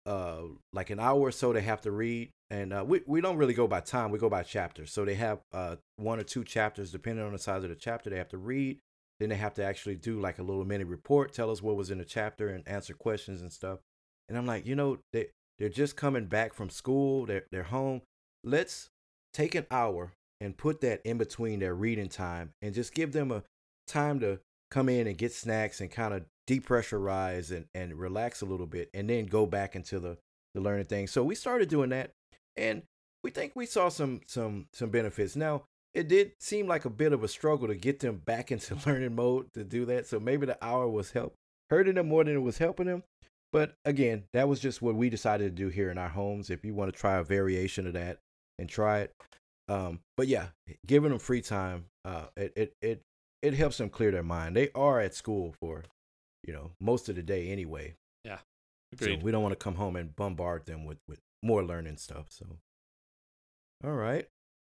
uh 0.06 0.42
like 0.74 0.92
an 0.92 1.00
hour 1.00 1.20
or 1.20 1.32
so 1.32 1.52
they 1.52 1.62
have 1.62 1.82
to 1.82 1.92
read. 1.92 2.30
And 2.52 2.74
uh, 2.74 2.84
we, 2.86 3.02
we 3.06 3.22
don't 3.22 3.38
really 3.38 3.54
go 3.54 3.68
by 3.68 3.80
time 3.82 4.12
we 4.12 4.20
go 4.20 4.30
by 4.30 4.44
chapters. 4.44 4.92
So 4.92 5.06
they 5.06 5.16
have 5.16 5.40
uh, 5.54 5.76
one 5.98 6.20
or 6.20 6.24
two 6.24 6.44
chapters 6.44 6.92
depending 6.92 7.24
on 7.24 7.32
the 7.32 7.40
size 7.40 7.64
of 7.64 7.70
the 7.70 7.76
chapter 7.76 8.10
they 8.10 8.18
have 8.18 8.30
to 8.30 8.40
read. 8.40 8.80
Then 9.20 9.30
they 9.30 9.36
have 9.36 9.54
to 9.56 9.64
actually 9.64 9.96
do 9.96 10.20
like 10.20 10.40
a 10.40 10.44
little 10.44 10.66
mini 10.66 10.84
report 10.84 11.34
tell 11.34 11.52
us 11.52 11.62
what 11.62 11.76
was 11.76 11.92
in 11.92 11.98
the 11.98 12.06
chapter 12.06 12.50
and 12.50 12.68
answer 12.68 12.94
questions 12.94 13.42
and 13.42 13.52
stuff 13.52 13.80
and 14.30 14.38
i'm 14.38 14.46
like 14.46 14.66
you 14.66 14.76
know 14.76 14.98
they, 15.12 15.28
they're 15.58 15.70
just 15.70 15.96
coming 15.96 16.26
back 16.26 16.54
from 16.54 16.70
school 16.70 17.26
they're, 17.26 17.46
they're 17.52 17.64
home 17.64 18.02
let's 18.44 18.90
take 19.34 19.56
an 19.56 19.66
hour 19.70 20.14
and 20.40 20.58
put 20.58 20.80
that 20.82 21.02
in 21.04 21.18
between 21.18 21.60
their 21.60 21.76
reading 21.76 22.08
time 22.08 22.52
and 22.62 22.74
just 22.74 22.94
give 22.94 23.12
them 23.12 23.32
a 23.32 23.44
time 23.88 24.20
to 24.20 24.40
come 24.72 24.88
in 24.88 25.08
and 25.08 25.18
get 25.18 25.34
snacks 25.34 25.82
and 25.82 25.92
kind 25.92 26.14
of 26.14 26.24
depressurize 26.48 27.52
and, 27.52 27.66
and 27.76 28.00
relax 28.00 28.42
a 28.42 28.46
little 28.46 28.66
bit 28.66 28.90
and 28.94 29.10
then 29.10 29.26
go 29.26 29.46
back 29.46 29.76
into 29.76 30.00
the, 30.00 30.18
the 30.54 30.62
learning 30.62 30.86
thing 30.86 31.08
so 31.08 31.24
we 31.24 31.36
started 31.36 31.68
doing 31.68 31.90
that 31.90 32.12
and 32.56 32.84
we 33.24 33.32
think 33.32 33.54
we 33.56 33.66
saw 33.66 33.90
some 33.90 34.22
some 34.28 34.68
some 34.74 34.90
benefits. 34.90 35.36
Now, 35.36 35.64
it 35.94 36.08
did 36.08 36.34
seem 36.40 36.68
like 36.68 36.86
a 36.86 36.90
bit 36.90 37.14
of 37.14 37.24
a 37.24 37.28
struggle 37.28 37.68
to 37.68 37.76
get 37.76 38.00
them 38.00 38.22
back 38.26 38.52
into 38.52 38.78
learning 38.86 39.16
mode 39.16 39.48
to 39.54 39.64
do 39.64 39.86
that. 39.86 40.08
So 40.08 40.20
maybe 40.20 40.46
the 40.46 40.64
hour 40.64 40.88
was 40.88 41.12
help 41.12 41.36
hurting 41.70 41.96
them 41.96 42.08
more 42.08 42.24
than 42.24 42.36
it 42.36 42.42
was 42.42 42.58
helping 42.58 42.88
them. 42.88 43.04
But 43.52 43.74
again, 43.86 44.24
that 44.34 44.48
was 44.48 44.60
just 44.60 44.82
what 44.82 44.96
we 44.96 45.10
decided 45.10 45.44
to 45.46 45.64
do 45.64 45.70
here 45.70 45.90
in 45.90 45.98
our 45.98 46.10
homes. 46.10 46.50
If 46.50 46.64
you 46.64 46.74
want 46.74 46.94
to 46.94 47.00
try 47.00 47.16
a 47.16 47.24
variation 47.24 47.88
of 47.88 47.94
that 47.94 48.20
and 48.60 48.70
try 48.70 49.00
it, 49.00 49.14
um, 49.68 50.00
but 50.18 50.28
yeah, 50.28 50.48
giving 50.86 51.10
them 51.10 51.20
free 51.20 51.42
time, 51.42 51.86
uh, 52.06 52.26
it 52.36 52.54
it 52.56 52.74
it 52.82 53.02
it 53.42 53.54
helps 53.54 53.78
them 53.78 53.90
clear 53.90 54.12
their 54.12 54.24
mind. 54.24 54.56
They 54.56 54.70
are 54.76 55.00
at 55.00 55.16
school 55.16 55.56
for, 55.60 55.84
you 56.46 56.54
know, 56.54 56.72
most 56.80 57.10
of 57.10 57.16
the 57.16 57.24
day 57.24 57.50
anyway. 57.50 57.96
Yeah, 58.24 58.40
agreed. 58.94 59.20
So 59.20 59.26
we 59.26 59.32
don't 59.32 59.44
want 59.44 59.54
to 59.54 59.64
come 59.64 59.76
home 59.76 59.96
and 59.96 60.16
bombard 60.16 60.66
them 60.66 60.86
with 60.86 61.00
with 61.08 61.20
more 61.42 61.64
learning 61.64 61.98
stuff. 61.98 62.28
So, 62.30 62.46
all 63.84 63.94
right. 63.94 64.28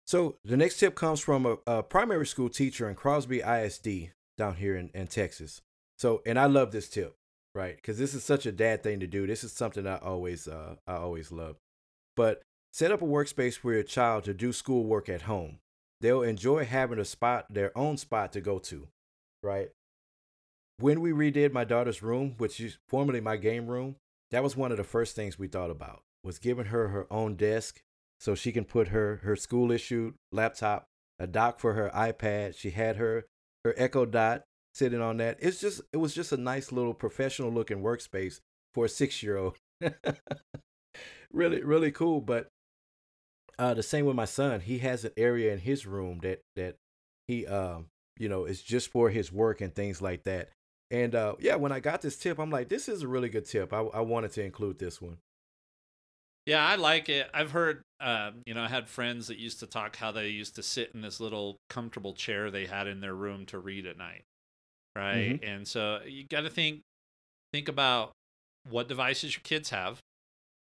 So 0.05 0.37
the 0.45 0.57
next 0.57 0.79
tip 0.79 0.95
comes 0.95 1.19
from 1.19 1.45
a, 1.45 1.57
a 1.67 1.83
primary 1.83 2.25
school 2.25 2.49
teacher 2.49 2.87
in 2.87 2.95
Crosby 2.95 3.41
ISD 3.41 4.11
down 4.37 4.55
here 4.55 4.75
in, 4.75 4.89
in 4.93 5.07
Texas. 5.07 5.61
So, 5.97 6.21
and 6.25 6.39
I 6.39 6.45
love 6.45 6.71
this 6.71 6.87
tip, 6.87 7.15
right? 7.57 7.75
Because 7.75 7.97
this 7.97 8.13
is 8.13 8.23
such 8.23 8.45
a 8.45 8.51
dad 8.51 8.83
thing 8.83 8.99
to 8.99 9.07
do. 9.07 9.25
This 9.25 9.43
is 9.43 9.51
something 9.51 9.87
I 9.87 9.97
always, 9.97 10.47
uh, 10.47 10.75
I 10.85 10.93
always 10.93 11.31
love. 11.31 11.55
But 12.15 12.43
set 12.71 12.91
up 12.91 13.01
a 13.01 13.05
workspace 13.05 13.57
for 13.57 13.73
your 13.73 13.83
child 13.83 14.25
to 14.25 14.33
do 14.33 14.53
schoolwork 14.53 15.09
at 15.09 15.23
home. 15.23 15.57
They'll 15.99 16.21
enjoy 16.21 16.65
having 16.65 16.99
a 16.99 17.05
spot, 17.05 17.47
their 17.49 17.75
own 17.75 17.97
spot 17.97 18.31
to 18.33 18.41
go 18.41 18.59
to, 18.59 18.87
right? 19.41 19.69
When 20.79 21.01
we 21.01 21.11
redid 21.11 21.51
my 21.51 21.63
daughter's 21.63 22.03
room, 22.03 22.35
which 22.37 22.59
is 22.59 22.77
formerly 22.87 23.21
my 23.21 23.37
game 23.37 23.65
room, 23.65 23.95
that 24.29 24.43
was 24.43 24.55
one 24.55 24.71
of 24.71 24.77
the 24.77 24.83
first 24.83 25.15
things 25.15 25.39
we 25.39 25.47
thought 25.47 25.71
about 25.71 26.03
was 26.23 26.37
giving 26.37 26.65
her 26.65 26.89
her 26.89 27.07
own 27.11 27.35
desk 27.35 27.81
so 28.19 28.35
she 28.35 28.51
can 28.51 28.65
put 28.65 28.89
her 28.89 29.21
her 29.23 29.35
school 29.35 29.71
issued 29.71 30.13
laptop, 30.31 30.85
a 31.17 31.25
dock 31.25 31.59
for 31.59 31.73
her 31.73 31.89
iPad. 31.95 32.55
She 32.55 32.71
had 32.71 32.97
her 32.97 33.25
her 33.63 33.73
Echo 33.77 34.05
Dot 34.05 34.43
sitting 34.77 35.01
on 35.01 35.17
that. 35.17 35.37
It's 35.39 35.59
just 35.59 35.81
it 35.91 35.97
was 35.97 36.13
just 36.13 36.31
a 36.31 36.37
nice 36.37 36.71
little 36.71 36.93
professional 36.93 37.51
looking 37.51 37.81
workspace 37.81 38.39
for 38.73 38.85
a 38.85 38.89
six 38.89 39.21
year 39.23 39.37
old. 39.37 39.57
really 41.31 41.63
really 41.63 41.91
cool. 41.91 42.21
But 42.21 42.47
uh, 43.59 43.73
the 43.73 43.83
same 43.83 44.05
with 44.05 44.15
my 44.15 44.25
son. 44.25 44.61
He 44.61 44.79
has 44.79 45.03
an 45.03 45.11
area 45.17 45.51
in 45.53 45.59
his 45.59 45.85
room 45.85 46.19
that 46.21 46.41
that 46.55 46.75
he 47.27 47.45
um 47.47 47.87
you 48.17 48.29
know 48.29 48.45
is 48.45 48.61
just 48.61 48.91
for 48.91 49.09
his 49.09 49.31
work 49.31 49.61
and 49.61 49.73
things 49.73 50.01
like 50.01 50.23
that. 50.23 50.49
And 50.89 51.15
uh, 51.15 51.35
yeah, 51.39 51.55
when 51.55 51.71
I 51.71 51.79
got 51.79 52.01
this 52.01 52.17
tip, 52.17 52.39
I'm 52.39 52.49
like, 52.49 52.69
this 52.69 52.87
is 52.87 53.01
a 53.01 53.07
really 53.07 53.29
good 53.29 53.45
tip. 53.45 53.73
I, 53.73 53.79
I 53.79 54.01
wanted 54.01 54.31
to 54.33 54.43
include 54.43 54.79
this 54.79 55.01
one. 55.01 55.17
Yeah, 56.45 56.65
I 56.65 56.75
like 56.75 57.09
it. 57.09 57.29
I've 57.33 57.51
heard, 57.51 57.81
uh, 57.99 58.31
you 58.45 58.53
know, 58.53 58.63
I 58.63 58.69
had 58.69 58.87
friends 58.87 59.27
that 59.27 59.37
used 59.37 59.59
to 59.59 59.67
talk 59.67 59.97
how 59.97 60.13
they 60.13 60.29
used 60.29 60.55
to 60.55 60.63
sit 60.63 60.91
in 60.93 61.01
this 61.01 61.19
little 61.19 61.57
comfortable 61.69 62.13
chair 62.13 62.49
they 62.49 62.65
had 62.65 62.87
in 62.87 63.01
their 63.01 63.13
room 63.13 63.45
to 63.47 63.59
read 63.59 63.85
at 63.85 63.97
night, 63.97 64.23
right? 64.97 65.39
Mm-hmm. 65.39 65.49
And 65.49 65.67
so 65.67 65.99
you 66.05 66.25
got 66.29 66.41
to 66.41 66.49
think 66.49 66.81
think 67.53 67.69
about 67.69 68.11
what 68.69 68.89
devices 68.89 69.35
your 69.35 69.43
kids 69.43 69.69
have, 69.69 69.99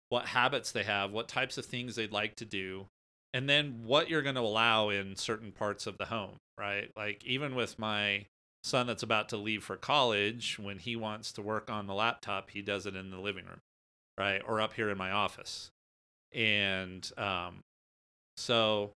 what 0.09 0.25
habits 0.25 0.71
they 0.71 0.83
have, 0.83 1.11
what 1.11 1.27
types 1.27 1.57
of 1.57 1.65
things 1.65 1.95
they'd 1.95 2.11
like 2.11 2.35
to 2.35 2.45
do, 2.45 2.87
and 3.33 3.47
then 3.47 3.81
what 3.85 4.09
you're 4.09 4.21
going 4.23 4.35
to 4.35 4.41
allow 4.41 4.89
in 4.89 5.15
certain 5.15 5.51
parts 5.51 5.87
of 5.87 5.97
the 5.97 6.05
home, 6.05 6.35
right? 6.57 6.91
Like 6.97 7.23
even 7.25 7.55
with 7.55 7.79
my 7.79 8.25
son 8.63 8.87
that's 8.87 9.03
about 9.03 9.29
to 9.29 9.37
leave 9.37 9.63
for 9.63 9.77
college, 9.77 10.57
when 10.59 10.79
he 10.79 10.95
wants 10.95 11.31
to 11.33 11.41
work 11.41 11.69
on 11.69 11.87
the 11.87 11.93
laptop, 11.93 12.49
he 12.49 12.61
does 12.61 12.85
it 12.85 12.95
in 12.95 13.11
the 13.11 13.19
living 13.19 13.45
room, 13.45 13.61
right? 14.17 14.41
Or 14.45 14.59
up 14.59 14.73
here 14.73 14.89
in 14.89 14.97
my 14.97 15.11
office. 15.11 15.69
And 16.33 17.09
um, 17.17 17.59
so, 18.35 18.91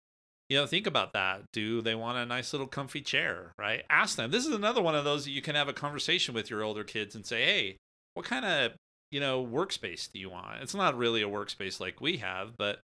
you 0.49 0.57
know, 0.57 0.65
think 0.65 0.87
about 0.87 1.13
that. 1.13 1.43
Do 1.53 1.81
they 1.81 1.95
want 1.95 2.17
a 2.17 2.25
nice 2.25 2.53
little 2.53 2.67
comfy 2.67 3.01
chair, 3.01 3.53
right? 3.57 3.83
Ask 3.89 4.17
them. 4.17 4.31
This 4.31 4.45
is 4.45 4.53
another 4.53 4.81
one 4.81 4.95
of 4.95 5.05
those 5.05 5.25
that 5.25 5.31
you 5.31 5.41
can 5.41 5.55
have 5.55 5.67
a 5.67 5.73
conversation 5.73 6.33
with 6.33 6.49
your 6.49 6.63
older 6.63 6.83
kids 6.83 7.15
and 7.15 7.25
say, 7.25 7.43
hey, 7.43 7.77
what 8.15 8.25
kind 8.25 8.45
of, 8.45 8.73
you 9.11 9.19
know, 9.19 9.45
workspace 9.45 10.11
do 10.11 10.19
you 10.19 10.29
want? 10.29 10.61
It's 10.61 10.75
not 10.75 10.97
really 10.97 11.21
a 11.21 11.29
workspace 11.29 11.79
like 11.79 12.01
we 12.01 12.17
have, 12.17 12.57
but 12.57 12.79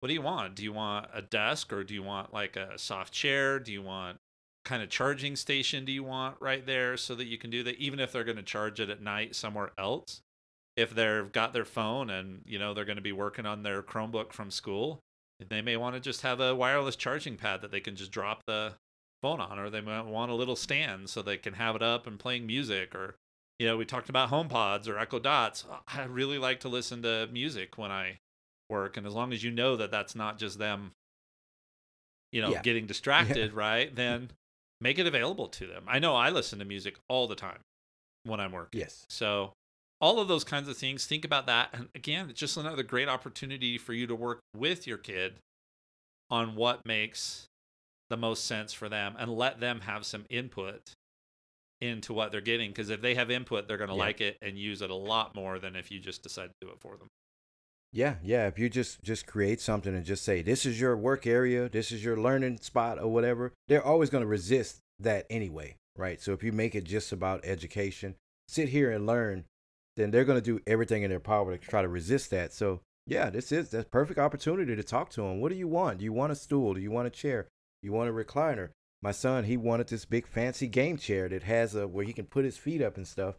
what 0.00 0.08
do 0.08 0.14
you 0.14 0.22
want? 0.22 0.56
Do 0.56 0.64
you 0.64 0.72
want 0.72 1.08
a 1.12 1.20
desk 1.20 1.72
or 1.72 1.84
do 1.84 1.92
you 1.92 2.02
want 2.02 2.32
like 2.32 2.56
a 2.56 2.78
soft 2.78 3.12
chair? 3.12 3.58
Do 3.58 3.70
you 3.70 3.82
want 3.82 4.16
kind 4.64 4.82
of 4.82 4.90
charging 4.90 5.36
station 5.36 5.84
do 5.84 5.92
you 5.92 6.04
want 6.04 6.36
right 6.38 6.66
there 6.66 6.96
so 6.96 7.14
that 7.14 7.26
you 7.26 7.38
can 7.38 7.50
do 7.50 7.62
that 7.62 7.76
even 7.76 7.98
if 7.98 8.12
they're 8.12 8.24
going 8.24 8.36
to 8.36 8.42
charge 8.42 8.78
it 8.78 8.90
at 8.90 9.02
night 9.02 9.34
somewhere 9.34 9.70
else 9.78 10.20
if 10.76 10.94
they've 10.94 11.32
got 11.32 11.52
their 11.52 11.64
phone 11.64 12.10
and 12.10 12.42
you 12.44 12.58
know 12.58 12.74
they're 12.74 12.84
going 12.84 12.96
to 12.96 13.02
be 13.02 13.12
working 13.12 13.46
on 13.46 13.62
their 13.62 13.82
chromebook 13.82 14.32
from 14.32 14.50
school 14.50 15.00
they 15.48 15.62
may 15.62 15.76
want 15.76 15.94
to 15.94 16.00
just 16.00 16.22
have 16.22 16.40
a 16.40 16.54
wireless 16.54 16.96
charging 16.96 17.36
pad 17.36 17.62
that 17.62 17.70
they 17.70 17.80
can 17.80 17.96
just 17.96 18.12
drop 18.12 18.42
the 18.46 18.74
phone 19.22 19.40
on 19.40 19.58
or 19.58 19.70
they 19.70 19.80
might 19.80 20.06
want 20.06 20.30
a 20.30 20.34
little 20.34 20.56
stand 20.56 21.08
so 21.08 21.20
they 21.20 21.36
can 21.36 21.54
have 21.54 21.76
it 21.76 21.82
up 21.82 22.06
and 22.06 22.18
playing 22.18 22.46
music 22.46 22.94
or 22.94 23.16
you 23.58 23.66
know 23.66 23.76
we 23.76 23.84
talked 23.84 24.08
about 24.08 24.30
home 24.30 24.48
pods 24.48 24.88
or 24.88 24.98
echo 24.98 25.18
dots 25.18 25.66
i 25.88 26.04
really 26.04 26.38
like 26.38 26.60
to 26.60 26.68
listen 26.68 27.02
to 27.02 27.28
music 27.30 27.76
when 27.76 27.90
i 27.90 28.18
work 28.70 28.96
and 28.96 29.06
as 29.06 29.12
long 29.12 29.32
as 29.32 29.44
you 29.44 29.50
know 29.50 29.76
that 29.76 29.90
that's 29.90 30.14
not 30.14 30.38
just 30.38 30.58
them 30.58 30.92
you 32.32 32.40
know 32.40 32.50
yeah. 32.50 32.62
getting 32.62 32.86
distracted 32.86 33.50
yeah. 33.52 33.58
right 33.58 33.94
then 33.94 34.30
make 34.80 34.98
it 34.98 35.06
available 35.06 35.48
to 35.48 35.66
them. 35.66 35.84
I 35.86 35.98
know 35.98 36.16
I 36.16 36.30
listen 36.30 36.58
to 36.58 36.64
music 36.64 36.96
all 37.08 37.26
the 37.28 37.34
time 37.34 37.60
when 38.24 38.40
I'm 38.40 38.52
working. 38.52 38.80
Yes. 38.80 39.04
So 39.08 39.52
all 40.00 40.18
of 40.18 40.28
those 40.28 40.44
kinds 40.44 40.68
of 40.68 40.76
things, 40.76 41.06
think 41.06 41.24
about 41.24 41.46
that. 41.46 41.70
And 41.72 41.88
again, 41.94 42.30
it's 42.30 42.40
just 42.40 42.56
another 42.56 42.82
great 42.82 43.08
opportunity 43.08 43.78
for 43.78 43.92
you 43.92 44.06
to 44.06 44.14
work 44.14 44.40
with 44.56 44.86
your 44.86 44.98
kid 44.98 45.34
on 46.30 46.54
what 46.54 46.86
makes 46.86 47.46
the 48.08 48.16
most 48.16 48.44
sense 48.44 48.72
for 48.72 48.88
them 48.88 49.14
and 49.18 49.32
let 49.32 49.60
them 49.60 49.80
have 49.80 50.04
some 50.04 50.24
input 50.30 50.92
into 51.80 52.12
what 52.12 52.30
they're 52.30 52.40
getting 52.40 52.70
because 52.70 52.90
if 52.90 53.00
they 53.00 53.14
have 53.14 53.30
input 53.30 53.66
they're 53.66 53.78
going 53.78 53.88
to 53.88 53.96
yeah. 53.96 54.02
like 54.02 54.20
it 54.20 54.36
and 54.42 54.58
use 54.58 54.82
it 54.82 54.90
a 54.90 54.94
lot 54.94 55.34
more 55.34 55.58
than 55.58 55.74
if 55.74 55.90
you 55.90 55.98
just 55.98 56.22
decide 56.22 56.48
to 56.48 56.66
do 56.66 56.68
it 56.70 56.78
for 56.78 56.96
them 56.96 57.08
yeah, 57.92 58.14
yeah. 58.22 58.46
If 58.46 58.58
you 58.58 58.68
just 58.68 59.02
just 59.02 59.26
create 59.26 59.60
something 59.60 59.94
and 59.94 60.04
just 60.04 60.24
say 60.24 60.42
this 60.42 60.64
is 60.64 60.80
your 60.80 60.96
work 60.96 61.26
area, 61.26 61.68
this 61.68 61.90
is 61.90 62.04
your 62.04 62.16
learning 62.16 62.58
spot 62.60 62.98
or 63.00 63.08
whatever, 63.08 63.52
they're 63.66 63.84
always 63.84 64.10
going 64.10 64.22
to 64.22 64.28
resist 64.28 64.78
that 65.00 65.26
anyway, 65.28 65.76
right? 65.96 66.20
So 66.20 66.32
if 66.32 66.44
you 66.44 66.52
make 66.52 66.74
it 66.74 66.84
just 66.84 67.10
about 67.10 67.44
education, 67.44 68.14
sit 68.46 68.68
here 68.68 68.92
and 68.92 69.06
learn, 69.06 69.44
then 70.00 70.10
they're 70.10 70.24
going 70.24 70.40
to 70.40 70.44
do 70.44 70.60
everything 70.66 71.02
in 71.02 71.10
their 71.10 71.20
power 71.20 71.56
to 71.56 71.58
try 71.58 71.82
to 71.82 71.88
resist 71.88 72.30
that. 72.30 72.52
So 72.52 72.80
yeah, 73.06 73.30
this 73.30 73.52
is 73.52 73.70
that's 73.70 73.88
perfect 73.88 74.18
opportunity 74.18 74.76
to 74.76 74.82
talk 74.82 75.10
to 75.10 75.22
them. 75.22 75.40
What 75.40 75.50
do 75.50 75.58
you 75.58 75.68
want? 75.68 75.98
Do 75.98 76.04
you 76.04 76.12
want 76.12 76.32
a 76.32 76.36
stool? 76.36 76.74
Do 76.74 76.80
you 76.80 76.90
want 76.90 77.06
a 77.06 77.10
chair? 77.10 77.48
You 77.82 77.92
want 77.92 78.10
a 78.10 78.12
recliner? 78.12 78.70
My 79.02 79.12
son, 79.12 79.44
he 79.44 79.56
wanted 79.56 79.88
this 79.88 80.04
big 80.04 80.26
fancy 80.26 80.68
game 80.68 80.96
chair 80.98 81.28
that 81.28 81.42
has 81.44 81.74
a 81.74 81.88
where 81.88 82.04
he 82.04 82.12
can 82.12 82.26
put 82.26 82.44
his 82.44 82.58
feet 82.58 82.82
up 82.82 82.96
and 82.96 83.06
stuff. 83.06 83.36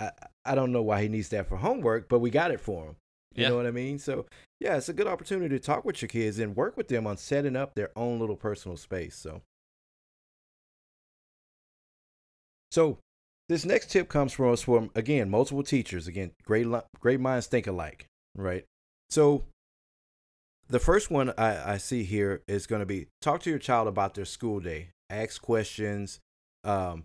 I 0.00 0.10
I 0.44 0.54
don't 0.54 0.72
know 0.72 0.82
why 0.82 1.02
he 1.02 1.08
needs 1.08 1.28
that 1.30 1.48
for 1.48 1.56
homework, 1.56 2.08
but 2.08 2.18
we 2.18 2.30
got 2.30 2.50
it 2.50 2.60
for 2.60 2.84
him. 2.86 2.96
You 3.34 3.42
yeah. 3.42 3.48
know 3.50 3.56
what 3.56 3.66
I 3.66 3.70
mean? 3.70 3.98
So, 3.98 4.24
yeah, 4.60 4.76
it's 4.76 4.88
a 4.88 4.94
good 4.94 5.06
opportunity 5.06 5.54
to 5.58 5.62
talk 5.62 5.84
with 5.84 6.00
your 6.00 6.08
kids 6.08 6.38
and 6.38 6.56
work 6.56 6.76
with 6.76 6.88
them 6.88 7.06
on 7.06 7.18
setting 7.18 7.54
up 7.54 7.74
their 7.74 7.90
own 7.94 8.18
little 8.18 8.36
personal 8.36 8.78
space. 8.78 9.14
So, 9.14 9.42
so 12.70 12.98
this 13.48 13.64
next 13.64 13.90
tip 13.90 14.08
comes 14.08 14.32
from 14.32 14.52
us 14.52 14.62
from 14.62 14.90
again 14.94 15.30
multiple 15.30 15.62
teachers. 15.62 16.06
Again, 16.06 16.32
great 16.44 16.66
great 17.00 17.20
minds 17.20 17.46
think 17.46 17.66
alike, 17.66 18.06
right? 18.34 18.64
So, 19.10 19.44
the 20.68 20.80
first 20.80 21.10
one 21.10 21.32
I, 21.38 21.74
I 21.74 21.76
see 21.78 22.02
here 22.04 22.42
is 22.48 22.66
going 22.66 22.80
to 22.80 22.86
be 22.86 23.06
talk 23.22 23.40
to 23.42 23.50
your 23.50 23.58
child 23.58 23.88
about 23.88 24.14
their 24.14 24.24
school 24.24 24.60
day. 24.60 24.90
Ask 25.10 25.40
questions. 25.40 26.20
Um, 26.64 27.04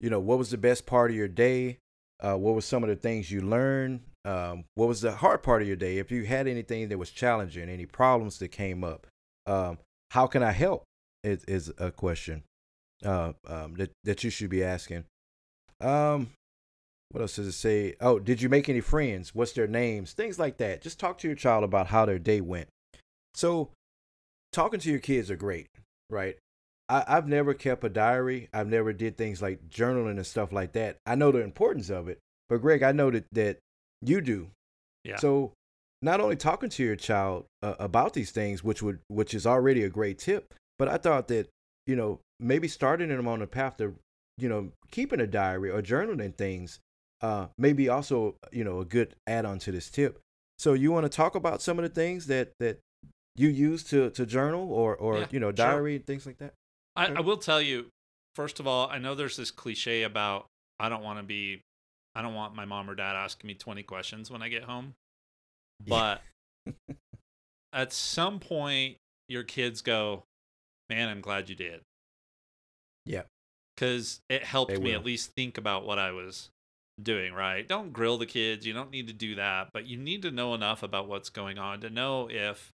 you 0.00 0.08
know, 0.08 0.20
what 0.20 0.38
was 0.38 0.50
the 0.50 0.58
best 0.58 0.86
part 0.86 1.10
of 1.10 1.16
your 1.16 1.28
day? 1.28 1.78
Uh, 2.20 2.36
what 2.36 2.54
were 2.54 2.60
some 2.60 2.82
of 2.82 2.88
the 2.88 2.96
things 2.96 3.30
you 3.30 3.40
learned? 3.40 4.00
Um, 4.24 4.64
what 4.74 4.88
was 4.88 5.00
the 5.00 5.12
hard 5.12 5.42
part 5.42 5.62
of 5.62 5.68
your 5.68 5.76
day? 5.76 5.98
If 5.98 6.10
you 6.10 6.24
had 6.24 6.46
anything 6.46 6.88
that 6.88 6.98
was 6.98 7.10
challenging, 7.10 7.68
any 7.68 7.86
problems 7.86 8.38
that 8.38 8.48
came 8.48 8.82
up, 8.82 9.06
um, 9.46 9.78
how 10.10 10.26
can 10.26 10.42
I 10.42 10.52
help? 10.52 10.84
Is, 11.24 11.44
is 11.44 11.72
a 11.78 11.90
question 11.90 12.44
uh, 13.04 13.32
um, 13.46 13.74
that 13.74 13.90
that 14.04 14.22
you 14.24 14.30
should 14.30 14.50
be 14.50 14.62
asking. 14.62 15.04
Um, 15.80 16.30
what 17.10 17.22
else 17.22 17.36
does 17.36 17.46
it 17.46 17.52
say? 17.52 17.94
Oh, 18.00 18.18
did 18.18 18.42
you 18.42 18.48
make 18.48 18.68
any 18.68 18.80
friends? 18.80 19.34
What's 19.34 19.52
their 19.52 19.66
names? 19.66 20.12
Things 20.12 20.38
like 20.38 20.58
that. 20.58 20.82
Just 20.82 21.00
talk 21.00 21.18
to 21.18 21.28
your 21.28 21.36
child 21.36 21.64
about 21.64 21.86
how 21.86 22.04
their 22.04 22.18
day 22.18 22.40
went. 22.40 22.68
So, 23.34 23.70
talking 24.52 24.80
to 24.80 24.90
your 24.90 24.98
kids 24.98 25.30
are 25.30 25.36
great, 25.36 25.68
right? 26.10 26.36
I, 26.88 27.04
I've 27.06 27.28
never 27.28 27.54
kept 27.54 27.84
a 27.84 27.88
diary. 27.88 28.48
I've 28.52 28.68
never 28.68 28.92
did 28.92 29.16
things 29.16 29.40
like 29.40 29.68
journaling 29.70 30.16
and 30.16 30.26
stuff 30.26 30.52
like 30.52 30.72
that. 30.72 30.96
I 31.06 31.14
know 31.14 31.32
the 31.32 31.40
importance 31.40 31.90
of 31.90 32.08
it, 32.08 32.18
but 32.48 32.60
Greg, 32.60 32.82
I 32.82 32.92
know 32.92 33.10
that 33.10 33.24
that 33.32 33.58
you 34.02 34.20
do. 34.20 34.50
Yeah. 35.04 35.16
So 35.16 35.52
not 36.02 36.20
only 36.20 36.36
talking 36.36 36.70
to 36.70 36.82
your 36.82 36.96
child 36.96 37.46
uh, 37.62 37.74
about 37.78 38.14
these 38.14 38.30
things, 38.30 38.62
which 38.62 38.82
would 38.82 39.00
which 39.08 39.34
is 39.34 39.46
already 39.46 39.82
a 39.84 39.88
great 39.88 40.18
tip, 40.18 40.54
but 40.78 40.88
I 40.88 40.96
thought 40.96 41.28
that 41.28 41.48
you 41.86 41.96
know 41.96 42.20
maybe 42.40 42.68
starting 42.68 43.08
them 43.08 43.28
on 43.28 43.42
a 43.42 43.46
path 43.46 43.76
to 43.78 43.94
you 44.38 44.48
know 44.48 44.70
keeping 44.90 45.20
a 45.20 45.26
diary 45.26 45.70
or 45.70 45.82
journaling 45.82 46.34
things 46.34 46.80
uh, 47.20 47.46
maybe 47.56 47.88
also 47.88 48.36
you 48.52 48.64
know 48.64 48.80
a 48.80 48.84
good 48.84 49.14
add-on 49.26 49.58
to 49.60 49.72
this 49.72 49.90
tip. 49.90 50.20
So 50.58 50.72
you 50.72 50.90
want 50.92 51.04
to 51.04 51.08
talk 51.08 51.34
about 51.34 51.62
some 51.62 51.78
of 51.78 51.82
the 51.82 51.88
things 51.88 52.26
that 52.26 52.52
that 52.60 52.78
you 53.36 53.48
use 53.48 53.82
to 53.84 54.10
to 54.10 54.26
journal 54.26 54.72
or 54.72 54.96
or 54.96 55.18
yeah, 55.18 55.26
you 55.30 55.40
know 55.40 55.52
diary 55.52 55.92
sure. 55.92 55.96
and 55.96 56.06
things 56.06 56.26
like 56.26 56.38
that. 56.38 56.54
I, 56.96 57.06
I 57.06 57.20
will 57.20 57.36
tell 57.36 57.62
you, 57.62 57.86
first 58.34 58.60
of 58.60 58.66
all, 58.66 58.88
I 58.88 58.98
know 58.98 59.14
there's 59.14 59.36
this 59.36 59.50
cliche 59.50 60.02
about 60.02 60.46
I 60.78 60.88
don't 60.88 61.02
want 61.02 61.18
to 61.18 61.24
be 61.24 61.62
I 62.14 62.22
don't 62.22 62.34
want 62.34 62.54
my 62.54 62.64
mom 62.64 62.88
or 62.88 62.94
dad 62.94 63.16
asking 63.16 63.48
me 63.48 63.54
20 63.54 63.82
questions 63.84 64.30
when 64.30 64.42
I 64.42 64.48
get 64.48 64.64
home. 64.64 64.94
But 65.86 66.22
at 67.72 67.92
some 67.92 68.40
point, 68.40 68.96
your 69.28 69.44
kids 69.44 69.80
go, 69.80 70.24
Man, 70.88 71.08
I'm 71.08 71.20
glad 71.20 71.48
you 71.48 71.54
did. 71.54 71.80
Yeah. 73.04 73.22
Because 73.78 74.20
it 74.28 74.42
helped 74.42 74.76
me 74.80 74.92
at 74.92 75.04
least 75.04 75.36
think 75.36 75.56
about 75.56 75.86
what 75.86 76.00
I 76.00 76.10
was 76.10 76.50
doing, 77.00 77.32
right? 77.32 77.66
Don't 77.68 77.92
grill 77.92 78.18
the 78.18 78.26
kids. 78.26 78.66
You 78.66 78.72
don't 78.72 78.90
need 78.90 79.06
to 79.06 79.12
do 79.12 79.36
that. 79.36 79.68
But 79.72 79.86
you 79.86 79.96
need 79.96 80.22
to 80.22 80.32
know 80.32 80.52
enough 80.54 80.82
about 80.82 81.06
what's 81.06 81.30
going 81.30 81.58
on 81.58 81.82
to 81.82 81.90
know 81.90 82.28
if 82.28 82.72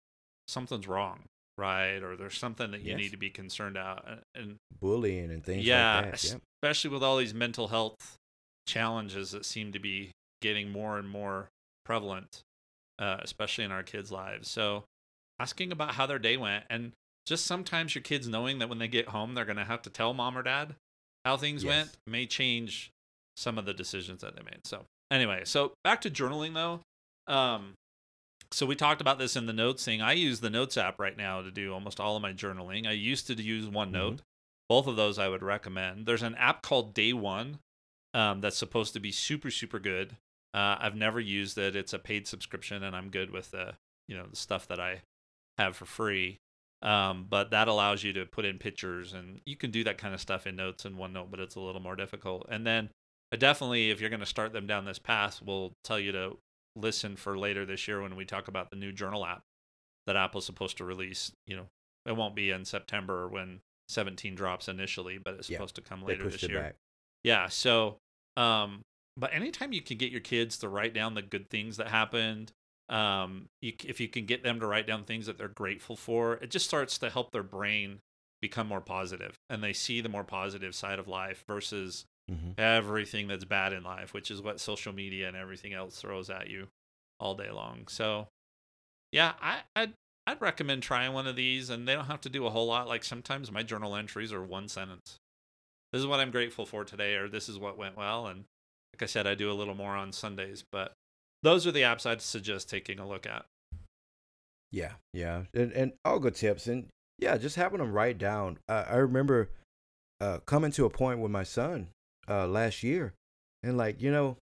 something's 0.47 0.87
wrong, 0.87 1.23
right? 1.59 1.97
Or 1.97 2.17
there's 2.17 2.39
something 2.39 2.71
that 2.71 2.83
you 2.83 2.91
yes. 2.91 2.99
need 2.99 3.11
to 3.11 3.17
be 3.17 3.31
concerned 3.31 3.77
about. 3.77 4.07
And 4.37 4.59
bullying 4.81 5.33
and 5.33 5.45
things 5.45 5.67
yeah, 5.67 5.97
like 5.97 6.13
that. 6.13 6.25
Yep. 6.25 6.41
Especially 6.63 6.91
with 6.91 7.03
all 7.03 7.17
these 7.17 7.35
mental 7.35 7.67
health 7.67 8.17
challenges 8.69 9.33
that 9.33 9.45
seem 9.45 9.73
to 9.73 9.81
be 9.81 10.13
getting 10.41 10.71
more 10.71 10.99
and 10.99 11.09
more 11.09 11.49
prevalent, 11.85 12.43
uh, 13.01 13.17
especially 13.23 13.65
in 13.65 13.73
our 13.73 13.83
kids' 13.83 14.13
lives. 14.13 14.49
So, 14.49 14.85
asking 15.41 15.73
about 15.73 15.95
how 15.97 16.07
their 16.07 16.21
day 16.21 16.37
went, 16.37 16.63
and 16.71 16.93
just 17.27 17.45
sometimes 17.45 17.97
your 17.97 18.03
kids 18.03 18.29
knowing 18.29 18.61
that 18.61 18.69
when 18.69 18.79
they 18.79 18.87
get 18.87 19.09
home, 19.09 19.35
they're 19.35 19.45
going 19.45 19.57
to 19.57 19.65
have 19.65 19.83
to 19.83 19.91
tell 19.91 20.15
mom 20.15 20.39
or 20.39 20.45
dad 20.45 20.77
how 21.25 21.37
things 21.37 21.65
yes. 21.65 21.71
went 21.71 21.91
may 22.07 22.27
change 22.27 22.91
some 23.37 23.59
of 23.59 23.65
the 23.65 23.75
decisions 23.75 24.21
that 24.21 24.37
they 24.37 24.43
made. 24.43 24.67
So, 24.67 24.85
anyway, 25.11 25.43
so 25.45 25.73
back 25.85 26.01
to 26.03 26.11
journaling 26.11 26.55
though. 26.55 26.81
Um, 27.33 27.75
so 28.51 28.67
we 28.67 28.77
talked 28.77 29.01
about 29.01 29.19
this 29.19 29.37
in 29.37 29.47
the 29.47 29.53
notes 29.53 29.85
thing. 29.85 30.03
I 30.03 30.13
use 30.13 30.41
the 30.41 30.51
notes 30.51 30.77
app 30.77 31.01
right 31.01 31.17
now 31.17 31.41
to 31.41 31.51
do 31.51 31.73
almost 31.73 32.01
all 32.01 32.17
of 32.17 32.23
my 32.23 32.33
journaling. 32.33 32.87
I 32.87 32.93
used 32.93 33.27
to 33.29 33.35
use 33.35 33.67
OneNote. 33.67 33.93
Mm-hmm. 33.93 34.17
Both 34.69 34.87
of 34.87 34.97
those 34.97 35.19
I 35.19 35.29
would 35.29 35.43
recommend. 35.43 36.07
There's 36.07 36.23
an 36.23 36.35
app 36.37 36.63
called 36.63 36.95
Day 36.95 37.13
One 37.13 37.59
um, 38.15 38.41
that's 38.41 38.57
supposed 38.57 38.93
to 38.95 39.01
be 39.01 39.13
super 39.13 39.51
super 39.51 39.79
good. 39.79 40.17
Uh, 40.55 40.77
I've 40.79 40.97
never 40.97 41.19
used 41.19 41.57
it. 41.57 41.75
It's 41.75 41.93
a 41.93 41.99
paid 41.99 42.27
subscription, 42.27 42.83
and 42.83 42.95
I'm 42.95 43.11
good 43.11 43.31
with 43.31 43.51
the 43.51 43.75
you 44.09 44.17
know 44.17 44.27
the 44.29 44.37
stuff 44.37 44.67
that 44.69 44.81
I 44.81 45.03
have 45.59 45.77
for 45.77 45.87
free. 45.87 46.39
Um, 46.83 47.27
but 47.29 47.51
that 47.51 47.69
allows 47.69 48.03
you 48.03 48.13
to 48.15 48.27
put 48.27 48.45
in 48.45 48.59
pictures, 48.59 49.13
and 49.13 49.41
you 49.47 49.57
can 49.57 49.71
do 49.71 49.85
that 49.85 49.99
kind 49.99 50.15
of 50.15 50.21
stuff 50.21 50.47
in 50.47 50.57
Notes 50.57 50.85
and 50.85 50.97
OneNote, 50.97 51.31
but 51.31 51.39
it's 51.39 51.55
a 51.55 51.61
little 51.61 51.81
more 51.81 51.95
difficult. 51.95 52.47
And 52.51 52.67
then 52.67 52.91
uh, 53.33 53.37
definitely, 53.37 53.91
if 53.91 54.01
you're 54.01 54.11
going 54.11 54.21
to 54.21 54.27
start 54.27 54.53
them 54.53 54.67
down 54.67 54.85
this 54.85 54.99
path, 54.99 55.41
we'll 55.45 55.75
tell 55.85 55.99
you 55.99 56.11
to 56.13 56.37
listen 56.75 57.17
for 57.17 57.39
later 57.39 57.65
this 57.65 57.87
year 57.87 58.03
when 58.03 58.17
we 58.17 58.25
talk 58.25 58.49
about 58.49 58.71
the 58.71 58.77
new 58.77 58.91
journal 58.91 59.25
app 59.25 59.43
that 60.07 60.17
Apple's 60.17 60.47
supposed 60.47 60.77
to 60.79 60.85
release. 60.85 61.31
You 61.47 61.57
know, 61.57 61.67
it 62.05 62.17
won't 62.17 62.35
be 62.35 62.51
in 62.51 62.65
September 62.65 63.29
when 63.29 63.61
17 63.89 64.35
drops 64.35 64.67
initially, 64.67 65.19
but 65.19 65.35
it's 65.35 65.47
supposed 65.47 65.79
yeah, 65.79 65.85
to 65.85 65.89
come 65.89 66.05
later 66.05 66.29
this 66.29 66.43
year. 66.43 66.61
Back. 66.61 66.75
Yeah. 67.23 67.49
So, 67.49 67.99
um, 68.37 68.83
but 69.17 69.33
anytime 69.33 69.73
you 69.73 69.83
can 69.83 69.99
get 69.99 70.11
your 70.11 70.21
kids 70.21 70.59
to 70.59 70.69
write 70.69 70.95
down 70.95 71.15
the 71.15 71.23
good 71.23 71.49
things 71.49 71.77
that 71.77 71.89
happened, 71.89 72.53
um, 72.89 73.49
you, 73.61 73.73
if 73.85 74.01
you 74.01 74.09
can 74.09 74.27
get 74.27 74.43
them 74.43 74.61
to 74.61 74.67
write 74.67 74.87
down 74.87 75.05
things 75.05 75.27
that 75.27 75.39
they're 75.39 75.49
grateful 75.49 75.97
for, 75.97 76.35
it 76.35 76.51
just 76.51 76.67
starts 76.67 76.99
to 76.99 77.11
help 77.11 77.33
their 77.33 77.43
brain 77.43 78.01
become 78.41 78.67
more 78.67 78.81
positive 78.81 79.37
and 79.49 79.63
they 79.63 79.73
see 79.73 80.01
the 80.01 80.09
more 80.09 80.25
positive 80.25 80.75
side 80.75 80.99
of 80.99 81.07
life 81.07 81.45
versus 81.47 82.05
mm-hmm. 82.31 82.51
everything 82.59 83.29
that's 83.29 83.45
bad 83.45 83.73
in 83.73 83.85
life, 83.85 84.13
which 84.13 84.31
is 84.31 84.43
what 84.43 84.61
social 84.61 84.93
media 84.93 85.29
and 85.29 85.37
everything 85.37 85.73
else 85.73 86.01
throws 86.01 86.29
at 86.29 86.51
you 86.51 86.67
all 87.21 87.35
day 87.35 87.51
long. 87.51 87.87
So, 87.89 88.27
yeah, 89.13 89.33
I, 89.41 89.61
I'd, 89.77 89.93
I'd 90.27 90.41
recommend 90.41 90.83
trying 90.83 91.13
one 91.13 91.27
of 91.27 91.37
these, 91.37 91.71
and 91.71 91.87
they 91.87 91.95
don't 91.95 92.07
have 92.07 92.21
to 92.23 92.29
do 92.29 92.47
a 92.47 92.51
whole 92.51 92.67
lot. 92.67 92.89
Like 92.89 93.05
sometimes 93.05 93.51
my 93.51 93.63
journal 93.63 93.95
entries 93.97 94.33
are 94.33 94.43
one 94.43 94.69
sentence. 94.69 95.19
This 95.93 96.01
is 96.01 96.07
what 96.07 96.21
I'm 96.21 96.31
grateful 96.31 96.67
for 96.67 96.85
today, 96.85 97.15
or 97.15 97.29
this 97.29 97.49
is 97.49 97.59
what 97.59 97.79
went 97.79 97.97
well. 97.97 98.27
And 98.27 98.45
like 98.95 99.03
I 99.03 99.07
said, 99.07 99.27
I 99.27 99.35
do 99.35 99.51
a 99.51 99.55
little 99.55 99.75
more 99.75 99.95
on 99.95 100.13
Sundays, 100.13 100.65
but 100.71 100.93
those 101.43 101.67
are 101.67 101.73
the 101.73 101.83
apps 101.83 102.07
I'd 102.07 102.23
suggest 102.23 102.69
taking 102.69 102.99
a 102.99 103.07
look 103.07 103.27
at. 103.27 103.45
Yeah, 104.71 104.93
yeah, 105.13 105.43
and, 105.53 105.73
and 105.73 105.93
all 106.05 106.19
good 106.19 106.35
tips, 106.35 106.67
and 106.67 106.89
yeah, 107.19 107.37
just 107.37 107.57
having 107.57 107.79
them 107.79 107.93
write 107.93 108.19
down. 108.19 108.59
I 108.69 108.97
remember 108.97 109.51
uh, 110.21 110.39
coming 110.47 110.73
to 110.73 110.87
a 110.87 110.91
point 110.91 111.19
with 111.19 111.31
my 111.31 111.43
son 111.43 111.89
uh, 112.29 112.47
last 112.47 112.83
year, 112.83 113.13
and 113.63 113.77
like 113.77 114.01
you 114.01 114.11
know, 114.11 114.39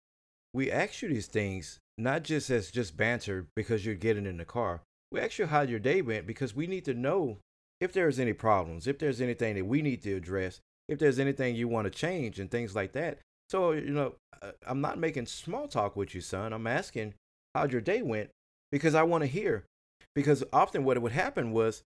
we 0.53 0.71
ask 0.71 1.01
you 1.01 1.09
these 1.09 1.27
things 1.27 1.79
not 1.97 2.23
just 2.23 2.49
as 2.49 2.71
just 2.71 2.97
banter 2.97 3.47
because 3.55 3.85
you're 3.85 3.95
getting 3.95 4.25
in 4.25 4.37
the 4.37 4.45
car. 4.45 4.81
We 5.11 5.19
ask 5.19 5.37
you 5.37 5.45
how 5.45 5.61
your 5.61 5.79
day 5.79 6.01
went 6.01 6.27
because 6.27 6.55
we 6.55 6.67
need 6.67 6.85
to 6.85 6.93
know 6.93 7.37
if 7.79 7.93
there's 7.93 8.19
any 8.19 8.33
problems, 8.33 8.87
if 8.87 8.99
there's 8.99 9.21
anything 9.21 9.55
that 9.55 9.65
we 9.65 9.81
need 9.81 10.01
to 10.03 10.15
address, 10.15 10.59
if 10.87 10.99
there's 10.99 11.19
anything 11.19 11.55
you 11.55 11.67
want 11.67 11.85
to 11.85 11.91
change, 11.91 12.39
and 12.39 12.49
things 12.49 12.75
like 12.75 12.93
that. 12.93 13.19
So 13.49 13.71
you 13.71 13.91
know, 13.91 14.15
uh, 14.41 14.51
I'm 14.65 14.81
not 14.81 14.99
making 14.99 15.27
small 15.27 15.67
talk 15.67 15.95
with 15.95 16.15
you, 16.15 16.21
son. 16.21 16.53
I'm 16.53 16.67
asking 16.67 17.13
how 17.53 17.65
your 17.65 17.81
day 17.81 18.01
went 18.01 18.29
because 18.71 18.95
I 18.95 19.03
want 19.03 19.23
to 19.23 19.27
hear. 19.27 19.65
Because 20.13 20.43
often 20.53 20.83
what 20.83 21.01
would 21.01 21.11
happen 21.11 21.51
was 21.51 21.83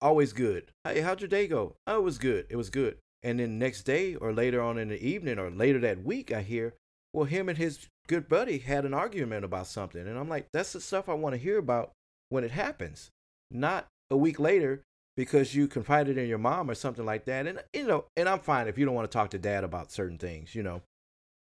always 0.00 0.32
good. 0.32 0.70
Hey, 0.84 1.00
how'd 1.00 1.20
your 1.20 1.28
day 1.28 1.46
go? 1.46 1.76
Oh, 1.86 1.98
it 1.98 2.04
was 2.04 2.18
good. 2.18 2.46
It 2.50 2.56
was 2.56 2.70
good. 2.70 2.98
And 3.22 3.40
then 3.40 3.58
next 3.58 3.84
day 3.84 4.14
or 4.16 4.34
later 4.34 4.60
on 4.60 4.76
in 4.76 4.88
the 4.88 5.02
evening 5.02 5.38
or 5.38 5.50
later 5.50 5.78
that 5.80 6.04
week, 6.04 6.30
I 6.30 6.42
hear, 6.42 6.74
well, 7.14 7.24
him 7.24 7.48
and 7.48 7.56
his 7.56 7.88
good 8.06 8.28
buddy 8.28 8.58
had 8.58 8.84
an 8.84 8.92
argument 8.92 9.46
about 9.46 9.66
something. 9.66 10.06
And 10.06 10.18
I'm 10.18 10.28
like, 10.28 10.48
that's 10.52 10.74
the 10.74 10.80
stuff 10.80 11.08
I 11.08 11.14
want 11.14 11.34
to 11.34 11.40
hear 11.40 11.56
about 11.56 11.92
when 12.28 12.44
it 12.44 12.50
happens, 12.50 13.10
not 13.50 13.86
a 14.10 14.16
week 14.16 14.38
later 14.38 14.82
because 15.16 15.54
you 15.54 15.68
confided 15.68 16.18
in 16.18 16.28
your 16.28 16.38
mom 16.38 16.70
or 16.70 16.74
something 16.74 17.04
like 17.04 17.24
that. 17.26 17.46
And, 17.46 17.62
you 17.72 17.86
know, 17.86 18.06
and 18.16 18.28
I'm 18.28 18.40
fine 18.40 18.68
if 18.68 18.78
you 18.78 18.84
don't 18.84 18.94
want 18.94 19.10
to 19.10 19.16
talk 19.16 19.30
to 19.30 19.38
dad 19.38 19.64
about 19.64 19.92
certain 19.92 20.18
things, 20.18 20.54
you 20.54 20.62
know, 20.62 20.82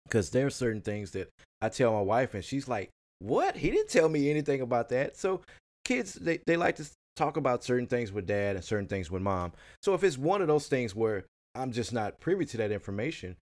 because 0.07 0.31
there 0.31 0.47
are 0.47 0.51
certain 0.51 0.81
things 0.81 1.13
that 1.13 1.29
I 1.61 1.69
tell 1.69 1.93
my 1.93 2.01
wife 2.01 2.35
and 2.35 2.45
she's 2.45 2.69
like, 2.69 2.91
what? 3.21 3.57
He 3.57 3.71
didn't 3.71 3.91
tell 3.91 4.09
me 4.09 4.31
anything 4.31 4.61
about 4.61 4.89
that. 4.91 5.17
So 5.17 5.43
kids, 5.85 6.15
they, 6.15 6.41
they 6.47 6.57
like 6.57 6.77
to 6.77 6.87
talk 7.17 7.37
about 7.37 7.65
certain 7.65 7.87
things 7.87 8.13
with 8.13 8.27
dad 8.27 8.57
and 8.57 8.65
certain 8.65 8.89
things 8.89 9.11
with 9.11 9.23
mom. 9.23 9.53
So 9.83 9.95
if 9.95 10.03
it's 10.03 10.19
one 10.19 10.43
of 10.43 10.49
those 10.49 10.67
things 10.67 10.95
where 10.95 11.25
I'm 11.55 11.73
just 11.73 11.93
not 11.93 12.21
privy 12.21 12.45
to 12.47 12.57
that 12.59 12.73
information, 12.73 13.37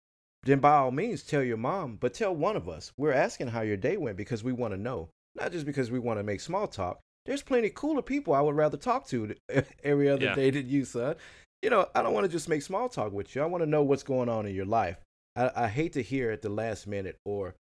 then 0.43 0.59
by 0.59 0.73
all 0.73 0.91
means 0.91 1.23
tell 1.23 1.43
your 1.43 1.57
mom, 1.57 1.97
but 2.01 2.15
tell 2.15 2.35
one 2.35 2.57
of 2.57 2.69
us. 2.69 2.93
We're 2.97 3.13
asking 3.13 3.49
how 3.49 3.61
your 3.61 3.77
day 3.77 3.97
went 3.97 4.17
because 4.17 4.43
we 4.43 4.53
want 4.53 4.75
to 4.75 4.81
know, 4.81 5.11
not 5.37 5.53
just 5.53 5.67
because 5.67 5.91
we 5.91 5.99
want 5.99 6.19
to 6.19 6.25
make 6.25 6.41
small 6.41 6.67
talk. 6.67 6.99
There's 7.27 7.43
plenty 7.43 7.71
cooler 7.71 8.03
people 8.03 8.35
I 8.35 8.41
would 8.41 8.57
rather 8.57 8.77
talk 8.77 9.07
to 9.09 9.35
every 9.85 10.09
other 10.09 10.27
yeah. 10.27 10.35
day 10.35 10.51
than 10.51 10.69
you, 10.69 10.85
son. 10.85 11.17
You 11.63 11.71
know, 11.71 11.87
I 11.95 12.03
don't 12.03 12.15
want 12.15 12.25
to 12.25 12.33
just 12.33 12.49
make 12.49 12.63
small 12.63 12.89
talk 12.89 13.13
with 13.13 13.35
you. 13.35 13.43
I 13.43 13.47
want 13.47 13.63
to 13.63 13.69
know 13.69 13.83
what's 13.83 14.03
going 14.03 14.29
on 14.29 14.47
in 14.47 14.55
your 14.55 14.65
life. 14.65 14.97
I, 15.37 15.51
I 15.55 15.69
hate 15.69 15.93
to 15.95 16.03
hear 16.03 16.31
at 16.31 16.43
the 16.43 16.49
last 16.49 16.87
minute 16.87 17.17
or, 17.25 17.55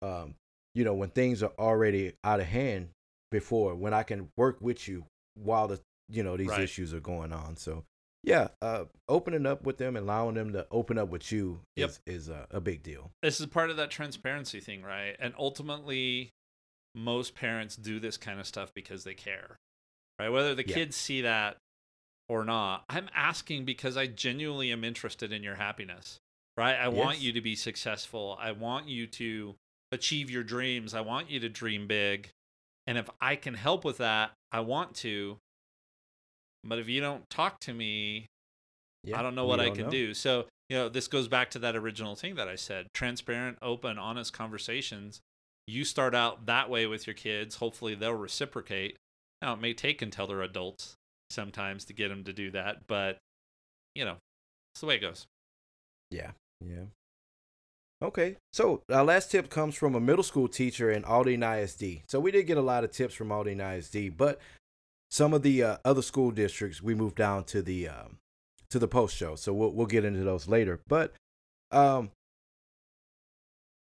um, 0.00 0.34
you 0.74 0.84
know, 0.84 0.94
when 0.94 1.10
things 1.10 1.42
are 1.42 1.52
already 1.58 2.14
out 2.24 2.40
of 2.40 2.46
hand 2.46 2.88
before, 3.30 3.74
when 3.74 3.92
I 3.92 4.02
can 4.04 4.28
work 4.36 4.56
with 4.60 4.88
you 4.88 5.04
while 5.34 5.68
the 5.68 5.80
you 6.08 6.22
know 6.22 6.36
these 6.36 6.48
right. 6.48 6.60
issues 6.60 6.92
are 6.94 7.00
going 7.00 7.32
on. 7.32 7.56
So 7.56 7.84
yeah, 8.22 8.48
uh, 8.60 8.84
opening 9.08 9.46
up 9.46 9.64
with 9.64 9.78
them 9.78 9.96
and 9.96 10.04
allowing 10.04 10.34
them 10.34 10.52
to 10.52 10.66
open 10.70 10.98
up 10.98 11.08
with 11.08 11.32
you 11.32 11.60
yep. 11.76 11.90
is 11.90 12.00
is 12.06 12.28
a, 12.28 12.46
a 12.50 12.60
big 12.60 12.82
deal. 12.82 13.10
This 13.22 13.40
is 13.40 13.46
part 13.46 13.70
of 13.70 13.76
that 13.78 13.90
transparency 13.90 14.60
thing, 14.60 14.82
right? 14.82 15.16
And 15.18 15.34
ultimately, 15.38 16.30
most 16.94 17.34
parents 17.34 17.76
do 17.76 17.98
this 17.98 18.16
kind 18.16 18.38
of 18.40 18.46
stuff 18.46 18.72
because 18.74 19.04
they 19.04 19.14
care, 19.14 19.56
right? 20.18 20.28
Whether 20.28 20.54
the 20.54 20.66
yeah. 20.66 20.74
kids 20.74 20.96
see 20.96 21.22
that 21.22 21.56
or 22.28 22.44
not, 22.44 22.84
I'm 22.88 23.08
asking 23.14 23.64
because 23.64 23.96
I 23.96 24.06
genuinely 24.06 24.72
am 24.72 24.84
interested 24.84 25.32
in 25.32 25.42
your 25.42 25.56
happiness, 25.56 26.18
right? 26.56 26.74
I 26.74 26.88
yes. 26.88 26.94
want 26.94 27.20
you 27.20 27.32
to 27.32 27.40
be 27.40 27.54
successful. 27.54 28.38
I 28.40 28.52
want 28.52 28.88
you 28.88 29.06
to 29.06 29.54
achieve 29.90 30.30
your 30.30 30.42
dreams. 30.42 30.94
I 30.94 31.00
want 31.00 31.30
you 31.30 31.40
to 31.40 31.48
dream 31.48 31.86
big. 31.86 32.30
And 32.86 32.98
if 32.98 33.08
I 33.20 33.36
can 33.36 33.54
help 33.54 33.84
with 33.84 33.98
that, 33.98 34.32
I 34.50 34.60
want 34.60 34.94
to. 34.96 35.38
But 36.64 36.78
if 36.78 36.88
you 36.88 37.00
don't 37.00 37.28
talk 37.30 37.60
to 37.60 37.72
me, 37.72 38.26
yeah, 39.04 39.18
I 39.18 39.22
don't 39.22 39.34
know 39.34 39.46
what 39.46 39.60
I 39.60 39.70
can 39.70 39.84
know. 39.84 39.90
do. 39.90 40.14
So, 40.14 40.46
you 40.68 40.76
know, 40.76 40.88
this 40.88 41.08
goes 41.08 41.28
back 41.28 41.50
to 41.50 41.58
that 41.60 41.76
original 41.76 42.14
thing 42.14 42.34
that 42.36 42.48
I 42.48 42.56
said 42.56 42.86
transparent, 42.94 43.58
open, 43.62 43.98
honest 43.98 44.32
conversations. 44.32 45.20
You 45.72 45.84
start 45.84 46.14
out 46.14 46.44
that 46.46 46.68
way 46.68 46.86
with 46.86 47.06
your 47.06 47.14
kids. 47.14 47.56
Hopefully, 47.56 47.94
they'll 47.94 48.12
reciprocate. 48.12 48.96
Now, 49.40 49.54
it 49.54 49.60
may 49.60 49.72
take 49.72 50.02
until 50.02 50.26
they're 50.26 50.42
adults 50.42 50.96
sometimes 51.30 51.86
to 51.86 51.94
get 51.94 52.10
them 52.10 52.24
to 52.24 52.32
do 52.34 52.50
that, 52.50 52.86
but, 52.86 53.16
you 53.94 54.04
know, 54.04 54.16
it's 54.74 54.80
the 54.80 54.86
way 54.86 54.96
it 54.96 55.00
goes. 55.00 55.26
Yeah. 56.10 56.32
Yeah. 56.62 56.84
Okay, 58.02 58.36
so 58.52 58.82
our 58.92 59.04
last 59.04 59.30
tip 59.30 59.48
comes 59.48 59.74
from 59.74 59.94
a 59.94 60.00
middle 60.00 60.24
school 60.24 60.48
teacher 60.48 60.90
in 60.90 61.04
Aldine 61.04 61.42
ISD. 61.42 62.02
So 62.06 62.20
we 62.20 62.32
did 62.32 62.48
get 62.48 62.58
a 62.58 62.62
lot 62.62 62.84
of 62.84 62.90
tips 62.90 63.14
from 63.14 63.30
Aldine 63.30 63.60
ISD, 63.60 64.16
but 64.16 64.40
some 65.10 65.32
of 65.32 65.42
the 65.42 65.62
uh, 65.62 65.76
other 65.84 66.02
school 66.02 66.32
districts 66.32 66.82
we 66.82 66.94
moved 66.94 67.16
down 67.16 67.44
to 67.44 67.62
the 67.62 67.88
um, 67.88 68.18
to 68.70 68.78
the 68.80 68.88
post 68.88 69.16
show. 69.16 69.36
So 69.36 69.52
we'll 69.52 69.70
we'll 69.70 69.86
get 69.86 70.04
into 70.04 70.24
those 70.24 70.48
later. 70.48 70.80
But 70.88 71.14
um, 71.70 72.10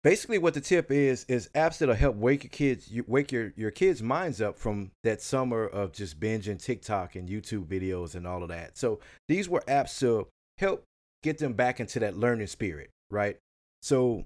basically, 0.06 0.38
what 0.38 0.54
the 0.54 0.62
tip 0.62 0.92
is 0.92 1.26
is 1.28 1.50
apps 1.56 1.80
that'll 1.80 1.96
help 1.96 2.16
wake 2.16 2.44
your 2.44 2.52
kids 2.52 2.90
you, 2.90 3.04
wake 3.08 3.32
your 3.32 3.52
your 3.58 3.72
kids' 3.72 4.04
minds 4.04 4.40
up 4.40 4.58
from 4.58 4.92
that 5.04 5.22
summer 5.22 5.66
of 5.66 5.92
just 5.92 6.20
binging 6.20 6.62
TikTok 6.62 7.16
and 7.16 7.28
YouTube 7.28 7.66
videos 7.66 8.16
and 8.16 8.26
all 8.26 8.44
of 8.44 8.50
that. 8.50 8.78
So 8.78 9.00
these 9.28 9.50
were 9.50 9.64
apps 9.68 10.00
to 10.00 10.28
help 10.60 10.84
get 11.24 11.40
them 11.40 11.54
back 11.54 11.80
into 11.80 12.00
that 12.00 12.16
learning 12.16 12.48
spirit, 12.48 12.92
right? 13.10 13.38
So 13.82 14.26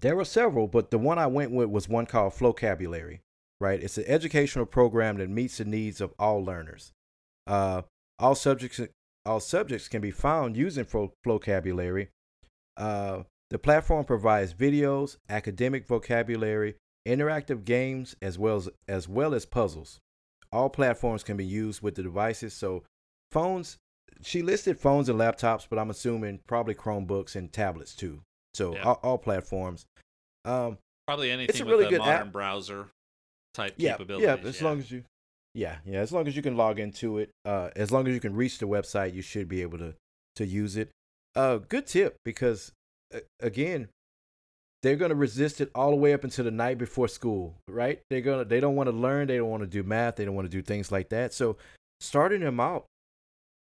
there 0.00 0.16
were 0.16 0.24
several, 0.24 0.66
but 0.66 0.90
the 0.90 0.98
one 0.98 1.18
I 1.18 1.26
went 1.26 1.52
with 1.52 1.68
was 1.68 1.86
one 1.86 2.06
called 2.06 2.32
Flocabulary, 2.32 3.20
right? 3.60 3.80
It's 3.80 3.98
an 3.98 4.06
educational 4.06 4.64
program 4.64 5.18
that 5.18 5.28
meets 5.28 5.58
the 5.58 5.66
needs 5.66 6.00
of 6.00 6.14
all 6.18 6.42
learners. 6.42 6.92
Uh, 7.46 7.82
all 8.18 8.34
subjects 8.34 8.80
all 9.26 9.38
subjects 9.38 9.86
can 9.86 10.00
be 10.00 10.10
found 10.10 10.56
using 10.56 10.86
Flocabulary. 11.22 12.08
Uh, 12.78 13.24
the 13.52 13.58
platform 13.58 14.04
provides 14.04 14.54
videos, 14.54 15.18
academic 15.28 15.86
vocabulary, 15.86 16.76
interactive 17.06 17.64
games, 17.64 18.16
as 18.22 18.38
well 18.38 18.56
as 18.56 18.68
as 18.88 19.08
well 19.08 19.34
as 19.34 19.44
puzzles. 19.44 20.00
All 20.50 20.70
platforms 20.70 21.22
can 21.22 21.36
be 21.36 21.44
used 21.44 21.82
with 21.82 21.94
the 21.94 22.02
devices. 22.02 22.54
So 22.54 22.84
phones, 23.30 23.76
she 24.22 24.42
listed 24.42 24.78
phones 24.78 25.08
and 25.08 25.18
laptops, 25.18 25.66
but 25.68 25.78
I'm 25.78 25.90
assuming 25.90 26.40
probably 26.46 26.74
Chromebooks 26.74 27.36
and 27.36 27.52
tablets 27.52 27.94
too. 27.94 28.22
So 28.54 28.74
yeah. 28.74 28.82
all, 28.82 29.00
all, 29.02 29.18
platforms. 29.18 29.86
Um, 30.44 30.78
Probably 31.06 31.30
anything 31.30 31.62
a 31.62 31.64
with 31.64 31.72
really 31.72 31.94
a 31.94 31.98
modern 31.98 32.28
app. 32.28 32.32
browser 32.32 32.88
type 33.54 33.74
yeah, 33.76 33.92
capabilities. 33.92 34.26
Yeah, 34.26 34.48
as 34.48 34.60
yeah. 34.60 34.66
long 34.66 34.78
as 34.78 34.90
you, 34.90 35.04
yeah, 35.54 35.76
yeah, 35.84 36.00
as 36.00 36.12
long 36.12 36.26
as 36.26 36.36
you 36.36 36.42
can 36.42 36.56
log 36.56 36.78
into 36.78 37.18
it, 37.18 37.30
uh, 37.44 37.70
as 37.76 37.90
long 37.90 38.06
as 38.06 38.14
you 38.14 38.20
can 38.20 38.34
reach 38.34 38.58
the 38.58 38.66
website, 38.66 39.14
you 39.14 39.22
should 39.22 39.48
be 39.48 39.62
able 39.62 39.78
to 39.78 39.94
to 40.36 40.46
use 40.46 40.76
it. 40.76 40.90
Uh, 41.34 41.56
good 41.56 41.86
tip 41.86 42.16
because 42.24 42.72
again, 43.40 43.88
they're 44.82 44.96
gonna 44.96 45.14
resist 45.14 45.60
it 45.60 45.70
all 45.74 45.90
the 45.90 45.96
way 45.96 46.12
up 46.12 46.24
until 46.24 46.44
the 46.44 46.50
night 46.50 46.78
before 46.78 47.08
school, 47.08 47.54
right? 47.68 48.00
They're 48.10 48.20
gonna 48.20 48.44
they 48.44 48.60
don't 48.60 48.76
want 48.76 48.88
to 48.88 48.96
learn, 48.96 49.28
they 49.28 49.36
don't 49.36 49.50
want 49.50 49.62
to 49.62 49.68
do 49.68 49.82
math, 49.82 50.16
they 50.16 50.24
don't 50.24 50.34
want 50.34 50.50
to 50.50 50.56
do 50.56 50.62
things 50.62 50.90
like 50.90 51.08
that. 51.10 51.32
So 51.32 51.56
starting 52.00 52.40
them 52.40 52.58
out, 52.58 52.86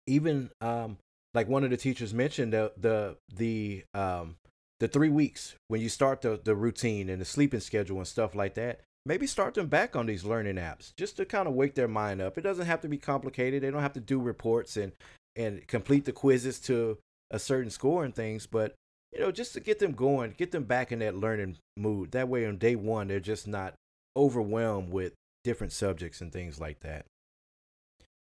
even 0.05 0.49
um, 0.61 0.97
like 1.33 1.47
one 1.47 1.63
of 1.63 1.69
the 1.69 1.77
teachers 1.77 2.13
mentioned, 2.13 2.53
the 2.53 2.73
the 2.77 3.17
the 3.33 3.83
um 3.93 4.35
the 4.79 4.87
three 4.87 5.09
weeks 5.09 5.55
when 5.69 5.81
you 5.81 5.89
start 5.89 6.21
the, 6.21 6.39
the 6.43 6.55
routine 6.55 7.09
and 7.09 7.19
the 7.19 7.25
sleeping 7.25 7.59
schedule 7.59 7.97
and 7.97 8.07
stuff 8.07 8.35
like 8.35 8.53
that, 8.55 8.81
maybe 9.05 9.25
start 9.25 9.53
them 9.53 9.67
back 9.67 9.95
on 9.95 10.05
these 10.05 10.23
learning 10.23 10.55
apps 10.55 10.93
just 10.97 11.17
to 11.17 11.25
kind 11.25 11.47
of 11.47 11.53
wake 11.53 11.73
their 11.75 11.87
mind 11.87 12.21
up. 12.21 12.37
It 12.37 12.41
doesn't 12.41 12.67
have 12.67 12.81
to 12.81 12.87
be 12.87 12.97
complicated. 12.97 13.63
They 13.63 13.71
don't 13.71 13.81
have 13.81 13.93
to 13.93 13.99
do 13.99 14.19
reports 14.19 14.77
and 14.77 14.91
and 15.35 15.65
complete 15.67 16.05
the 16.05 16.11
quizzes 16.11 16.59
to 16.61 16.97
a 17.31 17.39
certain 17.39 17.69
score 17.69 18.03
and 18.03 18.13
things, 18.15 18.45
but 18.47 18.75
you 19.13 19.19
know, 19.19 19.31
just 19.31 19.53
to 19.53 19.59
get 19.59 19.79
them 19.79 19.93
going, 19.93 20.33
get 20.37 20.51
them 20.51 20.63
back 20.63 20.91
in 20.91 20.99
that 20.99 21.15
learning 21.15 21.57
mood. 21.77 22.11
That 22.11 22.27
way 22.29 22.45
on 22.45 22.57
day 22.57 22.75
1 22.75 23.07
they're 23.07 23.19
just 23.19 23.47
not 23.47 23.73
overwhelmed 24.15 24.91
with 24.91 25.13
different 25.43 25.71
subjects 25.73 26.21
and 26.21 26.31
things 26.33 26.59
like 26.59 26.79
that. 26.81 27.05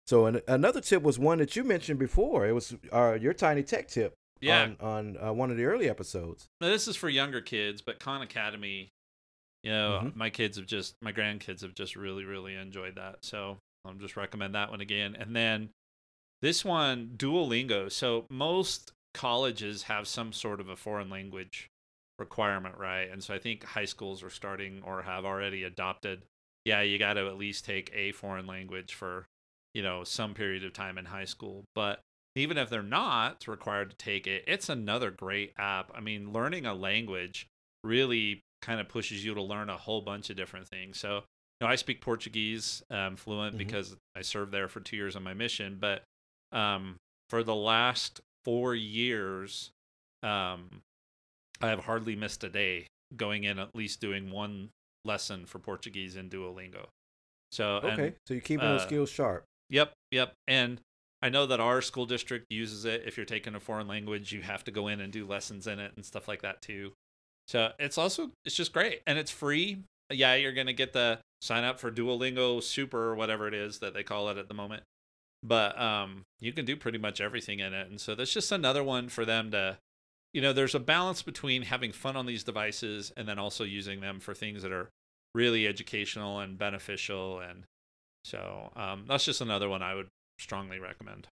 So 0.06 0.26
an, 0.26 0.40
another 0.46 0.80
tip 0.80 1.02
was 1.02 1.18
one 1.18 1.38
that 1.38 1.56
you 1.56 1.64
mentioned 1.64 1.98
before. 1.98 2.46
It 2.46 2.52
was 2.52 2.74
uh, 2.92 3.16
your 3.20 3.32
tiny 3.32 3.62
tech 3.62 3.88
tip 3.88 4.14
Yeah. 4.40 4.62
on 4.62 4.76
on 4.80 5.16
uh, 5.28 5.32
one 5.32 5.51
of 5.51 5.56
the 5.56 5.64
early 5.64 5.88
episodes. 5.88 6.46
Now, 6.60 6.68
this 6.68 6.86
is 6.88 6.96
for 6.96 7.09
younger 7.09 7.40
kids, 7.40 7.80
but 7.80 7.98
Khan 8.01 8.20
Academy, 8.20 8.88
you 9.62 9.70
know, 9.70 10.01
Mhm. 10.05 10.16
my 10.16 10.28
kids 10.28 10.59
have 10.59 10.66
just, 10.66 10.94
my 11.01 11.12
grandkids 11.12 11.62
have 11.62 11.74
just 11.74 11.96
really, 11.96 12.24
really 12.24 12.55
enjoyed 12.55 12.96
that. 12.96 13.24
So 13.24 13.59
I'll 13.84 13.94
just 13.94 14.16
recommend 14.16 14.55
that 14.55 14.70
one 14.70 14.80
again. 14.82 15.16
And 15.18 15.34
then 15.34 15.70
this 16.42 16.64
one, 16.64 17.14
Duolingo. 17.16 17.90
So 17.90 18.26
most 18.28 18.92
colleges 19.15 19.85
have 19.85 20.07
some 20.07 20.32
sort 20.32 20.61
of 20.61 20.69
a 20.69 20.77
foreign 20.77 21.09
language 21.09 21.69
requirement, 22.19 22.77
right? 22.78 23.09
And 23.11 23.23
so 23.23 23.35
I 23.35 23.39
think 23.39 23.65
high 23.65 23.85
schools 23.86 24.23
are 24.23 24.31
starting 24.31 24.82
or 24.85 25.03
have 25.03 25.24
already 25.24 25.65
adopted. 25.65 26.23
Yeah, 26.65 26.82
you 26.82 26.99
got 26.99 27.15
to 27.15 27.27
at 27.27 27.36
least 27.39 27.65
take 27.65 27.91
a 27.95 28.12
foreign 28.12 28.47
language 28.47 28.95
for, 28.95 29.27
you 29.73 29.82
know, 29.82 30.05
some 30.05 30.35
period 30.35 30.65
of 30.65 30.73
time 30.73 30.99
in 30.99 31.07
high 31.07 31.24
school. 31.24 31.65
But 31.74 32.01
even 32.36 32.59
if 32.59 32.69
they're 32.70 32.82
not 32.82 33.47
required 33.47 33.91
to 33.91 33.97
take 33.97 34.27
it, 34.27 34.45
it's 34.47 34.69
another 34.69 35.11
great 35.11 35.53
app. 35.59 35.91
I 35.95 36.01
mean, 36.01 36.32
learning 36.32 36.66
a 36.66 36.74
language 36.74 37.47
really 37.82 38.41
kind 38.62 38.81
of 38.81 38.89
pushes 38.89 39.24
you 39.24 39.35
to 39.35 39.43
learn 39.43 39.69
a 39.69 39.77
whole 39.77 40.01
bunch 40.01 40.31
of 40.31 40.36
different 40.36 40.69
things. 40.69 40.99
So, 40.99 41.16
you 41.16 41.23
know, 41.62 41.66
I 41.69 41.77
speak 41.77 42.01
Portuguese 42.01 42.82
um, 42.91 43.16
fluent 43.16 43.55
Mhm. 43.55 43.59
because 43.59 43.97
I 44.16 44.23
served 44.23 44.53
there 44.53 44.69
for 44.69 44.81
two 44.81 44.97
years 44.97 45.16
on 45.16 45.23
my 45.23 45.35
mission. 45.35 45.77
But 45.78 46.03
um, 46.51 46.97
for 47.28 47.43
the 47.43 47.55
last 47.55 48.20
four 48.45 48.75
years, 48.75 49.71
um, 50.23 50.83
I 51.61 51.69
have 51.69 51.81
hardly 51.85 52.16
missed 52.16 52.45
a 52.45 52.49
day 52.49 52.87
going 53.16 53.45
in 53.45 53.59
at 53.59 53.75
least 53.75 54.01
doing 54.01 54.31
one 54.31 54.71
lesson 55.05 55.47
for 55.47 55.59
Portuguese 55.59 56.16
in 56.16 56.29
Duolingo. 56.29 56.87
So, 57.53 57.79
and- 57.79 57.93
Okay, 58.01 58.15
so 58.27 58.35
you're 58.35 58.41
keeping 58.41 58.66
those 58.66 58.83
uh, 58.83 58.87
skills 58.87 59.11
sharp. 59.11 59.45
Yep, 59.71 59.93
yep. 60.11 60.33
And 60.49 60.81
I 61.23 61.29
know 61.31 61.47
that 61.47 61.61
our 61.61 61.81
school 61.81 62.05
district 62.07 62.47
uses 62.51 62.85
it. 62.85 63.05
If 63.07 63.16
you're 63.16 63.25
taking 63.27 63.55
a 63.55 63.61
foreign 63.61 63.89
language, 63.89 64.33
you 64.33 64.43
have 64.43 64.65
to 64.65 64.71
go 64.71 64.89
in 64.89 65.01
and 65.01 65.12
do 65.12 65.27
lessons 65.27 65.66
in 65.66 65.79
it 65.79 65.93
and 65.97 66.05
stuff 66.05 66.29
like 66.29 66.43
that 66.43 66.61
too. 66.61 66.93
So 67.49 67.73
it's 67.79 67.97
also 67.99 68.31
it's 68.45 68.55
just 68.55 68.73
great 68.73 69.01
and 69.07 69.19
it's 69.19 69.31
free. 69.31 69.79
Yeah, 70.11 70.35
you're 70.35 70.53
gonna 70.53 70.73
get 70.75 70.93
the 70.93 71.21
sign 71.41 71.65
up 71.65 71.79
for 71.81 71.91
Duolingo 71.91 72.62
Super 72.62 72.99
or 73.11 73.15
whatever 73.15 73.49
it 73.49 73.55
is 73.55 73.79
that 73.79 73.95
they 73.95 74.03
call 74.03 74.29
it 74.31 74.37
at 74.39 74.49
the 74.49 74.55
moment. 74.55 74.83
But 75.45 75.79
um, 75.79 76.23
you 76.41 76.53
can 76.53 76.65
do 76.65 76.77
pretty 76.77 76.99
much 76.99 77.21
everything 77.21 77.61
in 77.61 77.75
it, 77.75 77.89
and 77.89 78.01
so 78.01 78.15
that's 78.15 78.33
just 78.33 78.51
another 78.51 78.83
one 78.83 79.09
for 79.09 79.25
them 79.25 79.51
to, 79.51 79.79
you 80.33 80.41
know, 80.41 80.55
there's 80.55 80.75
a 80.75 80.81
balance 80.81 81.21
between 81.21 81.62
having 81.62 81.93
fun 81.93 82.16
on 82.16 82.25
these 82.25 82.43
devices 82.43 83.12
and 83.16 83.29
then 83.29 83.39
also 83.39 83.62
using 83.62 84.01
them 84.01 84.21
for 84.21 84.33
things 84.33 84.62
that 84.62 84.73
are 84.73 84.89
really 85.35 85.66
educational 85.66 86.39
and 86.39 86.57
beneficial 86.57 87.41
and 87.41 87.65
so 88.25 88.73
um, 88.75 89.05
that's 89.07 89.25
just 89.25 89.41
another 89.41 89.69
one 89.69 89.83
I 89.83 89.95
would 89.95 90.09
strongly 90.39 90.81
recommend. 90.81 91.29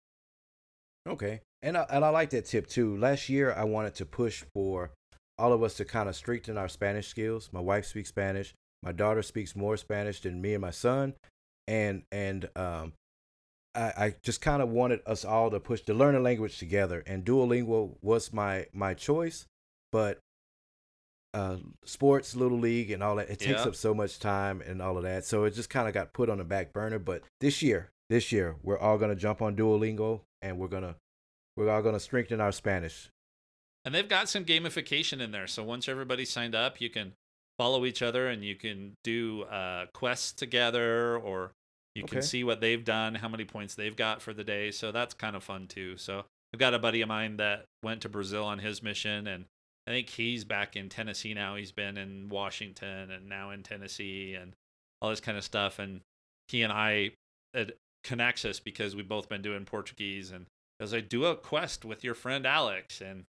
Okay, 1.06 1.40
and 1.62 1.76
I, 1.76 1.86
and 1.90 2.04
I 2.04 2.08
like 2.08 2.30
that 2.30 2.46
tip 2.46 2.66
too. 2.66 2.96
Last 2.96 3.28
year, 3.28 3.52
I 3.52 3.64
wanted 3.64 3.94
to 3.96 4.06
push 4.06 4.44
for 4.54 4.90
all 5.38 5.52
of 5.52 5.62
us 5.62 5.74
to 5.74 5.84
kind 5.84 6.08
of 6.08 6.16
strengthen 6.16 6.58
our 6.58 6.68
Spanish 6.68 7.06
skills. 7.06 7.50
My 7.52 7.60
wife 7.60 7.86
speaks 7.86 8.08
Spanish. 8.08 8.54
My 8.82 8.92
daughter 8.92 9.22
speaks 9.22 9.54
more 9.54 9.76
Spanish 9.76 10.20
than 10.20 10.40
me 10.40 10.54
and 10.54 10.62
my 10.62 10.70
son, 10.70 11.14
and 11.66 12.02
and 12.10 12.48
um, 12.56 12.92
I, 13.78 14.04
I 14.06 14.14
just 14.22 14.40
kind 14.40 14.60
of 14.60 14.68
wanted 14.70 15.00
us 15.06 15.24
all 15.24 15.50
to 15.50 15.60
push 15.60 15.82
to 15.82 15.94
learn 15.94 16.14
a 16.16 16.20
language 16.20 16.58
together. 16.58 17.02
And 17.06 17.24
Duolingo 17.24 17.96
was 18.02 18.32
my 18.32 18.66
my 18.72 18.94
choice, 18.94 19.46
but 19.92 20.18
uh, 21.34 21.56
sports, 21.84 22.34
little 22.34 22.58
league, 22.58 22.90
and 22.90 23.02
all 23.02 23.16
that 23.16 23.28
it 23.30 23.38
takes 23.38 23.60
Yeah. 23.62 23.68
up 23.68 23.76
so 23.76 23.94
much 23.94 24.18
time 24.18 24.60
and 24.62 24.80
all 24.82 24.96
of 24.96 25.02
that. 25.04 25.24
So 25.24 25.44
it 25.44 25.54
just 25.54 25.70
kind 25.70 25.86
of 25.86 25.94
got 25.94 26.12
put 26.12 26.28
on 26.30 26.38
the 26.38 26.44
back 26.44 26.72
burner. 26.72 26.98
But 26.98 27.22
this 27.40 27.62
year, 27.62 27.90
this 28.08 28.32
year, 28.32 28.56
we're 28.62 28.78
all 28.78 28.98
gonna 28.98 29.14
jump 29.14 29.40
on 29.42 29.54
Duolingo, 29.56 30.22
and 30.42 30.58
we're 30.58 30.68
gonna 30.68 30.96
we're 31.56 31.70
all 31.70 31.82
gonna 31.82 32.00
strengthen 32.00 32.40
our 32.40 32.52
Spanish. 32.52 33.10
And 33.84 33.94
they've 33.94 34.08
got 34.08 34.28
some 34.28 34.44
gamification 34.44 35.20
in 35.20 35.30
there. 35.30 35.46
So 35.46 35.62
once 35.62 35.88
everybody's 35.88 36.30
signed 36.30 36.54
up, 36.54 36.80
you 36.80 36.90
can 36.90 37.12
follow 37.58 37.84
each 37.84 38.02
other 38.02 38.28
and 38.28 38.44
you 38.44 38.54
can 38.54 38.94
do 39.02 39.42
uh, 39.44 39.86
quests 39.92 40.32
together 40.32 41.16
or 41.16 41.52
you 41.98 42.04
can 42.04 42.22
see 42.22 42.44
what 42.44 42.60
they've 42.60 42.84
done, 42.84 43.14
how 43.16 43.28
many 43.28 43.44
points 43.44 43.74
they've 43.74 43.96
got 43.96 44.22
for 44.22 44.32
the 44.32 44.44
day. 44.44 44.70
So 44.70 44.92
that's 44.92 45.14
kind 45.14 45.36
of 45.36 45.44
fun 45.44 45.66
too. 45.66 45.96
So 45.96 46.24
I've 46.52 46.60
got 46.60 46.74
a 46.74 46.78
buddy 46.78 47.00
of 47.02 47.08
mine 47.08 47.36
that 47.38 47.64
went 47.82 48.00
to 48.02 48.08
Brazil 48.08 48.44
on 48.44 48.58
his 48.58 48.82
mission 48.82 49.26
and 49.26 49.44
I 49.86 49.90
think 49.90 50.10
he's 50.10 50.44
back 50.44 50.76
in 50.76 50.90
Tennessee 50.90 51.32
now. 51.32 51.56
He's 51.56 51.72
been 51.72 51.96
in 51.96 52.28
Washington 52.28 53.10
and 53.10 53.26
now 53.26 53.50
in 53.50 53.62
Tennessee 53.62 54.34
and 54.34 54.52
all 55.00 55.08
this 55.08 55.20
kind 55.20 55.38
of 55.38 55.44
stuff. 55.44 55.78
And 55.78 56.02
he 56.48 56.62
and 56.62 56.70
I, 56.70 57.12
it 57.54 57.78
connects 58.04 58.44
us 58.44 58.60
because 58.60 58.94
we've 58.94 59.08
both 59.08 59.30
been 59.30 59.40
doing 59.40 59.64
Portuguese. 59.64 60.30
And 60.30 60.44
I 60.80 61.00
do 61.00 61.24
a 61.24 61.34
quest 61.34 61.86
with 61.86 62.04
your 62.04 62.14
friend 62.14 62.44
Alex 62.44 63.00
and, 63.00 63.24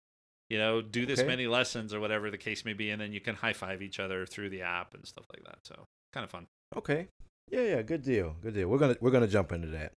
you 0.50 0.58
know, 0.58 0.82
do 0.82 1.06
this 1.06 1.20
Okay. 1.20 1.30
many 1.30 1.48
lessons 1.48 1.94
or 1.94 2.02
whatever 2.02 2.30
the 2.30 2.38
case 2.38 2.66
may 2.66 2.74
be. 2.74 2.90
And 2.90 3.02
then 3.02 3.14
you 3.14 3.22
can 3.22 3.36
high 3.36 3.54
five 3.54 3.82
each 3.82 3.98
other 3.98 4.26
through 4.26 4.50
the 4.50 4.64
app 4.64 4.94
and 4.94 5.06
stuff 5.08 5.28
like 5.34 5.46
that. 5.46 5.60
So 5.64 5.86
kind 6.12 6.26
of 6.26 6.30
fun. 6.30 6.48
Okay. 6.76 7.08
Yeah, 7.52 7.62
yeah, 7.62 7.82
good 7.82 8.04
deal. 8.04 8.36
Good 8.42 8.54
deal. 8.54 8.68
We're 8.68 8.78
gonna 8.78 8.98
we're 9.02 9.12
gonna 9.12 9.28
jump 9.28 9.52
into 9.52 9.68
that. 9.70 9.94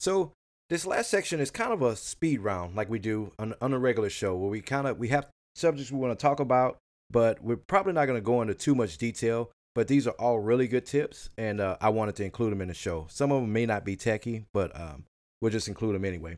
So 0.00 0.32
this 0.68 0.86
last 0.86 1.10
section 1.10 1.40
is 1.40 1.50
kind 1.50 1.72
of 1.72 1.82
a 1.82 1.94
speed 1.96 2.40
round, 2.40 2.74
like 2.74 2.88
we 2.88 2.98
do 2.98 3.32
on, 3.38 3.54
on 3.60 3.72
a 3.72 3.78
regular 3.78 4.10
show, 4.10 4.36
where 4.36 4.50
we 4.50 4.60
kind 4.60 4.86
of 4.86 4.98
we 4.98 5.08
have 5.08 5.28
subjects 5.54 5.92
we 5.92 5.98
want 5.98 6.18
to 6.18 6.22
talk 6.22 6.40
about, 6.40 6.78
but 7.10 7.42
we're 7.42 7.56
probably 7.56 7.92
not 7.92 8.06
gonna 8.06 8.20
go 8.20 8.42
into 8.42 8.54
too 8.54 8.74
much 8.74 8.98
detail. 8.98 9.50
But 9.74 9.88
these 9.88 10.06
are 10.06 10.14
all 10.18 10.38
really 10.38 10.68
good 10.68 10.84
tips, 10.84 11.30
and 11.38 11.58
uh, 11.58 11.78
I 11.80 11.88
wanted 11.88 12.16
to 12.16 12.24
include 12.24 12.52
them 12.52 12.60
in 12.60 12.68
the 12.68 12.74
show. 12.74 13.06
Some 13.08 13.32
of 13.32 13.40
them 13.40 13.54
may 13.54 13.64
not 13.64 13.86
be 13.86 13.96
techie, 13.96 14.44
but 14.52 14.78
um, 14.78 15.04
we'll 15.40 15.50
just 15.52 15.68
include 15.68 15.94
them 15.94 16.04
anyway. 16.04 16.36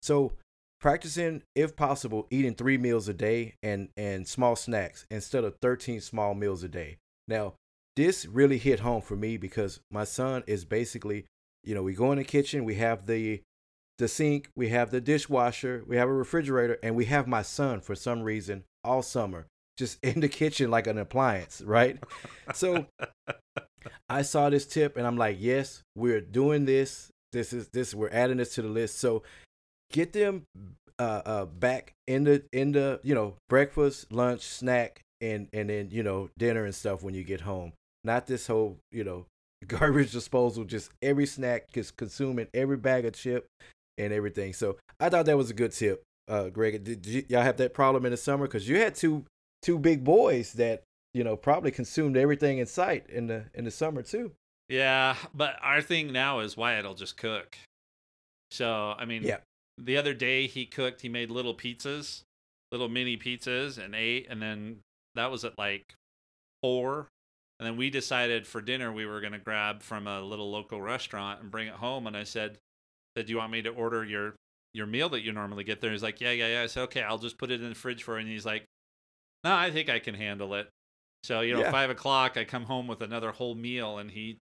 So 0.00 0.32
practicing, 0.80 1.42
if 1.54 1.76
possible, 1.76 2.26
eating 2.30 2.54
three 2.54 2.76
meals 2.78 3.08
a 3.08 3.14
day 3.14 3.54
and 3.62 3.88
and 3.96 4.26
small 4.26 4.56
snacks 4.56 5.06
instead 5.10 5.44
of 5.44 5.54
13 5.62 6.00
small 6.00 6.34
meals 6.34 6.64
a 6.64 6.68
day. 6.68 6.96
Now, 7.28 7.54
this 7.96 8.26
really 8.26 8.58
hit 8.58 8.80
home 8.80 9.02
for 9.02 9.16
me 9.16 9.36
because 9.36 9.80
my 9.90 10.04
son 10.04 10.42
is 10.46 10.64
basically, 10.64 11.26
you 11.64 11.74
know, 11.74 11.82
we 11.82 11.94
go 11.94 12.12
in 12.12 12.18
the 12.18 12.24
kitchen, 12.24 12.64
we 12.64 12.76
have 12.76 13.06
the 13.06 13.42
the 13.98 14.08
sink, 14.08 14.48
we 14.56 14.70
have 14.70 14.90
the 14.90 15.00
dishwasher, 15.00 15.84
we 15.86 15.96
have 15.96 16.08
a 16.08 16.12
refrigerator, 16.12 16.78
and 16.82 16.96
we 16.96 17.04
have 17.04 17.28
my 17.28 17.42
son 17.42 17.80
for 17.80 17.94
some 17.94 18.22
reason 18.22 18.64
all 18.82 19.02
summer 19.02 19.46
just 19.76 19.98
in 20.04 20.20
the 20.20 20.28
kitchen 20.28 20.70
like 20.70 20.86
an 20.86 20.98
appliance, 20.98 21.60
right? 21.62 21.98
So 22.54 22.86
I 24.08 24.22
saw 24.22 24.50
this 24.50 24.66
tip 24.66 24.96
and 24.96 25.06
I'm 25.06 25.16
like, 25.16 25.36
yes, 25.40 25.82
we're 25.94 26.20
doing 26.20 26.64
this. 26.64 27.10
This 27.32 27.52
is 27.52 27.68
this. 27.68 27.94
We're 27.94 28.10
adding 28.10 28.36
this 28.36 28.54
to 28.54 28.62
the 28.62 28.68
list. 28.68 28.98
So 28.98 29.22
get 29.90 30.12
them 30.12 30.44
uh, 30.98 31.22
uh, 31.24 31.44
back 31.46 31.94
in 32.06 32.24
the 32.24 32.42
in 32.52 32.72
the 32.72 33.00
you 33.02 33.14
know 33.14 33.36
breakfast, 33.48 34.12
lunch, 34.12 34.42
snack, 34.42 35.00
and 35.20 35.48
and 35.52 35.70
then 35.70 35.88
you 35.90 36.02
know 36.02 36.28
dinner 36.38 36.64
and 36.64 36.74
stuff 36.74 37.02
when 37.02 37.14
you 37.14 37.24
get 37.24 37.40
home. 37.40 37.72
Not 38.04 38.26
this 38.26 38.46
whole 38.46 38.78
you 38.90 39.04
know 39.04 39.26
garbage 39.66 40.12
disposal. 40.12 40.64
Just 40.64 40.90
every 41.02 41.26
snack 41.26 41.72
just 41.72 41.96
consuming 41.96 42.48
every 42.54 42.76
bag 42.76 43.04
of 43.04 43.14
chip 43.14 43.46
and 43.98 44.12
everything. 44.12 44.52
So 44.52 44.76
I 45.00 45.08
thought 45.08 45.26
that 45.26 45.36
was 45.36 45.50
a 45.50 45.54
good 45.54 45.72
tip, 45.72 46.02
uh, 46.28 46.48
Greg. 46.48 46.82
Did, 46.84 47.06
you, 47.06 47.24
y'all 47.28 47.42
have 47.42 47.58
that 47.58 47.74
problem 47.74 48.04
in 48.04 48.10
the 48.10 48.16
summer? 48.16 48.46
Because 48.46 48.68
you 48.68 48.78
had 48.78 48.94
two 48.94 49.24
two 49.62 49.78
big 49.78 50.04
boys 50.04 50.52
that 50.54 50.82
you 51.14 51.24
know 51.24 51.36
probably 51.36 51.70
consumed 51.70 52.16
everything 52.16 52.58
in 52.58 52.66
sight 52.66 53.08
in 53.08 53.26
the 53.26 53.44
in 53.54 53.64
the 53.64 53.70
summer 53.70 54.02
too. 54.02 54.32
Yeah, 54.68 55.16
but 55.34 55.56
our 55.60 55.82
thing 55.82 56.12
now 56.12 56.40
is 56.40 56.56
Wyatt'll 56.56 56.94
just 56.94 57.16
cook. 57.16 57.56
So 58.50 58.94
I 58.98 59.04
mean, 59.04 59.22
Yeah. 59.22 59.38
The 59.78 59.96
other 59.96 60.14
day 60.14 60.46
he 60.46 60.66
cooked. 60.66 61.00
He 61.00 61.08
made 61.08 61.30
little 61.30 61.54
pizzas, 61.54 62.22
little 62.70 62.88
mini 62.88 63.16
pizzas, 63.16 63.78
and 63.82 63.94
ate. 63.94 64.26
And 64.28 64.40
then 64.40 64.80
that 65.14 65.30
was 65.30 65.44
at 65.44 65.58
like 65.58 65.94
four. 66.62 67.08
And 67.62 67.66
then 67.68 67.76
we 67.76 67.90
decided 67.90 68.44
for 68.44 68.60
dinner 68.60 68.92
we 68.92 69.06
were 69.06 69.20
gonna 69.20 69.38
grab 69.38 69.82
from 69.84 70.08
a 70.08 70.20
little 70.20 70.50
local 70.50 70.82
restaurant 70.82 71.40
and 71.40 71.48
bring 71.48 71.68
it 71.68 71.74
home. 71.74 72.08
And 72.08 72.16
I 72.16 72.24
said, 72.24 72.58
"Said 73.16 73.26
do 73.26 73.32
you 73.32 73.38
want 73.38 73.52
me 73.52 73.62
to 73.62 73.68
order 73.68 74.04
your 74.04 74.34
your 74.74 74.86
meal 74.86 75.08
that 75.10 75.20
you 75.20 75.30
normally 75.30 75.62
get 75.62 75.80
there?" 75.80 75.92
He's 75.92 76.02
like, 76.02 76.20
"Yeah, 76.20 76.32
yeah, 76.32 76.48
yeah." 76.48 76.62
I 76.62 76.66
said, 76.66 76.82
"Okay, 76.82 77.02
I'll 77.02 77.18
just 77.18 77.38
put 77.38 77.52
it 77.52 77.62
in 77.62 77.68
the 77.68 77.76
fridge 77.76 78.02
for." 78.02 78.14
you." 78.14 78.22
And 78.22 78.28
he's 78.28 78.44
like, 78.44 78.64
"No, 79.44 79.54
I 79.54 79.70
think 79.70 79.88
I 79.88 80.00
can 80.00 80.16
handle 80.16 80.54
it." 80.54 80.70
So 81.22 81.40
you 81.42 81.54
know, 81.54 81.60
Yeah. 81.60 81.70
five 81.70 81.88
o'clock, 81.88 82.36
I 82.36 82.44
come 82.44 82.64
home 82.64 82.88
with 82.88 83.00
another 83.00 83.30
whole 83.30 83.54
meal, 83.54 83.96
and 83.96 84.10
he 84.10 84.38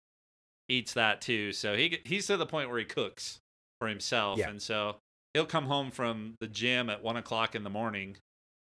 eats 0.68 0.94
that 0.96 1.22
too. 1.22 1.54
So 1.54 1.78
he 1.78 2.02
he's 2.04 2.28
to 2.28 2.36
the 2.36 2.46
point 2.46 2.70
where 2.70 2.80
he 2.80 2.86
cooks 2.86 3.40
for 3.80 3.88
himself, 3.88 4.40
Yeah. 4.40 4.50
and 4.50 4.62
so 4.62 5.00
he'll 5.34 5.46
come 5.46 5.68
home 5.68 5.90
from 5.90 6.36
the 6.42 6.50
gym 6.50 6.90
at 6.90 7.02
one 7.02 7.16
o'clock 7.16 7.56
in 7.56 7.64
the 7.64 7.70
morning, 7.70 8.18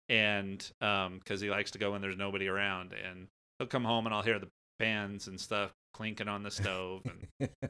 and 0.09 0.71
um, 0.79 1.17
because 1.17 1.41
he 1.41 1.49
likes 1.49 1.71
to 1.71 1.79
go 1.79 1.93
when 1.93 2.01
there's 2.01 2.17
nobody 2.17 2.47
around, 2.47 2.93
and 2.93 3.29
he'll 3.59 3.67
come 3.67 3.83
home 3.85 4.05
and 4.05 4.13
I'll 4.15 4.21
hear 4.23 4.39
the 4.39 4.47
pans 4.79 5.27
and 5.27 5.39
stuff 5.39 5.71
clinking 5.93 6.27
on 6.27 6.43
the 6.43 6.51
stove, 6.51 7.03
and 7.39 7.49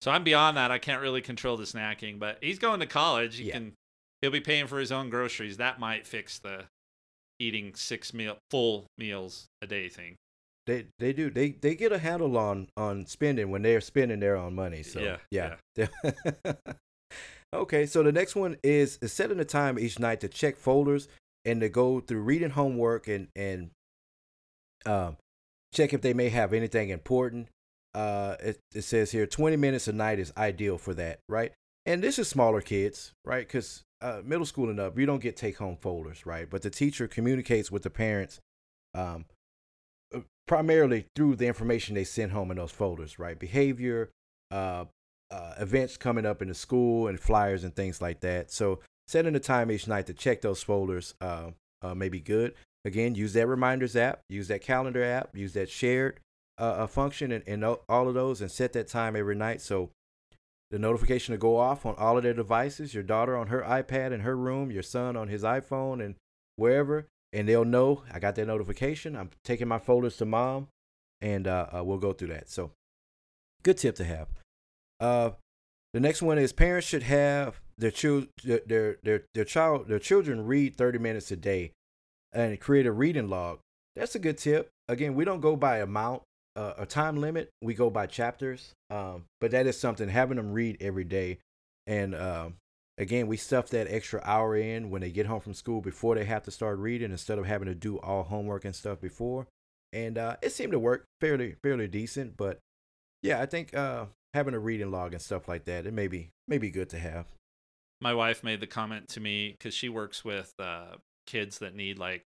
so 0.00 0.10
I'm 0.10 0.24
beyond 0.24 0.56
that. 0.56 0.70
I 0.70 0.78
can't 0.78 1.02
really 1.02 1.20
control 1.20 1.56
the 1.56 1.64
snacking, 1.64 2.18
but 2.18 2.38
he's 2.40 2.58
going 2.58 2.80
to 2.80 2.86
college. 2.86 3.36
He 3.36 3.44
Yeah. 3.48 3.54
can 3.54 3.72
he'll 4.22 4.30
be 4.30 4.40
paying 4.40 4.66
for 4.66 4.78
his 4.78 4.92
own 4.92 5.10
groceries. 5.10 5.56
That 5.58 5.78
might 5.80 6.06
fix 6.06 6.38
the 6.38 6.64
eating 7.38 7.74
six 7.74 8.12
meal 8.12 8.36
full 8.50 8.86
meals 8.98 9.46
a 9.62 9.66
day 9.66 9.88
thing. 9.88 10.16
they 10.66 10.86
they 10.98 11.12
do 11.12 11.30
they 11.30 11.50
they 11.52 11.74
get 11.74 11.90
a 11.92 11.98
handle 11.98 12.36
on 12.36 12.68
on 12.76 13.06
spending 13.06 13.50
when 13.50 13.62
they're 13.62 13.80
spending 13.80 14.20
their 14.20 14.36
own 14.36 14.54
money. 14.54 14.82
So 14.82 15.18
Yeah, 15.30 15.56
yeah. 15.76 15.86
Okay, 17.52 17.84
so 17.86 18.04
the 18.04 18.12
next 18.12 18.36
one 18.36 18.56
is, 18.62 18.96
is 19.02 19.12
setting 19.12 19.40
a 19.40 19.44
time 19.44 19.76
each 19.76 19.98
night 19.98 20.20
to 20.20 20.28
check 20.28 20.56
folders 20.56 21.08
and 21.44 21.60
to 21.60 21.68
go 21.68 21.98
through 21.98 22.20
reading 22.22 22.50
homework 22.50 23.08
and 23.08 23.26
and 23.34 23.70
um, 24.86 25.16
check 25.72 25.92
if 25.92 26.02
they 26.02 26.14
may 26.14 26.28
have 26.28 26.52
anything 26.52 26.90
important. 26.90 27.48
Uh, 27.94 28.36
it, 28.40 28.60
it 28.74 28.82
says 28.82 29.10
here 29.10 29.26
20 29.26 29.56
minutes 29.56 29.88
a 29.88 29.92
night 29.92 30.18
is 30.18 30.32
ideal 30.36 30.78
for 30.78 30.94
that, 30.94 31.20
right? 31.28 31.52
And 31.86 32.02
this 32.02 32.18
is 32.18 32.28
smaller 32.28 32.60
kids, 32.60 33.12
right? 33.24 33.46
Because 33.46 33.82
uh, 34.00 34.20
middle 34.24 34.46
school 34.46 34.70
and 34.70 34.78
up, 34.78 34.98
you 34.98 35.06
don't 35.06 35.22
get 35.22 35.36
take 35.36 35.58
home 35.58 35.76
folders, 35.80 36.24
right? 36.24 36.48
But 36.48 36.62
the 36.62 36.70
teacher 36.70 37.08
communicates 37.08 37.70
with 37.70 37.82
the 37.82 37.90
parents 37.90 38.40
um, 38.94 39.24
uh, 40.14 40.20
primarily 40.46 41.06
through 41.16 41.36
the 41.36 41.46
information 41.46 41.94
they 41.94 42.04
send 42.04 42.32
home 42.32 42.50
in 42.50 42.56
those 42.56 42.70
folders, 42.70 43.18
right? 43.18 43.38
Behavior, 43.38 44.10
uh, 44.50 44.84
uh, 45.30 45.54
events 45.58 45.96
coming 45.96 46.26
up 46.26 46.42
in 46.42 46.48
the 46.48 46.54
school, 46.54 47.06
and 47.06 47.18
flyers 47.18 47.64
and 47.64 47.74
things 47.74 48.02
like 48.02 48.20
that. 48.20 48.50
So 48.50 48.80
setting 49.08 49.34
a 49.34 49.40
time 49.40 49.70
each 49.70 49.86
night 49.86 50.06
to 50.06 50.14
check 50.14 50.40
those 50.40 50.62
folders 50.62 51.14
uh, 51.20 51.50
uh, 51.82 51.94
may 51.94 52.08
be 52.08 52.20
good. 52.20 52.54
Again, 52.84 53.14
use 53.14 53.34
that 53.34 53.46
reminders 53.46 53.94
app, 53.94 54.20
use 54.28 54.48
that 54.48 54.62
calendar 54.62 55.04
app, 55.04 55.36
use 55.36 55.52
that 55.52 55.68
shared 55.68 56.20
uh, 56.56 56.86
function, 56.86 57.32
and, 57.32 57.44
and 57.46 57.64
all 57.64 58.08
of 58.08 58.14
those, 58.14 58.40
and 58.40 58.50
set 58.50 58.72
that 58.72 58.88
time 58.88 59.16
every 59.16 59.34
night. 59.34 59.60
So 59.60 59.90
the 60.70 60.78
notification 60.78 61.32
to 61.32 61.38
go 61.38 61.56
off 61.56 61.84
on 61.84 61.94
all 61.96 62.16
of 62.16 62.22
their 62.22 62.34
devices 62.34 62.94
your 62.94 63.02
daughter 63.02 63.36
on 63.36 63.48
her 63.48 63.62
iPad 63.62 64.12
in 64.12 64.20
her 64.20 64.36
room, 64.36 64.70
your 64.70 64.82
son 64.82 65.16
on 65.16 65.28
his 65.28 65.42
iPhone, 65.42 66.04
and 66.04 66.14
wherever. 66.56 67.06
And 67.32 67.48
they'll 67.48 67.64
know 67.64 68.02
I 68.12 68.18
got 68.18 68.34
that 68.36 68.46
notification. 68.46 69.16
I'm 69.16 69.30
taking 69.44 69.68
my 69.68 69.78
folders 69.78 70.16
to 70.16 70.24
mom, 70.24 70.68
and 71.20 71.46
uh, 71.46 71.66
uh, 71.76 71.84
we'll 71.84 71.98
go 71.98 72.12
through 72.12 72.28
that. 72.28 72.48
So, 72.48 72.72
good 73.62 73.78
tip 73.78 73.94
to 73.96 74.04
have. 74.04 74.28
Uh, 74.98 75.30
the 75.92 76.00
next 76.00 76.22
one 76.22 76.38
is 76.38 76.52
parents 76.52 76.86
should 76.86 77.04
have 77.04 77.60
their 77.78 77.90
child 77.90 78.28
their 78.44 78.96
their 79.02 79.24
their 79.32 79.44
child 79.44 79.88
their 79.88 79.98
children 79.98 80.46
read 80.46 80.76
30 80.76 80.98
minutes 80.98 81.30
a 81.30 81.36
day 81.36 81.72
and 82.32 82.58
create 82.60 82.86
a 82.86 82.92
reading 82.92 83.28
log. 83.28 83.58
That's 83.96 84.14
a 84.14 84.18
good 84.18 84.38
tip. 84.38 84.68
Again, 84.88 85.14
we 85.14 85.24
don't 85.24 85.40
go 85.40 85.56
by 85.56 85.78
amount 85.78 86.22
uh, 86.56 86.74
a 86.78 86.86
time 86.86 87.20
limit. 87.20 87.50
We 87.62 87.74
go 87.74 87.90
by 87.90 88.06
chapters. 88.06 88.72
Um, 88.90 89.24
but 89.40 89.50
that 89.52 89.66
is 89.66 89.78
something 89.78 90.08
having 90.08 90.36
them 90.36 90.52
read 90.52 90.76
every 90.80 91.04
day. 91.04 91.38
And 91.86 92.14
um, 92.14 92.54
again, 92.98 93.26
we 93.26 93.36
stuff 93.36 93.68
that 93.70 93.88
extra 93.90 94.20
hour 94.24 94.56
in 94.56 94.90
when 94.90 95.00
they 95.00 95.10
get 95.10 95.26
home 95.26 95.40
from 95.40 95.54
school 95.54 95.80
before 95.80 96.14
they 96.14 96.24
have 96.24 96.42
to 96.44 96.50
start 96.50 96.78
reading 96.78 97.10
instead 97.10 97.38
of 97.38 97.46
having 97.46 97.68
to 97.68 97.74
do 97.74 97.98
all 97.98 98.24
homework 98.24 98.64
and 98.64 98.74
stuff 98.74 99.00
before. 99.00 99.46
And 99.92 100.18
uh, 100.18 100.36
it 100.42 100.52
seemed 100.52 100.72
to 100.72 100.78
work 100.78 101.04
fairly 101.20 101.56
fairly 101.62 101.88
decent. 101.88 102.36
But 102.36 102.58
yeah, 103.22 103.40
I 103.40 103.46
think 103.46 103.74
uh, 103.74 104.06
having 104.34 104.54
a 104.54 104.58
reading 104.60 104.90
log 104.90 105.12
and 105.12 105.22
stuff 105.22 105.48
like 105.48 105.64
that, 105.64 105.86
it 105.86 105.92
may 105.92 106.06
be 106.06 106.30
may 106.46 106.58
be 106.58 106.70
good 106.70 106.88
to 106.90 106.98
have. 106.98 107.26
My 108.00 108.14
wife 108.14 108.42
made 108.42 108.60
the 108.60 108.66
comment 108.66 109.08
to 109.08 109.20
me 109.20 109.50
because 109.50 109.74
she 109.74 109.88
works 109.88 110.24
with 110.24 110.52
uh, 110.58 110.96
kids 111.26 111.58
that 111.58 111.74
need 111.74 111.98
like 111.98 112.24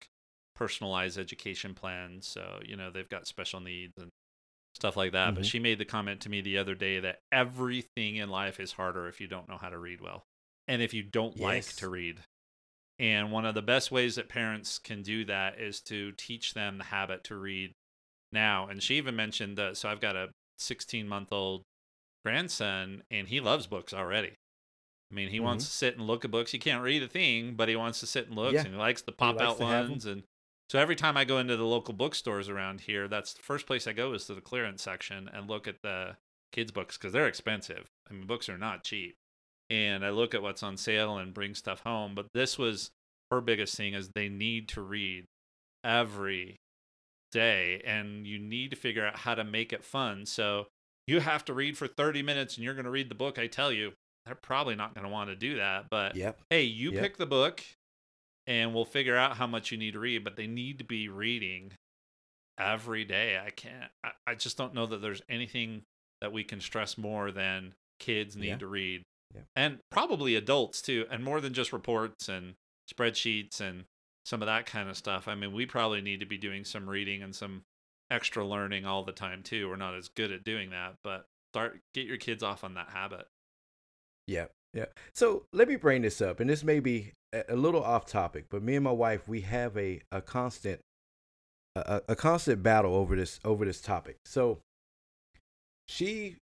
personalized 0.56 1.18
education 1.18 1.74
plans. 1.74 2.28
So, 2.28 2.60
you 2.66 2.76
know, 2.76 2.92
they've 2.92 3.10
got 3.10 3.28
special 3.28 3.60
needs 3.60 3.94
and 3.98 4.10
stuff 4.76 4.98
like 4.98 5.12
that. 5.12 5.28
Mm-hmm. 5.28 5.36
But 5.36 5.46
she 5.46 5.60
made 5.60 5.80
the 5.80 5.86
comment 5.86 6.22
to 6.22 6.30
me 6.30 6.42
the 6.42 6.58
other 6.58 6.76
day 6.76 7.00
that 7.00 7.20
everything 7.32 8.16
in 8.16 8.30
life 8.30 8.60
is 8.60 8.74
harder 8.74 9.08
if 9.08 9.22
you 9.22 9.28
don't 9.28 9.50
know 9.50 9.58
how 9.58 9.70
to 9.70 9.78
read 9.78 10.02
well 10.02 10.24
and 10.68 10.82
if 10.82 10.94
you 10.94 11.04
don't 11.04 11.38
yes. 11.38 11.44
like 11.44 11.66
to 11.78 11.90
read. 11.90 12.18
And 13.00 13.32
one 13.32 13.46
of 13.46 13.54
the 13.54 13.62
best 13.62 13.92
ways 13.92 14.16
that 14.16 14.28
parents 14.28 14.80
can 14.80 15.04
do 15.04 15.24
that 15.26 15.60
is 15.60 15.82
to 15.82 16.14
teach 16.14 16.54
them 16.54 16.80
the 16.80 16.86
habit 16.86 17.24
to 17.26 17.36
read 17.36 17.74
now. 18.32 18.68
And 18.68 18.82
she 18.82 18.96
even 18.96 19.16
mentioned 19.16 19.58
that. 19.58 19.78
So 19.78 19.90
I've 19.90 20.02
got 20.02 20.16
a 20.16 20.30
16 20.58 21.08
month 21.08 21.32
old 21.32 21.62
grandson 22.26 23.04
and 23.12 23.28
he 23.28 23.40
loves 23.40 23.68
books 23.68 23.94
already. 23.94 24.34
I 25.12 25.16
mean, 25.16 25.30
he 25.30 25.38
mm-hmm. 25.38 25.46
wants 25.46 25.66
to 25.66 25.72
sit 25.72 25.98
and 25.98 26.06
look 26.06 26.26
at 26.26 26.32
books. 26.32 26.52
He 26.52 26.60
can't 26.60 26.84
read 26.84 27.02
a 27.02 27.08
thing, 27.08 27.54
but 27.56 27.70
he 27.70 27.76
wants 27.76 28.00
to 28.02 28.08
sit 28.08 28.28
and 28.28 28.36
look, 28.36 28.54
yeah. 28.54 28.62
and 28.62 28.70
he 28.70 28.76
likes 28.76 29.02
the 29.02 29.12
pop 29.12 29.40
out 29.40 29.60
ones. 29.60 30.06
And 30.06 30.24
so 30.70 30.80
every 30.80 30.96
time 30.96 31.16
I 31.16 31.24
go 31.24 31.40
into 31.40 31.56
the 31.56 31.66
local 31.66 31.94
bookstores 31.94 32.50
around 32.50 32.82
here, 32.82 33.08
that's 33.08 33.34
the 33.34 33.42
first 33.42 33.68
place 33.68 33.88
I 33.88 33.94
go 33.94 34.14
is 34.14 34.26
to 34.26 34.34
the 34.34 34.42
clearance 34.42 34.84
section 34.84 35.30
and 35.34 35.50
look 35.50 35.68
at 35.68 35.82
the 35.82 36.18
kids' 36.52 36.72
books 36.72 36.98
because 36.98 37.14
they're 37.14 37.28
expensive. 37.28 37.88
I 38.10 38.14
mean, 38.14 38.28
books 38.28 38.50
are 38.50 38.58
not 38.58 38.84
cheap. 38.84 39.16
And 39.70 40.06
I 40.06 40.10
look 40.10 40.34
at 40.34 40.42
what's 40.42 40.64
on 40.64 40.78
sale 40.78 41.18
and 41.18 41.34
bring 41.34 41.56
stuff 41.56 41.82
home. 41.82 42.16
But 42.16 42.28
this 42.34 42.58
was 42.58 42.92
her 43.32 43.42
biggest 43.42 43.76
thing 43.76 43.94
is 43.94 44.10
they 44.10 44.30
need 44.30 44.68
to 44.70 44.82
read 44.82 45.26
every 45.84 46.58
day 47.32 47.82
and 47.86 48.26
you 48.26 48.40
need 48.40 48.72
to 48.72 48.78
figure 48.78 49.06
out 49.06 49.20
how 49.20 49.36
to 49.36 49.44
make 49.44 49.74
it 49.74 49.84
fun. 49.84 50.26
So 50.26 50.68
you 51.06 51.20
have 51.20 51.46
to 51.46 51.54
read 51.54 51.78
for 51.78 51.88
30 51.88 52.22
minutes 52.24 52.56
and 52.56 52.64
you're 52.64 52.74
going 52.74 52.86
to 52.86 52.92
read 52.92 53.10
the 53.10 53.16
book 53.16 53.40
I 53.40 53.48
tell 53.48 53.72
you. 53.72 53.94
They're 54.28 54.36
probably 54.36 54.76
not 54.76 54.94
going 54.94 55.06
to 55.06 55.12
want 55.12 55.30
to 55.30 55.36
do 55.36 55.58
that. 55.58 55.86
But 55.90 56.16
yep. 56.16 56.40
hey, 56.50 56.64
you 56.64 56.92
yep. 56.92 57.02
pick 57.02 57.18
the 57.18 57.26
book 57.26 57.64
and 58.46 58.74
we'll 58.74 58.86
figure 58.86 59.16
out 59.16 59.38
how 59.38 59.48
much 59.48 59.72
you 59.72 59.78
need 59.78 59.94
to 59.94 60.00
read, 60.00 60.24
but 60.24 60.36
they 60.36 60.48
need 60.48 60.78
to 60.80 60.84
be 60.84 61.10
reading 61.10 61.72
every 62.60 63.06
day. 63.06 63.40
I 63.44 63.50
can't, 63.50 63.92
I, 64.04 64.12
I 64.28 64.36
just 64.36 64.58
don't 64.58 64.74
know 64.74 64.86
that 64.86 65.02
there's 65.02 65.22
anything 65.30 65.84
that 66.22 66.34
we 66.34 66.44
can 66.44 66.60
stress 66.62 66.98
more 66.98 67.32
than 67.32 67.74
kids 68.00 68.36
need 68.36 68.48
yeah. 68.48 68.58
to 68.58 68.68
read. 68.68 69.04
Yeah. 69.34 69.42
And 69.56 69.78
probably 69.92 70.36
adults 70.36 70.82
too, 70.82 71.06
and 71.10 71.24
more 71.24 71.42
than 71.42 71.54
just 71.54 71.74
reports 71.74 72.30
and 72.30 72.54
spreadsheets 72.94 73.60
and 73.60 73.86
some 74.26 74.42
of 74.42 74.48
that 74.48 74.66
kind 74.66 74.90
of 74.90 74.98
stuff. 74.98 75.28
I 75.28 75.36
mean, 75.36 75.54
we 75.54 75.66
probably 75.66 76.02
need 76.02 76.20
to 76.20 76.26
be 76.26 76.38
doing 76.38 76.66
some 76.66 76.90
reading 76.90 77.22
and 77.22 77.36
some 77.36 77.64
extra 78.10 78.46
learning 78.46 78.86
all 78.86 79.04
the 79.04 79.12
time 79.12 79.44
too. 79.44 79.70
We're 79.70 79.76
not 79.76 79.96
as 79.96 80.10
good 80.10 80.32
at 80.32 80.44
doing 80.44 80.70
that, 80.72 80.96
but 81.04 81.26
start 81.54 81.80
get 81.94 82.06
your 82.06 82.18
kids 82.18 82.44
off 82.44 82.64
on 82.64 82.74
that 82.76 82.90
habit. 82.90 83.28
Yeah. 84.28 84.46
Yeah. 84.74 84.86
So 85.16 85.44
let 85.54 85.68
me 85.68 85.76
bring 85.76 86.04
this 86.04 86.22
up, 86.22 86.40
and 86.40 86.50
this 86.50 86.64
may 86.64 86.80
be 86.80 87.14
a 87.50 87.56
little 87.56 87.84
off 87.84 88.06
topic, 88.06 88.46
but 88.50 88.62
me 88.62 88.76
and 88.76 88.84
my 88.84 88.92
wife 88.92 89.28
we 89.28 89.42
have 89.42 89.76
a 89.78 90.02
a 90.12 90.22
constant 90.22 90.82
a, 91.76 92.02
a 92.10 92.16
constant 92.16 92.64
battle 92.64 92.96
over 92.96 93.16
this 93.16 93.40
over 93.44 93.66
this 93.66 93.82
topic. 93.82 94.18
So 94.26 94.60
she 95.88 96.38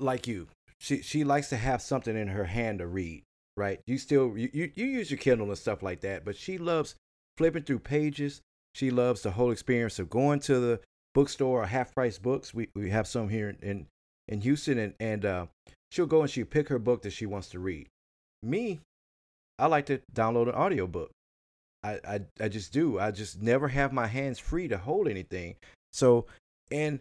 like 0.00 0.26
you, 0.26 0.48
she 0.80 1.02
she 1.02 1.24
likes 1.24 1.48
to 1.50 1.56
have 1.56 1.82
something 1.82 2.16
in 2.16 2.28
her 2.28 2.44
hand 2.44 2.78
to 2.80 2.86
read, 2.86 3.22
right? 3.56 3.80
You 3.86 3.98
still 3.98 4.36
you, 4.36 4.50
you, 4.52 4.72
you 4.74 4.86
use 4.86 5.10
your 5.10 5.18
Kindle 5.18 5.48
and 5.48 5.58
stuff 5.58 5.82
like 5.82 6.00
that, 6.00 6.24
but 6.24 6.36
she 6.36 6.58
loves 6.58 6.94
flipping 7.36 7.62
through 7.62 7.80
pages. 7.80 8.40
She 8.74 8.90
loves 8.90 9.22
the 9.22 9.32
whole 9.32 9.50
experience 9.50 9.98
of 9.98 10.10
going 10.10 10.40
to 10.40 10.60
the 10.60 10.80
bookstore 11.14 11.62
or 11.62 11.66
half 11.66 11.94
price 11.94 12.18
books. 12.18 12.52
We 12.54 12.68
we 12.74 12.90
have 12.90 13.06
some 13.06 13.28
here 13.28 13.56
in 13.62 13.86
in 14.28 14.40
Houston 14.40 14.78
and 14.78 14.94
and 15.00 15.24
uh, 15.24 15.46
she'll 15.90 16.06
go 16.06 16.22
and 16.22 16.30
she'll 16.30 16.46
pick 16.46 16.68
her 16.68 16.78
book 16.78 17.02
that 17.02 17.12
she 17.12 17.26
wants 17.26 17.48
to 17.50 17.58
read. 17.58 17.88
Me, 18.42 18.80
I 19.58 19.66
like 19.66 19.86
to 19.86 20.00
download 20.14 20.48
an 20.48 20.54
audiobook. 20.54 21.10
I, 21.82 22.00
I 22.06 22.20
I 22.40 22.48
just 22.48 22.72
do. 22.72 22.98
I 22.98 23.10
just 23.10 23.40
never 23.40 23.68
have 23.68 23.92
my 23.92 24.06
hands 24.06 24.38
free 24.38 24.68
to 24.68 24.78
hold 24.78 25.08
anything. 25.08 25.56
So, 25.92 26.26
and 26.70 27.00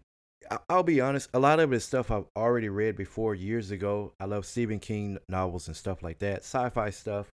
I'll 0.69 0.83
be 0.83 1.01
honest, 1.01 1.29
a 1.33 1.39
lot 1.39 1.59
of 1.59 1.73
it 1.73 1.77
is 1.77 1.83
stuff 1.83 2.11
I've 2.11 2.27
already 2.35 2.69
read 2.69 2.95
before 2.95 3.35
years 3.35 3.71
ago. 3.71 4.13
I 4.19 4.25
love 4.25 4.45
Stephen 4.45 4.79
King 4.79 5.17
novels 5.27 5.67
and 5.67 5.75
stuff 5.75 6.03
like 6.03 6.19
that, 6.19 6.39
sci-fi 6.39 6.89
stuff. 6.91 7.27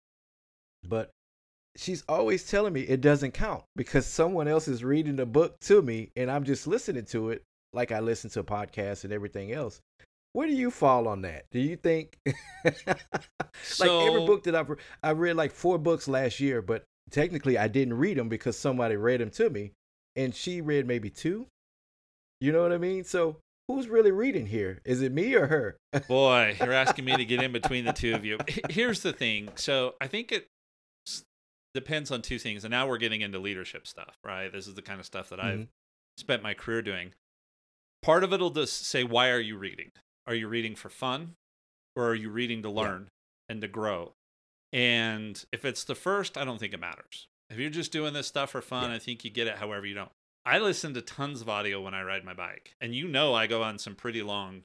But 0.87 1.09
she's 1.75 2.03
always 2.07 2.49
telling 2.49 2.73
me 2.73 2.81
it 2.81 3.01
doesn't 3.01 3.31
count 3.31 3.63
because 3.75 4.05
someone 4.05 4.47
else 4.47 4.67
is 4.67 4.83
reading 4.83 5.15
the 5.15 5.25
book 5.25 5.59
to 5.61 5.81
me 5.81 6.09
and 6.15 6.29
I'm 6.29 6.43
just 6.43 6.67
listening 6.67 7.05
to 7.05 7.29
it 7.31 7.43
like 7.73 7.91
I 7.91 7.99
listen 7.99 8.29
to 8.31 8.43
podcasts 8.43 9.03
and 9.03 9.13
everything 9.13 9.51
else. 9.51 9.79
Where 10.33 10.47
do 10.47 10.53
you 10.53 10.71
fall 10.71 11.07
on 11.07 11.23
that? 11.23 11.45
Do 11.51 11.59
you 11.59 11.75
think 11.75 12.17
like 12.65 12.77
so, 13.63 14.07
every 14.07 14.25
book 14.25 14.43
that 14.43 14.55
I've 14.55 14.71
I 15.03 15.11
read 15.11 15.35
like 15.35 15.51
four 15.51 15.77
books 15.77 16.07
last 16.07 16.39
year, 16.39 16.61
but 16.61 16.83
technically 17.09 17.57
I 17.57 17.67
didn't 17.67 17.95
read 17.95 18.17
them 18.17 18.29
because 18.29 18.57
somebody 18.57 18.95
read 18.95 19.19
them 19.19 19.29
to 19.31 19.49
me, 19.49 19.73
and 20.15 20.33
she 20.33 20.61
read 20.61 20.87
maybe 20.87 21.09
two. 21.09 21.47
You 22.39 22.51
know 22.51 22.61
what 22.61 22.71
I 22.71 22.77
mean? 22.77 23.03
So 23.03 23.37
who's 23.67 23.87
really 23.87 24.11
reading 24.11 24.45
here? 24.45 24.79
Is 24.85 25.01
it 25.01 25.11
me 25.11 25.35
or 25.35 25.47
her? 25.47 25.77
Boy, 26.07 26.55
you're 26.61 26.73
asking 26.73 27.05
me 27.05 27.17
to 27.17 27.25
get 27.25 27.43
in 27.43 27.51
between 27.51 27.85
the 27.85 27.93
two 27.93 28.15
of 28.15 28.25
you. 28.25 28.37
Here's 28.69 29.01
the 29.01 29.13
thing. 29.13 29.49
So 29.55 29.95
I 30.01 30.07
think 30.07 30.31
it 30.31 30.47
depends 31.73 32.11
on 32.11 32.21
two 32.21 32.39
things, 32.39 32.63
and 32.63 32.71
now 32.71 32.87
we're 32.87 32.97
getting 32.97 33.21
into 33.21 33.39
leadership 33.39 33.87
stuff, 33.87 34.15
right? 34.23 34.51
This 34.51 34.67
is 34.67 34.75
the 34.75 34.81
kind 34.81 34.99
of 34.99 35.05
stuff 35.05 35.29
that 35.29 35.39
mm-hmm. 35.39 35.61
I've 35.61 35.67
spent 36.17 36.43
my 36.43 36.53
career 36.53 36.81
doing. 36.81 37.11
Part 38.01 38.23
of 38.23 38.33
it'll 38.33 38.49
just 38.49 38.85
say, 38.85 39.03
why 39.03 39.29
are 39.29 39.39
you 39.39 39.57
reading? 39.57 39.91
Are 40.27 40.35
you 40.35 40.47
reading 40.47 40.75
for 40.75 40.89
fun 40.89 41.35
or 41.95 42.09
are 42.09 42.15
you 42.15 42.29
reading 42.29 42.61
to 42.63 42.69
learn 42.69 43.03
yeah. 43.03 43.53
and 43.53 43.61
to 43.61 43.67
grow? 43.67 44.13
And 44.73 45.43
if 45.51 45.65
it's 45.65 45.83
the 45.83 45.95
first, 45.95 46.37
I 46.37 46.45
don't 46.45 46.59
think 46.59 46.73
it 46.73 46.79
matters. 46.79 47.27
If 47.49 47.57
you're 47.57 47.69
just 47.69 47.91
doing 47.91 48.13
this 48.13 48.27
stuff 48.27 48.51
for 48.51 48.61
fun, 48.61 48.89
yeah. 48.89 48.95
I 48.95 48.99
think 48.99 49.25
you 49.25 49.29
get 49.29 49.47
it 49.47 49.57
however 49.57 49.85
you 49.85 49.95
don't. 49.95 50.11
I 50.45 50.59
listen 50.59 50.93
to 50.93 51.01
tons 51.01 51.41
of 51.41 51.49
audio 51.49 51.81
when 51.81 51.93
I 51.93 52.01
ride 52.03 52.23
my 52.23 52.33
bike. 52.33 52.75
And 52.79 52.95
you 52.95 53.07
know 53.07 53.33
I 53.33 53.47
go 53.47 53.61
on 53.61 53.77
some 53.77 53.95
pretty 53.95 54.21
long 54.21 54.63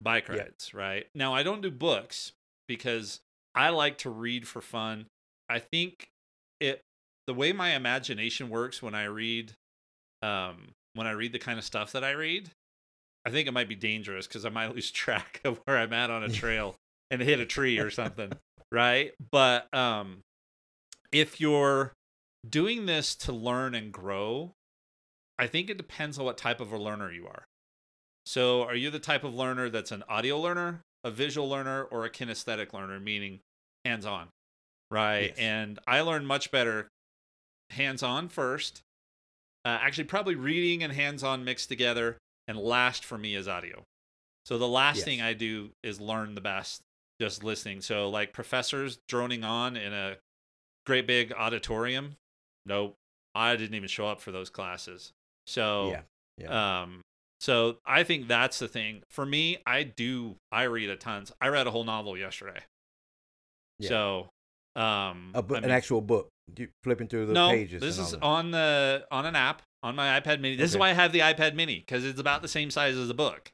bike 0.00 0.28
rides, 0.28 0.70
yeah. 0.72 0.80
right? 0.80 1.06
Now 1.14 1.34
I 1.34 1.42
don't 1.42 1.60
do 1.60 1.70
books 1.70 2.32
because 2.68 3.20
I 3.54 3.70
like 3.70 3.98
to 3.98 4.10
read 4.10 4.46
for 4.46 4.60
fun. 4.60 5.06
I 5.48 5.58
think 5.58 6.08
it 6.60 6.80
the 7.26 7.34
way 7.34 7.52
my 7.52 7.74
imagination 7.74 8.48
works 8.48 8.82
when 8.82 8.94
I 8.94 9.04
read 9.04 9.52
um 10.22 10.72
when 10.94 11.06
I 11.06 11.12
read 11.12 11.32
the 11.32 11.38
kind 11.38 11.58
of 11.58 11.64
stuff 11.64 11.92
that 11.92 12.04
I 12.04 12.12
read 12.12 12.50
I 13.24 13.30
think 13.30 13.48
it 13.48 13.52
might 13.52 13.68
be 13.68 13.74
dangerous 13.74 14.26
because 14.26 14.44
I 14.44 14.50
might 14.50 14.74
lose 14.74 14.90
track 14.90 15.40
of 15.44 15.60
where 15.64 15.78
I'm 15.78 15.92
at 15.92 16.10
on 16.10 16.22
a 16.22 16.28
trail 16.32 16.76
and 17.10 17.20
hit 17.20 17.40
a 17.40 17.46
tree 17.46 17.78
or 17.78 17.90
something, 17.90 18.32
right? 18.70 19.12
But 19.30 19.72
um, 19.74 20.22
if 21.12 21.40
you're 21.40 21.92
doing 22.48 22.86
this 22.86 23.14
to 23.16 23.32
learn 23.32 23.74
and 23.74 23.92
grow, 23.92 24.52
I 25.38 25.46
think 25.46 25.70
it 25.70 25.76
depends 25.76 26.18
on 26.18 26.24
what 26.24 26.38
type 26.38 26.60
of 26.60 26.72
a 26.72 26.78
learner 26.78 27.12
you 27.12 27.26
are. 27.26 27.44
So, 28.24 28.62
are 28.62 28.76
you 28.76 28.90
the 28.90 29.00
type 29.00 29.24
of 29.24 29.34
learner 29.34 29.68
that's 29.68 29.90
an 29.90 30.04
audio 30.08 30.38
learner, 30.38 30.82
a 31.02 31.10
visual 31.10 31.48
learner, 31.48 31.82
or 31.82 32.04
a 32.04 32.10
kinesthetic 32.10 32.72
learner, 32.72 33.00
meaning 33.00 33.40
hands 33.84 34.06
on? 34.06 34.28
Right. 34.90 35.30
Yes. 35.30 35.38
And 35.38 35.78
I 35.88 36.02
learn 36.02 36.24
much 36.24 36.50
better 36.52 36.88
hands 37.70 38.02
on 38.02 38.28
first. 38.28 38.82
Uh, 39.64 39.78
actually, 39.80 40.04
probably 40.04 40.36
reading 40.36 40.84
and 40.84 40.92
hands 40.92 41.24
on 41.24 41.44
mixed 41.44 41.68
together. 41.68 42.18
And 42.52 42.60
last 42.60 43.04
for 43.04 43.16
me 43.16 43.34
is 43.34 43.48
audio. 43.48 43.84
So, 44.44 44.58
the 44.58 44.68
last 44.68 44.96
yes. 44.96 45.04
thing 45.04 45.22
I 45.22 45.32
do 45.32 45.70
is 45.82 46.00
learn 46.00 46.34
the 46.34 46.40
best 46.40 46.82
just 47.20 47.42
listening. 47.42 47.80
So, 47.80 48.10
like 48.10 48.32
professors 48.32 48.98
droning 49.08 49.42
on 49.42 49.76
in 49.76 49.94
a 49.94 50.16
great 50.84 51.06
big 51.06 51.32
auditorium. 51.32 52.16
Nope. 52.66 52.94
I 53.34 53.56
didn't 53.56 53.74
even 53.74 53.88
show 53.88 54.06
up 54.06 54.20
for 54.20 54.32
those 54.32 54.50
classes. 54.50 55.12
So, 55.46 55.90
yeah. 55.90 56.00
Yeah. 56.38 56.82
Um, 56.82 57.02
so 57.40 57.78
I 57.84 58.04
think 58.04 58.28
that's 58.28 58.58
the 58.58 58.68
thing. 58.68 59.02
For 59.08 59.26
me, 59.26 59.58
I 59.66 59.82
do 59.82 60.36
I 60.50 60.64
read 60.64 60.90
a 60.90 60.96
tons. 60.96 61.32
I 61.40 61.48
read 61.48 61.66
a 61.66 61.70
whole 61.70 61.84
novel 61.84 62.16
yesterday. 62.16 62.60
Yeah. 63.78 63.88
So 63.88 64.28
um 64.76 65.32
a 65.34 65.42
bu- 65.42 65.56
I 65.56 65.60
mean, 65.60 65.64
an 65.64 65.70
actual 65.70 66.00
book. 66.00 66.28
You 66.56 66.68
flipping 66.82 67.08
through 67.08 67.26
the 67.26 67.32
no, 67.34 67.50
pages. 67.50 67.80
This 67.80 67.98
is 67.98 68.14
on 68.14 68.50
the 68.50 69.06
on 69.10 69.26
an 69.26 69.36
app 69.36 69.62
on 69.82 69.96
my 69.96 70.20
iPad 70.20 70.40
mini. 70.40 70.56
This 70.56 70.70
okay. 70.70 70.76
is 70.76 70.78
why 70.78 70.90
I 70.90 70.92
have 70.92 71.12
the 71.12 71.20
iPad 71.20 71.54
mini 71.54 71.80
because 71.80 72.04
it's 72.04 72.20
about 72.20 72.42
the 72.42 72.48
same 72.48 72.70
size 72.70 72.96
as 72.96 73.10
a 73.10 73.14
book. 73.14 73.52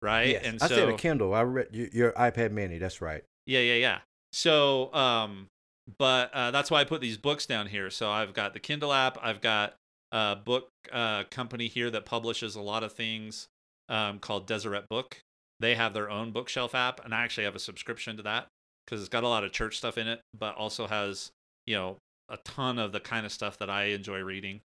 Right? 0.00 0.30
Yes. 0.30 0.44
And 0.44 0.62
I 0.62 0.68
so, 0.68 0.74
said 0.74 0.88
a 0.88 0.96
Kindle. 0.96 1.34
I 1.34 1.42
read 1.42 1.68
your 1.72 2.12
iPad 2.12 2.52
mini. 2.52 2.78
That's 2.78 3.00
right. 3.00 3.24
Yeah, 3.46 3.60
yeah, 3.60 3.74
yeah. 3.74 3.98
So 4.32 4.92
um 4.94 5.48
but 5.96 6.34
uh, 6.34 6.50
that's 6.50 6.70
why 6.70 6.80
I 6.80 6.84
put 6.84 7.00
these 7.00 7.16
books 7.16 7.46
down 7.46 7.66
here. 7.66 7.88
So 7.88 8.10
I've 8.10 8.34
got 8.34 8.52
the 8.52 8.60
Kindle 8.60 8.92
app, 8.92 9.16
I've 9.22 9.40
got 9.40 9.74
a 10.12 10.36
book 10.36 10.68
uh, 10.92 11.24
company 11.30 11.68
here 11.68 11.90
that 11.90 12.04
publishes 12.04 12.56
a 12.56 12.60
lot 12.60 12.82
of 12.82 12.92
things 12.92 13.48
um, 13.88 14.18
called 14.18 14.46
Deseret 14.46 14.88
Book. 14.88 15.20
They 15.60 15.74
have 15.74 15.94
their 15.94 16.10
own 16.10 16.30
bookshelf 16.30 16.74
app, 16.74 17.04
and 17.04 17.14
I 17.14 17.22
actually 17.22 17.44
have 17.44 17.56
a 17.56 17.60
subscription 17.60 18.16
to 18.16 18.22
that 18.24 18.48
because 18.84 19.00
it's 19.00 19.08
got 19.08 19.24
a 19.24 19.28
lot 19.28 19.44
of 19.44 19.52
church 19.52 19.78
stuff 19.78 19.98
in 19.98 20.06
it, 20.06 20.20
but 20.38 20.54
also 20.56 20.86
has 20.86 21.32
you 21.66 21.74
know 21.74 21.96
a 22.28 22.36
ton 22.38 22.78
of 22.78 22.92
the 22.92 23.00
kind 23.00 23.26
of 23.26 23.32
stuff 23.32 23.58
that 23.58 23.70
I 23.70 23.84
enjoy 23.84 24.20
reading. 24.20 24.60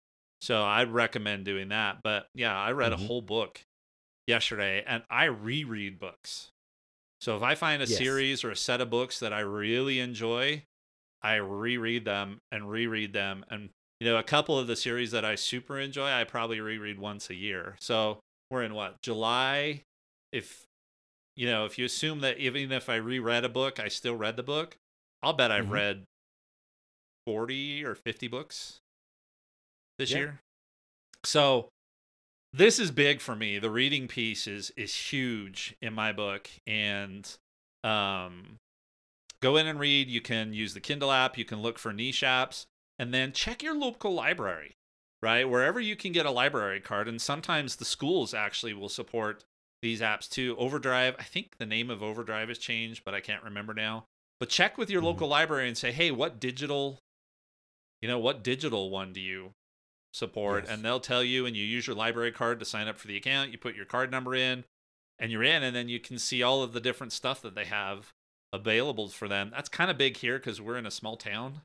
So 0.40 0.62
I'd 0.62 0.92
recommend 0.92 1.44
doing 1.44 1.68
that. 1.68 1.98
But 2.02 2.26
yeah, 2.34 2.56
I 2.56 2.72
read 2.72 2.92
mm-hmm. 2.92 3.04
a 3.04 3.06
whole 3.06 3.22
book 3.22 3.60
yesterday, 4.26 4.84
and 4.86 5.02
I 5.10 5.24
reread 5.24 5.98
books. 5.98 6.50
So 7.20 7.36
if 7.36 7.42
I 7.42 7.54
find 7.56 7.82
a 7.82 7.86
yes. 7.86 7.98
series 7.98 8.44
or 8.44 8.50
a 8.50 8.56
set 8.56 8.80
of 8.80 8.90
books 8.90 9.18
that 9.20 9.32
I 9.32 9.40
really 9.40 9.98
enjoy, 9.98 10.62
I 11.22 11.36
reread 11.36 12.04
them 12.04 12.38
and 12.52 12.70
reread 12.70 13.12
them 13.12 13.44
and 13.50 13.70
you 14.00 14.06
know, 14.08 14.16
a 14.16 14.22
couple 14.22 14.58
of 14.58 14.66
the 14.66 14.76
series 14.76 15.10
that 15.10 15.24
I 15.24 15.34
super 15.34 15.78
enjoy, 15.78 16.08
I 16.08 16.24
probably 16.24 16.60
reread 16.60 16.98
once 16.98 17.30
a 17.30 17.34
year. 17.34 17.76
So 17.80 18.20
we're 18.50 18.62
in 18.62 18.74
what 18.74 19.02
July. 19.02 19.82
If 20.32 20.64
you 21.34 21.46
know, 21.46 21.64
if 21.64 21.78
you 21.78 21.84
assume 21.84 22.20
that 22.20 22.38
even 22.38 22.70
if 22.70 22.88
I 22.88 22.96
reread 22.96 23.44
a 23.44 23.48
book, 23.48 23.80
I 23.80 23.88
still 23.88 24.14
read 24.14 24.36
the 24.36 24.42
book, 24.42 24.76
I'll 25.22 25.32
bet 25.32 25.50
I've 25.50 25.64
mm-hmm. 25.64 25.72
read 25.72 26.04
forty 27.26 27.84
or 27.84 27.94
fifty 27.94 28.28
books 28.28 28.78
this 29.98 30.10
yeah. 30.10 30.18
year. 30.18 30.40
So 31.24 31.68
this 32.52 32.78
is 32.78 32.90
big 32.90 33.20
for 33.20 33.36
me. 33.36 33.58
The 33.58 33.70
reading 33.70 34.08
piece 34.08 34.46
is 34.46 34.72
is 34.76 34.94
huge 34.94 35.76
in 35.82 35.92
my 35.92 36.12
book, 36.12 36.48
and 36.66 37.28
um, 37.84 38.56
go 39.40 39.56
in 39.56 39.66
and 39.66 39.78
read. 39.78 40.08
You 40.08 40.20
can 40.20 40.52
use 40.52 40.74
the 40.74 40.80
Kindle 40.80 41.12
app. 41.12 41.36
You 41.36 41.44
can 41.44 41.60
look 41.60 41.78
for 41.78 41.92
niche 41.92 42.22
apps 42.22 42.66
and 42.98 43.14
then 43.14 43.32
check 43.32 43.62
your 43.62 43.74
local 43.74 44.12
library, 44.12 44.76
right? 45.22 45.48
Wherever 45.48 45.80
you 45.80 45.96
can 45.96 46.12
get 46.12 46.26
a 46.26 46.30
library 46.30 46.80
card. 46.80 47.08
And 47.08 47.20
sometimes 47.20 47.76
the 47.76 47.84
schools 47.84 48.34
actually 48.34 48.74
will 48.74 48.88
support 48.88 49.44
these 49.82 50.00
apps 50.00 50.28
too. 50.28 50.56
Overdrive, 50.58 51.14
I 51.18 51.22
think 51.22 51.58
the 51.58 51.66
name 51.66 51.90
of 51.90 52.02
Overdrive 52.02 52.48
has 52.48 52.58
changed, 52.58 53.02
but 53.04 53.14
I 53.14 53.20
can't 53.20 53.44
remember 53.44 53.72
now. 53.72 54.04
But 54.40 54.48
check 54.48 54.76
with 54.76 54.90
your 54.90 55.00
mm-hmm. 55.00 55.06
local 55.06 55.28
library 55.28 55.68
and 55.68 55.78
say, 55.78 55.92
hey, 55.92 56.10
what 56.10 56.40
digital, 56.40 56.98
you 58.00 58.08
know, 58.08 58.18
what 58.18 58.42
digital 58.42 58.90
one 58.90 59.12
do 59.12 59.20
you 59.20 59.52
support? 60.12 60.64
Yes. 60.64 60.72
And 60.72 60.84
they'll 60.84 61.00
tell 61.00 61.22
you, 61.22 61.46
and 61.46 61.56
you 61.56 61.64
use 61.64 61.86
your 61.86 61.96
library 61.96 62.32
card 62.32 62.58
to 62.60 62.64
sign 62.64 62.88
up 62.88 62.98
for 62.98 63.08
the 63.08 63.16
account. 63.16 63.52
You 63.52 63.58
put 63.58 63.76
your 63.76 63.84
card 63.84 64.10
number 64.10 64.34
in, 64.34 64.64
and 65.18 65.30
you're 65.32 65.44
in, 65.44 65.62
and 65.62 65.74
then 65.74 65.88
you 65.88 66.00
can 66.00 66.18
see 66.18 66.42
all 66.42 66.62
of 66.62 66.72
the 66.72 66.80
different 66.80 67.12
stuff 67.12 67.42
that 67.42 67.54
they 67.54 67.64
have 67.64 68.12
available 68.52 69.08
for 69.08 69.28
them. 69.28 69.50
That's 69.50 69.68
kind 69.68 69.90
of 69.90 69.98
big 69.98 70.16
here 70.16 70.38
because 70.38 70.60
we're 70.60 70.78
in 70.78 70.86
a 70.86 70.90
small 70.90 71.16
town. 71.16 71.62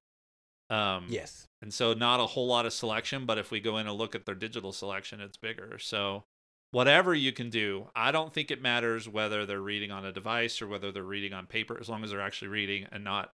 Um, 0.70 1.06
yes. 1.08 1.48
And 1.62 1.74
so 1.74 1.94
not 1.94 2.20
a 2.20 2.26
whole 2.26 2.48
lot 2.48 2.66
of 2.66 2.74
selection, 2.74 3.26
but 3.26 3.38
if 3.38 3.52
we 3.52 3.60
go 3.60 3.78
in 3.78 3.88
and 3.88 3.98
look 3.98 4.16
at 4.16 4.26
their 4.26 4.36
digital 4.36 4.72
selection, 4.72 5.22
it's 5.22 5.38
bigger. 5.38 5.78
So 5.80 6.24
whatever 6.72 7.14
you 7.14 7.32
can 7.32 7.50
do, 7.50 7.88
I 7.96 8.12
don't 8.12 8.34
think 8.34 8.50
it 8.50 8.62
matters 8.62 9.08
whether 9.08 9.46
they're 9.46 9.62
reading 9.62 9.92
on 9.92 10.06
a 10.06 10.12
device 10.12 10.62
or 10.62 10.68
whether 10.68 10.92
they're 10.92 11.04
reading 11.04 11.32
on 11.32 11.46
paper, 11.46 11.78
as 11.80 11.90
long 11.90 12.04
as 12.04 12.10
they're 12.10 12.20
actually 12.20 12.48
reading 12.50 12.88
and 12.92 13.04
not 13.04 13.32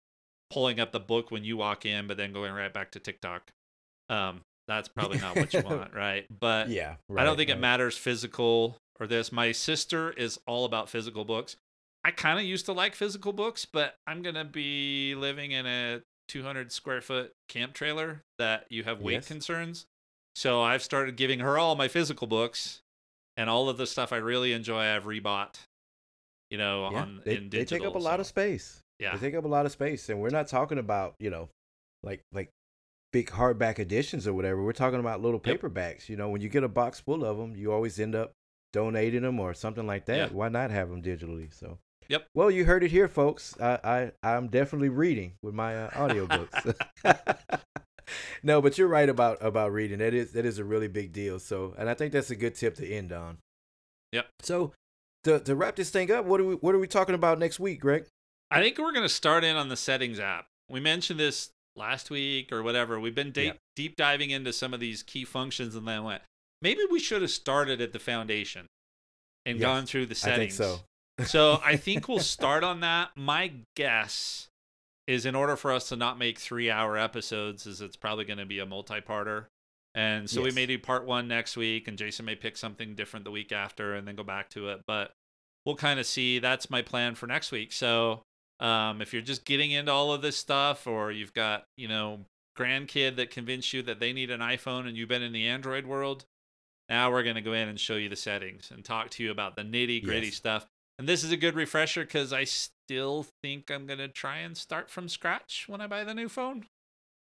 pulling 0.50 0.80
up 0.80 0.92
the 0.92 1.00
book 1.00 1.30
when 1.30 1.44
you 1.44 1.56
walk 1.56 1.86
in, 1.86 2.06
but 2.06 2.16
then 2.16 2.32
going 2.32 2.52
right 2.52 2.72
back 2.72 2.90
to 2.92 2.98
TikTok. 2.98 3.52
Um, 4.10 4.40
that's 4.68 4.88
probably 4.94 5.18
not 5.18 5.34
what 5.34 5.52
you 5.52 5.62
want, 5.62 5.94
right? 5.94 6.26
But 6.38 6.68
yeah, 6.68 6.96
right, 7.08 7.22
I 7.22 7.24
don't 7.24 7.36
think 7.36 7.48
right. 7.48 7.58
it 7.58 7.60
matters 7.60 7.96
physical 7.96 8.76
or 9.00 9.06
this. 9.06 9.32
My 9.32 9.50
sister 9.50 10.12
is 10.12 10.38
all 10.46 10.64
about 10.64 10.88
physical 10.88 11.24
books. 11.24 11.56
I 12.04 12.12
kind 12.12 12.38
of 12.38 12.44
used 12.44 12.66
to 12.66 12.72
like 12.72 12.94
physical 12.94 13.32
books, 13.32 13.64
but 13.64 13.96
I'm 14.06 14.22
gonna 14.22 14.44
be 14.44 15.14
living 15.16 15.50
in 15.50 15.66
a 15.66 16.02
200 16.28 16.70
square 16.70 17.00
foot 17.00 17.32
camp 17.48 17.72
trailer 17.72 18.22
that 18.38 18.66
you 18.70 18.84
have 18.84 19.00
weight 19.00 19.14
yes. 19.14 19.26
concerns. 19.26 19.86
So 20.36 20.62
I've 20.62 20.82
started 20.82 21.16
giving 21.16 21.40
her 21.40 21.58
all 21.58 21.74
my 21.74 21.88
physical 21.88 22.28
books 22.28 22.80
and 23.36 23.50
all 23.50 23.68
of 23.68 23.76
the 23.76 23.86
stuff 23.86 24.12
I 24.12 24.18
really 24.18 24.52
enjoy. 24.52 24.82
I've 24.82 25.04
rebought, 25.04 25.58
you 26.50 26.58
know, 26.58 26.88
yeah, 26.92 26.98
on 26.98 27.22
they, 27.24 27.36
in 27.36 27.48
digital. 27.48 27.58
They 27.58 27.64
take 27.64 27.88
up 27.88 27.96
a 27.96 28.00
so. 28.00 28.04
lot 28.04 28.20
of 28.20 28.26
space. 28.26 28.80
Yeah, 29.00 29.16
they 29.16 29.28
take 29.28 29.34
up 29.34 29.44
a 29.44 29.48
lot 29.48 29.66
of 29.66 29.72
space, 29.72 30.08
and 30.08 30.20
we're 30.20 30.30
not 30.30 30.48
talking 30.48 30.78
about 30.78 31.14
you 31.18 31.30
know, 31.30 31.48
like 32.02 32.22
like 32.32 32.50
big 33.12 33.30
hardback 33.30 33.78
editions 33.78 34.26
or 34.26 34.34
whatever. 34.34 34.62
We're 34.62 34.72
talking 34.72 35.00
about 35.00 35.22
little 35.22 35.40
paperbacks. 35.40 36.00
Yep. 36.00 36.08
You 36.08 36.16
know, 36.16 36.28
when 36.28 36.40
you 36.40 36.48
get 36.48 36.64
a 36.64 36.68
box 36.68 37.00
full 37.00 37.24
of 37.24 37.38
them, 37.38 37.56
you 37.56 37.72
always 37.72 37.98
end 37.98 38.14
up 38.14 38.32
donating 38.72 39.22
them 39.22 39.40
or 39.40 39.54
something 39.54 39.86
like 39.86 40.06
that. 40.06 40.16
Yeah. 40.16 40.28
Why 40.28 40.48
not 40.48 40.70
have 40.70 40.90
them 40.90 41.02
digitally? 41.02 41.52
So 41.52 41.78
Yep. 42.08 42.26
Well, 42.34 42.50
you 42.50 42.64
heard 42.64 42.82
it 42.82 42.90
here, 42.90 43.06
folks. 43.06 43.54
I, 43.60 43.78
I 43.84 44.12
I'm 44.22 44.48
definitely 44.48 44.88
reading 44.88 45.34
with 45.42 45.54
my 45.54 45.76
uh, 45.76 45.90
audiobooks. 45.90 46.74
no, 48.42 48.62
but 48.62 48.78
you're 48.78 48.88
right 48.88 49.08
about 49.08 49.38
about 49.42 49.72
reading. 49.72 49.98
That 49.98 50.14
is 50.14 50.32
that 50.32 50.46
is 50.46 50.58
a 50.58 50.64
really 50.64 50.88
big 50.88 51.12
deal. 51.12 51.38
So, 51.38 51.74
and 51.78 51.88
I 51.88 51.94
think 51.94 52.12
that's 52.12 52.30
a 52.30 52.36
good 52.36 52.54
tip 52.54 52.76
to 52.76 52.88
end 52.88 53.12
on. 53.12 53.38
Yep. 54.12 54.26
So, 54.40 54.72
to 55.24 55.40
to 55.40 55.54
wrap 55.54 55.76
this 55.76 55.90
thing 55.90 56.10
up, 56.10 56.24
what 56.24 56.40
are 56.40 56.44
we 56.44 56.54
what 56.54 56.74
are 56.74 56.78
we 56.78 56.86
talking 56.86 57.14
about 57.14 57.38
next 57.38 57.60
week, 57.60 57.80
Greg? 57.80 58.06
I 58.50 58.62
think 58.62 58.78
we're 58.78 58.92
going 58.92 59.04
to 59.04 59.10
start 59.10 59.44
in 59.44 59.56
on 59.56 59.68
the 59.68 59.76
settings 59.76 60.18
app. 60.18 60.46
We 60.70 60.80
mentioned 60.80 61.20
this 61.20 61.50
last 61.78 62.10
week 62.10 62.52
or 62.52 62.62
whatever. 62.62 63.00
We've 63.00 63.14
been 63.14 63.32
deep 63.32 63.44
yep. 63.44 63.56
deep 63.76 63.96
diving 63.96 64.30
into 64.30 64.52
some 64.52 64.74
of 64.74 64.80
these 64.80 65.02
key 65.02 65.24
functions, 65.24 65.74
and 65.74 65.86
then 65.86 66.04
went. 66.04 66.22
Maybe 66.60 66.80
we 66.90 66.98
should 66.98 67.22
have 67.22 67.30
started 67.30 67.80
at 67.80 67.92
the 67.92 67.98
foundation 67.98 68.66
and 69.46 69.58
yes, 69.58 69.64
gone 69.64 69.86
through 69.86 70.06
the 70.06 70.14
settings. 70.14 70.60
I 70.60 70.64
think 70.64 70.78
so 70.78 70.84
so 71.26 71.60
I 71.64 71.76
think 71.76 72.08
we'll 72.08 72.20
start 72.20 72.64
on 72.64 72.80
that. 72.80 73.10
My 73.16 73.52
guess 73.74 74.48
is 75.06 75.26
in 75.26 75.34
order 75.34 75.56
for 75.56 75.72
us 75.72 75.88
to 75.88 75.96
not 75.96 76.18
make 76.18 76.38
three 76.38 76.70
hour 76.70 76.96
episodes, 76.96 77.66
is 77.66 77.80
it's 77.80 77.96
probably 77.96 78.24
going 78.24 78.38
to 78.38 78.46
be 78.46 78.58
a 78.58 78.66
multi 78.66 79.00
parter. 79.00 79.46
And 79.94 80.28
so 80.30 80.40
yes. 80.40 80.52
we 80.52 80.54
may 80.54 80.66
do 80.66 80.78
part 80.78 81.06
one 81.06 81.26
next 81.26 81.56
week, 81.56 81.88
and 81.88 81.98
Jason 81.98 82.24
may 82.24 82.36
pick 82.36 82.56
something 82.56 82.94
different 82.94 83.24
the 83.24 83.30
week 83.30 83.52
after 83.52 83.94
and 83.94 84.06
then 84.06 84.14
go 84.14 84.22
back 84.22 84.50
to 84.50 84.68
it. 84.68 84.82
But 84.86 85.12
we'll 85.64 85.76
kind 85.76 85.98
of 85.98 86.06
see. 86.06 86.38
That's 86.38 86.70
my 86.70 86.82
plan 86.82 87.14
for 87.14 87.26
next 87.26 87.50
week. 87.50 87.72
So 87.72 88.22
um, 88.60 89.00
if 89.00 89.12
you're 89.12 89.22
just 89.22 89.44
getting 89.44 89.70
into 89.70 89.92
all 89.92 90.12
of 90.12 90.22
this 90.22 90.36
stuff, 90.36 90.86
or 90.86 91.10
you've 91.12 91.34
got, 91.34 91.64
you 91.76 91.88
know, 91.88 92.20
grandkid 92.56 93.16
that 93.16 93.30
convinced 93.30 93.72
you 93.72 93.82
that 93.82 94.00
they 94.00 94.12
need 94.12 94.30
an 94.30 94.40
iPhone 94.40 94.86
and 94.88 94.96
you've 94.96 95.08
been 95.08 95.22
in 95.22 95.32
the 95.32 95.46
Android 95.46 95.86
world, 95.86 96.24
now 96.88 97.10
we're 97.10 97.22
going 97.22 97.36
to 97.36 97.40
go 97.40 97.52
in 97.52 97.68
and 97.68 97.78
show 97.78 97.96
you 97.96 98.08
the 98.08 98.16
settings 98.16 98.70
and 98.70 98.84
talk 98.84 99.10
to 99.10 99.22
you 99.22 99.30
about 99.30 99.56
the 99.56 99.62
nitty 99.62 100.02
gritty 100.04 100.26
yes. 100.26 100.36
stuff. 100.36 100.66
And 100.98 101.08
this 101.08 101.22
is 101.22 101.30
a 101.30 101.36
good 101.36 101.54
refresher 101.54 102.04
because 102.04 102.32
I 102.32 102.44
still 102.44 103.26
think 103.42 103.70
I'm 103.70 103.86
gonna 103.86 104.08
try 104.08 104.38
and 104.38 104.56
start 104.56 104.90
from 104.90 105.08
scratch 105.08 105.66
when 105.68 105.80
I 105.80 105.86
buy 105.86 106.02
the 106.02 106.14
new 106.14 106.28
phone. 106.28 106.66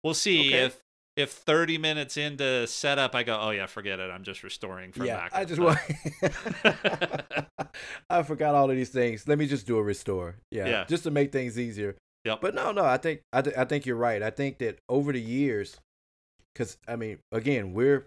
We'll 0.03 0.15
see 0.15 0.47
okay. 0.47 0.65
if 0.65 0.81
if 1.19 1.31
30 1.31 1.77
minutes 1.77 2.15
into 2.15 2.65
setup 2.65 3.13
I 3.13 3.23
go, 3.23 3.37
oh 3.39 3.49
yeah, 3.51 3.65
forget 3.65 3.99
it. 3.99 4.09
I'm 4.09 4.23
just 4.23 4.41
restoring 4.41 4.91
from 4.93 5.05
yeah, 5.05 5.17
back. 5.17 5.31
I 5.33 5.45
just 5.45 5.59
want. 5.59 5.77
I 8.09 8.23
forgot 8.23 8.55
all 8.55 8.69
of 8.69 8.75
these 8.75 8.89
things. 8.89 9.27
Let 9.27 9.37
me 9.37 9.45
just 9.45 9.67
do 9.67 9.77
a 9.77 9.83
restore. 9.83 10.37
Yeah, 10.51 10.67
yeah. 10.67 10.85
just 10.85 11.03
to 11.03 11.11
make 11.11 11.31
things 11.31 11.59
easier. 11.59 11.97
Yep. 12.25 12.39
But 12.41 12.55
no, 12.55 12.71
no, 12.71 12.85
I 12.85 12.97
think 12.97 13.21
I, 13.33 13.41
th- 13.41 13.55
I 13.57 13.65
think 13.65 13.85
you're 13.85 13.95
right. 13.95 14.23
I 14.23 14.29
think 14.29 14.59
that 14.59 14.79
over 14.87 15.11
the 15.11 15.21
years, 15.21 15.77
because 16.53 16.77
I 16.87 16.95
mean, 16.95 17.19
again, 17.31 17.73
we're 17.73 18.05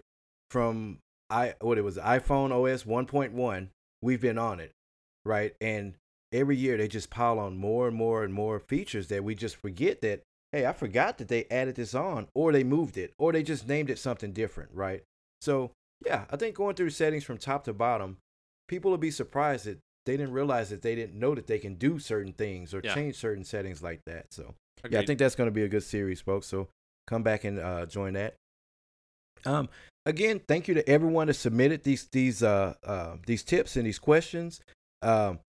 from 0.49 0.99
i 1.29 1.55
what 1.61 1.77
it 1.77 1.83
was 1.83 1.97
iPhone 1.97 2.51
OS 2.51 2.83
1.1. 2.83 3.69
We've 4.01 4.21
been 4.21 4.37
on 4.37 4.59
it, 4.59 4.71
right? 5.25 5.55
And 5.61 5.93
every 6.31 6.57
year 6.57 6.77
they 6.77 6.87
just 6.87 7.09
pile 7.09 7.39
on 7.39 7.57
more 7.57 7.87
and 7.87 7.95
more 7.95 8.23
and 8.23 8.33
more 8.33 8.59
features 8.59 9.07
that 9.07 9.23
we 9.23 9.35
just 9.35 9.55
forget 9.55 10.01
that 10.01 10.21
hey, 10.53 10.65
I 10.65 10.71
forgot 10.71 11.17
that 11.17 11.27
they 11.27 11.45
added 11.51 11.75
this 11.75 11.93
on, 11.93 12.27
or 12.33 12.53
they 12.53 12.63
moved 12.63 12.95
it, 12.95 13.13
or 13.17 13.33
they 13.33 13.43
just 13.43 13.67
named 13.67 13.89
it 13.89 13.99
something 13.99 14.31
different, 14.31 14.69
right? 14.73 15.03
So 15.41 15.71
yeah, 16.05 16.25
I 16.31 16.37
think 16.37 16.55
going 16.55 16.75
through 16.75 16.91
settings 16.91 17.23
from 17.23 17.37
top 17.37 17.65
to 17.65 17.73
bottom, 17.73 18.17
people 18.69 18.91
will 18.91 18.97
be 18.97 19.11
surprised 19.11 19.65
that 19.65 19.79
they 20.05 20.15
didn't 20.15 20.33
realize 20.33 20.69
that 20.69 20.81
they 20.81 20.95
didn't 20.95 21.19
know 21.19 21.33
that 21.33 21.47
they 21.47 21.59
can 21.59 21.75
do 21.75 21.97
certain 21.99 22.33
things 22.33 22.73
or 22.73 22.81
Yeah. 22.83 22.93
change 22.93 23.15
certain 23.15 23.43
settings 23.43 23.81
like 23.81 24.01
that. 24.05 24.31
So 24.31 24.53
yeah, 24.89 24.99
I 24.99 25.05
think 25.05 25.19
that's 25.19 25.35
going 25.35 25.47
to 25.47 25.51
be 25.51 25.63
a 25.63 25.67
good 25.67 25.83
series, 25.83 26.21
folks. 26.21 26.47
So 26.47 26.69
come 27.07 27.23
back 27.23 27.43
and 27.45 27.59
uh, 27.59 27.85
join 27.85 28.13
that. 28.13 28.35
Um, 29.45 29.69
again, 30.05 30.39
thank 30.47 30.67
you 30.67 30.73
to 30.75 30.87
everyone 30.89 31.27
that 31.27 31.33
submitted 31.33 31.83
these 31.83 32.07
these 32.11 32.43
uh, 32.43 32.75
uh 32.83 33.17
these 33.25 33.43
tips 33.43 33.75
and 33.75 33.85
these 33.85 33.99
questions. 33.99 34.61
Um, 35.01 35.39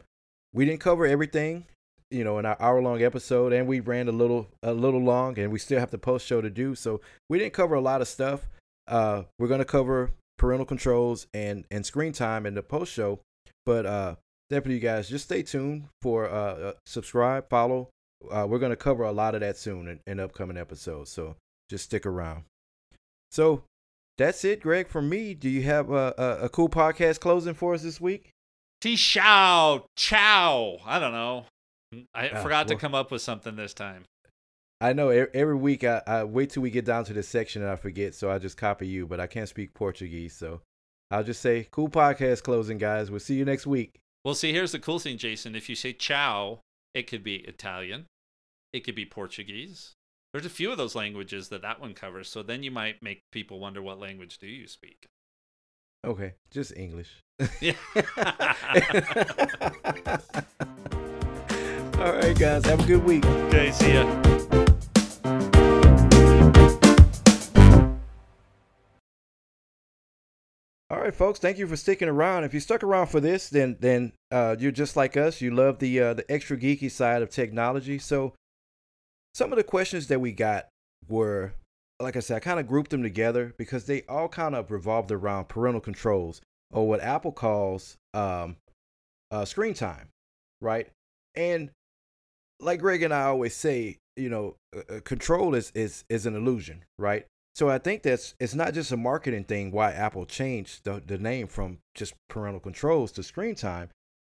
we 0.52 0.64
didn't 0.64 0.80
cover 0.80 1.06
everything, 1.06 1.66
you 2.10 2.24
know, 2.24 2.38
our 2.38 2.60
hour 2.60 2.82
long 2.82 3.02
episode, 3.02 3.52
and 3.52 3.66
we 3.66 3.80
ran 3.80 4.08
a 4.08 4.12
little 4.12 4.48
a 4.62 4.72
little 4.72 5.02
long, 5.02 5.38
and 5.38 5.52
we 5.52 5.58
still 5.58 5.80
have 5.80 5.90
the 5.90 5.98
post 5.98 6.26
show 6.26 6.40
to 6.40 6.50
do. 6.50 6.74
So 6.74 7.00
we 7.28 7.38
didn't 7.38 7.54
cover 7.54 7.74
a 7.74 7.80
lot 7.80 8.00
of 8.00 8.08
stuff. 8.08 8.48
Uh, 8.86 9.24
we're 9.38 9.48
gonna 9.48 9.64
cover 9.64 10.10
parental 10.38 10.66
controls 10.66 11.26
and 11.34 11.64
and 11.70 11.84
screen 11.84 12.12
time 12.12 12.46
in 12.46 12.54
the 12.54 12.62
post 12.62 12.92
show, 12.92 13.20
but 13.66 13.86
uh, 13.86 14.16
definitely, 14.50 14.74
you 14.74 14.80
guys 14.80 15.08
just 15.08 15.24
stay 15.24 15.42
tuned 15.42 15.88
for 16.02 16.28
uh, 16.28 16.54
uh 16.54 16.72
subscribe, 16.86 17.48
follow. 17.48 17.90
Uh, 18.30 18.46
we're 18.48 18.58
gonna 18.58 18.76
cover 18.76 19.04
a 19.04 19.12
lot 19.12 19.34
of 19.34 19.40
that 19.40 19.56
soon 19.56 19.88
in, 19.88 20.00
in 20.06 20.20
upcoming 20.20 20.56
episodes. 20.56 21.10
So 21.10 21.36
just 21.68 21.84
stick 21.84 22.06
around. 22.06 22.44
So 23.30 23.64
that's 24.16 24.44
it, 24.44 24.60
Greg. 24.60 24.88
From 24.88 25.08
me, 25.08 25.34
do 25.34 25.48
you 25.48 25.62
have 25.62 25.90
a, 25.90 26.14
a, 26.16 26.44
a 26.44 26.48
cool 26.48 26.68
podcast 26.68 27.20
closing 27.20 27.54
for 27.54 27.74
us 27.74 27.82
this 27.82 28.00
week? 28.00 28.30
T 28.80 28.96
Chow 28.96 29.86
Chow. 29.96 30.78
I 30.84 30.98
don't 30.98 31.12
know. 31.12 31.46
I 32.14 32.30
Ah, 32.30 32.42
forgot 32.42 32.68
to 32.68 32.76
come 32.76 32.94
up 32.94 33.10
with 33.10 33.22
something 33.22 33.56
this 33.56 33.74
time. 33.74 34.04
I 34.80 34.92
know 34.92 35.08
every 35.08 35.56
week 35.56 35.84
I, 35.84 36.02
I 36.06 36.24
wait 36.24 36.50
till 36.50 36.62
we 36.62 36.70
get 36.70 36.84
down 36.84 37.04
to 37.06 37.12
this 37.12 37.28
section 37.28 37.62
and 37.62 37.70
I 37.70 37.76
forget, 37.76 38.14
so 38.14 38.30
I 38.30 38.38
just 38.38 38.56
copy 38.56 38.86
you, 38.86 39.06
but 39.06 39.20
I 39.20 39.26
can't 39.26 39.48
speak 39.48 39.72
Portuguese, 39.72 40.34
so 40.34 40.60
I'll 41.10 41.24
just 41.24 41.40
say 41.40 41.68
cool 41.70 41.88
podcast 41.88 42.42
closing, 42.42 42.78
guys. 42.78 43.10
We'll 43.10 43.20
see 43.20 43.36
you 43.36 43.44
next 43.44 43.66
week. 43.66 44.00
Well, 44.24 44.34
see, 44.34 44.52
here's 44.52 44.72
the 44.72 44.78
cool 44.78 44.98
thing, 44.98 45.16
Jason. 45.16 45.54
If 45.54 45.68
you 45.68 45.76
say 45.76 45.92
chow, 45.92 46.60
it 46.92 47.06
could 47.06 47.22
be 47.22 47.36
Italian, 47.36 48.06
it 48.72 48.84
could 48.84 48.94
be 48.94 49.06
Portuguese. 49.06 49.92
There's 50.32 50.46
a 50.46 50.50
few 50.50 50.72
of 50.72 50.78
those 50.78 50.96
languages 50.96 51.48
that 51.50 51.62
that 51.62 51.80
one 51.80 51.94
covers. 51.94 52.28
So 52.28 52.42
then 52.42 52.64
you 52.64 52.72
might 52.72 53.02
make 53.02 53.20
people 53.30 53.60
wonder 53.60 53.80
what 53.80 54.00
language 54.00 54.38
do 54.38 54.48
you 54.48 54.66
speak. 54.66 55.06
Okay, 56.04 56.34
just 56.50 56.76
English. 56.76 57.20
Yeah. 57.60 57.74
All 61.98 62.12
right, 62.12 62.36
guys. 62.36 62.64
Have 62.66 62.80
a 62.80 62.86
good 62.86 63.04
week. 63.04 63.24
okay, 63.24 63.70
see 63.70 63.94
ya. 63.94 64.02
All 70.90 71.00
right, 71.00 71.14
folks. 71.14 71.38
Thank 71.38 71.58
you 71.58 71.68
for 71.68 71.76
sticking 71.76 72.08
around. 72.08 72.44
If 72.44 72.52
you 72.52 72.58
stuck 72.58 72.82
around 72.82 73.06
for 73.06 73.20
this, 73.20 73.48
then 73.48 73.76
then 73.78 74.12
uh, 74.32 74.56
you're 74.58 74.72
just 74.72 74.96
like 74.96 75.16
us. 75.16 75.40
You 75.40 75.52
love 75.52 75.78
the 75.78 76.00
uh, 76.00 76.14
the 76.14 76.30
extra 76.30 76.56
geeky 76.56 76.90
side 76.90 77.22
of 77.22 77.30
technology. 77.30 77.98
So, 78.00 78.34
some 79.32 79.52
of 79.52 79.56
the 79.56 79.64
questions 79.64 80.08
that 80.08 80.20
we 80.20 80.32
got 80.32 80.66
were, 81.08 81.54
like 82.00 82.16
I 82.16 82.20
said, 82.20 82.36
I 82.36 82.40
kind 82.40 82.58
of 82.58 82.66
grouped 82.66 82.90
them 82.90 83.04
together 83.04 83.54
because 83.56 83.84
they 83.86 84.02
all 84.08 84.28
kind 84.28 84.56
of 84.56 84.72
revolved 84.72 85.12
around 85.12 85.48
parental 85.48 85.80
controls 85.80 86.40
or 86.72 86.88
what 86.88 87.00
Apple 87.00 87.32
calls 87.32 87.96
um, 88.14 88.56
uh, 89.30 89.44
screen 89.44 89.74
time, 89.74 90.08
right? 90.60 90.88
And 91.36 91.70
like 92.60 92.80
Greg 92.80 93.02
and 93.02 93.12
I 93.12 93.24
always 93.24 93.54
say, 93.54 93.98
you 94.16 94.28
know, 94.28 94.56
uh, 94.76 94.96
uh, 94.96 95.00
control 95.00 95.54
is 95.54 95.70
is 95.74 96.04
is 96.08 96.26
an 96.26 96.36
illusion, 96.36 96.84
right? 96.98 97.26
So 97.54 97.68
I 97.68 97.78
think 97.78 98.02
that's 98.02 98.34
it's 98.40 98.54
not 98.54 98.74
just 98.74 98.92
a 98.92 98.96
marketing 98.96 99.44
thing 99.44 99.70
why 99.70 99.92
Apple 99.92 100.26
changed 100.26 100.84
the, 100.84 101.02
the 101.04 101.18
name 101.18 101.46
from 101.46 101.78
just 101.94 102.14
parental 102.28 102.60
controls 102.60 103.12
to 103.12 103.22
screen 103.22 103.54
time 103.54 103.90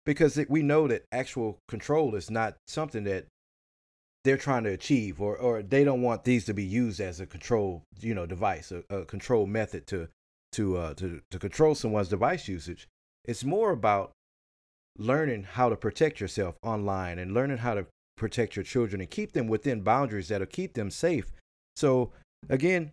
because 0.07 0.39
it, 0.39 0.51
we 0.51 0.63
know 0.63 0.89
that 0.89 1.05
actual 1.13 1.59
control 1.69 2.15
is 2.15 2.31
not 2.31 2.57
something 2.67 3.05
that 3.05 3.27
they're 4.25 4.39
trying 4.39 4.65
to 4.65 4.71
achieve 4.71 5.21
or 5.21 5.37
or 5.37 5.63
they 5.63 5.85
don't 5.85 6.03
want 6.03 6.25
these 6.25 6.45
to 6.47 6.55
be 6.55 6.65
used 6.65 7.01
as 7.01 7.21
a 7.21 7.27
control, 7.27 7.85
you 8.01 8.15
know, 8.15 8.27
device, 8.27 8.73
a, 8.73 8.83
a 8.95 9.05
control 9.05 9.47
method 9.47 9.87
to 9.89 10.09
to 10.53 10.77
uh 10.77 10.95
to 10.95 11.21
to 11.31 11.39
control 11.39 11.75
someone's 11.75 12.09
device 12.09 12.49
usage. 12.49 12.89
It's 13.25 13.45
more 13.45 13.71
about 13.71 14.13
learning 14.97 15.45
how 15.45 15.69
to 15.69 15.77
protect 15.77 16.21
yourself 16.21 16.57
online 16.63 17.19
and 17.19 17.33
learning 17.33 17.59
how 17.59 17.75
to 17.75 17.87
protect 18.21 18.55
your 18.55 18.63
children 18.63 19.01
and 19.01 19.11
keep 19.11 19.33
them 19.33 19.49
within 19.49 19.81
boundaries 19.81 20.29
that'll 20.29 20.47
keep 20.47 20.75
them 20.75 20.91
safe. 20.91 21.33
So 21.77 22.13
again, 22.49 22.93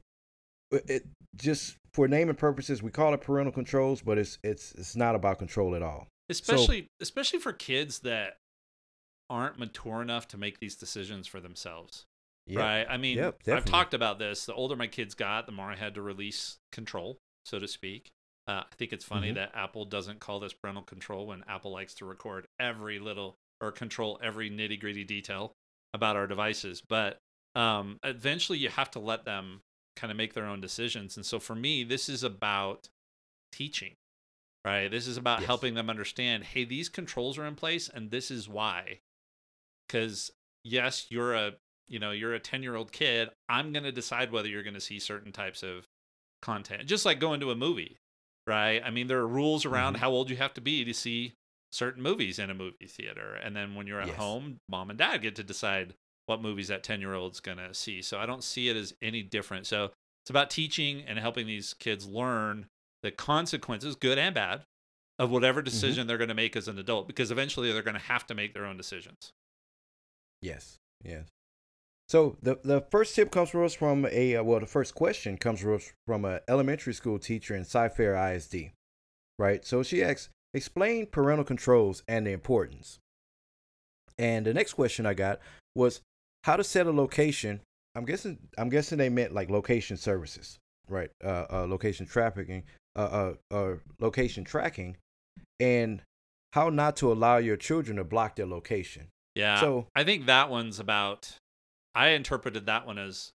it- 0.72 1.06
just 1.36 1.78
for 1.94 2.08
naming 2.08 2.36
purposes, 2.36 2.82
we 2.82 2.90
call 2.90 3.14
it 3.14 3.22
parental 3.22 3.52
controls, 3.54 4.02
but 4.02 4.18
it's 4.18 4.40
it's 4.44 4.72
it's 4.74 4.95
not 4.95 5.14
about 5.14 5.38
control 5.38 5.76
at 5.76 5.84
all. 5.84 6.08
Especially 6.30 6.88
especially 6.99 7.40
for 7.40 7.54
kids 7.54 7.99
that 7.99 8.38
aren't 9.30 9.60
mature 9.60 10.02
enough 10.02 10.28
to 10.30 10.38
make 10.38 10.60
these 10.60 10.76
decisions 10.76 11.28
for 11.28 11.40
themselves. 11.40 12.06
Yep. 12.48 12.60
Right. 12.60 12.86
I 12.90 12.95
mean, 12.98 13.18
Yep, 13.18 13.48
I've 13.49 13.66
talked 13.66 13.94
about 13.94 14.20
this. 14.20 14.45
The 14.45 14.54
older 14.54 14.76
my 14.78 14.88
kids 14.88 15.14
got, 15.16 15.45
the 15.45 15.52
more 15.52 15.70
I 15.70 15.76
had 15.76 15.94
to 15.95 16.02
release 16.02 16.58
control, 16.72 17.18
so 17.45 17.60
to 17.60 17.68
speak. 17.68 18.10
Uh, 18.48 18.64
I 18.72 18.76
think 18.78 18.94
it's 18.94 19.04
funny 19.04 19.32
Mhm. 19.32 19.36
that 19.36 19.52
Apple 19.54 19.84
doesn't 19.84 20.22
call 20.22 20.40
this 20.40 20.54
parental 20.54 20.84
control 20.84 21.28
when 21.28 21.44
Apple 21.48 21.72
likes 21.72 21.94
to 21.95 22.06
record 22.06 22.45
every 22.58 22.99
little 22.99 23.36
or 23.62 23.72
control 23.72 24.20
every 24.24 24.50
nitty 24.50 24.80
gritty 24.80 25.04
detail 25.04 25.52
about 25.94 26.16
our 26.16 26.28
devices. 26.28 26.82
But 26.88 27.18
um, 27.56 27.98
eventually, 28.04 28.58
you 28.60 28.70
have 28.70 28.92
to 28.92 29.00
let 29.00 29.26
them 29.26 29.62
kind 29.96 30.12
of 30.12 30.18
make 30.18 30.34
their 30.34 30.46
own 30.46 30.62
decisions. 30.62 31.18
And 31.18 31.26
so 31.26 31.40
for 31.40 31.56
me, 31.56 31.84
this 31.84 32.08
is 32.10 32.24
about 32.24 32.88
teaching, 33.52 33.94
right? 34.66 34.90
This 34.92 35.08
is 35.08 35.18
about 35.18 35.40
Yes. 35.40 35.48
helping 35.48 35.74
them 35.74 35.90
understand 35.90 36.44
hey, 36.44 36.66
these 36.66 36.90
controls 36.90 37.38
are 37.38 37.46
in 37.46 37.56
place 37.56 37.90
and 37.90 38.12
this 38.12 38.30
is 38.30 38.48
why. 38.48 39.00
Because 39.88 40.32
yes, 40.64 41.08
you're 41.10 41.34
a 41.34 41.54
you 41.88 42.00
know 42.00 42.12
you're 42.12 42.34
a 42.34 42.40
10 42.40 42.64
year 42.64 42.76
old 42.76 42.92
kid 42.92 43.30
i'm 43.48 43.72
going 43.72 43.86
to 43.86 43.94
decide 43.94 44.30
whether 44.30 44.50
you're 44.50 44.62
going 44.62 44.74
to 44.74 44.82
see 44.82 45.00
certain 45.00 45.32
types 45.32 45.64
of 45.64 45.88
content 46.42 46.86
just 46.86 47.06
like 47.06 47.18
going 47.18 47.40
to 47.40 47.50
a 47.50 47.56
movie 47.56 47.96
right 48.46 48.82
i 48.84 48.90
mean 48.90 49.08
there 49.08 49.20
are 49.20 49.28
rules 49.28 49.64
around 49.66 49.94
Mhm. 49.96 50.00
how 50.00 50.12
old 50.12 50.30
you 50.30 50.36
have 50.36 50.54
to 50.54 50.60
be 50.60 50.84
to 50.84 50.94
see 50.94 51.32
certain 51.72 52.02
movies 52.02 52.39
in 52.39 52.49
a 52.49 52.53
movie 52.53 52.88
theater 52.88 53.35
and 53.35 53.56
then 53.56 53.76
when 53.76 53.88
you're 53.88 54.02
at 54.02 54.07
Yes. 54.07 54.18
home 54.18 54.57
mom 54.69 54.89
and 54.89 54.98
dad 54.99 55.22
get 55.22 55.35
to 55.35 55.44
decide 55.44 55.94
what 56.26 56.41
movies 56.41 56.68
that 56.69 56.84
10 56.84 57.02
year 57.02 57.14
old's 57.14 57.39
going 57.39 57.57
to 57.57 57.73
see 57.73 58.02
so 58.02 58.18
i 58.18 58.26
don't 58.26 58.44
see 58.44 58.69
it 58.69 58.76
as 58.76 58.94
any 59.02 59.22
different 59.22 59.65
so 59.65 59.91
it's 60.23 60.30
about 60.30 60.49
teaching 60.49 61.03
and 61.07 61.19
helping 61.19 61.45
these 61.48 61.73
kids 61.73 62.07
learn 62.07 62.65
the 63.03 63.11
consequences 63.11 63.95
good 63.95 64.18
and 64.18 64.34
bad 64.35 64.64
of 65.19 65.30
whatever 65.31 65.61
decision 65.61 66.07
they're 66.07 66.18
going 66.18 66.27
to 66.27 66.34
make 66.34 66.56
as 66.56 66.68
an 66.68 66.77
adult 66.80 67.07
because 67.07 67.31
eventually 67.31 67.72
they're 67.72 67.81
going 67.81 67.94
to 67.94 67.99
have 67.99 68.26
to 68.27 68.35
make 68.35 68.53
their 68.53 68.65
own 68.65 68.77
decisions 68.77 69.31
Yes. 70.41 70.77
Yes. 71.03 71.27
So 72.10 72.38
the 72.41 72.60
the 72.64 72.81
first 72.89 73.15
tip 73.15 73.31
comes 73.31 73.49
from 73.49 73.65
us 73.65 73.73
from 73.73 74.06
a 74.11 74.35
uh, 74.38 74.44
well 74.44 74.60
the 74.60 74.65
first 74.65 74.95
question 74.95 75.38
comes 75.38 75.61
from 75.61 75.76
us 75.76 75.91
from 76.06 76.26
a 76.26 76.41
elementary 76.48 76.94
school 76.94 77.19
teacher 77.19 77.56
in 77.56 77.65
Cy-Fair 77.65 78.15
ISD, 78.15 78.72
right? 79.38 79.65
So 79.65 79.84
she 79.84 80.03
asks, 80.03 80.30
explain 80.53 81.06
parental 81.06 81.45
controls 81.45 82.03
and 82.07 82.26
the 82.26 82.32
importance. 82.32 82.99
And 84.18 84.45
the 84.45 84.53
next 84.53 84.74
question 84.74 85.06
I 85.06 85.14
got 85.14 85.40
was 85.76 86.02
how 86.44 86.56
to 86.56 86.64
set 86.64 86.88
a 86.88 86.91
location. 86.91 87.61
I'm 87.95 88.06
guessing 88.06 88.38
I'm 88.57 88.69
guessing 88.69 88.98
they 88.98 89.10
meant 89.10 89.34
like 89.34 89.49
location 89.49 89.98
services, 89.98 90.57
right? 90.90 91.10
Uh, 91.24 91.45
uh 91.52 91.68
location 91.68 92.06
trafficking, 92.06 92.64
uh, 92.95 93.34
uh, 93.52 93.56
uh, 93.56 93.76
location 93.99 94.44
tracking, 94.44 94.98
and 95.60 96.02
how 96.53 96.69
not 96.69 96.95
to 96.98 97.11
allow 97.11 97.38
your 97.38 97.57
children 97.57 97.98
to 97.98 98.03
block 98.03 98.36
their 98.36 98.48
location. 98.48 99.07
Yeah. 99.36 99.60
So- 99.60 99.88
I 99.95 100.03
think 100.03 100.26
that 100.26 100.49
one's 100.49 100.80
about 100.80 101.38
I 101.94 102.10
interpreted 102.10 102.68
that 102.68 102.86
one 102.86 102.99
as 102.99 103.32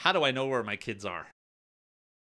how 0.00 0.12
do 0.12 0.24
I 0.24 0.30
know 0.30 0.46
where 0.46 0.62
my 0.62 0.76
kids 0.76 1.04
are? 1.04 1.26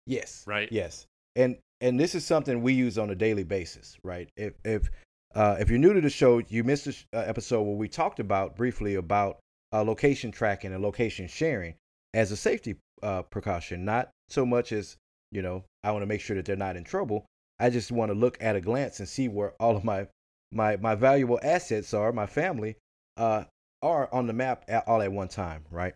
Yes. 0.06 0.43
Right. 0.47 0.69
Yes. 0.72 1.06
And 1.35 1.57
and 1.81 1.99
this 1.99 2.15
is 2.15 2.26
something 2.26 2.61
we 2.61 2.73
use 2.73 2.97
on 2.97 3.10
a 3.10 3.15
daily 3.15 3.43
basis, 3.43 3.97
right? 4.03 4.30
If 4.35 4.53
if 4.64 4.89
uh, 5.35 5.57
if 5.60 5.69
you're 5.69 5.80
new 5.80 5.93
to 5.93 6.01
the 6.01 6.10
show, 6.10 6.39
you 6.47 6.64
missed 6.64 6.85
the 6.85 6.91
sh- 6.91 7.06
uh, 7.14 7.19
episode 7.19 7.61
where 7.61 7.76
we 7.76 7.88
talked 7.88 8.19
about 8.19 8.56
briefly 8.56 8.95
about 8.95 9.39
uh, 9.72 9.84
location 9.84 10.31
tracking 10.31 10.73
and 10.73 10.81
location 10.81 11.27
sharing 11.27 11.76
as 12.14 12.31
a 12.31 12.38
safety 12.38 12.76
uh, 13.03 13.22
precaution, 13.23 13.85
not 13.85 14.10
so 14.30 14.45
much 14.45 14.72
as 14.72 14.97
you 15.31 15.41
know 15.41 15.64
I 15.84 15.91
want 15.91 16.01
to 16.01 16.07
make 16.07 16.22
sure 16.22 16.35
that 16.35 16.45
they're 16.45 16.56
not 16.56 16.76
in 16.76 16.84
trouble. 16.84 17.26
I 17.60 17.69
just 17.69 17.91
want 17.91 18.10
to 18.10 18.18
look 18.18 18.38
at 18.41 18.56
a 18.56 18.61
glance 18.61 18.99
and 18.99 19.07
see 19.07 19.27
where 19.27 19.53
all 19.60 19.77
of 19.77 19.84
my 19.84 20.07
my 20.51 20.77
my 20.77 20.95
valuable 20.95 21.39
assets 21.43 21.93
are, 21.93 22.11
my 22.11 22.26
family 22.26 22.76
uh, 23.18 23.43
are 23.81 24.14
on 24.14 24.27
the 24.27 24.34
map 24.34 24.65
at, 24.68 24.88
all 24.88 25.01
at 25.01 25.11
one 25.11 25.27
time, 25.27 25.64
right? 25.72 25.93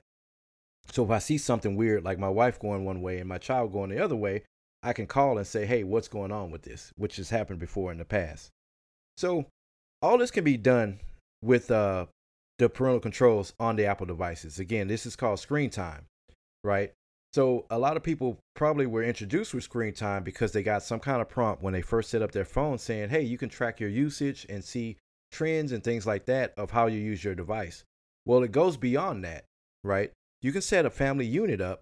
So 0.91 1.03
if 1.03 1.09
I 1.09 1.19
see 1.19 1.37
something 1.37 1.75
weird, 1.75 2.03
like 2.03 2.19
my 2.19 2.29
wife 2.29 2.59
going 2.59 2.85
one 2.85 3.01
way 3.01 3.19
and 3.19 3.27
my 3.27 3.37
child 3.37 3.71
going 3.71 3.89
the 3.89 4.03
other 4.03 4.15
way, 4.15 4.43
I 4.83 4.93
can 4.93 5.07
call 5.07 5.37
and 5.37 5.47
say, 5.47 5.65
hey, 5.65 5.83
what's 5.83 6.07
going 6.07 6.31
on 6.31 6.51
with 6.51 6.63
this? 6.63 6.91
Which 6.97 7.15
has 7.15 7.29
happened 7.29 7.59
before 7.59 7.91
in 7.91 7.97
the 7.97 8.05
past. 8.05 8.49
So 9.17 9.45
all 10.01 10.17
this 10.17 10.31
can 10.31 10.43
be 10.43 10.57
done 10.57 10.99
with 11.41 11.71
uh, 11.71 12.07
the 12.59 12.69
parental 12.69 12.99
controls 12.99 13.53
on 13.59 13.75
the 13.75 13.85
Apple 13.85 14.05
devices. 14.05 14.59
Again, 14.59 14.87
this 14.87 15.05
is 15.05 15.15
called 15.15 15.39
screen 15.39 15.69
time, 15.69 16.05
right? 16.63 16.91
So 17.33 17.65
a 17.71 17.79
lot 17.79 17.97
of 17.97 18.03
people 18.03 18.37
probably 18.55 18.85
were 18.85 19.03
introduced 19.03 19.53
with 19.53 19.63
screen 19.63 19.93
time 19.93 20.23
because 20.23 20.51
they 20.51 20.61
got 20.61 20.83
some 20.83 20.99
kind 20.99 21.21
of 21.21 21.29
prompt 21.29 21.63
when 21.63 21.73
they 21.73 21.81
first 21.81 22.11
set 22.11 22.21
up 22.21 22.31
their 22.31 22.45
phone 22.45 22.77
saying, 22.77 23.09
"Hey, 23.09 23.21
you 23.21 23.37
can 23.37 23.49
track 23.49 23.79
your 23.79 23.89
usage 23.89 24.45
and 24.49 24.63
see 24.63 24.97
trends 25.31 25.71
and 25.71 25.83
things 25.83 26.05
like 26.05 26.25
that 26.25 26.53
of 26.57 26.71
how 26.71 26.85
you 26.85 26.99
use 26.99 27.23
your 27.23 27.33
device." 27.33 27.85
Well, 28.25 28.43
it 28.43 28.51
goes 28.51 28.77
beyond 28.77 29.23
that, 29.23 29.45
right? 29.83 30.11
You 30.41 30.51
can 30.51 30.61
set 30.61 30.85
a 30.85 30.91
family 30.91 31.25
unit 31.25 31.59
up 31.59 31.81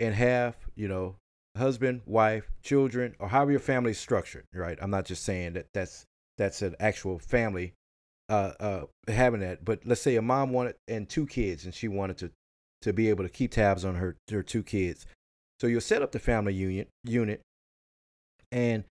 and 0.00 0.14
have, 0.14 0.56
you 0.74 0.88
know, 0.88 1.16
husband, 1.56 2.02
wife, 2.06 2.50
children, 2.62 3.14
or 3.18 3.28
however 3.28 3.52
your 3.52 3.60
family 3.60 3.92
is 3.92 3.98
structured, 3.98 4.44
right? 4.54 4.78
I'm 4.80 4.90
not 4.90 5.04
just 5.04 5.24
saying 5.24 5.54
that 5.54 5.66
that's 5.74 6.06
that's 6.38 6.62
an 6.62 6.74
actual 6.80 7.18
family 7.18 7.74
uh, 8.28 8.52
uh, 8.60 8.82
having 9.08 9.40
that, 9.40 9.64
but 9.64 9.80
let's 9.84 10.00
say 10.00 10.16
a 10.16 10.22
mom 10.22 10.52
wanted 10.52 10.76
and 10.88 11.08
two 11.08 11.26
kids, 11.26 11.64
and 11.64 11.74
she 11.74 11.88
wanted 11.88 12.18
to 12.18 12.30
to 12.82 12.92
be 12.92 13.10
able 13.10 13.24
to 13.24 13.30
keep 13.30 13.50
tabs 13.50 13.84
on 13.84 13.96
her 13.96 14.16
her 14.30 14.42
two 14.42 14.62
kids. 14.62 15.06
So 15.60 15.66
you'll 15.66 15.80
set 15.80 16.02
up 16.02 16.12
the 16.12 16.18
family 16.18 16.54
unit 16.54 16.88
unit, 17.04 17.40
and 18.52 18.84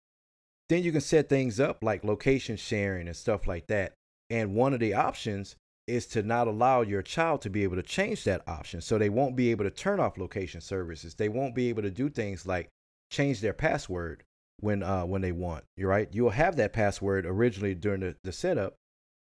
then 0.69 0.83
you 0.83 0.93
can 0.93 1.01
set 1.01 1.29
things 1.29 1.59
up 1.61 1.79
like 1.83 2.05
location 2.05 2.57
sharing 2.57 3.07
and 3.07 3.17
stuff 3.17 3.47
like 3.47 3.69
that. 3.69 3.95
And 4.29 4.55
one 4.55 4.75
of 4.75 4.81
the 4.81 4.93
options 4.93 5.57
is 5.89 6.07
to 6.07 6.23
not 6.23 6.47
allow 6.47 6.83
your 6.83 7.03
child 7.03 7.43
to 7.43 7.51
be 7.51 7.63
able 7.65 7.77
to 7.77 7.83
change 7.83 8.25
that 8.25 8.43
option. 8.47 8.81
So 8.81 8.99
they 8.99 9.09
won't 9.09 9.37
be 9.37 9.51
able 9.51 9.65
to 9.65 9.71
turn 9.71 10.01
off 10.01 10.19
location 10.19 10.61
services. 10.61 11.15
They 11.15 11.29
won't 11.29 11.55
be 11.55 11.69
able 11.69 11.83
to 11.83 11.91
do 11.91 12.09
things 12.09 12.47
like 12.47 12.69
change 13.11 13.41
their 13.41 13.55
password 13.55 14.23
when 14.61 14.83
uh 14.83 15.05
when 15.05 15.23
they 15.23 15.33
want. 15.33 15.65
You're 15.77 15.91
right. 15.91 16.09
You'll 16.13 16.31
have 16.31 16.57
that 16.57 16.73
password 16.73 17.27
originally 17.27 17.75
during 17.75 18.01
the, 18.01 18.17
the 18.25 18.33
setup. 18.33 18.75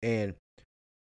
And 0.02 0.36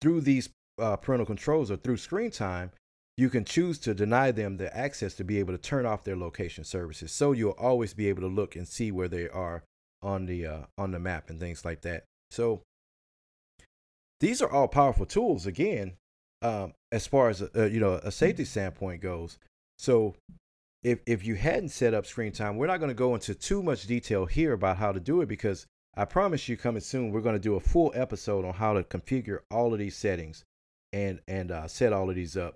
through 0.01 0.21
these 0.21 0.49
uh, 0.79 0.97
parental 0.97 1.25
controls 1.25 1.71
or 1.71 1.77
through 1.77 1.97
screen 1.97 2.31
time, 2.31 2.71
you 3.17 3.29
can 3.29 3.45
choose 3.45 3.79
to 3.79 3.93
deny 3.93 4.31
them 4.31 4.57
the 4.57 4.75
access 4.75 5.13
to 5.15 5.23
be 5.23 5.39
able 5.39 5.53
to 5.53 5.57
turn 5.57 5.85
off 5.85 6.03
their 6.03 6.17
location 6.17 6.63
services. 6.63 7.11
So 7.11 7.31
you'll 7.31 7.51
always 7.51 7.93
be 7.93 8.09
able 8.09 8.21
to 8.21 8.27
look 8.27 8.55
and 8.55 8.67
see 8.67 8.91
where 8.91 9.07
they 9.07 9.29
are 9.29 9.63
on 10.01 10.25
the 10.25 10.45
uh, 10.45 10.61
on 10.77 10.91
the 10.91 10.99
map 10.99 11.29
and 11.29 11.39
things 11.39 11.63
like 11.63 11.81
that. 11.81 12.03
So 12.31 12.61
these 14.19 14.41
are 14.41 14.49
all 14.49 14.67
powerful 14.67 15.05
tools 15.05 15.45
again 15.45 15.93
um, 16.41 16.73
as 16.91 17.07
far 17.07 17.29
as 17.29 17.41
uh, 17.41 17.65
you 17.65 17.79
know 17.79 17.99
a 18.03 18.11
safety 18.11 18.45
standpoint 18.45 19.01
goes. 19.01 19.37
So 19.77 20.15
if 20.85 20.99
if 21.07 21.25
you 21.25 21.35
hadn't 21.35 21.69
set 21.69 21.93
up 21.93 22.05
screen 22.05 22.31
time 22.31 22.55
we're 22.55 22.67
not 22.67 22.79
going 22.79 22.91
to 22.91 22.95
go 22.95 23.15
into 23.15 23.33
too 23.33 23.61
much 23.63 23.87
detail 23.87 24.25
here 24.25 24.53
about 24.53 24.77
how 24.77 24.91
to 24.91 24.99
do 24.99 25.19
it 25.19 25.27
because 25.27 25.65
i 25.97 26.05
promise 26.05 26.47
you 26.47 26.55
coming 26.55 26.79
soon 26.79 27.11
we're 27.11 27.21
going 27.21 27.35
to 27.35 27.39
do 27.39 27.55
a 27.55 27.59
full 27.59 27.91
episode 27.95 28.45
on 28.45 28.53
how 28.53 28.71
to 28.71 28.83
configure 28.83 29.39
all 29.49 29.73
of 29.73 29.79
these 29.79 29.95
settings 29.95 30.45
and 30.93 31.19
and 31.27 31.51
uh, 31.51 31.67
set 31.67 31.91
all 31.91 32.09
of 32.09 32.15
these 32.15 32.37
up 32.37 32.55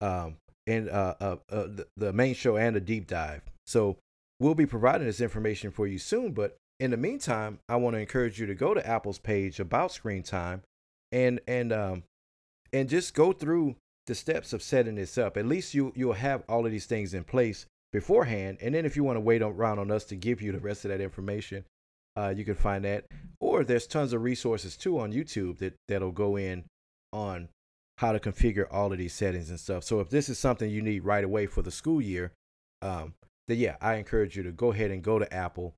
um, 0.00 0.36
in 0.66 0.88
uh, 0.88 1.14
uh, 1.20 1.36
uh, 1.50 1.66
the, 1.66 1.86
the 1.96 2.12
main 2.12 2.34
show 2.34 2.56
and 2.56 2.76
a 2.76 2.80
deep 2.80 3.06
dive. 3.06 3.42
So 3.66 3.96
we'll 4.38 4.54
be 4.54 4.66
providing 4.66 5.06
this 5.06 5.20
information 5.20 5.72
for 5.72 5.88
you 5.88 5.98
soon 5.98 6.32
but 6.32 6.56
in 6.78 6.92
the 6.92 6.96
meantime 6.96 7.58
i 7.68 7.74
want 7.74 7.94
to 7.94 8.00
encourage 8.00 8.38
you 8.38 8.46
to 8.46 8.54
go 8.54 8.74
to 8.74 8.86
apple's 8.86 9.18
page 9.18 9.58
about 9.58 9.90
screen 9.90 10.22
time 10.22 10.62
and 11.16 11.40
and 11.48 11.72
um 11.72 12.02
and 12.72 12.88
just 12.88 13.14
go 13.14 13.32
through 13.32 13.74
the 14.06 14.14
steps 14.14 14.52
of 14.52 14.62
setting 14.62 14.94
this 14.96 15.16
up. 15.18 15.36
At 15.36 15.46
least 15.46 15.74
you 15.74 15.92
you'll 15.96 16.12
have 16.12 16.44
all 16.48 16.66
of 16.66 16.72
these 16.72 16.86
things 16.86 17.14
in 17.14 17.24
place 17.24 17.66
beforehand. 17.92 18.58
And 18.60 18.74
then 18.74 18.84
if 18.84 18.96
you 18.96 19.02
want 19.02 19.16
to 19.16 19.20
wait 19.20 19.42
around 19.42 19.78
on 19.78 19.90
us 19.90 20.04
to 20.06 20.16
give 20.16 20.42
you 20.42 20.52
the 20.52 20.60
rest 20.60 20.84
of 20.84 20.90
that 20.90 21.00
information, 21.00 21.64
uh, 22.16 22.34
you 22.36 22.44
can 22.44 22.54
find 22.54 22.84
that. 22.84 23.06
Or 23.40 23.64
there's 23.64 23.86
tons 23.86 24.12
of 24.12 24.22
resources 24.22 24.76
too 24.76 24.98
on 24.98 25.12
YouTube 25.12 25.58
that 25.58 25.74
that'll 25.88 26.12
go 26.12 26.36
in 26.36 26.64
on 27.12 27.48
how 27.98 28.12
to 28.12 28.20
configure 28.20 28.66
all 28.70 28.92
of 28.92 28.98
these 28.98 29.14
settings 29.14 29.48
and 29.48 29.58
stuff. 29.58 29.84
So 29.84 30.00
if 30.00 30.10
this 30.10 30.28
is 30.28 30.38
something 30.38 30.70
you 30.70 30.82
need 30.82 31.04
right 31.04 31.24
away 31.24 31.46
for 31.46 31.62
the 31.62 31.70
school 31.70 32.02
year, 32.02 32.32
um, 32.82 33.14
then 33.48 33.56
yeah, 33.56 33.76
I 33.80 33.94
encourage 33.94 34.36
you 34.36 34.42
to 34.42 34.52
go 34.52 34.70
ahead 34.72 34.90
and 34.90 35.02
go 35.02 35.18
to 35.18 35.32
Apple 35.32 35.74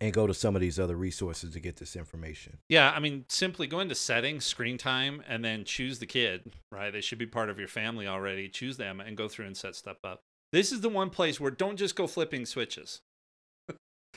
and 0.00 0.12
go 0.12 0.26
to 0.26 0.34
some 0.34 0.54
of 0.54 0.60
these 0.60 0.78
other 0.78 0.96
resources 0.96 1.52
to 1.52 1.60
get 1.60 1.76
this 1.76 1.96
information. 1.96 2.58
Yeah, 2.68 2.92
I 2.94 3.00
mean, 3.00 3.24
simply 3.28 3.66
go 3.66 3.80
into 3.80 3.94
settings, 3.94 4.44
screen 4.44 4.78
time, 4.78 5.22
and 5.26 5.44
then 5.44 5.64
choose 5.64 5.98
the 5.98 6.06
kid, 6.06 6.52
right? 6.70 6.92
They 6.92 7.00
should 7.00 7.18
be 7.18 7.26
part 7.26 7.50
of 7.50 7.58
your 7.58 7.68
family 7.68 8.06
already. 8.06 8.48
Choose 8.48 8.76
them 8.76 9.00
and 9.00 9.16
go 9.16 9.28
through 9.28 9.46
and 9.46 9.56
set 9.56 9.74
stuff 9.74 9.98
up. 10.04 10.20
This 10.52 10.72
is 10.72 10.80
the 10.80 10.88
one 10.88 11.10
place 11.10 11.40
where 11.40 11.50
don't 11.50 11.76
just 11.76 11.96
go 11.96 12.06
flipping 12.06 12.46
switches. 12.46 13.00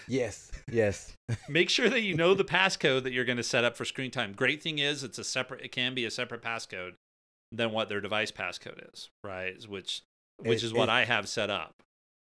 yes, 0.08 0.52
yes. 0.72 1.14
Make 1.50 1.70
sure 1.70 1.90
that 1.90 2.02
you 2.02 2.16
know 2.16 2.34
the 2.34 2.46
passcode 2.46 3.04
that 3.04 3.12
you're 3.12 3.26
going 3.26 3.38
to 3.38 3.44
set 3.44 3.64
up 3.64 3.76
for 3.76 3.86
screen 3.86 4.12
time. 4.12 4.34
Great 4.34 4.62
thing 4.62 4.80
is 4.80 5.04
it's 5.04 5.20
a 5.20 5.24
separate 5.24 5.62
it 5.62 5.72
can 5.72 5.94
be 5.94 6.06
a 6.06 6.12
separate 6.12 6.42
passcode 6.42 6.94
than 7.52 7.72
what 7.72 7.90
their 7.90 8.00
device 8.00 8.32
passcode 8.32 8.94
is, 8.94 9.10
right? 9.24 9.56
Which 9.68 10.04
which 10.38 10.64
is 10.64 10.74
what 10.74 10.90
I 10.90 11.06
have 11.06 11.28
set 11.28 11.50
up. 11.50 11.76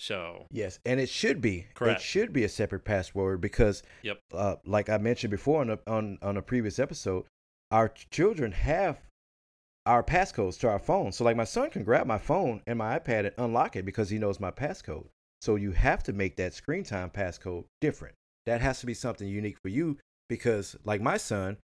So 0.02 0.48
yes, 0.49 0.80
and 0.84 0.99
it 0.99 1.10
should 1.10 1.41
be 1.41 1.68
correct. 1.76 2.02
It 2.02 2.03
should 2.03 2.34
be 2.34 2.44
a 2.44 2.49
separate 2.49 2.84
password 2.84 3.40
because, 3.40 3.84
yep. 4.02 4.19
Uh, 4.34 4.56
like 4.65 4.90
I 4.90 4.98
mentioned 4.98 5.30
before 5.30 5.61
on 5.61 5.69
a, 5.69 5.80
on 5.86 6.18
on 6.23 6.38
a 6.38 6.41
previous 6.41 6.80
episode, 6.80 7.26
our 7.69 7.88
children 7.88 8.52
have 8.52 8.99
our 9.86 10.02
passcodes 10.02 10.60
to 10.61 10.69
our 10.69 10.80
phone. 10.80 11.11
So 11.11 11.23
like 11.23 11.38
my 11.38 11.44
son 11.44 11.69
can 11.69 11.84
grab 11.84 12.07
my 12.07 12.18
phone 12.18 12.64
and 12.65 12.80
my 12.80 12.98
iPad 12.98 13.28
and 13.28 13.34
unlock 13.38 13.76
it 13.76 13.86
because 13.86 14.10
he 14.10 14.18
knows 14.18 14.40
my 14.40 14.49
passcode. 14.49 15.06
So 15.40 15.56
you 15.56 15.72
have 15.72 16.02
to 16.03 16.14
make 16.14 16.36
that 16.38 16.56
screen 16.56 16.84
time 16.84 17.11
passcode 17.11 17.65
different. 17.80 18.15
That 18.48 18.61
has 18.61 18.80
to 18.80 18.88
be 18.88 18.95
something 18.95 19.28
unique 19.28 19.57
for 19.61 19.69
you 19.69 19.99
because 20.30 20.76
like 20.84 21.02
my 21.02 21.18
son, 21.18 21.57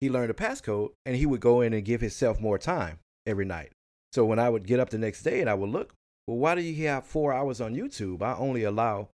he 0.00 0.10
learned 0.10 0.32
a 0.32 0.34
passcode 0.34 0.90
and 1.06 1.14
he 1.14 1.26
would 1.26 1.40
go 1.40 1.60
in 1.60 1.72
and 1.72 1.84
give 1.84 2.00
himself 2.00 2.40
more 2.40 2.58
time 2.58 2.98
every 3.24 3.44
night. 3.44 3.70
So 4.12 4.24
when 4.24 4.40
I 4.40 4.48
would 4.48 4.66
get 4.66 4.80
up 4.80 4.90
the 4.90 4.98
next 4.98 5.22
day 5.22 5.40
and 5.40 5.48
I 5.48 5.54
would 5.54 5.70
look, 5.70 5.94
well, 6.26 6.38
why 6.38 6.54
do 6.54 6.62
you 6.62 6.86
have 6.88 7.04
four 7.04 7.32
hours 7.32 7.60
on 7.60 7.74
YouTube? 7.74 8.22
I 8.22 8.34
only 8.36 8.64
allow 8.64 9.08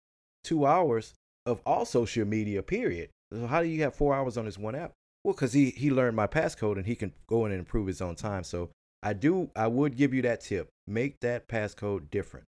two 0.45 0.67
hours 0.67 1.15
of 1.47 1.61
all 1.67 1.85
social 1.85 2.25
media, 2.25 2.63
period. 2.63 3.11
So 3.33 3.47
how 3.47 3.63
do 3.63 3.69
you 3.69 3.83
have 3.83 3.95
four 3.95 4.15
hours 4.15 4.37
on 4.37 4.45
this 4.45 4.59
one 4.59 4.75
app? 4.75 4.93
Well, 5.25 5.35
because 5.35 5.53
he, 5.53 5.71
he 5.71 5.91
learned 5.91 6.17
my 6.17 6.27
passcode 6.27 6.77
and 6.77 6.87
he 6.87 6.95
can 6.95 7.13
go 7.29 7.45
in 7.47 7.53
and 7.53 7.59
improve 7.59 7.87
his 7.87 8.01
own 8.01 8.15
time. 8.15 8.45
So 8.45 8.71
I 9.03 9.13
do 9.13 9.51
I 9.57 9.67
would 9.67 9.97
give 9.97 10.15
you 10.15 10.23
that 10.23 10.41
tip. 10.41 10.69
Make 10.87 11.21
that 11.21 11.49
passcode 11.49 12.11
different. 12.11 12.47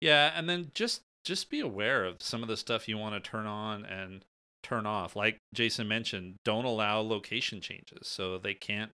Yeah, 0.00 0.32
and 0.34 0.48
then 0.48 0.70
just 0.74 1.02
just 1.24 1.50
be 1.50 1.60
aware 1.60 2.04
of 2.04 2.22
some 2.22 2.42
of 2.42 2.48
the 2.48 2.56
stuff 2.56 2.88
you 2.88 2.98
want 2.98 3.22
to 3.22 3.30
turn 3.30 3.46
on 3.46 3.84
and 3.84 4.24
turn 4.62 4.86
off. 4.86 5.16
Like 5.16 5.38
Jason 5.54 5.88
mentioned, 5.88 6.36
don't 6.44 6.64
allow 6.64 7.00
location 7.00 7.60
changes. 7.60 8.06
So 8.08 8.38
they 8.38 8.54
can't 8.54 8.90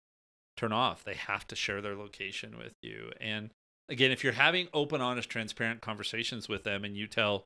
turn 0.56 0.72
off. 0.72 1.04
They 1.04 1.14
have 1.14 1.46
to 1.48 1.56
share 1.56 1.80
their 1.80 1.94
location 1.94 2.58
with 2.58 2.74
you. 2.82 3.12
And 3.20 3.50
again, 3.88 4.10
if 4.10 4.22
you're 4.22 4.32
having 4.32 4.68
open, 4.72 5.00
honest, 5.00 5.28
transparent 5.28 5.80
conversations 5.80 6.48
with 6.48 6.64
them 6.64 6.84
and 6.84 6.96
you 6.96 7.06
tell, 7.06 7.44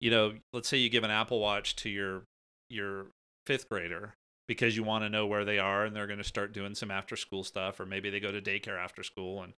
you 0.00 0.10
know, 0.10 0.34
let's 0.52 0.68
say 0.68 0.76
you 0.76 0.88
give 0.88 1.04
an 1.04 1.10
Apple 1.10 1.40
Watch 1.40 1.76
to 1.76 1.88
your 1.88 2.24
your 2.68 3.06
fifth 3.46 3.68
grader 3.68 4.14
because 4.48 4.76
you 4.76 4.82
want 4.82 5.04
to 5.04 5.10
know 5.10 5.26
where 5.26 5.44
they 5.44 5.58
are 5.58 5.84
and 5.84 5.94
they're 5.94 6.06
going 6.06 6.18
to 6.18 6.24
start 6.24 6.52
doing 6.52 6.74
some 6.74 6.90
after 6.90 7.16
school 7.16 7.44
stuff 7.44 7.78
or 7.78 7.86
maybe 7.86 8.10
they 8.10 8.20
go 8.20 8.32
to 8.32 8.40
daycare 8.40 8.82
after 8.82 9.02
school 9.02 9.42
and 9.42 9.52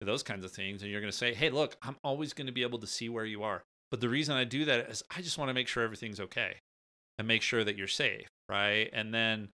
those 0.00 0.22
kinds 0.22 0.44
of 0.44 0.52
things 0.52 0.82
and 0.82 0.90
you're 0.90 1.00
going 1.00 1.10
to 1.10 1.16
say, 1.16 1.34
"Hey, 1.34 1.50
look, 1.50 1.76
I'm 1.82 1.96
always 2.04 2.32
going 2.32 2.46
to 2.46 2.52
be 2.52 2.62
able 2.62 2.78
to 2.78 2.86
see 2.86 3.08
where 3.08 3.24
you 3.24 3.42
are." 3.42 3.62
But 3.90 4.00
the 4.00 4.08
reason 4.08 4.36
I 4.36 4.44
do 4.44 4.64
that 4.66 4.88
is 4.88 5.02
I 5.14 5.20
just 5.20 5.38
want 5.38 5.48
to 5.48 5.54
make 5.54 5.68
sure 5.68 5.82
everything's 5.82 6.20
okay 6.20 6.56
and 7.18 7.28
make 7.28 7.42
sure 7.42 7.64
that 7.64 7.76
you're 7.76 7.88
safe, 7.88 8.28
right? 8.48 8.88
And 8.92 9.12
then 9.12 9.50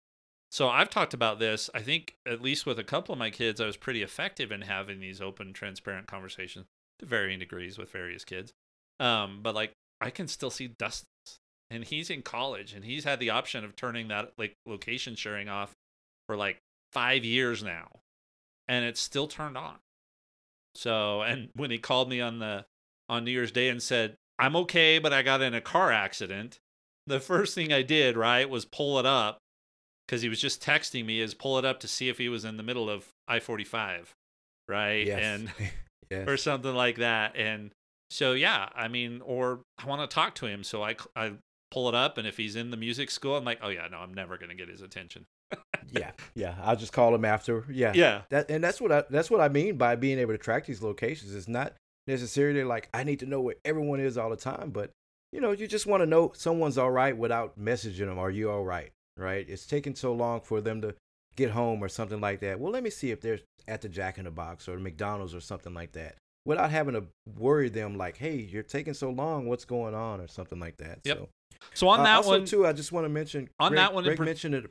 so 0.56 0.70
I've 0.70 0.88
talked 0.88 1.12
about 1.12 1.38
this. 1.38 1.68
I 1.74 1.82
think 1.82 2.14
at 2.26 2.40
least 2.40 2.64
with 2.64 2.78
a 2.78 2.84
couple 2.84 3.12
of 3.12 3.18
my 3.18 3.28
kids, 3.28 3.60
I 3.60 3.66
was 3.66 3.76
pretty 3.76 4.02
effective 4.02 4.50
in 4.50 4.62
having 4.62 5.00
these 5.00 5.20
open, 5.20 5.52
transparent 5.52 6.06
conversations 6.06 6.64
to 6.98 7.04
varying 7.04 7.38
degrees 7.38 7.76
with 7.76 7.92
various 7.92 8.24
kids. 8.24 8.54
Um, 8.98 9.40
but 9.42 9.54
like 9.54 9.72
I 10.00 10.08
can 10.08 10.28
still 10.28 10.48
see 10.48 10.68
Dustin's, 10.68 11.36
and 11.68 11.84
he's 11.84 12.08
in 12.08 12.22
college, 12.22 12.72
and 12.72 12.86
he's 12.86 13.04
had 13.04 13.20
the 13.20 13.28
option 13.28 13.66
of 13.66 13.76
turning 13.76 14.08
that 14.08 14.32
like 14.38 14.54
location 14.64 15.14
sharing 15.14 15.50
off 15.50 15.72
for 16.26 16.38
like 16.38 16.56
five 16.90 17.22
years 17.22 17.62
now, 17.62 17.88
and 18.66 18.86
it's 18.86 19.00
still 19.00 19.28
turned 19.28 19.58
on. 19.58 19.76
So, 20.74 21.20
and 21.20 21.50
when 21.54 21.70
he 21.70 21.76
called 21.76 22.08
me 22.08 22.22
on 22.22 22.38
the 22.38 22.64
on 23.10 23.26
New 23.26 23.30
Year's 23.30 23.52
Day 23.52 23.68
and 23.68 23.82
said, 23.82 24.14
"I'm 24.38 24.56
okay, 24.56 25.00
but 25.00 25.12
I 25.12 25.20
got 25.20 25.42
in 25.42 25.52
a 25.52 25.60
car 25.60 25.92
accident," 25.92 26.60
the 27.06 27.20
first 27.20 27.54
thing 27.54 27.74
I 27.74 27.82
did 27.82 28.16
right 28.16 28.48
was 28.48 28.64
pull 28.64 28.98
it 28.98 29.04
up 29.04 29.40
because 30.06 30.22
he 30.22 30.28
was 30.28 30.40
just 30.40 30.62
texting 30.62 31.04
me 31.04 31.20
is 31.20 31.34
pull 31.34 31.58
it 31.58 31.64
up 31.64 31.80
to 31.80 31.88
see 31.88 32.08
if 32.08 32.18
he 32.18 32.28
was 32.28 32.44
in 32.44 32.56
the 32.56 32.62
middle 32.62 32.88
of 32.88 33.08
I 33.26 33.40
forty 33.40 33.64
five, 33.64 34.14
right? 34.68 35.06
Yes. 35.06 35.20
And 35.22 35.52
yes. 36.10 36.28
or 36.28 36.36
something 36.36 36.74
like 36.74 36.96
that. 36.96 37.36
And 37.36 37.70
so 38.10 38.32
yeah, 38.32 38.68
I 38.74 38.88
mean, 38.88 39.20
or 39.24 39.60
I 39.78 39.86
want 39.86 40.08
to 40.08 40.14
talk 40.14 40.34
to 40.36 40.46
him, 40.46 40.62
so 40.62 40.82
I 40.82 40.96
I 41.14 41.32
pull 41.70 41.88
it 41.88 41.94
up, 41.94 42.18
and 42.18 42.26
if 42.26 42.36
he's 42.36 42.56
in 42.56 42.70
the 42.70 42.76
music 42.76 43.10
school, 43.10 43.36
I'm 43.36 43.44
like, 43.44 43.58
oh 43.62 43.68
yeah, 43.68 43.88
no, 43.90 43.98
I'm 43.98 44.14
never 44.14 44.38
gonna 44.38 44.54
get 44.54 44.68
his 44.68 44.82
attention. 44.82 45.24
yeah, 45.90 46.12
yeah. 46.34 46.56
I'll 46.62 46.76
just 46.76 46.92
call 46.92 47.14
him 47.14 47.24
after. 47.24 47.64
Yeah, 47.70 47.92
yeah. 47.94 48.22
That 48.30 48.50
and 48.50 48.62
that's 48.62 48.80
what 48.80 48.92
I 48.92 49.04
that's 49.10 49.30
what 49.30 49.40
I 49.40 49.48
mean 49.48 49.76
by 49.76 49.96
being 49.96 50.18
able 50.18 50.34
to 50.34 50.38
track 50.38 50.66
these 50.66 50.82
locations. 50.82 51.34
It's 51.34 51.48
not 51.48 51.74
necessarily 52.06 52.64
like 52.64 52.88
I 52.94 53.04
need 53.04 53.20
to 53.20 53.26
know 53.26 53.40
where 53.40 53.56
everyone 53.64 54.00
is 54.00 54.16
all 54.16 54.30
the 54.30 54.36
time, 54.36 54.70
but 54.70 54.90
you 55.32 55.40
know, 55.40 55.50
you 55.50 55.66
just 55.66 55.86
want 55.86 56.02
to 56.02 56.06
know 56.06 56.32
someone's 56.34 56.78
all 56.78 56.90
right 56.90 57.16
without 57.16 57.58
messaging 57.58 58.06
them. 58.06 58.18
Are 58.18 58.30
you 58.30 58.50
all 58.50 58.64
right? 58.64 58.92
Right? 59.16 59.48
It's 59.48 59.66
taking 59.66 59.94
so 59.94 60.12
long 60.12 60.40
for 60.40 60.60
them 60.60 60.80
to 60.82 60.94
get 61.36 61.50
home 61.50 61.82
or 61.82 61.88
something 61.88 62.20
like 62.20 62.40
that. 62.40 62.58
Well, 62.58 62.72
let 62.72 62.82
me 62.82 62.90
see 62.90 63.10
if 63.10 63.20
they're 63.20 63.40
at 63.68 63.82
the 63.82 63.88
Jack 63.88 64.18
in 64.18 64.24
the 64.24 64.30
Box 64.30 64.68
or 64.68 64.78
McDonald's 64.78 65.34
or 65.34 65.40
something 65.40 65.74
like 65.74 65.92
that, 65.92 66.16
without 66.44 66.70
having 66.70 66.94
to 66.94 67.04
worry 67.38 67.68
them 67.68 67.96
like, 67.96 68.16
"Hey, 68.16 68.36
you're 68.36 68.62
taking 68.62 68.94
so 68.94 69.10
long. 69.10 69.46
What's 69.46 69.64
going 69.64 69.94
on?" 69.94 70.20
or 70.20 70.28
something 70.28 70.58
like 70.60 70.76
that. 70.78 71.00
Yep. 71.04 71.18
So, 71.18 71.28
So 71.74 71.88
on 71.88 72.00
uh, 72.00 72.04
that 72.04 72.16
also 72.16 72.30
one, 72.30 72.44
too, 72.44 72.66
I 72.66 72.72
just 72.72 72.92
want 72.92 73.04
to 73.04 73.08
mention 73.08 73.48
On 73.60 73.70
Greg, 73.70 73.78
that 73.78 73.94
one 73.94 74.04
in 74.04 74.08
Greg 74.08 74.18
per- 74.18 74.24
mentioned 74.24 74.54
it. 74.54 74.70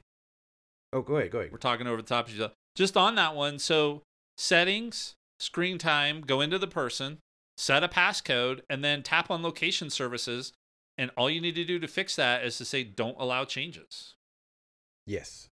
Oh, 0.93 1.01
go 1.01 1.17
ahead, 1.17 1.31
go 1.31 1.39
ahead. 1.39 1.51
we're 1.51 1.57
talking 1.57 1.87
over 1.87 1.97
the 1.97 2.07
top 2.07 2.27
of 2.27 2.33
each 2.33 2.39
other. 2.39 2.53
Just 2.75 2.95
on 2.95 3.15
that 3.15 3.35
one, 3.35 3.59
so 3.59 4.03
settings, 4.37 5.15
screen 5.39 5.77
time, 5.77 6.21
go 6.21 6.41
into 6.41 6.57
the 6.57 6.67
person, 6.67 7.19
set 7.57 7.83
a 7.83 7.87
passcode, 7.87 8.61
and 8.69 8.83
then 8.83 9.03
tap 9.03 9.29
on 9.29 9.43
location 9.43 9.89
services. 9.89 10.53
And 10.97 11.11
all 11.17 11.29
you 11.29 11.41
need 11.41 11.55
to 11.55 11.65
do 11.65 11.77
to 11.79 11.87
fix 11.89 12.15
that 12.15 12.45
is 12.45 12.57
to 12.57 12.65
say 12.65 12.83
don't 12.85 13.17
allow 13.19 13.43
changes. 13.43 14.14
Yes. 15.05 15.49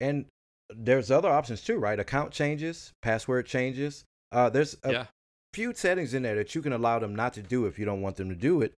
And 0.00 0.26
there's 0.74 1.10
other 1.10 1.30
options 1.30 1.62
too, 1.62 1.78
right? 1.78 1.98
Account 1.98 2.32
changes, 2.32 2.92
password 3.02 3.46
changes. 3.46 4.04
Uh, 4.30 4.48
there's 4.48 4.76
a 4.82 4.92
yeah. 4.92 5.06
few 5.52 5.74
settings 5.74 6.14
in 6.14 6.22
there 6.22 6.36
that 6.36 6.54
you 6.54 6.62
can 6.62 6.72
allow 6.72 6.98
them 6.98 7.14
not 7.14 7.34
to 7.34 7.42
do 7.42 7.66
if 7.66 7.78
you 7.78 7.84
don't 7.84 8.02
want 8.02 8.16
them 8.16 8.28
to 8.28 8.34
do 8.34 8.62
it. 8.62 8.74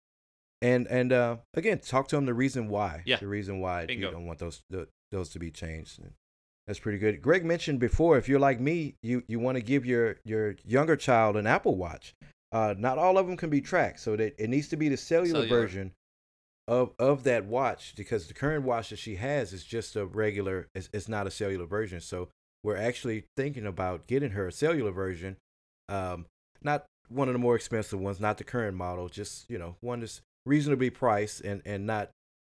And 0.61 0.87
and 0.87 1.11
uh, 1.11 1.37
again, 1.53 1.79
talk 1.79 2.07
to 2.09 2.15
them 2.15 2.25
the 2.25 2.33
reason 2.33 2.69
why. 2.69 3.03
Yeah. 3.05 3.17
The 3.17 3.27
reason 3.27 3.59
why 3.59 3.85
Bingo. 3.85 4.07
you 4.07 4.11
don't 4.11 4.25
want 4.25 4.39
those 4.39 4.61
th- 4.71 4.87
those 5.11 5.29
to 5.29 5.39
be 5.39 5.51
changed. 5.51 5.99
That's 6.67 6.79
pretty 6.79 6.97
good. 6.97 7.21
Greg 7.21 7.43
mentioned 7.43 7.79
before, 7.79 8.17
if 8.17 8.29
you're 8.29 8.39
like 8.39 8.59
me, 8.59 8.95
you 9.03 9.23
you 9.27 9.39
want 9.39 9.57
to 9.57 9.61
give 9.61 9.85
your 9.85 10.17
your 10.23 10.55
younger 10.65 10.95
child 10.95 11.35
an 11.35 11.47
Apple 11.47 11.75
Watch. 11.75 12.15
Uh, 12.51 12.73
not 12.77 12.97
all 12.97 13.17
of 13.17 13.27
them 13.27 13.35
can 13.35 13.49
be 13.49 13.61
tracked, 13.61 13.99
so 13.99 14.15
that 14.15 14.35
it 14.41 14.49
needs 14.49 14.69
to 14.69 14.77
be 14.77 14.87
the 14.87 14.97
cellular, 14.97 15.41
Cellular. 15.41 15.61
version 15.61 15.91
of 16.67 16.91
of 16.97 17.23
that 17.23 17.45
watch 17.45 17.93
because 17.95 18.27
the 18.27 18.33
current 18.33 18.63
watch 18.63 18.89
that 18.89 18.99
she 18.99 19.15
has 19.15 19.53
is 19.53 19.63
just 19.63 19.95
a 19.95 20.05
regular. 20.05 20.67
It's, 20.75 20.89
it's 20.93 21.09
not 21.09 21.27
a 21.27 21.31
cellular 21.31 21.65
version. 21.65 21.99
So 21.99 22.29
we're 22.63 22.77
actually 22.77 23.25
thinking 23.35 23.65
about 23.65 24.07
getting 24.07 24.31
her 24.31 24.47
a 24.47 24.51
cellular 24.51 24.91
version. 24.91 25.37
Um, 25.89 26.25
not 26.61 26.85
one 27.09 27.27
of 27.27 27.33
the 27.33 27.39
more 27.39 27.55
expensive 27.55 27.99
ones, 27.99 28.19
not 28.19 28.37
the 28.37 28.43
current 28.43 28.77
model, 28.77 29.09
just 29.09 29.49
you 29.49 29.57
know 29.57 29.75
one 29.81 29.99
that's 29.99 30.21
reasonably 30.45 30.89
priced 30.89 31.41
and 31.41 31.61
and 31.65 31.85
not 31.85 32.09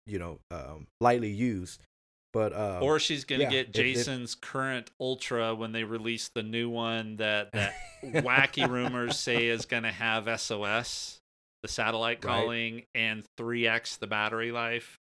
you 0.06 0.18
know 0.18 0.38
um, 0.50 0.86
lightly 1.00 1.30
used. 1.30 1.82
But 2.32 2.52
um, 2.52 2.82
or 2.82 2.98
she's 2.98 3.24
gonna 3.24 3.44
yeah, 3.44 3.50
get 3.50 3.60
if- 3.60 3.68
if- 3.68 3.74
Jason's 3.74 4.34
current 4.34 4.90
Ultra 5.00 5.54
when 5.54 5.72
they 5.72 5.84
release 5.84 6.30
the 6.34 6.42
new 6.42 6.68
one 6.68 7.16
that 7.16 7.52
that 7.52 7.74
wacky 8.04 8.68
rumors 8.68 9.18
say 9.18 9.46
is 9.46 9.66
gonna 9.66 9.92
have 9.92 10.28
SOS, 10.40 11.20
the 11.64 11.68
satellite 11.68 12.22
Right. 12.22 12.30
calling, 12.30 12.82
and 12.94 13.24
three 13.38 13.66
x 13.66 13.96
the 13.96 14.06
battery 14.06 14.52
life. 14.52 14.98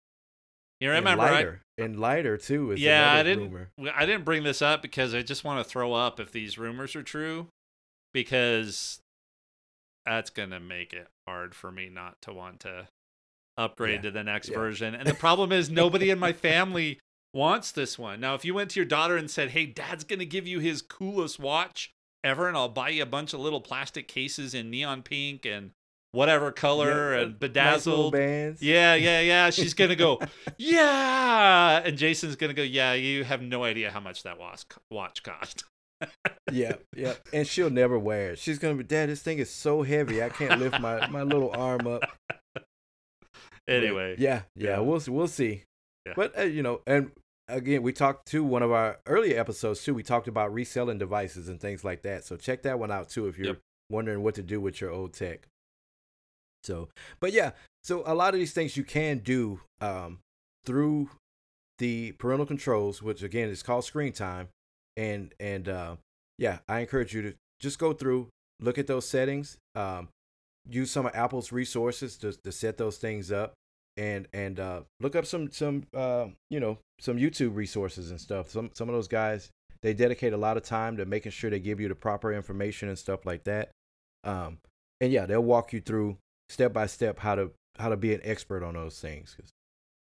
You 0.78 0.90
and 0.92 0.98
remember? 1.04 1.24
I, 1.24 1.30
lighter 1.32 1.62
and 1.76 1.98
lighter 1.98 2.36
too 2.38 2.70
is 2.70 2.80
yeah, 2.80 3.12
I 3.12 3.22
didn't. 3.24 3.50
rumor. 3.52 3.92
I 3.94 4.06
didn't 4.06 4.24
bring 4.24 4.44
this 4.44 4.62
up 4.62 4.80
because 4.80 5.12
I 5.12 5.22
just 5.22 5.42
want 5.44 5.58
to 5.64 5.68
throw 5.68 5.92
up 5.92 6.20
if 6.20 6.30
these 6.30 6.58
rumors 6.58 6.94
are 6.94 7.02
true, 7.02 7.48
because 8.14 9.00
that's 10.06 10.30
gonna 10.30 10.60
make 10.60 10.92
it 10.92 11.08
hard 11.26 11.54
for 11.54 11.70
me 11.72 11.88
not 11.88 12.16
to 12.22 12.32
want 12.32 12.60
to 12.60 12.86
upgrade 13.56 13.96
Yeah, 13.96 14.00
to 14.02 14.10
the 14.12 14.24
next 14.24 14.48
yeah. 14.48 14.56
version. 14.58 14.94
And 14.94 15.06
the 15.06 15.14
problem 15.14 15.52
is 15.52 15.68
nobody 15.70 16.10
in 16.10 16.18
my 16.18 16.32
family 16.32 16.98
wants 17.34 17.72
this 17.72 17.98
one. 17.98 18.20
Now, 18.20 18.34
if 18.34 18.44
you 18.44 18.54
went 18.54 18.70
to 18.70 18.80
your 18.80 18.84
daughter 18.86 19.16
and 19.16 19.30
said, 19.30 19.50
"Hey, 19.50 19.66
Dad's 19.66 20.04
gonna 20.04 20.24
give 20.24 20.46
you 20.46 20.58
his 20.60 20.82
coolest 20.82 21.38
watch 21.38 21.90
ever, 22.24 22.46
and 22.48 22.56
I'll 22.56 22.68
buy 22.68 22.90
you 22.90 23.02
a 23.02 23.06
bunch 23.06 23.32
of 23.34 23.40
little 23.40 23.60
plastic 23.60 24.06
cases 24.08 24.54
in 24.54 24.70
neon 24.70 25.02
pink 25.02 25.44
and 25.44 25.70
whatever 26.12 26.52
color 26.52 27.14
Yeah, 27.14 27.20
and 27.22 27.30
nice 27.32 27.38
bedazzled." 27.40 28.12
bands. 28.12 28.62
Yeah, 28.62 28.94
yeah, 28.94 29.20
yeah. 29.20 29.50
She's 29.50 29.74
gonna 29.74 29.96
go, 29.96 30.20
yeah, 30.58 31.82
and 31.84 31.98
Jason's 31.98 32.36
gonna 32.36 32.54
go, 32.54 32.62
yeah. 32.62 32.92
You 32.94 33.24
have 33.24 33.42
no 33.42 33.64
idea 33.64 33.90
how 33.90 34.00
much 34.00 34.22
that 34.22 34.38
watch 34.38 34.64
watch 34.90 35.22
cost. 35.22 35.64
yeah, 36.52 36.74
yeah. 36.96 37.14
And 37.32 37.46
she'll 37.46 37.70
never 37.70 37.98
wear 37.98 38.32
it. 38.32 38.38
She's 38.38 38.58
gonna 38.58 38.74
be, 38.74 38.84
Dad, 38.84 39.08
this 39.08 39.22
thing 39.22 39.38
is 39.38 39.50
so 39.50 39.82
heavy, 39.82 40.22
I 40.22 40.28
can't 40.30 40.60
lift 40.60 40.80
my, 40.80 41.06
my 41.08 41.22
little 41.22 41.50
arm 41.52 41.86
up. 41.86 42.02
Anyway, 43.68 44.16
yeah, 44.18 44.42
yeah, 44.56 44.70
Yeah. 44.70 44.78
we'll 44.80 45.00
we'll 45.08 45.28
see. 45.28 45.62
Yeah. 46.04 46.14
But 46.16 46.36
uh, 46.36 46.42
you 46.42 46.62
know, 46.64 46.80
and 46.86 47.12
again, 47.48 47.82
we 47.82 47.92
talked 47.92 48.26
to 48.30 48.42
one 48.42 48.62
of 48.62 48.72
our 48.72 48.98
earlier 49.06 49.38
episodes 49.38 49.84
too. 49.84 49.94
We 49.94 50.02
talked 50.02 50.26
about 50.26 50.52
reselling 50.52 50.98
devices 50.98 51.48
and 51.48 51.60
things 51.60 51.84
like 51.84 52.02
that. 52.02 52.24
So 52.24 52.36
check 52.36 52.62
that 52.62 52.80
one 52.80 52.90
out 52.90 53.08
too 53.08 53.28
if 53.28 53.38
you're 53.38 53.46
Yep. 53.48 53.58
wondering 53.90 54.22
what 54.24 54.34
to 54.34 54.42
do 54.42 54.60
with 54.60 54.80
your 54.80 54.90
old 54.90 55.12
tech. 55.12 55.46
So, 56.64 56.88
but 57.20 57.32
yeah, 57.32 57.52
so 57.82 58.02
a 58.06 58.14
lot 58.14 58.34
of 58.34 58.40
these 58.40 58.52
things 58.52 58.76
you 58.76 58.84
can 58.84 59.18
do 59.18 59.60
um, 59.80 60.20
through 60.64 61.10
the 61.78 62.12
parental 62.12 62.46
controls, 62.46 63.02
which 63.02 63.22
again 63.22 63.48
is 63.48 63.62
called 63.62 63.84
screen 63.84 64.12
time, 64.12 64.48
and 64.96 65.34
and 65.40 65.68
uh, 65.68 65.96
yeah, 66.38 66.58
I 66.68 66.80
encourage 66.80 67.14
you 67.14 67.22
to 67.22 67.34
just 67.60 67.78
go 67.78 67.92
through, 67.92 68.28
look 68.60 68.78
at 68.78 68.86
those 68.86 69.08
settings, 69.08 69.56
um, 69.74 70.08
use 70.68 70.90
some 70.90 71.06
of 71.06 71.14
Apple's 71.14 71.52
resources 71.52 72.16
to 72.18 72.32
to 72.32 72.52
set 72.52 72.78
those 72.78 72.98
things 72.98 73.32
up, 73.32 73.54
and 73.96 74.28
and 74.32 74.60
uh, 74.60 74.82
look 75.00 75.16
up 75.16 75.26
some 75.26 75.50
some 75.50 75.84
uh, 75.94 76.26
you 76.50 76.60
know 76.60 76.78
some 77.00 77.16
YouTube 77.16 77.56
resources 77.56 78.10
and 78.10 78.20
stuff. 78.20 78.50
Some 78.50 78.70
some 78.74 78.88
of 78.88 78.94
those 78.94 79.08
guys 79.08 79.50
they 79.82 79.92
dedicate 79.92 80.32
a 80.32 80.36
lot 80.36 80.56
of 80.56 80.62
time 80.62 80.96
to 80.96 81.04
making 81.04 81.32
sure 81.32 81.50
they 81.50 81.58
give 81.58 81.80
you 81.80 81.88
the 81.88 81.94
proper 81.94 82.32
information 82.32 82.88
and 82.88 82.98
stuff 82.98 83.26
like 83.26 83.44
that. 83.44 83.70
Um, 84.24 84.58
and 85.00 85.12
yeah, 85.12 85.26
they'll 85.26 85.42
walk 85.42 85.72
you 85.72 85.80
through 85.80 86.16
step 86.48 86.72
by 86.72 86.86
step 86.86 87.18
how 87.18 87.34
to 87.34 87.52
how 87.78 87.88
to 87.88 87.96
be 87.96 88.14
an 88.14 88.20
expert 88.24 88.62
on 88.62 88.74
those 88.74 89.00
things. 89.00 89.34
'Cause, 89.34 89.52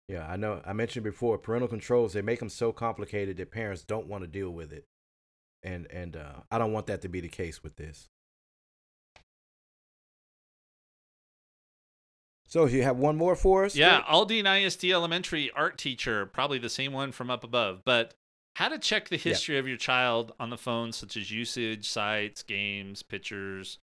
yeah, 0.09 0.27
I 0.31 0.37
know 0.37 0.61
I 0.65 0.73
mentioned 0.73 1.05
before 1.05 1.39
parental 1.39 1.69
controls 1.69 2.13
they 2.13 2.23
make 2.23 2.39
them 2.41 2.49
so 2.51 2.73
complicated 2.73 3.37
that 3.39 3.51
parents 3.51 3.83
don't 3.85 4.07
want 4.07 4.23
to 4.25 4.29
deal 4.29 4.51
with 4.51 4.73
it, 4.73 4.85
and 5.63 5.87
and 5.91 6.17
uh, 6.17 6.43
I 6.51 6.59
don't 6.59 6.73
want 6.73 6.87
that 6.87 7.03
to 7.03 7.09
be 7.09 7.21
the 7.21 7.29
case 7.29 7.63
with 7.63 7.77
this. 7.77 8.09
So 12.49 12.67
you 12.67 12.83
have 12.85 12.97
one 12.97 13.17
more 13.17 13.35
for 13.35 13.65
us? 13.65 13.75
yeah. 13.75 14.03
Aldine 14.09 14.47
ISD 14.47 14.93
elementary 14.93 15.51
art 15.51 15.79
teacher, 15.79 16.27
probably 16.27 16.59
the 16.59 16.69
same 16.69 16.93
one 16.93 17.11
from 17.11 17.29
up 17.29 17.43
above, 17.43 17.83
but 17.85 18.15
how 18.55 18.69
to 18.69 18.79
check 18.79 19.09
the 19.09 19.17
history 19.17 19.59
of 19.59 19.67
your 19.67 19.77
child 19.77 20.33
on 20.39 20.51
the 20.51 20.57
phone, 20.57 20.93
such 20.93 21.17
as 21.17 21.31
usage, 21.31 21.89
sites, 21.89 22.43
games, 22.45 23.03
pictures. 23.03 23.79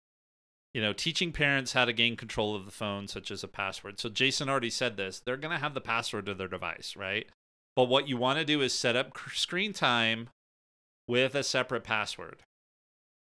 You 0.74 0.82
know, 0.82 0.92
teaching 0.92 1.32
parents 1.32 1.72
how 1.72 1.86
to 1.86 1.92
gain 1.92 2.16
control 2.16 2.54
of 2.54 2.64
the 2.64 2.70
phone, 2.70 3.08
such 3.08 3.30
as 3.30 3.42
a 3.42 3.48
password. 3.48 3.98
So 3.98 4.08
Jason 4.08 4.48
already 4.48 4.70
said 4.70 4.96
this. 4.96 5.20
They're 5.20 5.36
gonna 5.36 5.58
have 5.58 5.74
the 5.74 5.80
password 5.80 6.26
to 6.26 6.34
their 6.34 6.48
device, 6.48 6.94
right? 6.96 7.26
But 7.74 7.88
what 7.88 8.08
you 8.08 8.16
want 8.16 8.40
to 8.40 8.44
do 8.44 8.60
is 8.60 8.72
set 8.72 8.96
up 8.96 9.16
screen 9.32 9.72
time 9.72 10.30
with 11.06 11.34
a 11.34 11.44
separate 11.44 11.84
password 11.84 12.42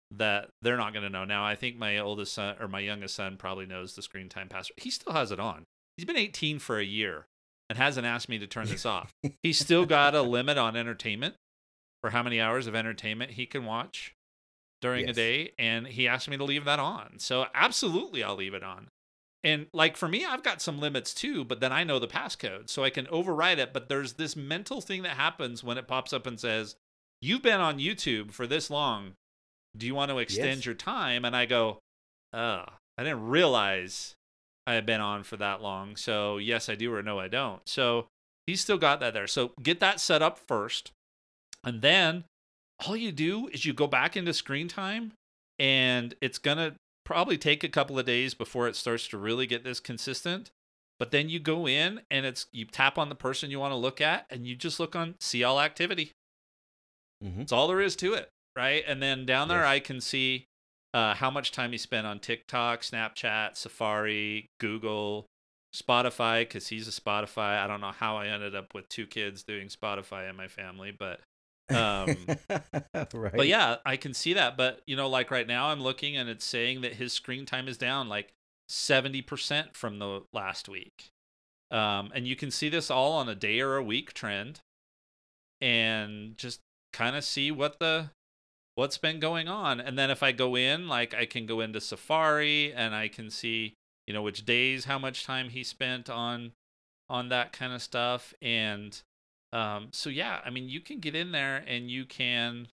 that 0.09 0.47
they're 0.61 0.77
not 0.77 0.93
going 0.93 1.03
to 1.03 1.09
know. 1.09 1.25
Now, 1.25 1.45
I 1.45 1.55
think 1.55 1.77
my 1.77 1.97
oldest 1.97 2.33
son 2.33 2.55
or 2.59 2.67
my 2.67 2.79
youngest 2.79 3.15
son 3.15 3.37
probably 3.37 3.65
knows 3.65 3.95
the 3.95 4.01
screen 4.01 4.29
time 4.29 4.47
password. 4.47 4.75
He 4.77 4.89
still 4.89 5.13
has 5.13 5.31
it 5.31 5.39
on. 5.39 5.63
He's 5.97 6.05
been 6.05 6.17
18 6.17 6.59
for 6.59 6.79
a 6.79 6.85
year 6.85 7.25
and 7.69 7.77
hasn't 7.77 8.07
asked 8.07 8.29
me 8.29 8.39
to 8.39 8.47
turn 8.47 8.67
this 8.67 8.85
off. 8.85 9.11
He's 9.43 9.59
still 9.59 9.85
got 9.85 10.15
a 10.15 10.21
limit 10.21 10.57
on 10.57 10.75
entertainment 10.75 11.35
for 12.01 12.11
how 12.11 12.23
many 12.23 12.39
hours 12.39 12.67
of 12.67 12.75
entertainment 12.75 13.31
he 13.31 13.45
can 13.45 13.65
watch 13.65 14.13
during 14.81 15.05
a 15.05 15.07
Yes. 15.07 15.15
day 15.15 15.53
and 15.57 15.87
he 15.87 16.07
asked 16.07 16.29
me 16.29 16.37
to 16.37 16.43
leave 16.43 16.65
that 16.65 16.79
on. 16.79 17.19
So, 17.19 17.45
absolutely 17.53 18.23
I'll 18.23 18.35
leave 18.35 18.53
it 18.53 18.63
on. 18.63 18.89
And 19.43 19.67
like 19.73 19.95
for 19.97 20.07
me, 20.07 20.25
I've 20.25 20.43
got 20.43 20.61
some 20.61 20.79
limits 20.79 21.13
too, 21.13 21.45
but 21.45 21.59
then 21.59 21.71
I 21.71 21.83
know 21.83 21.99
the 21.99 22.07
passcode, 22.07 22.69
so 22.69 22.83
I 22.83 22.89
can 22.89 23.07
override 23.07 23.59
it. 23.59 23.71
But 23.73 23.87
there's 23.87 24.13
this 24.13 24.35
mental 24.35 24.81
thing 24.81 25.03
that 25.03 25.15
happens 25.15 25.63
when 25.63 25.77
it 25.77 25.87
pops 25.87 26.11
up 26.13 26.27
and 26.27 26.39
says, 26.39 26.75
You've 27.21 27.41
been 27.43 27.59
on 27.61 27.79
YouTube 27.79 28.31
for 28.31 28.45
this 28.45 28.69
long. 28.69 29.13
Do 29.75 29.85
you 29.85 29.95
want 29.95 30.11
to 30.11 30.17
extend 30.19 30.57
Yes. 30.57 30.65
your 30.65 30.75
time? 30.75 31.23
And 31.25 31.35
I 31.35 31.45
go, 31.45 31.79
Oh, 32.33 32.63
I 32.97 33.03
didn't 33.03 33.27
realize 33.27 34.15
I 34.65 34.73
had 34.73 34.85
been 34.85 35.01
on 35.01 35.23
for 35.23 35.37
that 35.37 35.61
long. 35.61 35.95
So, 35.95 36.37
yes, 36.37 36.67
I 36.67 36.75
do, 36.75 36.93
or 36.93 37.01
no, 37.01 37.19
I 37.19 37.27
don't. 37.27 37.61
So, 37.67 38.07
he's 38.47 38.59
still 38.59 38.77
got 38.77 38.99
that 38.99 39.13
there. 39.13 39.27
So, 39.27 39.53
get 39.63 39.79
that 39.79 39.99
set 39.99 40.21
up 40.21 40.37
first. 40.37 40.91
And 41.63 41.81
then 41.81 42.25
all 42.85 42.95
you 42.95 43.11
do 43.11 43.47
is 43.47 43.65
you 43.65 43.73
go 43.73 43.87
back 43.87 44.15
into 44.15 44.33
screen 44.33 44.67
time, 44.67 45.13
and 45.59 46.13
it's 46.21 46.37
going 46.37 46.57
to 46.57 46.75
probably 47.05 47.37
take 47.37 47.63
a 47.63 47.69
couple 47.69 47.97
of 47.97 48.05
days 48.05 48.33
before 48.33 48.67
it 48.67 48.75
starts 48.75 49.07
to 49.07 49.17
really 49.17 49.47
get 49.47 49.63
this 49.63 49.79
consistent. 49.79 50.51
But 50.99 51.11
then 51.11 51.29
you 51.29 51.39
go 51.39 51.67
in 51.67 52.01
and 52.09 52.25
it's 52.25 52.47
you 52.51 52.65
tap 52.65 52.97
on 52.97 53.09
the 53.09 53.15
person 53.15 53.51
you 53.51 53.59
want 53.59 53.71
to 53.71 53.77
look 53.77 54.01
at 54.01 54.25
and 54.29 54.47
you 54.47 54.55
just 54.55 54.79
look 54.79 54.95
on 54.95 55.15
see 55.19 55.43
all 55.43 55.61
activity. 55.61 56.11
Mhm. 57.23 57.37
That's 57.37 57.51
all 57.51 57.67
there 57.67 57.81
is 57.81 57.95
to 57.97 58.13
it, 58.13 58.29
right? 58.55 58.83
And 58.85 59.01
then 59.01 59.25
down 59.25 59.47
there 59.47 59.59
Yes. 59.61 59.67
I 59.67 59.79
can 59.79 60.01
see 60.01 60.45
uh, 60.93 61.13
how 61.13 61.29
much 61.29 61.51
time 61.51 61.71
he 61.71 61.77
spent 61.77 62.07
on 62.07 62.19
TikTok, 62.19 62.81
Snapchat, 62.81 63.55
Safari, 63.55 64.47
Google, 64.59 65.27
Spotify, 65.75 66.41
because 66.41 66.69
he's 66.69 66.87
a 66.87 66.91
Spotify. 66.91 67.59
I 67.59 67.67
don't 67.67 67.81
know 67.81 67.91
how 67.91 68.17
I 68.17 68.27
ended 68.27 68.55
up 68.55 68.73
with 68.73 68.89
two 68.89 69.05
kids 69.05 69.43
doing 69.43 69.67
Spotify 69.67 70.27
in 70.29 70.35
my 70.35 70.47
family, 70.47 70.91
but 70.91 71.19
um, 71.69 72.15
right. 73.13 73.33
but 73.35 73.47
yeah, 73.47 73.77
I 73.85 73.97
can 73.97 74.13
see 74.13 74.33
that. 74.33 74.57
But 74.57 74.81
you 74.87 74.95
know, 74.95 75.09
like 75.09 75.31
right 75.31 75.47
now, 75.47 75.67
I'm 75.69 75.81
looking 75.81 76.17
and 76.17 76.29
it's 76.29 76.45
saying 76.45 76.81
that 76.81 76.95
his 76.95 77.13
screen 77.13 77.45
time 77.45 77.67
is 77.67 77.77
down 77.77 78.09
like 78.09 78.33
70% 78.69 79.75
from 79.75 79.99
the 79.99 80.23
last 80.33 80.69
week. 80.69 81.09
Um, 81.71 82.11
and 82.15 82.27
you 82.27 82.35
can 82.35 82.51
see 82.51 82.69
this 82.69 82.89
all 82.91 83.13
on 83.13 83.27
a 83.29 83.35
day 83.35 83.59
or 83.59 83.75
a 83.75 83.83
week 83.83 84.13
trend. 84.13 84.61
and 85.61 86.37
just 86.37 86.59
kind 86.93 87.15
of 87.15 87.23
see 87.23 87.51
what 87.51 87.79
the 87.79 88.11
what's 88.75 88.97
been 88.97 89.19
going 89.19 89.47
on. 89.47 89.79
And 89.79 89.97
then 89.97 90.11
if 90.11 90.21
I 90.23 90.31
go 90.31 90.55
in, 90.55 90.87
like 90.87 91.13
I 91.13 91.25
can 91.25 91.45
go 91.45 91.61
into 91.61 91.81
Safari 91.81 92.73
and 92.73 92.93
I 92.95 93.07
can 93.07 93.29
see, 93.29 93.73
you 94.05 94.13
know, 94.13 94.21
which 94.21 94.45
days, 94.45 94.85
how 94.85 94.99
much 94.99 95.25
time 95.25 95.49
he 95.49 95.63
spent 95.63 96.09
on 96.09 96.53
on 97.09 97.29
that 97.29 97.53
kind 97.53 97.73
of 97.73 97.81
stuff. 97.81 98.33
And 98.41 99.01
um, 99.53 99.89
so 99.91 100.09
yeah, 100.09 100.39
I 100.45 100.49
mean, 100.49 100.69
you 100.69 100.81
can 100.81 100.99
get 100.99 101.15
in 101.15 101.31
there 101.31 101.63
and 101.67 101.89
you 101.89 102.05
can, 102.05 102.67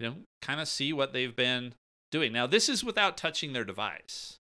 you 0.00 0.08
know, 0.08 0.16
kind 0.42 0.60
of 0.60 0.68
see 0.68 0.92
what 0.92 1.12
they've 1.12 1.34
been 1.34 1.74
doing. 2.10 2.32
Now, 2.32 2.46
this 2.46 2.68
is 2.68 2.84
without 2.84 3.16
touching 3.16 3.52
their 3.52 3.64
device, 3.64 4.38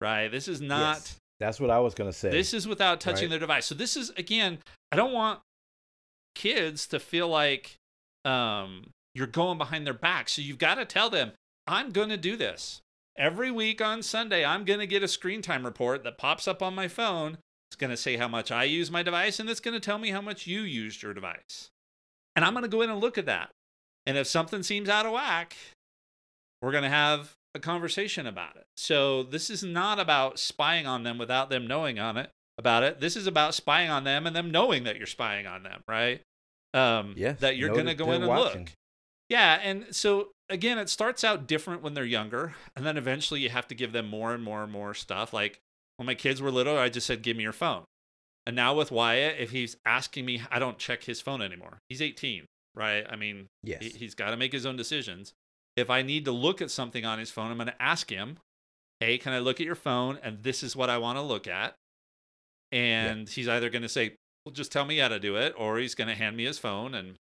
right? 0.00 0.28
This 0.28 0.48
is 0.48 0.60
not. 0.60 0.96
Yes, 0.96 1.16
that's 1.40 1.60
what 1.60 1.70
I 1.70 1.78
was 1.78 1.94
gonna 1.94 2.12
say. 2.12 2.30
This 2.30 2.54
is 2.54 2.66
without 2.66 3.00
touching 3.00 3.24
Right. 3.24 3.30
their 3.30 3.38
device. 3.38 3.66
So 3.66 3.74
this 3.74 3.96
is 3.96 4.10
again, 4.10 4.58
I 4.92 4.96
don't 4.96 5.12
want 5.12 5.40
kids 6.34 6.86
to 6.88 7.00
feel 7.00 7.28
like 7.28 7.76
um, 8.24 8.90
you're 9.14 9.26
going 9.26 9.58
behind 9.58 9.86
their 9.86 9.94
back. 9.94 10.28
So 10.28 10.42
you've 10.42 10.58
got 10.58 10.74
to 10.76 10.84
tell 10.84 11.08
them, 11.08 11.32
I'm 11.66 11.90
going 11.90 12.10
to 12.10 12.16
do 12.16 12.36
this. 12.36 12.80
Every 13.18 13.50
week 13.50 13.80
on 13.80 14.02
Sunday, 14.02 14.44
I'm 14.44 14.64
going 14.64 14.80
to 14.80 14.86
get 14.86 15.02
a 15.02 15.08
screen 15.08 15.40
time 15.40 15.64
report 15.64 16.04
that 16.04 16.18
pops 16.18 16.46
up 16.46 16.62
on 16.62 16.74
my 16.74 16.88
phone. 16.88 17.38
It's 17.70 17.76
going 17.76 17.90
to 17.90 17.96
say 17.96 18.16
how 18.16 18.28
much 18.28 18.50
I 18.50 18.64
use 18.64 18.90
my 18.90 19.02
device, 19.02 19.40
and 19.40 19.50
it's 19.50 19.60
going 19.60 19.74
to 19.74 19.80
tell 19.80 19.98
me 19.98 20.10
how 20.10 20.20
much 20.20 20.46
you 20.46 20.60
used 20.62 21.02
your 21.02 21.14
device. 21.14 21.70
And 22.34 22.44
I'm 22.44 22.52
going 22.52 22.62
to 22.62 22.68
go 22.68 22.82
in 22.82 22.90
and 22.90 23.00
look 23.00 23.18
at 23.18 23.26
that. 23.26 23.50
And 24.06 24.16
if 24.16 24.26
something 24.26 24.62
seems 24.62 24.88
out 24.88 25.06
of 25.06 25.12
whack, 25.12 25.56
we're 26.62 26.70
going 26.70 26.84
to 26.84 26.88
have 26.88 27.34
a 27.54 27.58
conversation 27.58 28.26
about 28.26 28.56
it. 28.56 28.66
So 28.76 29.22
this 29.22 29.50
is 29.50 29.62
not 29.64 29.98
about 29.98 30.38
spying 30.38 30.86
on 30.86 31.02
them 31.02 31.18
without 31.18 31.50
them 31.50 31.66
knowing 31.66 31.98
on 31.98 32.16
it 32.16 32.30
about 32.58 32.82
it. 32.82 33.00
This 33.00 33.16
is 33.16 33.26
about 33.26 33.54
spying 33.54 33.90
on 33.90 34.04
them 34.04 34.26
and 34.26 34.36
them 34.36 34.50
knowing 34.50 34.84
that 34.84 34.96
you're 34.96 35.06
spying 35.06 35.46
on 35.46 35.62
them, 35.62 35.82
right? 35.88 36.20
Um, 36.74 37.14
Yes, 37.16 37.40
that 37.40 37.56
you're 37.56 37.70
going 37.70 37.86
to 37.86 37.94
go 37.94 38.12
in 38.12 38.22
and 38.22 38.28
watching. 38.28 38.60
look. 38.62 38.72
Yeah, 39.28 39.58
and 39.62 39.86
so 39.90 40.28
again, 40.48 40.78
it 40.78 40.88
starts 40.88 41.24
out 41.24 41.46
different 41.46 41.82
when 41.82 41.94
they're 41.94 42.04
younger, 42.04 42.54
and 42.76 42.86
then 42.86 42.96
eventually 42.96 43.40
you 43.40 43.50
have 43.50 43.66
to 43.68 43.74
give 43.74 43.92
them 43.92 44.08
more 44.08 44.32
and 44.32 44.44
more 44.44 44.62
and 44.62 44.70
more 44.70 44.94
stuff. 44.94 45.32
Like 45.32 45.58
when 45.96 46.06
my 46.06 46.14
kids 46.14 46.40
were 46.42 46.50
little, 46.50 46.76
I 46.78 46.88
just 46.88 47.06
said, 47.06 47.22
"Give 47.22 47.36
me 47.36 47.42
your 47.42 47.52
phone." 47.52 47.84
And 48.46 48.54
now 48.54 48.74
with 48.74 48.90
Wyatt, 48.92 49.40
if 49.40 49.50
he's 49.50 49.76
asking 49.84 50.24
me, 50.24 50.40
I 50.50 50.58
don't 50.58 50.78
check 50.78 51.04
his 51.04 51.20
phone 51.20 51.42
anymore. 51.42 51.78
He's 51.88 52.00
18, 52.00 52.44
right? 52.76 53.04
I 53.08 53.16
mean, 53.16 53.48
Yes. 53.64 53.82
he, 53.82 53.88
he's 53.90 54.14
got 54.14 54.30
to 54.30 54.36
make 54.36 54.52
his 54.52 54.64
own 54.64 54.76
decisions. 54.76 55.32
If 55.76 55.90
I 55.90 56.02
need 56.02 56.24
to 56.26 56.32
look 56.32 56.62
at 56.62 56.70
something 56.70 57.04
on 57.04 57.18
his 57.18 57.30
phone, 57.30 57.50
I'm 57.50 57.56
going 57.58 57.66
to 57.68 57.82
ask 57.82 58.08
him, 58.10 58.38
"Hey, 59.00 59.18
can 59.18 59.32
I 59.32 59.40
look 59.40 59.60
at 59.60 59.66
your 59.66 59.74
phone?" 59.74 60.18
And 60.22 60.42
this 60.42 60.62
is 60.62 60.76
what 60.76 60.88
I 60.90 60.98
want 60.98 61.16
to 61.18 61.22
look 61.22 61.46
at. 61.46 61.74
And 62.72 63.28
he's 63.28 63.48
either 63.48 63.70
going 63.70 63.82
to 63.82 63.88
say, 63.88 64.16
"Well, 64.44 64.52
just 64.52 64.72
tell 64.72 64.84
me 64.84 64.98
how 64.98 65.08
to 65.08 65.18
do 65.18 65.36
it," 65.36 65.54
or 65.56 65.78
he's 65.78 65.94
going 65.94 66.08
to 66.08 66.14
hand 66.14 66.36
me 66.36 66.44
his 66.44 66.58
phone, 66.58 66.94
and 66.94 67.16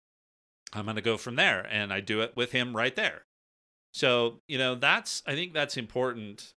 I'm 0.73 0.85
going 0.85 0.95
to 0.95 1.01
go 1.01 1.17
from 1.17 1.35
there. 1.35 1.67
And 1.69 1.91
I 1.93 1.99
do 1.99 2.21
it 2.21 2.33
with 2.35 2.51
him 2.51 2.75
right 2.75 2.95
there. 2.95 3.23
So 3.93 4.39
you 4.47 4.57
know, 4.57 4.75
that's 4.75 5.21
I 5.25 5.35
think 5.35 5.53
that's 5.53 5.77
important. 5.77 6.51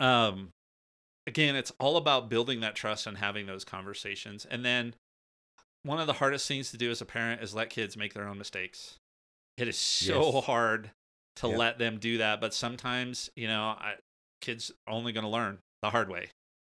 Um, 0.00 0.50
again, 1.26 1.56
it's 1.56 1.72
all 1.78 1.96
about 1.96 2.28
building 2.28 2.60
that 2.60 2.74
trust 2.74 3.06
and 3.06 3.18
having 3.18 3.46
those 3.46 3.64
conversations. 3.64 4.46
And 4.48 4.64
then 4.64 4.94
one 5.82 6.00
of 6.00 6.06
the 6.06 6.14
hardest 6.14 6.48
things 6.48 6.70
to 6.70 6.76
do 6.76 6.90
as 6.90 7.00
a 7.00 7.06
parent 7.06 7.42
is 7.42 7.54
let 7.54 7.70
kids 7.70 7.96
make 7.96 8.14
their 8.14 8.28
own 8.28 8.38
mistakes. 8.38 8.98
It 9.56 9.68
is 9.68 9.78
so 9.78 10.32
Yes. 10.32 10.44
hard 10.44 10.90
to 11.36 11.48
Yep. 11.48 11.58
let 11.58 11.78
them 11.78 11.98
do 11.98 12.18
that, 12.18 12.40
but 12.40 12.54
sometimes, 12.54 13.30
you 13.36 13.48
know, 13.48 13.62
I, 13.78 13.94
kids 14.40 14.70
are 14.86 14.94
only 14.94 15.12
going 15.12 15.24
to 15.24 15.30
learn 15.30 15.58
the 15.82 15.90
hard 15.90 16.08
way, 16.08 16.28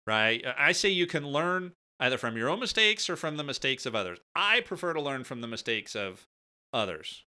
right? 0.07 0.45
I 0.57 0.73
say 0.73 0.89
you 0.89 1.07
can 1.07 1.27
learn 1.27 1.73
either 2.01 2.19
from 2.19 2.37
your 2.37 2.49
own 2.49 2.61
mistakes 2.61 3.11
or 3.11 3.17
from 3.17 3.37
the 3.37 3.45
mistakes 3.45 3.87
of 3.87 3.95
others. 3.95 4.19
I 4.35 4.61
prefer 4.61 4.93
to 4.93 5.01
learn 5.01 5.25
from 5.25 5.41
the 5.41 5.47
mistakes 5.47 5.95
of 5.95 6.27
others 6.73 7.25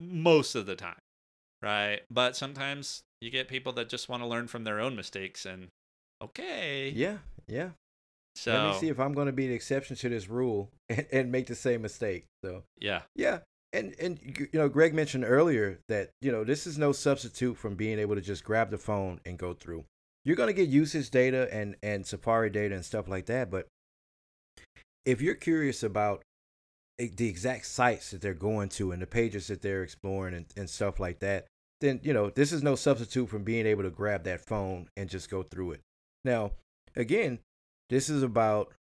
most 0.00 0.54
of 0.54 0.66
the 0.66 0.76
time, 0.76 0.98
right? 1.62 2.02
But 2.10 2.36
sometimes 2.36 3.02
you 3.20 3.30
get 3.30 3.48
people 3.48 3.72
that 3.74 3.88
just 3.88 4.08
want 4.08 4.22
to 4.22 4.26
learn 4.26 4.46
from 4.46 4.64
their 4.64 4.80
own 4.80 4.94
mistakes 4.94 5.46
and 5.46 5.68
okay. 6.22 6.92
Yeah, 6.94 7.18
yeah. 7.46 7.70
So 8.36 8.52
Let 8.52 8.74
me 8.74 8.80
see 8.80 8.88
if 8.88 8.98
I'm 8.98 9.12
going 9.14 9.26
to 9.26 9.32
be 9.32 9.46
the 9.46 9.54
exception 9.54 9.96
to 9.96 10.08
this 10.08 10.28
rule 10.28 10.70
and, 10.88 11.06
and 11.12 11.32
make 11.32 11.46
the 11.46 11.54
same 11.54 11.82
mistake. 11.82 12.24
So 12.44 12.64
yeah. 12.80 13.02
yeah, 13.14 13.38
and 13.72 13.94
and 14.00 14.18
you 14.22 14.48
know, 14.58 14.68
Greg 14.68 14.94
mentioned 14.94 15.24
earlier 15.24 15.80
that 15.88 16.10
you 16.20 16.32
know 16.32 16.44
this 16.44 16.66
is 16.66 16.78
no 16.78 16.92
substitute 16.92 17.56
from 17.56 17.74
being 17.74 17.98
able 17.98 18.14
to 18.14 18.20
just 18.20 18.44
grab 18.44 18.70
the 18.70 18.78
phone 18.78 19.20
and 19.24 19.38
go 19.38 19.54
through. 19.54 19.84
You're 20.24 20.36
going 20.36 20.48
to 20.48 20.54
get 20.54 20.68
usage 20.68 21.10
data 21.10 21.48
and 21.52 21.76
and 21.82 22.06
Safari 22.06 22.50
data 22.50 22.74
and 22.74 22.84
stuff 22.84 23.08
like 23.08 23.26
that, 23.26 23.50
but 23.50 23.66
if 25.04 25.20
you're 25.20 25.34
curious 25.34 25.82
about 25.82 26.22
the 26.98 27.28
exact 27.28 27.66
sites 27.66 28.12
that 28.12 28.20
they're 28.20 28.34
going 28.34 28.68
to 28.70 28.92
and 28.92 29.02
the 29.02 29.06
pages 29.06 29.48
that 29.48 29.60
they're 29.60 29.82
exploring 29.82 30.34
and, 30.34 30.46
and 30.56 30.70
stuff 30.70 31.00
like 31.00 31.18
that, 31.18 31.46
then 31.80 32.00
you 32.02 32.12
know 32.12 32.30
this 32.30 32.52
is 32.52 32.62
no 32.62 32.74
substitute 32.74 33.28
from 33.28 33.44
being 33.44 33.66
able 33.66 33.82
to 33.82 33.90
grab 33.90 34.24
that 34.24 34.44
phone 34.44 34.88
and 34.96 35.10
just 35.10 35.30
go 35.30 35.42
through 35.42 35.72
it. 35.72 35.80
Now, 36.24 36.52
again, 36.96 37.40
this 37.90 38.08
is 38.08 38.22
about 38.22 38.72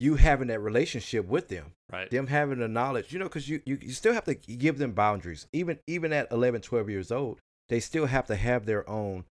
you 0.00 0.16
having 0.16 0.48
that 0.48 0.60
relationship 0.60 1.26
with 1.26 1.48
them 1.48 1.72
Right. 1.92 2.10
them 2.10 2.26
having 2.26 2.58
the 2.58 2.66
knowledge 2.68 3.12
you 3.12 3.18
know 3.18 3.26
because 3.26 3.48
you, 3.48 3.62
you 3.64 3.78
you 3.80 3.92
still 3.92 4.12
have 4.12 4.24
to 4.24 4.34
give 4.34 4.78
them 4.78 4.92
boundaries. 4.92 5.46
Even 5.52 5.78
even 5.86 6.12
at 6.12 6.30
11 6.32 6.60
12 6.62 6.90
years 6.90 7.12
old 7.12 7.38
they 7.68 7.78
still 7.80 8.06
have 8.06 8.26
to 8.26 8.36
have 8.36 8.66
their 8.66 8.88
own 8.90 9.24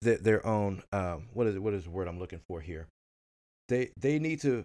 their, 0.00 0.16
their 0.16 0.46
own 0.46 0.82
um 0.92 1.28
what 1.34 1.46
is 1.46 1.56
it 1.56 1.62
what 1.62 1.74
is 1.74 1.84
the 1.84 1.90
word 1.90 2.08
i'm 2.08 2.18
looking 2.18 2.40
for 2.48 2.60
here? 2.60 2.86
They 3.68 3.90
they 4.00 4.18
need 4.18 4.40
to 4.40 4.64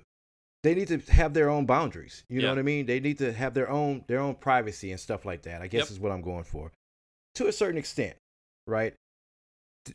they 0.63 0.73
need 0.73 0.87
to 0.87 0.99
have 1.11 1.33
their 1.33 1.49
own 1.49 1.65
boundaries 1.65 2.23
you 2.29 2.41
know 2.41 2.49
what 2.49 2.59
i 2.59 2.63
mean? 2.63 2.85
They 2.85 3.01
need 3.01 3.17
to 3.17 3.33
have 3.33 3.53
their 3.53 3.69
own 3.69 4.05
their 4.07 4.19
own 4.19 4.35
privacy 4.35 4.91
and 4.91 4.99
stuff 4.99 5.25
like 5.25 5.41
that 5.41 5.61
i 5.61 5.67
guess 5.67 5.89
Yep. 5.89 5.91
is 5.91 5.99
what 5.99 6.11
i'm 6.13 6.21
going 6.21 6.45
for. 6.45 6.71
To 7.35 7.47
a 7.47 7.51
certain 7.51 7.77
extent 7.77 8.15
right 8.67 8.93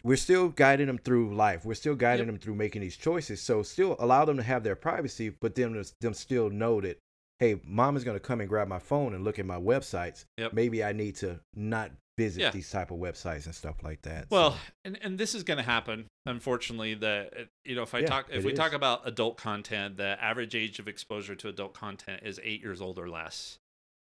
we're 0.03 0.17
still 0.17 0.49
guiding 0.49 0.87
them 0.87 0.99
through 0.99 1.35
life. 1.35 1.65
We're 1.65 1.75
still 1.75 1.95
guiding 1.95 2.27
Yep. 2.27 2.35
them 2.35 2.41
through 2.41 2.55
making 2.57 2.83
these 2.83 2.97
choices. 2.97 3.41
So 3.41 3.63
still 3.63 3.97
allow 3.99 4.25
them 4.25 4.37
to 4.37 4.43
have 4.43 4.63
their 4.65 4.77
privacy, 4.77 5.31
but 5.31 5.55
them 5.55 5.83
them 6.01 6.15
still 6.15 6.51
know 6.51 6.81
that, 6.81 6.99
hey, 7.39 7.61
mom 7.65 7.97
is 7.97 8.05
going 8.05 8.17
to 8.17 8.21
come 8.21 8.41
and 8.41 8.49
grab 8.49 8.69
my 8.69 8.79
phone 8.79 9.15
and 9.15 9.25
look 9.25 9.39
at 9.39 9.47
my 9.47 9.59
websites. 9.59 10.25
Yep. 10.37 10.53
Maybe 10.53 10.85
I 10.85 10.93
need 10.93 11.17
to 11.17 11.41
not 11.55 11.93
visit 12.19 12.41
Yeah. 12.41 12.51
these 12.51 12.69
type 12.69 12.91
of 12.91 12.99
websites 12.99 13.47
and 13.47 13.55
stuff 13.55 13.77
like 13.83 14.03
that. 14.03 14.27
Well, 14.29 14.53
So, 14.53 14.59
and, 14.85 14.99
and 15.03 15.19
this 15.19 15.35
is 15.37 15.45
going 15.45 15.59
to 15.59 15.63
happen. 15.63 16.07
Unfortunately, 16.27 16.95
the 16.95 17.31
uh, 17.35 17.45
you 17.65 17.75
know 17.77 17.83
if 17.83 17.95
I 17.95 18.01
Yeah, 18.01 18.07
talk 18.09 18.27
if 18.31 18.45
we 18.45 18.53
talk 18.53 18.73
about 18.73 19.07
adult 19.07 19.37
content, 19.39 19.97
the 19.97 20.23
average 20.23 20.55
age 20.55 20.79
of 20.79 20.89
exposure 20.89 21.35
to 21.37 21.49
adult 21.49 21.75
content 21.75 22.23
is 22.25 22.41
eight 22.43 22.61
years 22.61 22.81
old 22.81 22.99
or 22.99 23.09
less, 23.09 23.59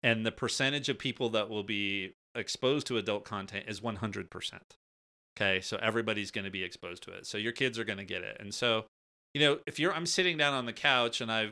and 0.03 0.25
the 0.25 0.31
percentage 0.31 0.89
of 0.89 0.99
people 0.99 1.29
that 1.29 1.49
will 1.49 1.63
be 1.63 2.13
exposed 2.35 2.85
to 2.87 2.97
adult 2.97 3.23
content 3.23 3.65
is 3.67 3.81
one 3.81 3.95
hundred 3.95 4.29
percent. 4.29 4.75
Okay, 5.35 5.61
so 5.61 5.77
everybody's 5.81 6.31
going 6.31 6.45
to 6.45 6.51
be 6.51 6.63
exposed 6.63 7.03
to 7.03 7.11
it. 7.11 7.25
So 7.25 7.37
your 7.37 7.51
kids 7.51 7.79
are 7.79 7.83
going 7.83 7.97
to 7.97 8.05
get 8.05 8.21
it, 8.21 8.37
and 8.39 8.53
so 8.53 8.85
you 9.33 9.41
know 9.41 9.59
if 9.65 9.79
you're 9.79 9.93
I'm 9.93 10.05
sitting 10.05 10.37
down 10.37 10.53
on 10.53 10.65
the 10.65 10.73
couch 10.73 11.21
and 11.21 11.31
I 11.31 11.51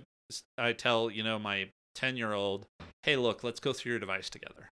I 0.58 0.74
tell 0.74 1.10
you 1.10 1.24
know 1.24 1.40
my 1.40 1.70
ten 1.96 2.18
year 2.18 2.34
old, 2.34 2.66
hey 3.04 3.16
look, 3.16 3.44
let's 3.44 3.60
go 3.60 3.74
through 3.74 3.92
your 3.92 4.00
device 4.00 4.30
together 4.30 4.70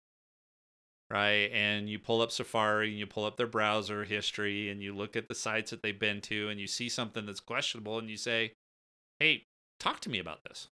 right? 1.10 1.50
And 1.52 1.88
you 1.88 1.98
pull 1.98 2.20
up 2.20 2.32
Safari 2.32 2.90
and 2.90 2.98
you 2.98 3.06
pull 3.06 3.24
up 3.24 3.36
their 3.36 3.46
browser 3.46 4.04
history 4.04 4.70
and 4.70 4.82
you 4.82 4.94
look 4.94 5.16
at 5.16 5.28
the 5.28 5.34
sites 5.34 5.70
that 5.70 5.82
they've 5.82 5.98
been 5.98 6.20
to 6.22 6.48
and 6.48 6.60
you 6.60 6.66
see 6.66 6.88
something 6.88 7.26
that's 7.26 7.40
questionable 7.40 7.98
and 7.98 8.10
you 8.10 8.16
say, 8.16 8.52
hey, 9.20 9.44
talk 9.78 10.00
to 10.00 10.10
me 10.10 10.18
about 10.18 10.40
this. 10.44 10.68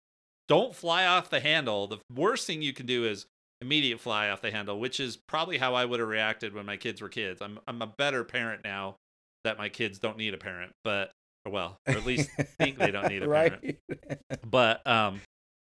Don't 0.49 0.75
fly 0.75 1.07
off 1.07 1.31
the 1.31 1.41
handle. 1.41 1.87
The 1.87 2.01
worst 2.15 2.47
thing 2.47 2.63
you 2.63 2.73
can 2.73 2.87
do 2.87 3.05
is 3.05 3.27
immediate 3.65 4.01
fly 4.01 4.29
off 4.29 4.43
the 4.43 4.51
handle, 4.51 4.79
which 4.79 5.01
is 5.01 5.17
probably 5.17 5.59
how 5.59 5.75
I 5.75 5.85
would 5.85 6.01
have 6.01 6.09
reacted 6.09 6.55
when 6.55 6.67
my 6.67 6.77
kids 6.77 7.01
were 7.01 7.09
kids. 7.09 7.41
I'm 7.41 7.59
I'm 7.67 7.81
a 7.83 7.87
better 7.87 8.23
parent 8.25 8.63
now 8.63 8.97
that 9.45 9.59
my 9.59 9.69
kids 9.69 9.99
don't 9.99 10.17
need 10.17 10.35
a 10.35 10.39
parent, 10.39 10.73
but 10.85 11.11
or 11.45 11.53
well, 11.53 11.79
or 11.87 11.95
at 11.95 12.07
least 12.07 12.31
think 12.59 12.79
they 12.79 12.91
don't 12.91 13.09
need 13.09 13.23
a 13.23 13.29
parent. 13.29 13.77
But 14.51 14.87
um 14.87 15.21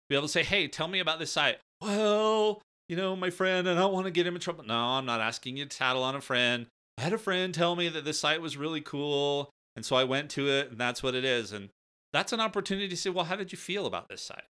be 0.09 0.15
able 0.15 0.27
to 0.27 0.31
say 0.31 0.43
hey 0.43 0.67
tell 0.67 0.87
me 0.87 0.99
about 0.99 1.19
this 1.19 1.31
site. 1.31 1.57
Well 1.81 2.61
you 2.89 2.97
know 2.97 3.15
my 3.15 3.29
friend 3.29 3.67
i 3.69 3.73
don't 3.73 3.93
want 3.93 4.05
to 4.05 4.11
get 4.11 4.27
him 4.27 4.35
in 4.35 4.41
trouble. 4.41 4.65
No 4.65 4.75
i'm 4.75 5.05
not 5.05 5.21
asking 5.21 5.57
you 5.57 5.65
to 5.65 5.77
tattle 5.77 6.03
on 6.03 6.15
a 6.15 6.21
friend. 6.21 6.67
I 6.97 7.01
had 7.01 7.13
a 7.13 7.17
friend 7.17 7.53
tell 7.53 7.75
me 7.75 7.89
that 7.89 8.05
this 8.05 8.19
site 8.19 8.41
was 8.41 8.57
really 8.57 8.81
cool 8.81 9.49
and 9.75 9.85
so 9.85 9.95
i 9.95 10.03
went 10.03 10.29
to 10.31 10.47
it 10.49 10.69
and 10.69 10.77
that's 10.77 11.01
what 11.01 11.15
it 11.15 11.25
is 11.25 11.51
and 11.51 11.69
that's 12.11 12.33
an 12.33 12.39
opportunity 12.39 12.87
to 12.89 12.97
say 12.97 13.09
well 13.09 13.25
how 13.25 13.35
did 13.35 13.51
you 13.51 13.57
feel 13.57 13.85
about 13.85 14.09
this 14.09 14.21
site? 14.21 14.43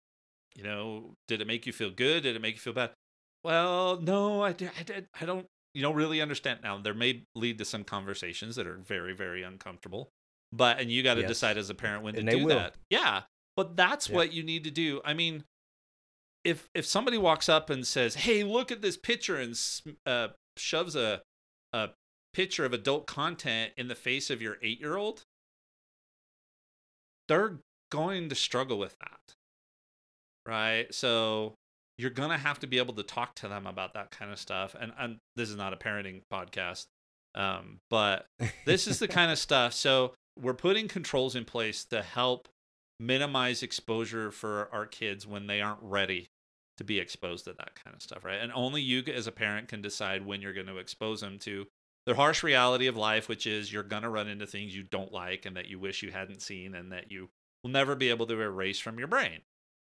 You 0.56 0.64
know 0.64 1.12
did 1.28 1.40
it 1.40 1.46
make 1.46 1.66
you 1.66 1.72
feel 1.72 1.90
good? 1.90 2.24
Did 2.24 2.36
it 2.36 2.42
make 2.42 2.54
you 2.54 2.60
feel 2.60 2.72
bad 2.72 2.90
well 3.44 4.00
no 4.00 4.42
i 4.42 4.50
i, 4.50 5.02
I 5.20 5.24
don't 5.24 5.46
you 5.74 5.82
don't 5.82 5.94
really 5.96 6.20
understand 6.20 6.60
now 6.62 6.78
there 6.78 6.94
may 6.94 7.24
lead 7.34 7.58
to 7.58 7.64
some 7.64 7.84
conversations 7.84 8.56
that 8.56 8.66
are 8.66 8.76
very 8.76 9.14
very 9.14 9.42
uncomfortable 9.42 10.10
but 10.52 10.78
and 10.80 10.90
you 10.90 11.02
got 11.02 11.14
to 11.14 11.20
Yes. 11.22 11.28
decide 11.30 11.56
as 11.56 11.70
a 11.70 11.74
parent 11.74 12.02
when 12.04 12.14
to 12.14 12.20
And 12.20 12.28
they 12.28 12.38
do 12.38 12.44
will. 12.46 12.56
that 12.56 12.74
yeah 12.90 13.22
but 13.56 13.76
that's 13.76 14.08
Yeah. 14.08 14.16
what 14.16 14.32
you 14.32 14.42
need 14.42 14.64
to 14.64 14.70
do 14.70 15.00
i 15.04 15.14
mean 15.14 15.44
if 16.44 16.68
if 16.74 16.84
somebody 16.84 17.18
walks 17.18 17.48
up 17.48 17.70
and 17.70 17.86
says 17.86 18.14
hey 18.16 18.42
look 18.44 18.70
at 18.72 18.82
this 18.82 18.96
picture 18.96 19.36
and 19.36 19.56
uh, 20.06 20.28
shoves 20.56 20.94
a 20.96 21.22
a 21.72 21.90
picture 22.34 22.64
of 22.64 22.72
adult 22.72 23.06
content 23.06 23.72
in 23.76 23.88
the 23.88 23.94
face 23.94 24.28
of 24.30 24.42
your 24.42 24.56
eight 24.62 24.80
year 24.80 24.96
old 24.96 25.22
they're 27.28 27.58
going 27.90 28.28
to 28.28 28.34
struggle 28.34 28.78
with 28.78 28.96
that 28.98 29.34
right? 30.44 30.92
So 30.92 31.54
you're 32.02 32.10
gonna 32.10 32.36
have 32.36 32.58
to 32.58 32.66
be 32.66 32.78
able 32.78 32.94
to 32.94 33.02
talk 33.04 33.36
to 33.36 33.48
them 33.48 33.66
about 33.66 33.94
that 33.94 34.10
kind 34.10 34.32
of 34.32 34.38
stuff. 34.38 34.74
And 34.78 34.92
and 34.98 35.18
this 35.36 35.48
is 35.48 35.56
not 35.56 35.72
a 35.72 35.76
parenting 35.76 36.22
podcast, 36.32 36.86
um, 37.34 37.78
but 37.88 38.26
this 38.66 38.86
is 38.88 38.98
the 38.98 39.08
kind 39.08 39.30
of 39.30 39.38
stuff. 39.38 39.72
So 39.72 40.12
we're 40.38 40.54
putting 40.54 40.88
controls 40.88 41.36
in 41.36 41.44
place 41.44 41.84
to 41.86 42.02
help 42.02 42.48
minimize 42.98 43.62
exposure 43.62 44.30
for 44.30 44.68
our 44.72 44.86
kids 44.86 45.26
when 45.26 45.46
they 45.46 45.60
aren't 45.60 45.82
ready 45.82 46.28
to 46.78 46.84
be 46.84 46.98
exposed 46.98 47.44
to 47.44 47.52
that 47.52 47.74
kind 47.84 47.94
of 47.94 48.02
stuff, 48.02 48.24
right? 48.24 48.40
And 48.40 48.52
only 48.52 48.80
you 48.80 49.02
as 49.12 49.26
a 49.26 49.32
parent 49.32 49.68
can 49.68 49.82
decide 49.82 50.26
when 50.26 50.40
you're 50.40 50.52
going 50.52 50.66
to 50.66 50.78
expose 50.78 51.20
them 51.20 51.38
to 51.40 51.66
the 52.06 52.14
harsh 52.14 52.42
reality 52.42 52.86
of 52.86 52.96
life, 52.96 53.28
which 53.28 53.46
is 53.46 53.72
you're 53.72 53.82
going 53.82 54.02
to 54.02 54.08
run 54.08 54.28
into 54.28 54.46
things 54.46 54.74
you 54.74 54.82
don't 54.82 55.12
like 55.12 55.46
and 55.46 55.56
that 55.56 55.68
you 55.68 55.78
wish 55.78 56.02
you 56.02 56.10
hadn't 56.10 56.42
seen 56.42 56.74
and 56.74 56.90
that 56.92 57.12
you 57.12 57.28
will 57.62 57.70
never 57.70 57.94
be 57.94 58.08
able 58.08 58.26
to 58.26 58.40
erase 58.40 58.78
from 58.78 58.98
your 58.98 59.08
brain, 59.08 59.40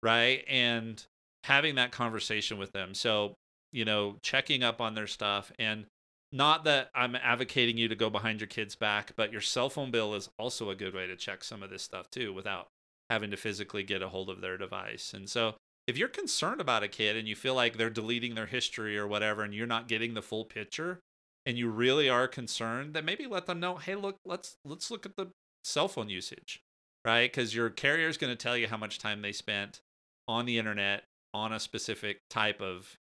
right? 0.03 0.43
And 0.47 1.03
having 1.47 1.75
that 1.75 1.91
conversation 1.91 2.57
with 2.57 2.73
them. 2.73 2.93
So, 2.93 3.33
you 3.71 3.85
know, 3.85 4.17
checking 4.21 4.63
up 4.63 4.81
on 4.81 4.95
their 4.95 5.07
stuff 5.07 5.51
and 5.57 5.85
not 6.33 6.65
that 6.65 6.89
I'm 6.93 7.15
advocating 7.15 7.77
you 7.77 7.87
to 7.87 7.95
go 7.95 8.09
behind 8.09 8.41
your 8.41 8.47
kid's 8.47 8.75
back, 8.75 9.13
but 9.15 9.31
your 9.31 9.39
cell 9.39 9.69
phone 9.69 9.89
bill 9.89 10.13
is 10.13 10.29
also 10.37 10.69
a 10.69 10.75
good 10.75 10.93
way 10.93 11.07
to 11.07 11.15
check 11.15 11.43
some 11.43 11.63
of 11.63 11.69
this 11.69 11.83
stuff 11.83 12.11
too 12.11 12.33
without 12.33 12.67
having 13.09 13.31
to 13.31 13.37
physically 13.37 13.83
get 13.83 14.01
a 14.01 14.09
hold 14.09 14.29
of 14.29 14.41
their 14.41 14.57
device. 14.57 15.13
And 15.13 15.29
so, 15.29 15.55
if 15.87 15.97
you're 15.97 16.09
concerned 16.09 16.59
about 16.59 16.83
a 16.83 16.89
kid 16.89 17.15
and 17.15 17.29
you 17.29 17.35
feel 17.35 17.55
like 17.55 17.77
they're 17.77 17.89
deleting 17.89 18.35
their 18.35 18.47
history 18.47 18.97
or 18.97 19.07
whatever 19.07 19.43
and 19.43 19.53
you're 19.53 19.65
not 19.65 19.87
getting 19.87 20.13
the 20.13 20.21
full 20.21 20.43
picture 20.43 20.99
and 21.45 21.57
you 21.57 21.69
really 21.69 22.09
are 22.09 22.27
concerned, 22.27 22.93
then 22.93 23.05
maybe 23.05 23.25
let 23.25 23.45
them 23.45 23.61
know, 23.61 23.77
"Hey, 23.77 23.95
look, 23.95 24.17
let's 24.25 24.57
let's 24.65 24.91
look 24.91 25.05
at 25.05 25.15
the 25.15 25.27
cell 25.63 25.87
phone 25.87 26.09
usage." 26.09 26.59
Right? 27.05 27.31
Cuz 27.31 27.55
your 27.55 27.69
carrier 27.69 28.09
is 28.09 28.17
going 28.17 28.33
to 28.35 28.43
tell 28.43 28.57
you 28.57 28.67
how 28.67 28.75
much 28.75 28.99
time 28.99 29.21
they 29.21 29.31
spent 29.31 29.79
on 30.27 30.45
the 30.45 30.57
internet 30.57 31.05
on 31.37 31.53
a 31.53 31.59
specific 31.59 32.19
type 32.29 32.61
of 32.61 32.97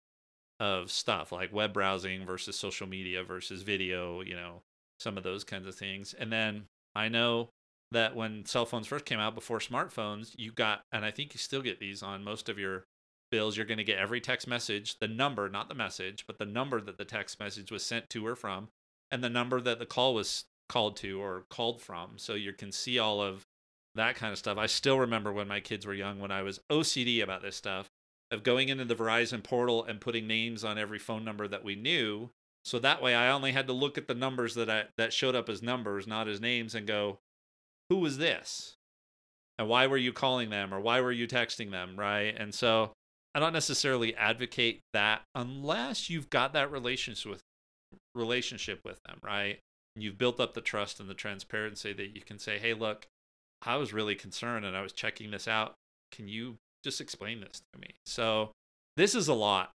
of 0.59 0.91
stuff 0.91 1.31
like 1.31 1.51
web 1.51 1.73
browsing 1.73 2.25
versus 2.25 2.57
social 2.57 2.87
media 2.87 3.23
versus 3.23 3.63
video, 3.63 4.21
you 4.21 4.35
know, 4.35 4.61
some 4.99 5.17
of 5.17 5.23
those 5.23 5.43
kinds 5.43 5.67
of 5.67 5.75
things. 5.75 6.13
And 6.13 6.31
then 6.31 6.65
I 6.95 7.09
know 7.09 7.49
that 7.91 8.15
when 8.15 8.45
cell 8.45 8.65
phones 8.65 8.87
first 8.87 9.05
came 9.05 9.19
out 9.19 9.35
before 9.35 9.59
smartphones, 9.59 10.33
you 10.37 10.51
got, 10.51 10.81
and 10.91 11.03
I 11.03 11.11
think 11.11 11.33
you 11.33 11.37
still 11.37 11.61
get 11.61 11.79
these 11.79 12.01
on 12.01 12.23
most 12.23 12.49
of 12.49 12.57
your 12.57 12.85
bills. 13.29 13.57
You're 13.57 13.65
going 13.65 13.77
to 13.77 13.83
get 13.83 13.97
every 13.97 14.21
text 14.21 14.47
message, 14.47 14.99
the 14.99 15.07
number, 15.07 15.49
not 15.49 15.69
the 15.69 15.75
message, 15.75 16.25
but 16.27 16.37
the 16.37 16.45
number 16.45 16.79
that 16.79 16.97
the 16.97 17.05
text 17.05 17.39
message 17.39 17.71
was 17.71 17.83
sent 17.83 18.09
to 18.11 18.25
or 18.25 18.35
from, 18.35 18.69
and 19.11 19.23
the 19.23 19.29
number 19.29 19.59
that 19.59 19.79
the 19.79 19.85
call 19.85 20.13
was 20.13 20.45
called 20.69 20.95
to 20.97 21.21
or 21.21 21.43
called 21.49 21.81
from. 21.81 22.11
So 22.17 22.35
you 22.35 22.53
can 22.53 22.71
see 22.71 22.99
all 22.99 23.21
of 23.21 23.43
that 23.95 24.15
kind 24.15 24.31
of 24.31 24.39
stuff. 24.39 24.57
I 24.57 24.67
still 24.67 24.99
remember 24.99 25.33
when 25.33 25.47
my 25.47 25.59
kids 25.59 25.85
were 25.85 25.93
young, 25.93 26.19
when 26.19 26.31
I 26.31 26.41
was 26.41 26.61
OCD 26.71 27.21
about 27.21 27.41
this 27.41 27.55
stuff 27.55 27.89
of 28.33 28.43
going 28.43 28.69
into 28.69 28.85
the 28.85 28.95
Verizon 28.95 29.43
portal 29.43 29.83
and 29.83 30.01
putting 30.01 30.27
names 30.27 30.63
on 30.63 30.77
every 30.77 30.99
phone 30.99 31.23
number 31.23 31.47
that 31.47 31.63
we 31.63 31.75
knew. 31.75 32.29
So 32.65 32.79
that 32.79 33.01
way 33.01 33.13
I 33.13 33.29
only 33.29 33.51
had 33.51 33.67
to 33.67 33.73
look 33.73 33.97
at 33.97 34.07
the 34.07 34.15
numbers 34.15 34.55
that 34.55 34.69
I 34.69 34.85
that 34.97 35.13
showed 35.13 35.35
up 35.35 35.49
as 35.49 35.61
numbers, 35.61 36.07
not 36.07 36.27
as 36.27 36.41
names 36.41 36.75
and 36.75 36.87
go, 36.87 37.19
who 37.89 37.97
was 37.97 38.17
this? 38.17 38.75
And 39.59 39.67
why 39.67 39.87
were 39.87 39.97
you 39.97 40.13
calling 40.13 40.49
them 40.49 40.73
or 40.73 40.79
why 40.79 41.01
were 41.01 41.11
you 41.11 41.27
texting 41.27 41.71
them, 41.71 41.95
right? 41.97 42.35
And 42.37 42.53
so 42.53 42.93
I 43.35 43.39
don't 43.39 43.53
necessarily 43.53 44.15
advocate 44.15 44.81
that 44.93 45.21
unless 45.35 46.09
you've 46.09 46.29
got 46.29 46.53
that 46.53 46.71
relationship 46.71 47.31
with 47.31 47.41
relationship 48.15 48.79
with 48.83 48.99
them, 49.03 49.19
right? 49.23 49.59
And 49.95 50.03
you've 50.03 50.17
built 50.17 50.39
up 50.39 50.53
the 50.53 50.61
trust 50.61 50.99
and 50.99 51.09
the 51.09 51.13
transparency 51.13 51.93
that 51.93 52.15
you 52.15 52.21
can 52.21 52.39
say, 52.39 52.57
"Hey, 52.57 52.73
look, 52.73 53.07
I 53.61 53.75
was 53.75 53.93
really 53.93 54.15
concerned 54.15 54.65
and 54.65 54.75
I 54.75 54.81
was 54.81 54.93
checking 54.93 55.31
this 55.31 55.47
out. 55.47 55.75
Can 56.11 56.27
you 56.27 56.57
just 56.83 57.01
explain 57.01 57.41
this 57.41 57.61
to 57.73 57.79
me. 57.79 57.95
So 58.05 58.51
this 58.97 59.15
is 59.15 59.27
a 59.27 59.33
lot. 59.33 59.71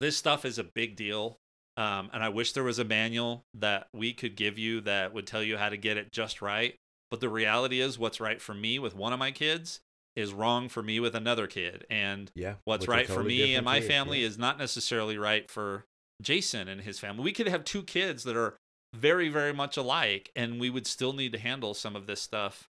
This 0.00 0.16
stuff 0.16 0.44
is 0.44 0.58
a 0.58 0.64
big 0.64 0.96
deal. 0.96 1.38
Um, 1.76 2.10
and 2.12 2.22
I 2.22 2.28
wish 2.28 2.52
there 2.52 2.64
was 2.64 2.78
a 2.78 2.84
manual 2.84 3.44
that 3.54 3.86
we 3.94 4.12
could 4.12 4.36
give 4.36 4.58
you 4.58 4.80
that 4.82 5.14
would 5.14 5.26
tell 5.26 5.42
you 5.42 5.56
how 5.56 5.68
to 5.68 5.76
get 5.76 5.96
it 5.96 6.12
just 6.12 6.42
right. 6.42 6.74
But 7.10 7.20
the 7.20 7.28
reality 7.28 7.80
is, 7.80 7.98
what's 7.98 8.20
right 8.20 8.40
for 8.40 8.54
me 8.54 8.78
with 8.78 8.94
one 8.94 9.12
of 9.12 9.18
my 9.18 9.30
kids 9.30 9.80
is 10.14 10.32
wrong 10.32 10.68
for 10.68 10.82
me 10.82 11.00
with 11.00 11.14
another 11.14 11.46
kid. 11.46 11.86
And 11.88 12.30
yeah, 12.34 12.54
what's 12.64 12.88
right 12.88 13.06
totally 13.06 13.24
for 13.24 13.28
me 13.28 13.54
and 13.54 13.64
my 13.64 13.80
kid, 13.80 13.88
family 13.88 14.20
yes. 14.20 14.32
is 14.32 14.38
not 14.38 14.58
necessarily 14.58 15.16
right 15.16 15.50
for 15.50 15.84
Jason 16.20 16.68
and 16.68 16.82
his 16.82 16.98
family. 16.98 17.24
We 17.24 17.32
could 17.32 17.48
have 17.48 17.64
two 17.64 17.82
kids 17.82 18.24
that 18.24 18.36
are 18.36 18.56
very, 18.94 19.30
very 19.30 19.54
much 19.54 19.76
alike, 19.76 20.30
and 20.36 20.60
we 20.60 20.68
would 20.68 20.86
still 20.86 21.14
need 21.14 21.32
to 21.32 21.38
handle 21.38 21.72
some 21.72 21.96
of 21.96 22.06
this 22.06 22.20
stuff 22.20 22.68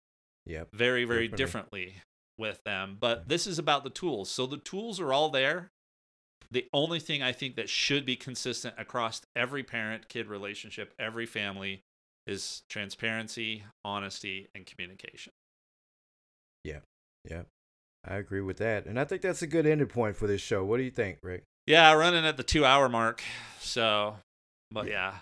yep. 0.46 0.70
very, 0.74 1.04
very 1.04 1.28
differently 1.28 1.96
with 2.38 2.64
them. 2.64 2.98
But 3.00 3.30
this 3.30 3.48
is 3.48 3.60
about 3.60 3.84
the 3.84 3.90
tools. 3.90 4.30
So 4.30 4.46
the 4.46 4.58
tools 4.58 5.00
are 5.00 5.14
all 5.14 5.30
there. 5.30 5.70
The 6.52 6.68
only 6.74 7.00
thing 7.00 7.24
I 7.24 7.32
think 7.32 7.56
that 7.56 7.70
should 7.70 8.06
be 8.06 8.16
consistent 8.16 8.76
across 8.78 9.22
every 9.36 9.64
parent 9.64 10.10
kid 10.10 10.28
relationship, 10.28 10.94
every 11.00 11.26
family, 11.26 11.82
is 12.28 12.64
transparency, 12.70 13.64
honesty, 13.84 14.48
and 14.56 14.66
communication. 14.66 15.34
Yeah. 16.64 16.80
Yeah. 17.30 17.44
I 18.08 18.18
agree 18.18 18.42
with 18.42 18.58
that. 18.58 18.86
And 18.86 19.00
I 19.00 19.04
think 19.04 19.22
that's 19.22 19.42
a 19.42 19.48
good 19.48 19.66
ending 19.66 19.88
point 19.88 20.16
for 20.16 20.28
this 20.28 20.42
show. 20.42 20.64
What 20.64 20.78
do 20.78 20.84
you 20.84 20.92
think, 20.92 21.18
Rick? 21.24 21.44
Yeah, 21.66 21.92
running 21.94 22.26
at 22.26 22.38
the 22.38 22.44
two 22.44 22.64
hour 22.64 22.88
mark. 22.88 23.24
So, 23.60 24.18
but 24.72 24.88
yeah. 24.88 25.16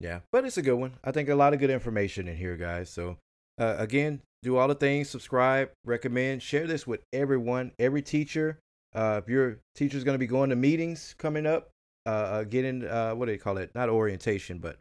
Yeah, 0.00 0.20
but 0.32 0.44
it's 0.44 0.58
a 0.58 0.62
good 0.62 0.74
one. 0.74 0.94
I 1.04 1.12
think 1.12 1.28
a 1.28 1.36
lot 1.36 1.54
of 1.54 1.60
good 1.60 1.70
information 1.70 2.26
in 2.26 2.36
here, 2.36 2.56
guys. 2.56 2.90
So, 2.90 3.18
uh, 3.58 3.76
again, 3.78 4.20
do 4.42 4.56
all 4.56 4.68
the 4.68 4.74
things, 4.74 5.08
subscribe, 5.08 5.70
recommend, 5.84 6.42
share 6.42 6.66
this 6.66 6.86
with 6.86 7.00
everyone, 7.12 7.72
every 7.78 8.02
teacher. 8.02 8.58
Uh, 8.94 9.20
if 9.22 9.28
your 9.28 9.58
teacher's 9.74 10.04
going 10.04 10.14
to 10.14 10.18
be 10.18 10.26
going 10.26 10.50
to 10.50 10.56
meetings 10.56 11.14
coming 11.18 11.46
up, 11.46 11.70
uh, 12.06 12.10
uh, 12.10 12.44
getting, 12.44 12.84
uh, 12.84 13.12
what 13.14 13.26
do 13.26 13.32
they 13.32 13.38
call 13.38 13.56
it? 13.56 13.70
Not 13.74 13.88
orientation, 13.88 14.58
but 14.58 14.76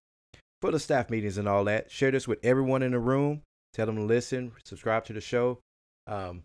for 0.62 0.72
the 0.72 0.80
staff 0.80 1.10
meetings 1.10 1.38
and 1.38 1.48
all 1.48 1.64
that, 1.66 1.92
share 1.92 2.12
this 2.12 2.28
with 2.28 2.40
everyone 2.44 2.84
in 2.84 2.92
the 2.92 3.00
room. 3.00 3.42
Tell 3.74 3.86
them 3.86 3.96
to 3.96 4.04
listen, 4.04 4.52
subscribe 4.66 5.06
to 5.06 5.14
the 5.14 5.22
show. 5.22 5.60
Um, 6.08 6.44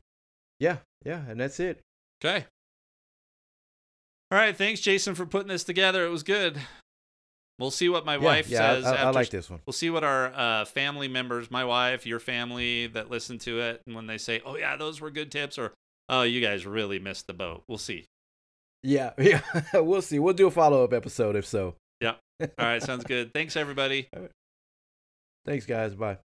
yeah, 0.60 0.78
yeah, 1.04 1.22
and 1.28 1.40
that's 1.40 1.58
it. 1.58 1.80
Okay. 2.22 2.44
All 4.30 4.38
right. 4.38 4.56
Thanks, 4.56 4.80
Jason, 4.80 5.14
for 5.14 5.26
putting 5.26 5.48
this 5.48 5.64
together. 5.64 6.04
It 6.04 6.10
was 6.10 6.22
good. 6.22 6.58
We'll 7.58 7.70
see 7.70 7.88
what 7.88 8.04
my 8.04 8.16
yeah, 8.16 8.22
wife 8.22 8.48
yeah, 8.48 8.58
says. 8.58 8.84
I, 8.84 8.96
I, 8.96 9.02
I, 9.04 9.10
like 9.10 9.30
this 9.30 9.48
one. 9.48 9.60
We'll 9.66 9.72
see 9.72 9.88
what 9.88 10.04
our 10.04 10.32
uh, 10.34 10.64
family 10.66 11.08
members, 11.08 11.50
my 11.50 11.64
wife, 11.64 12.06
your 12.06 12.20
family 12.20 12.86
that 12.88 13.10
listen 13.10 13.38
to 13.40 13.60
it, 13.60 13.82
and 13.86 13.94
when 13.94 14.06
they 14.06 14.18
say, 14.18 14.42
"Oh 14.44 14.56
yeah, 14.56 14.76
those 14.76 15.00
were 15.00 15.10
good 15.10 15.32
tips," 15.32 15.56
or 15.56 15.72
"Oh, 16.08 16.22
you 16.22 16.42
guys 16.42 16.66
really 16.66 16.98
missed 16.98 17.26
the 17.26 17.32
boat." 17.32 17.62
We'll 17.66 17.78
see. 17.78 18.04
Yeah, 18.82 19.12
yeah, 19.18 19.40
we'll 19.74 20.02
see. 20.02 20.18
We'll 20.18 20.34
do 20.34 20.48
a 20.48 20.50
follow 20.50 20.84
up 20.84 20.92
episode 20.92 21.34
if 21.34 21.46
so. 21.46 21.74
Yeah. 22.00 22.14
All 22.40 22.48
right, 22.58 22.82
sounds 22.82 23.04
good. 23.04 23.32
Thanks, 23.34 23.56
everybody. 23.56 24.08
Thanks, 25.46 25.64
guys. 25.64 25.94
Bye. 25.94 26.18